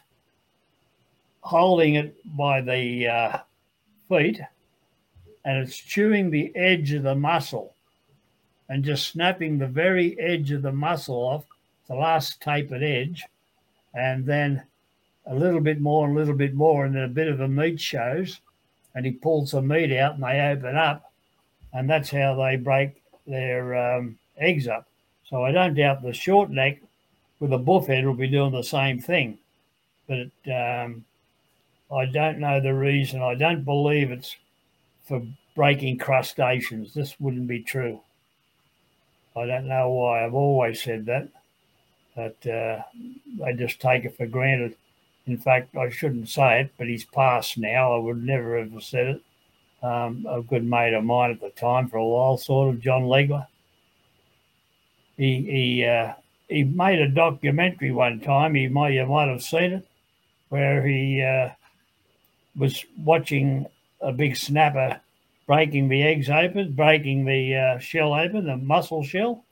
holding 1.41 1.95
it 1.95 2.15
by 2.35 2.61
the 2.61 3.07
uh, 3.07 3.37
feet 4.09 4.41
and 5.43 5.57
it's 5.57 5.77
chewing 5.77 6.29
the 6.29 6.55
edge 6.55 6.91
of 6.93 7.03
the 7.03 7.15
muscle 7.15 7.75
and 8.69 8.83
just 8.83 9.07
snapping 9.07 9.57
the 9.57 9.67
very 9.67 10.17
edge 10.19 10.51
of 10.51 10.61
the 10.61 10.71
muscle 10.71 11.15
off, 11.15 11.45
the 11.87 11.95
last 11.95 12.41
tapered 12.41 12.83
edge, 12.83 13.25
and 13.93 14.25
then 14.25 14.63
a 15.25 15.35
little 15.35 15.59
bit 15.59 15.81
more, 15.81 16.07
a 16.07 16.13
little 16.13 16.35
bit 16.35 16.53
more, 16.53 16.85
and 16.85 16.95
then 16.95 17.03
a 17.03 17.07
bit 17.07 17.27
of 17.27 17.37
the 17.37 17.47
meat 17.47 17.79
shows, 17.79 18.39
and 18.95 19.05
he 19.05 19.11
pulls 19.11 19.51
some 19.51 19.67
meat 19.67 19.91
out 19.97 20.15
and 20.15 20.23
they 20.23 20.39
open 20.39 20.75
up, 20.75 21.11
and 21.73 21.89
that's 21.89 22.09
how 22.09 22.35
they 22.35 22.55
break 22.55 23.01
their 23.27 23.75
um, 23.75 24.17
eggs 24.37 24.67
up. 24.67 24.87
So 25.29 25.43
I 25.45 25.51
don't 25.51 25.75
doubt 25.75 26.01
the 26.01 26.13
short 26.13 26.49
neck 26.49 26.81
with 27.39 27.53
a 27.53 27.57
buff 27.57 27.87
head 27.87 28.05
will 28.05 28.13
be 28.13 28.27
doing 28.27 28.51
the 28.51 28.63
same 28.63 28.99
thing, 28.99 29.37
but 30.07 30.29
um, 30.51 31.05
I 31.91 32.05
don't 32.05 32.39
know 32.39 32.59
the 32.59 32.73
reason. 32.73 33.21
I 33.21 33.35
don't 33.35 33.63
believe 33.63 34.11
it's 34.11 34.35
for 35.05 35.21
breaking 35.55 35.97
crustaceans. 35.97 36.93
This 36.93 37.19
wouldn't 37.19 37.47
be 37.47 37.61
true. 37.61 38.01
I 39.35 39.45
don't 39.45 39.67
know 39.67 39.89
why. 39.89 40.25
I've 40.25 40.33
always 40.33 40.81
said 40.81 41.05
that, 41.05 41.29
but 42.15 42.47
uh, 42.47 42.81
I 43.45 43.53
just 43.53 43.79
take 43.79 44.05
it 44.05 44.17
for 44.17 44.25
granted. 44.25 44.75
In 45.27 45.37
fact, 45.37 45.75
I 45.75 45.89
shouldn't 45.89 46.29
say 46.29 46.61
it, 46.61 46.71
but 46.77 46.87
he's 46.87 47.05
passed 47.05 47.57
now. 47.57 47.93
I 47.93 47.97
would 47.97 48.23
never 48.23 48.57
have 48.59 48.83
said 48.83 49.07
it. 49.07 49.21
Um, 49.83 50.25
a 50.29 50.41
good 50.41 50.63
mate 50.63 50.93
of 50.93 51.03
mine 51.03 51.31
at 51.31 51.41
the 51.41 51.49
time 51.49 51.87
for 51.87 51.97
a 51.97 52.05
while, 52.05 52.37
sort 52.37 52.73
of 52.73 52.81
John 52.81 53.03
Legler. 53.03 53.47
He 55.17 55.41
he 55.41 55.85
uh, 55.85 56.13
he 56.47 56.63
made 56.63 56.99
a 56.99 57.07
documentary 57.07 57.91
one 57.91 58.19
time. 58.19 58.55
He 58.55 58.67
might 58.67 58.93
you 58.93 59.05
might 59.05 59.27
have 59.27 59.41
seen 59.41 59.73
it, 59.73 59.87
where 60.49 60.85
he 60.85 61.23
uh, 61.23 61.49
was 62.55 62.85
watching 62.97 63.65
a 64.01 64.11
big 64.11 64.35
snapper 64.35 64.99
breaking 65.47 65.89
the 65.89 66.03
eggs 66.03 66.29
open, 66.29 66.71
breaking 66.73 67.25
the 67.25 67.55
uh, 67.55 67.79
shell 67.79 68.13
open, 68.13 68.45
the 68.45 68.57
mussel 68.57 69.03
shell. 69.03 69.43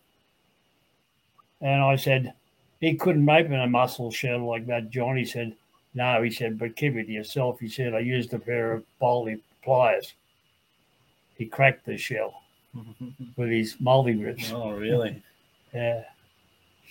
And 1.62 1.82
I 1.82 1.96
said, 1.98 2.34
he 2.80 2.95
couldn't 2.95 3.30
open 3.30 3.53
a 3.53 3.68
mussel 3.68 4.11
shell 4.11 4.45
like 4.47 4.65
that, 4.68 4.89
John. 4.89 5.18
He 5.18 5.26
said, 5.26 5.56
no, 5.93 6.22
he 6.22 6.30
said, 6.31 6.57
but 6.60 6.76
keep 6.76 6.95
it 6.95 7.06
to 7.06 7.11
yourself. 7.11 7.60
He 7.60 7.68
said, 7.69 7.93
I 7.93 7.99
used 7.99 8.34
a 8.34 8.39
pair 8.39 8.72
of 8.73 8.84
boldy 9.01 9.39
pliers. 9.64 10.14
He 11.35 11.45
cracked 11.45 11.85
the 11.85 11.97
shell 11.97 12.41
with 13.35 13.49
his 13.49 13.76
multi 13.80 14.14
grips. 14.14 14.51
oh, 14.51 14.72
really? 14.72 15.22
Yeah. 15.73 16.03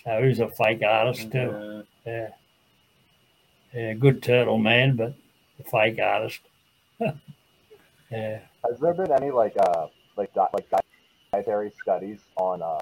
So 0.04 0.22
he's 0.22 0.40
a 0.40 0.48
fake 0.48 0.82
artist 0.82 1.30
too. 1.32 1.50
Uh, 1.50 1.82
Yeah. 2.06 2.28
Yeah, 3.74 3.92
good 3.94 4.22
turtle 4.22 4.56
man, 4.58 4.96
but 4.96 5.14
a 5.60 5.64
fake 5.70 5.98
artist. 6.00 6.40
yeah. 7.00 8.40
Has 8.64 8.80
there 8.80 8.94
been 8.94 9.12
any 9.12 9.30
like 9.30 9.54
uh 9.58 9.86
like 10.16 10.32
di- 10.32 10.48
like 10.54 10.66
dietary 11.32 11.72
studies 11.82 12.20
on 12.36 12.62
uh 12.62 12.80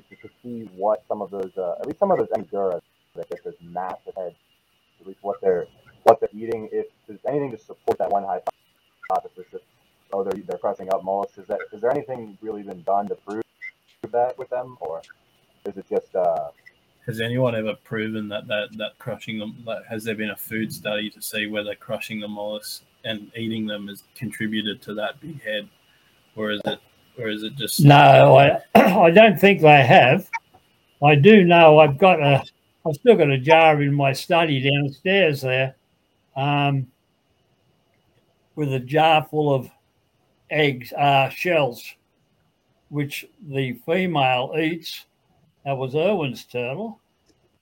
to, 0.00 0.16
to 0.16 0.28
see 0.42 0.68
what 0.74 1.04
some 1.08 1.22
of 1.22 1.30
those 1.30 1.50
uh, 1.56 1.74
at 1.80 1.86
least 1.86 1.98
some 1.98 2.10
of 2.10 2.18
those 2.18 2.28
Angora 2.36 2.80
that 3.14 3.28
get 3.28 3.44
those 3.44 3.54
massive 3.60 4.14
heads 4.16 4.36
at 5.00 5.06
least 5.06 5.18
what 5.22 5.40
they're 5.40 5.66
what 6.04 6.20
they're 6.20 6.28
eating 6.32 6.68
if 6.72 6.86
there's 7.06 7.20
anything 7.26 7.50
to 7.50 7.58
support 7.58 7.98
that 7.98 8.10
one 8.10 8.24
hypothesis 8.24 9.46
that 9.52 9.62
oh 10.12 10.22
they're 10.24 10.40
they're 10.46 10.58
pressing 10.58 10.92
up 10.92 11.04
mollusks 11.04 11.38
is 11.38 11.46
that 11.46 11.60
is 11.72 11.80
there 11.80 11.90
anything 11.90 12.36
really 12.40 12.62
been 12.62 12.82
done 12.82 13.08
to 13.08 13.14
prove 13.14 13.42
that 14.10 14.36
with 14.38 14.50
them 14.50 14.76
or 14.80 15.00
is 15.64 15.76
it 15.76 15.86
just 15.88 16.14
uh 16.16 16.48
has 17.06 17.20
anyone 17.20 17.56
ever 17.56 17.74
proven 17.74 18.28
that 18.28 18.46
that, 18.46 18.68
that 18.78 18.98
crushing 18.98 19.38
them? 19.38 19.62
Like, 19.66 19.84
has 19.86 20.04
there 20.04 20.14
been 20.14 20.30
a 20.30 20.36
food 20.36 20.72
study 20.72 21.10
to 21.10 21.20
see 21.20 21.46
whether 21.46 21.74
crushing 21.74 22.20
the 22.20 22.28
mollusks 22.28 22.82
and 23.04 23.30
eating 23.36 23.66
them 23.66 23.88
has 23.88 24.04
contributed 24.14 24.80
to 24.82 24.94
that 24.94 25.20
big 25.20 25.42
head, 25.42 25.68
or 26.36 26.52
is 26.52 26.60
it, 26.64 26.78
or 27.18 27.28
is 27.28 27.42
it 27.42 27.56
just 27.56 27.80
No, 27.80 28.36
I, 28.36 28.60
I 28.74 29.10
don't 29.10 29.38
think 29.38 29.60
they 29.60 29.84
have. 29.84 30.28
I 31.02 31.14
do 31.14 31.44
know 31.44 31.78
I've 31.78 31.98
got 31.98 32.20
a, 32.20 32.42
I've 32.86 32.94
still 32.94 33.16
got 33.16 33.30
a 33.30 33.38
jar 33.38 33.82
in 33.82 33.92
my 33.92 34.12
study 34.12 34.60
downstairs 34.70 35.40
there, 35.40 35.76
um, 36.36 36.86
with 38.54 38.72
a 38.72 38.80
jar 38.80 39.26
full 39.28 39.54
of 39.54 39.68
eggs, 40.50 40.92
uh, 40.92 41.28
shells, 41.30 41.82
which 42.88 43.26
the 43.48 43.72
female 43.86 44.54
eats. 44.58 45.06
That 45.64 45.76
was 45.76 45.94
Irwin's 45.94 46.44
turtle. 46.44 47.00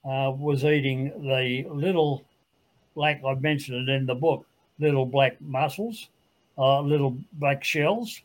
Uh, 0.03 0.33
was 0.35 0.65
eating 0.65 1.11
the 1.21 1.67
little 1.69 2.25
black. 2.95 3.21
I 3.23 3.35
mentioned 3.35 3.87
it 3.87 3.93
in 3.93 4.05
the 4.07 4.15
book. 4.15 4.47
Little 4.79 5.05
black 5.05 5.39
mussels, 5.39 6.09
uh, 6.57 6.81
little 6.81 7.15
black 7.33 7.63
shells, 7.63 8.21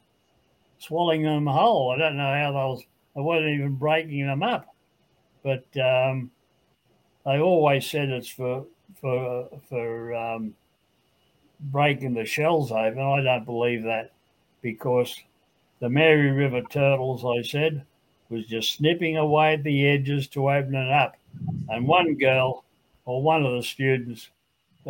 swallowing 0.78 1.22
them 1.22 1.46
whole. 1.46 1.92
I 1.92 1.98
don't 1.98 2.16
know 2.16 2.32
how 2.32 2.52
those. 2.52 2.84
They 3.14 3.22
weren't 3.22 3.46
even 3.46 3.76
breaking 3.76 4.26
them 4.26 4.42
up, 4.42 4.74
but 5.42 5.64
um, 5.78 6.30
they 7.24 7.40
always 7.40 7.86
said 7.86 8.10
it's 8.10 8.28
for 8.28 8.66
for 9.00 9.48
for 9.68 10.14
um, 10.14 10.54
breaking 11.60 12.14
the 12.14 12.24
shells 12.24 12.72
open. 12.72 13.00
I 13.00 13.22
don't 13.22 13.44
believe 13.44 13.84
that 13.84 14.12
because 14.62 15.18
the 15.80 15.88
Mary 15.88 16.30
River 16.30 16.62
turtles, 16.62 17.24
I 17.24 17.42
said, 17.42 17.84
was 18.28 18.46
just 18.46 18.72
snipping 18.72 19.16
away 19.16 19.54
at 19.54 19.62
the 19.62 19.86
edges 19.86 20.26
to 20.28 20.50
open 20.50 20.74
it 20.74 20.90
up. 20.90 21.16
And 21.68 21.86
one 21.86 22.14
girl, 22.14 22.64
or 23.04 23.22
one 23.22 23.44
of 23.44 23.52
the 23.52 23.62
students, 23.62 24.30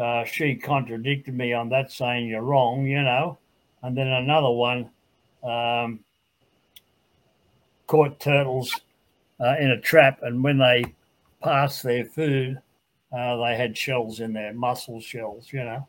uh, 0.01 0.25
she 0.25 0.55
contradicted 0.55 1.35
me 1.35 1.53
on 1.53 1.69
that, 1.71 1.91
saying 1.91 2.29
you're 2.29 2.43
wrong, 2.43 2.87
you 2.87 3.03
know. 3.03 3.39
And 3.83 3.97
then 3.97 4.09
another 4.09 4.51
one 4.51 4.91
um, 5.43 6.01
caught 7.87 8.19
turtles 8.21 8.73
uh, 9.41 9.57
in 9.61 9.71
a 9.71 9.81
trap, 9.81 10.21
and 10.23 10.43
when 10.43 10.59
they 10.59 10.85
passed 11.43 11.83
their 11.83 12.05
food, 12.05 12.59
uh, 13.13 13.37
they 13.37 13.57
had 13.57 13.77
shells 13.77 14.21
in 14.21 14.33
there, 14.33 14.53
mussel 14.53 15.01
shells, 15.01 15.53
you 15.53 15.65
know. 15.65 15.87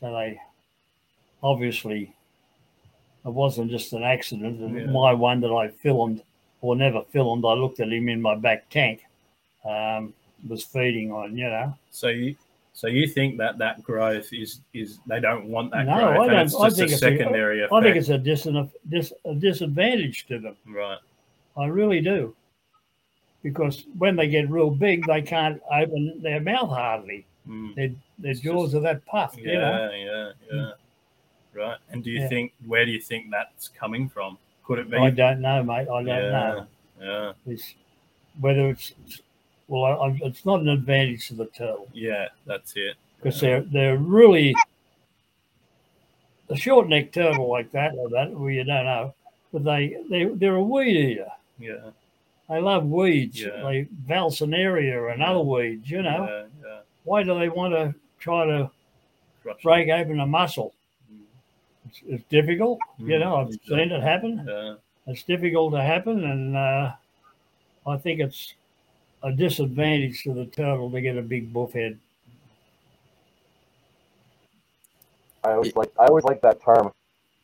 So 0.00 0.12
they 0.12 0.40
obviously 1.42 2.14
it 3.24 3.32
wasn't 3.32 3.70
just 3.70 3.92
an 3.92 4.04
accident. 4.04 4.60
And 4.60 4.76
Yeah. 4.76 4.86
My 4.86 5.12
one 5.12 5.40
that 5.40 5.52
I 5.52 5.68
filmed 5.68 6.22
or 6.60 6.76
never 6.76 7.02
filmed, 7.02 7.44
I 7.44 7.54
looked 7.54 7.80
at 7.80 7.92
him 7.92 8.08
in 8.08 8.22
my 8.22 8.36
back 8.36 8.68
tank, 8.70 9.04
um, 9.64 10.14
was 10.48 10.64
feeding 10.64 11.10
on, 11.12 11.36
you 11.36 11.48
know. 11.48 11.74
so? 11.90 12.08
You 12.08 12.36
so 12.76 12.88
you 12.88 13.08
think 13.08 13.38
that 13.38 13.56
that 13.56 13.82
growth 13.82 14.28
is 14.34 14.60
is 14.74 14.98
they 15.06 15.18
don't 15.18 15.46
want 15.46 15.70
that 15.72 15.86
No, 15.86 15.94
growth, 15.96 16.10
I 16.10 16.26
don't- 16.44 16.62
I 16.62 16.68
think 16.68 16.90
it's 16.92 16.94
a- 16.96 16.98
secondary 16.98 17.60
effect. 17.60 17.72
I 17.72 17.82
think 17.82 17.96
it's 17.96 18.10
a, 18.10 18.18
dis- 18.18 18.46
dis- 18.90 19.12
a 19.24 19.34
disadvantage 19.34 20.26
to 20.26 20.38
them. 20.38 20.56
right. 20.66 20.98
I 21.56 21.64
really 21.66 22.02
do. 22.02 22.36
Because 23.42 23.86
when 23.96 24.14
they 24.14 24.28
get 24.28 24.50
real 24.50 24.68
big, 24.70 25.06
they 25.06 25.22
can't 25.22 25.58
open 25.72 26.20
their 26.20 26.38
mouth 26.40 26.68
hardly. 26.68 27.24
Mm. 27.48 27.74
Their, 27.76 27.88
their 28.18 28.32
It's 28.32 28.40
jaws 28.40 28.72
just- 28.72 28.76
are 28.76 28.80
that 28.80 29.06
puffed, 29.06 29.38
you 29.38 29.54
know. 29.54 29.90
Yeah, 29.90 30.04
yeah, 30.04 30.32
yeah. 30.52 30.70
Right. 31.54 31.78
And 31.90 32.04
do 32.04 32.10
you 32.10 32.20
Yeah. 32.20 32.28
think 32.28 32.52
where 32.66 32.84
do 32.84 32.90
you 32.92 33.00
think 33.00 33.30
that's 33.30 33.68
coming 33.68 34.10
from? 34.10 34.36
Could 34.64 34.80
it 34.80 34.90
be? 34.90 34.98
I 34.98 35.08
don't 35.08 35.40
know, 35.40 35.62
mate. 35.62 35.88
I 35.88 36.02
don't 36.02 36.06
yeah, 36.06 36.30
know. 36.30 36.66
Yeah. 37.00 37.32
It's, 37.46 37.72
whether 38.38 38.68
it's, 38.68 38.92
well, 39.68 39.84
I, 39.84 40.06
I, 40.08 40.18
it's 40.22 40.44
not 40.44 40.60
an 40.60 40.68
advantage 40.68 41.28
to 41.28 41.34
the 41.34 41.46
turtle. 41.46 41.88
Yeah, 41.92 42.28
that's 42.46 42.72
it. 42.76 42.96
because 43.18 43.40
they're 43.40 43.62
they're 43.62 43.96
really 43.98 44.54
a 46.48 46.56
short 46.56 46.88
necked 46.88 47.14
turtle 47.14 47.48
like 47.50 47.70
that 47.72 47.94
or 47.96 48.08
that 48.10 48.30
well 48.32 48.50
you 48.50 48.64
don't 48.64 48.84
know, 48.84 49.14
but 49.52 49.64
they 49.64 49.96
they 50.10 50.24
they're 50.24 50.56
a 50.56 50.62
weed 50.62 50.96
eater. 50.96 51.28
Yeah. 51.58 51.90
They 52.48 52.60
love 52.60 52.86
weeds, 52.86 53.40
Yeah. 53.42 53.62
like 53.64 53.88
Vallisneria 54.08 55.12
and 55.12 55.20
other 55.22 55.40
weeds. 55.40 55.90
You 55.90 56.02
know, 56.02 56.28
Yeah, 56.62 56.68
yeah. 56.68 56.78
why 57.02 57.24
do 57.24 57.36
they 57.36 57.48
want 57.48 57.74
to 57.74 57.92
try 58.20 58.44
to 58.46 58.70
break 59.64 59.88
open 59.88 60.20
a 60.20 60.26
muscle? 60.26 60.72
Mm. 61.12 61.22
It's, 61.88 62.00
it's 62.06 62.24
difficult. 62.28 62.78
You 62.98 63.06
Mm, 63.16 63.20
know, 63.20 63.36
I've 63.36 63.46
exactly. 63.48 63.76
seen 63.78 63.92
it 63.92 64.02
happen. 64.02 64.46
Yeah. 64.48 64.74
It's 65.08 65.22
difficult 65.24 65.72
to 65.72 65.82
happen, 65.82 66.22
and 66.24 66.56
uh, 66.56 66.92
I 67.86 67.96
think 67.96 68.20
it's 68.20 68.54
a 69.26 69.32
disadvantage 69.32 70.22
to 70.22 70.32
the 70.32 70.46
turtle 70.46 70.88
to 70.90 71.00
get 71.00 71.16
a 71.16 71.22
big 71.22 71.52
buff 71.52 71.72
head. 71.72 71.98
I 75.44 75.52
always 75.52 75.74
like 75.74 75.90
I 75.98 76.06
always 76.06 76.24
like 76.24 76.40
that 76.42 76.62
term. 76.62 76.92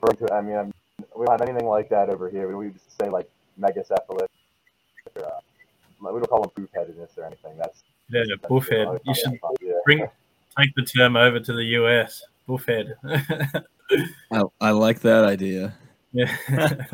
referring 0.00 0.26
to- 0.28 0.34
I 0.34 0.40
mean, 0.40 0.56
I'm, 0.56 0.72
we 1.16 1.26
don't 1.26 1.40
have 1.40 1.48
anything 1.48 1.68
like 1.68 1.88
that 1.90 2.09
over 2.09 2.30
here. 2.30 2.46
We, 2.48 2.54
we 2.66 2.72
just 2.72 2.96
say 3.00 3.09
like 3.09 3.28
megacephalus. 3.60 4.26
Or, 5.16 5.24
uh, 5.24 5.30
we 6.00 6.06
don't 6.20 6.28
call 6.28 6.42
them 6.42 6.50
poop 6.50 6.70
headedness 6.74 7.10
or 7.16 7.24
anything. 7.24 7.56
That's, 7.59 7.82
Yeah, 8.09 8.22
that's 8.28 8.40
buffhead. 8.50 8.82
another 8.82 9.00
You 9.04 9.14
should. 9.14 9.38
Yeah. 9.60 9.72
bring 9.84 10.06
take 10.59 10.74
the 10.76 10.82
term 10.82 11.16
over 11.16 11.40
to 11.40 11.52
the 11.52 11.64
US. 11.80 12.22
Buffhead. 12.48 12.92
I, 14.32 14.42
I 14.60 14.70
like 14.70 15.00
that 15.00 15.24
idea. 15.24 15.74
yeah. 16.12 16.86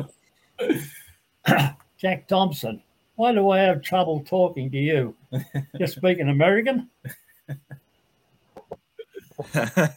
Jack 1.97 2.27
Thompson, 2.27 2.81
why 3.19 3.33
do 3.33 3.49
I 3.49 3.59
have 3.59 3.81
trouble 3.81 4.23
talking 4.25 4.71
to 4.71 4.77
you? 4.77 5.13
You're 5.77 5.89
speaking 5.89 6.29
American? 6.29 6.89
I 9.53 9.91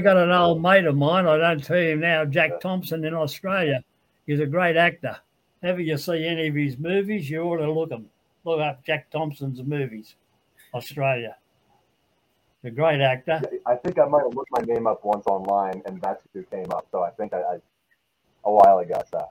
got 0.00 0.18
an 0.18 0.30
old 0.30 0.60
mate 0.60 0.84
of 0.84 0.94
mine, 0.94 1.26
I 1.26 1.38
don't 1.38 1.64
tell 1.64 1.78
him 1.78 2.00
now, 2.00 2.26
Jack 2.26 2.60
Thompson 2.60 3.02
in 3.02 3.14
Australia. 3.14 3.82
He's 4.26 4.40
a 4.40 4.46
great 4.46 4.76
actor. 4.76 5.16
Ever 5.62 5.80
you 5.80 5.96
see 5.96 6.26
any 6.26 6.48
of 6.48 6.54
his 6.54 6.76
movies, 6.76 7.30
you 7.30 7.40
ought 7.40 7.56
to 7.56 7.72
look 7.72 7.88
them. 7.88 8.10
Look 8.44 8.60
up 8.60 8.84
Jack 8.84 9.10
Thompson's 9.10 9.62
movies, 9.62 10.16
Australia. 10.74 11.34
He's 12.60 12.72
a 12.72 12.74
great 12.74 13.00
actor. 13.00 13.40
I 13.64 13.76
think 13.76 13.98
I 13.98 14.04
might 14.04 14.24
have 14.24 14.34
looked 14.34 14.50
my 14.50 14.64
name 14.66 14.86
up 14.86 15.02
once 15.02 15.26
online, 15.26 15.80
and 15.86 15.98
that's 16.02 16.22
who 16.34 16.42
came 16.42 16.70
up. 16.72 16.88
So 16.92 17.02
I 17.02 17.08
think 17.08 17.32
I, 17.32 17.40
I 17.40 17.58
a 18.44 18.52
while 18.52 18.80
ago. 18.80 19.02
So 19.10 19.26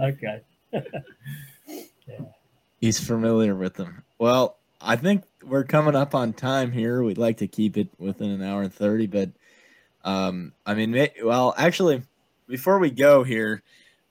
Okay. 0.00 0.40
He's 2.80 2.98
familiar 2.98 3.54
with 3.54 3.74
them. 3.74 4.02
Well, 4.18 4.56
I 4.80 4.96
think 4.96 5.24
we're 5.44 5.64
coming 5.64 5.94
up 5.94 6.14
on 6.14 6.32
time 6.32 6.72
here. 6.72 7.02
We'd 7.02 7.18
like 7.18 7.38
to 7.38 7.46
keep 7.46 7.76
it 7.76 7.88
within 7.98 8.30
an 8.30 8.42
hour 8.42 8.62
and 8.62 8.74
30, 8.74 9.06
but 9.06 9.30
um, 10.04 10.52
I 10.66 10.74
mean, 10.74 11.08
well, 11.22 11.54
actually, 11.56 12.02
before 12.48 12.78
we 12.78 12.90
go 12.90 13.22
here, 13.22 13.62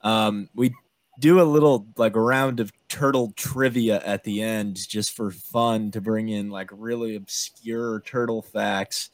um, 0.01 0.49
we 0.55 0.73
do 1.19 1.41
a 1.41 1.43
little 1.43 1.85
like 1.97 2.15
round 2.15 2.59
of 2.59 2.71
turtle 2.87 3.33
trivia 3.35 4.01
at 4.03 4.23
the 4.23 4.41
end 4.41 4.77
just 4.87 5.15
for 5.15 5.31
fun 5.31 5.91
to 5.91 6.01
bring 6.01 6.29
in 6.29 6.49
like 6.49 6.69
really 6.71 7.15
obscure 7.15 7.99
turtle 8.01 8.41
facts. 8.41 9.09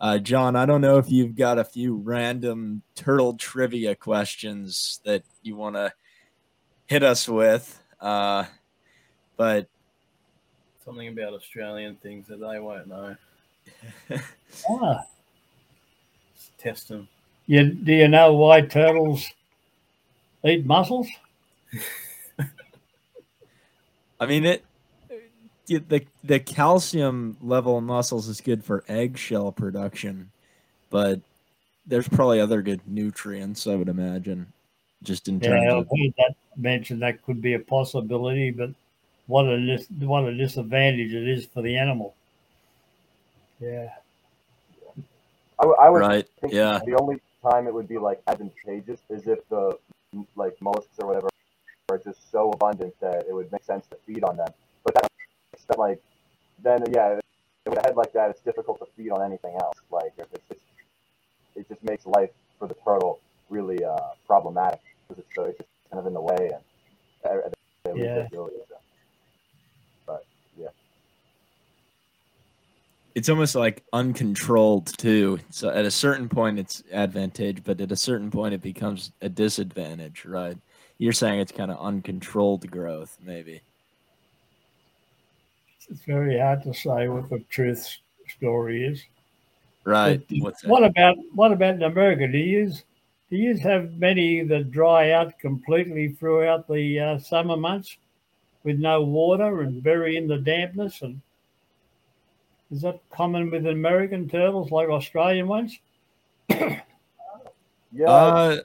Uh, 0.00 0.18
John, 0.18 0.56
I 0.56 0.66
don't 0.66 0.80
know 0.80 0.98
if 0.98 1.10
you've 1.10 1.36
got 1.36 1.58
a 1.58 1.64
few 1.64 1.94
random 1.94 2.82
turtle 2.96 3.34
trivia 3.34 3.94
questions 3.94 5.00
that 5.04 5.22
you 5.42 5.54
want 5.54 5.76
to 5.76 5.92
hit 6.86 7.02
us 7.02 7.28
with. 7.28 7.80
Uh, 8.00 8.44
but 9.36 9.66
Something 10.84 11.08
about 11.08 11.32
Australian 11.34 11.96
things 11.96 12.26
that 12.28 12.38
they 12.40 12.58
won't 12.58 12.88
know. 12.88 13.16
Ah, 14.68 15.00
Just 16.34 16.58
test 16.58 16.88
them. 16.88 17.08
you, 17.46 17.72
do 17.72 17.92
you 17.92 18.06
know 18.08 18.34
why 18.34 18.60
turtles 18.60 19.26
eat 20.44 20.66
mussels? 20.66 21.08
I 24.20 24.26
mean 24.26 24.44
it. 24.44 24.64
The 25.66 26.04
the 26.24 26.38
calcium 26.40 27.36
level 27.40 27.78
in 27.78 27.84
mussels 27.84 28.28
is 28.28 28.40
good 28.42 28.62
for 28.64 28.84
eggshell 28.88 29.52
production, 29.52 30.30
but 30.90 31.20
there's 31.86 32.08
probably 32.08 32.40
other 32.40 32.60
good 32.62 32.80
nutrients. 32.86 33.66
I 33.66 33.74
would 33.76 33.88
imagine, 33.88 34.52
just 35.02 35.28
in 35.28 35.40
terms 35.40 35.64
Yeah, 35.64 35.78
I've 35.78 35.88
heard 35.88 36.14
that 36.18 36.34
mentioned. 36.56 37.02
That 37.02 37.22
could 37.22 37.42
be 37.42 37.54
a 37.54 37.58
possibility, 37.58 38.50
but 38.50 38.70
what 39.26 39.46
a 39.46 39.58
dis- 39.64 39.88
what 40.00 40.24
a 40.24 40.34
disadvantage 40.34 41.12
it 41.12 41.28
is 41.28 41.46
for 41.46 41.62
the 41.62 41.76
animal. 41.76 42.14
Yeah, 43.60 43.90
I, 45.58 45.62
w- 45.62 45.76
I 45.80 45.90
would 45.90 46.00
right. 46.00 46.28
think 46.40 46.52
Yeah, 46.52 46.80
the 46.84 46.98
only 47.00 47.20
time 47.42 47.66
it 47.66 47.74
would 47.74 47.88
be 47.88 47.98
like 47.98 48.20
advantageous 48.26 49.00
is 49.08 49.26
if 49.26 49.46
the 49.48 49.78
like 50.36 50.60
mollusks 50.60 50.98
or 50.98 51.06
whatever 51.06 51.28
are 51.90 51.98
just 51.98 52.30
so 52.30 52.50
abundant 52.50 52.98
that 53.00 53.26
it 53.28 53.32
would 53.32 53.50
make 53.52 53.64
sense 53.64 53.86
to 53.88 53.96
feed 54.06 54.24
on 54.24 54.36
them. 54.36 54.48
But 54.84 54.94
that 54.94 55.78
like 55.78 56.02
then 56.62 56.84
yeah, 56.90 57.20
with 57.66 57.78
a 57.78 57.82
head 57.82 57.96
like 57.96 58.12
that, 58.12 58.30
it's 58.30 58.40
difficult 58.40 58.78
to 58.80 58.86
feed 58.96 59.10
on 59.10 59.22
anything 59.22 59.54
else. 59.54 59.76
Like 59.90 60.12
if 60.18 60.26
it's 60.32 60.48
just, 60.48 60.60
it 61.56 61.68
just 61.68 61.82
makes 61.84 62.06
life 62.06 62.30
for 62.58 62.66
the 62.68 62.74
turtle 62.74 63.20
really 63.48 63.84
uh, 63.84 63.96
problematic 64.26 64.80
was 65.16 65.24
destroyed, 65.24 65.54
just 65.56 65.68
kind 65.90 66.00
of 66.00 66.06
in 66.06 66.14
the 66.14 66.20
way, 66.20 66.50
and 67.24 67.54
yeah. 67.96 68.26
Really, 68.32 68.52
so. 68.68 68.76
But 70.06 70.24
yeah, 70.58 70.68
it's 73.14 73.28
almost 73.28 73.54
like 73.54 73.82
uncontrolled 73.92 74.86
too. 74.98 75.38
So 75.50 75.70
at 75.70 75.84
a 75.84 75.90
certain 75.90 76.28
point, 76.28 76.58
it's 76.58 76.82
advantage, 76.92 77.62
but 77.64 77.80
at 77.80 77.92
a 77.92 77.96
certain 77.96 78.30
point, 78.30 78.54
it 78.54 78.62
becomes 78.62 79.12
a 79.20 79.28
disadvantage, 79.28 80.24
right? 80.24 80.56
You're 80.98 81.12
saying 81.12 81.40
it's 81.40 81.52
kind 81.52 81.70
of 81.70 81.78
uncontrolled 81.80 82.70
growth, 82.70 83.18
maybe. 83.24 83.60
It's 85.90 86.00
very 86.06 86.38
hard 86.38 86.62
to 86.62 86.72
say 86.72 87.08
what 87.08 87.28
the 87.28 87.40
truth 87.50 87.98
story 88.28 88.86
is. 88.86 89.04
Right. 89.84 90.22
What 90.64 90.84
about 90.84 91.16
what 91.34 91.50
about 91.50 91.74
in 91.74 91.82
America? 91.82 92.28
Do 92.28 92.38
you 92.38 92.60
use 92.60 92.84
do 93.32 93.38
you 93.38 93.56
have 93.56 93.94
many 93.94 94.44
that 94.44 94.70
dry 94.70 95.12
out 95.12 95.38
completely 95.38 96.08
throughout 96.10 96.68
the 96.68 97.00
uh, 97.00 97.18
summer 97.18 97.56
months 97.56 97.96
with 98.62 98.78
no 98.78 99.00
water 99.00 99.62
and 99.62 99.82
bury 99.82 100.18
in 100.18 100.28
the 100.28 100.36
dampness 100.36 101.00
and 101.00 101.18
is 102.70 102.82
that 102.82 103.00
common 103.10 103.50
with 103.50 103.66
American 103.66 104.28
turtles 104.28 104.70
like 104.70 104.90
Australian 104.90 105.48
ones? 105.48 105.78
yeah. 106.50 106.82
Uh, 108.06 108.60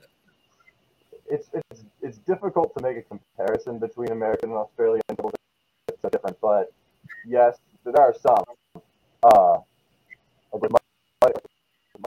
it's, 1.30 1.50
it's 1.54 1.84
it's 2.02 2.18
difficult 2.20 2.76
to 2.78 2.84
make 2.84 2.98
a 2.98 3.02
comparison 3.02 3.80
between 3.80 4.12
American 4.12 4.50
and 4.50 4.58
Australian 4.58 5.02
turtles. 5.10 5.34
It's 5.88 6.02
so 6.02 6.10
different, 6.10 6.38
but 6.42 6.74
yes, 7.26 7.58
there 7.86 8.00
are 8.00 8.14
some. 8.14 8.44
Uh, 9.24 9.60
like 10.52 11.36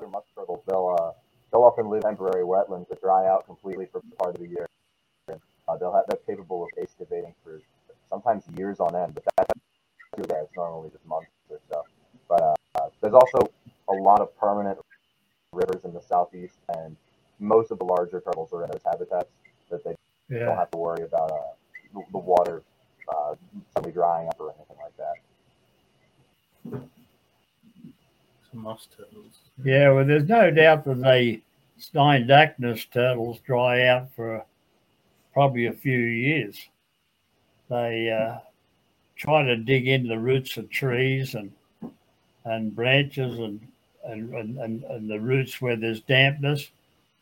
with 0.00 0.10
musk 0.10 0.26
turtles, 0.34 0.62
they'll 0.66 0.96
uh, 0.98 1.19
they'll 1.50 1.62
often 1.62 1.88
live 1.88 2.02
in 2.04 2.10
temporary 2.10 2.44
wetlands 2.44 2.88
that 2.88 3.00
dry 3.00 3.26
out 3.26 3.46
completely 3.46 3.86
for 3.90 4.00
part 4.18 4.34
of 4.34 4.40
the 4.40 4.48
year. 4.48 4.66
Uh, 5.28 5.76
they'll 5.78 5.92
have 5.92 6.04
they're 6.08 6.18
capable 6.26 6.64
of 6.64 6.68
excavating 6.80 7.34
for 7.44 7.60
sometimes 8.08 8.44
years 8.56 8.80
on 8.80 8.94
end, 8.96 9.14
but 9.14 9.24
that's 9.36 9.52
too 10.16 10.22
bad. 10.24 10.44
It's 10.44 10.56
normally 10.56 10.90
just 10.90 11.06
months 11.06 11.30
or 11.48 11.60
so. 11.70 11.84
But 12.28 12.56
uh, 12.74 12.88
there's 13.00 13.14
also 13.14 13.50
a 13.88 13.92
lot 13.92 14.20
of 14.20 14.36
permanent 14.36 14.78
rivers 15.52 15.84
in 15.84 15.92
the 15.92 16.02
southeast, 16.02 16.58
and 16.76 16.96
most 17.38 17.70
of 17.70 17.78
the 17.78 17.84
larger 17.84 18.20
turtles 18.20 18.52
are 18.52 18.64
in 18.64 18.70
those 18.70 18.82
habitats 18.84 19.30
that 19.70 19.84
they 19.84 19.94
yeah. 20.28 20.44
don't 20.46 20.56
have 20.56 20.70
to 20.70 20.78
worry 20.78 21.02
about 21.02 21.30
uh, 21.30 21.54
the, 21.94 22.02
the, 22.12 22.18
water 22.18 22.62
uh, 23.08 23.34
suddenly 23.74 23.92
drying 23.92 24.28
up 24.28 24.36
or 24.38 24.52
anything 24.56 24.76
like 24.82 24.96
that. 24.96 25.14
Moss 28.52 28.88
turtles. 28.96 29.38
Yeah, 29.64 29.90
well, 29.92 30.04
there's 30.04 30.28
no 30.28 30.50
doubt 30.50 30.84
that 30.84 31.00
the 31.00 31.40
Steindachner's 31.78 32.84
turtles 32.86 33.40
dry 33.40 33.86
out 33.86 34.12
for 34.14 34.44
probably 35.32 35.66
a 35.66 35.72
few 35.72 35.98
years. 35.98 36.58
They 37.68 38.10
uh, 38.10 38.38
try 39.16 39.42
to 39.44 39.56
dig 39.56 39.88
into 39.88 40.08
the 40.08 40.18
roots 40.18 40.56
of 40.56 40.70
trees 40.70 41.34
and 41.34 41.52
and 42.44 42.74
branches 42.74 43.38
and 43.38 43.60
and, 44.04 44.58
and, 44.58 44.82
and 44.84 45.10
the 45.10 45.20
roots 45.20 45.60
where 45.60 45.76
there's 45.76 46.00
dampness, 46.00 46.70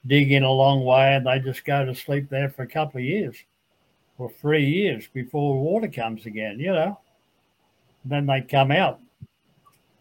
dig 0.07 0.31
in 0.31 0.45
a 0.45 0.51
long 0.51 0.85
way 0.85 1.17
and 1.17 1.27
they 1.27 1.41
just 1.41 1.65
go 1.65 1.85
to 1.85 1.95
sleep 1.95 2.29
there 2.31 2.49
for 2.49 2.63
a 2.63 2.69
couple 2.69 2.99
of 2.99 3.05
years 3.05 3.37
or 4.19 4.31
three 4.31 4.65
years 4.65 5.09
before 5.13 5.61
water 5.61 5.89
comes 5.89 6.27
again, 6.27 6.59
you 6.59 6.73
know. 6.73 6.99
Then 8.05 8.27
they 8.27 8.41
come 8.43 8.71
out. 8.71 9.01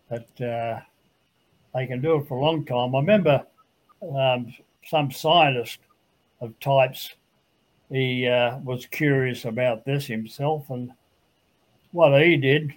But 0.10 0.42
uh, 0.42 0.80
they 1.74 1.88
can 1.88 2.02
do 2.02 2.18
it 2.18 2.28
for 2.28 2.38
a 2.38 2.42
long 2.42 2.66
time. 2.66 2.96
I 2.96 3.00
remember 3.00 3.46
um, 4.02 4.54
some 4.86 5.12
scientist 5.12 5.80
of 6.42 6.60
types, 6.60 7.16
he 7.90 8.28
uh, 8.28 8.58
was 8.60 8.86
curious 8.86 9.46
about 9.46 9.86
this 9.86 10.06
himself. 10.06 10.70
And 10.70 10.92
what 11.92 12.22
he 12.22 12.38
did 12.38 12.74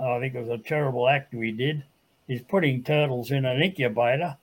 I 0.00 0.18
think 0.18 0.34
it 0.34 0.40
was 0.40 0.60
a 0.60 0.62
terrible 0.62 1.08
act 1.08 1.34
we 1.34 1.52
did, 1.52 1.84
is 2.26 2.42
putting 2.42 2.82
turtles 2.82 3.30
in 3.30 3.44
an 3.44 3.62
incubator, 3.62 4.36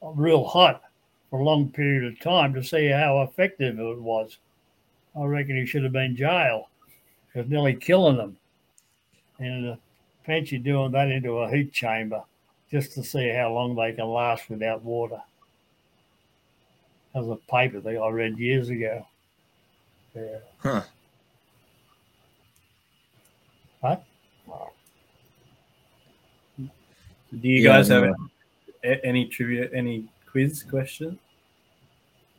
real 0.00 0.44
hot, 0.44 0.82
for 1.30 1.40
a 1.40 1.44
long 1.44 1.70
period 1.70 2.04
of 2.04 2.20
time 2.20 2.54
to 2.54 2.62
see 2.62 2.88
how 2.88 3.22
effective 3.22 3.78
it 3.78 4.00
was. 4.00 4.38
I 5.18 5.24
reckon 5.24 5.56
he 5.56 5.66
should 5.66 5.82
have 5.82 5.92
been 5.92 6.14
jailed. 6.14 6.66
It 7.34 7.38
was 7.40 7.48
nearly 7.48 7.74
killing 7.74 8.16
them. 8.16 8.36
And 9.38 9.70
uh, 9.70 9.76
fancy 10.24 10.58
doing 10.58 10.92
that 10.92 11.10
into 11.10 11.38
a 11.38 11.50
heat 11.50 11.72
chamber 11.72 12.22
just 12.72 12.94
to 12.94 13.04
see 13.04 13.28
how 13.28 13.52
long 13.52 13.76
they 13.76 13.92
can 13.92 14.06
last 14.06 14.48
without 14.48 14.82
water. 14.82 15.20
That 17.14 17.24
was 17.24 17.38
a 17.38 17.52
paper 17.52 17.80
that 17.80 17.96
I 17.96 18.08
read 18.08 18.38
years 18.38 18.70
ago. 18.70 19.06
Yeah. 20.16 20.38
Huh. 20.58 20.82
What? 23.80 24.04
Do 26.58 27.48
you 27.48 27.62
yeah, 27.62 27.76
guys 27.76 27.88
have 27.88 28.14
any 28.82 29.26
trivia, 29.26 29.68
any 29.72 30.08
quiz 30.30 30.62
question? 30.62 31.18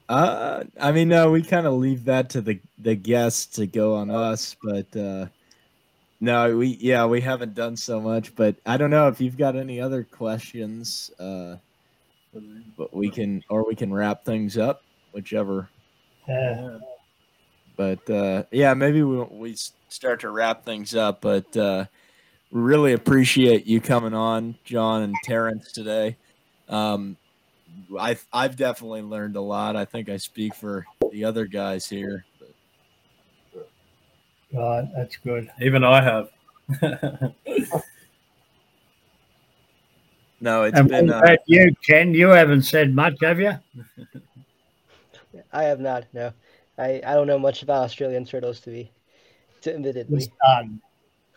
Uh, 0.09 0.63
I 0.79 0.91
mean, 0.91 1.09
no, 1.09 1.31
we 1.31 1.41
kind 1.41 1.65
of 1.65 1.73
leave 1.73 2.05
that 2.05 2.29
to 2.31 2.41
the 2.41 2.59
the 2.77 2.95
guests 2.95 3.45
to 3.55 3.65
go 3.65 3.95
on 3.95 4.09
us, 4.11 4.55
but 4.61 4.95
uh, 4.95 5.27
no, 6.23 6.55
we 6.55 6.77
yeah, 6.79 7.05
we 7.05 7.19
haven't 7.19 7.53
done 7.53 7.75
so 7.75 7.99
much, 7.99 8.33
but 8.33 8.55
I 8.65 8.77
don't 8.77 8.89
know 8.89 9.09
if 9.09 9.19
you've 9.19 9.37
got 9.37 9.57
any 9.57 9.81
other 9.81 10.05
questions. 10.05 11.11
Uh, 11.19 11.57
but 12.77 12.95
we 12.95 13.09
can 13.09 13.43
or 13.49 13.67
we 13.67 13.75
can 13.75 13.93
wrap 13.93 14.23
things 14.23 14.57
up, 14.57 14.83
whichever. 15.11 15.67
Yeah. 16.25 16.77
But 17.75 18.09
uh, 18.09 18.43
yeah, 18.51 18.73
maybe 18.73 19.03
we 19.03 19.21
we 19.23 19.55
start 19.89 20.21
to 20.21 20.29
wrap 20.29 20.63
things 20.65 20.95
up, 20.95 21.21
but. 21.21 21.55
Uh, 21.57 21.85
we 22.51 22.61
really 22.61 22.93
appreciate 22.93 23.65
you 23.65 23.81
coming 23.81 24.13
on, 24.13 24.55
John 24.63 25.01
and 25.01 25.15
Terence, 25.23 25.71
today. 25.71 26.17
Um, 26.69 27.17
I've, 27.99 28.23
I've 28.31 28.55
definitely 28.55 29.01
learned 29.01 29.37
a 29.37 29.41
lot. 29.41 29.75
I 29.75 29.85
think 29.85 30.07
I 30.07 30.17
speak 30.17 30.53
for 30.53 30.85
the 31.11 31.25
other 31.25 31.47
guys 31.47 31.89
here. 31.89 32.25
God, 34.53 34.91
that's 34.95 35.17
good. 35.17 35.49
Even 35.59 35.83
I 35.83 36.01
have. 36.01 36.29
no, 40.39 40.63
it's 40.63 40.77
and 40.77 40.87
been. 40.87 41.09
Uh, 41.09 41.35
you, 41.47 41.73
Ken, 41.85 42.13
you 42.13 42.27
haven't 42.27 42.61
said 42.63 42.93
much, 42.93 43.15
have 43.21 43.39
you? 43.39 43.53
I 45.51 45.63
have 45.63 45.79
not. 45.79 46.05
No, 46.13 46.31
I, 46.77 47.01
I 47.05 47.13
don't 47.15 47.27
know 47.27 47.39
much 47.39 47.63
about 47.63 47.83
Australian 47.83 48.25
turtles 48.25 48.59
to 48.61 48.69
be, 48.69 48.91
to 49.61 49.73
admittedly. 49.73 50.31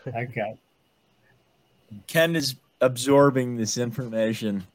Okay. 0.07 0.55
Ken 2.07 2.37
is 2.37 2.57
absorbing 2.81 3.57
this 3.57 3.79
information, 3.79 4.67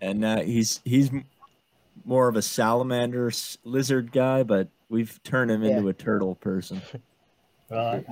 and 0.00 0.24
uh, 0.24 0.40
he's 0.40 0.80
he's 0.84 1.10
more 2.04 2.28
of 2.28 2.36
a 2.36 2.42
salamander 2.42 3.30
lizard 3.64 4.12
guy, 4.12 4.42
but 4.42 4.68
we've 4.88 5.22
turned 5.22 5.50
him 5.50 5.62
yeah. 5.62 5.76
into 5.76 5.88
a 5.88 5.92
turtle 5.92 6.34
person. 6.36 6.80
Right. 7.70 8.06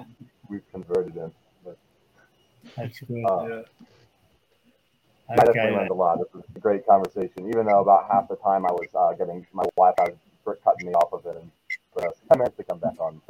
We've 0.48 0.62
converted 0.72 1.14
him. 1.14 1.32
But, 1.64 1.78
That's 2.76 3.00
good. 3.00 3.24
Uh, 3.24 3.46
yeah. 3.46 3.62
I 5.30 5.36
definitely 5.36 5.76
learned 5.76 5.90
a 5.90 5.94
lot. 5.94 6.18
This 6.18 6.28
was 6.34 6.44
a 6.54 6.58
great 6.58 6.86
conversation. 6.86 7.48
Even 7.48 7.66
though 7.66 7.80
about 7.80 8.08
half 8.10 8.28
the 8.28 8.36
time 8.36 8.66
I 8.66 8.72
was 8.72 8.88
uh, 8.94 9.12
getting 9.14 9.46
my 9.52 9.64
wife, 9.76 9.94
I 9.98 10.10
was 10.44 10.56
cutting 10.64 10.88
me 10.88 10.92
off 10.94 11.12
of 11.12 11.24
it, 11.26 11.40
and 11.40 11.50
but 11.94 12.04
I 12.30 12.36
managed 12.36 12.56
to 12.56 12.64
come 12.64 12.78
back 12.78 12.98
on. 12.98 13.20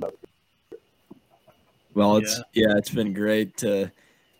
So, 0.00 0.12
well, 1.94 2.16
it's 2.18 2.42
yeah. 2.52 2.68
yeah, 2.68 2.76
it's 2.76 2.90
been 2.90 3.14
great 3.14 3.56
to 3.58 3.90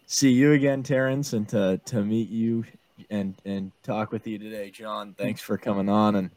see 0.06 0.30
you 0.30 0.52
again, 0.52 0.82
Terence, 0.82 1.32
and 1.32 1.48
to 1.48 1.80
to 1.86 2.02
meet 2.02 2.28
you 2.28 2.64
and 3.08 3.34
and 3.44 3.72
talk 3.82 4.12
with 4.12 4.26
you 4.26 4.38
today, 4.38 4.70
John. 4.70 5.14
Thanks 5.16 5.40
for 5.40 5.56
coming 5.56 5.88
on 5.88 6.16
and 6.16 6.30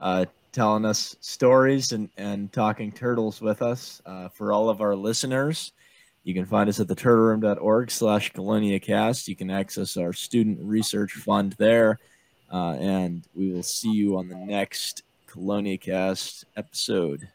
uh, 0.00 0.24
telling 0.52 0.84
us 0.84 1.16
stories 1.20 1.92
and 1.92 2.08
and 2.16 2.52
talking 2.52 2.92
turtles 2.92 3.40
with 3.40 3.62
us. 3.62 4.00
Uh, 4.06 4.28
for 4.28 4.52
all 4.52 4.68
of 4.68 4.80
our 4.80 4.94
listeners, 4.94 5.72
you 6.24 6.34
can 6.34 6.46
find 6.46 6.68
us 6.68 6.80
at 6.80 6.88
the 6.88 6.96
turtleroom.org 6.96 7.90
slash 7.90 8.32
cheloniacast. 8.32 9.28
You 9.28 9.36
can 9.36 9.50
access 9.50 9.96
our 9.96 10.12
student 10.12 10.58
research 10.62 11.12
fund 11.12 11.54
there. 11.58 11.98
Uh, 12.52 12.74
and 12.74 13.26
we 13.34 13.50
will 13.50 13.62
see 13.62 13.90
you 13.90 14.18
on 14.18 14.28
the 14.28 14.36
next 14.36 15.02
CheloniaCast 15.28 16.44
episode. 16.56 17.28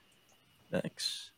Thanks. 0.71 1.31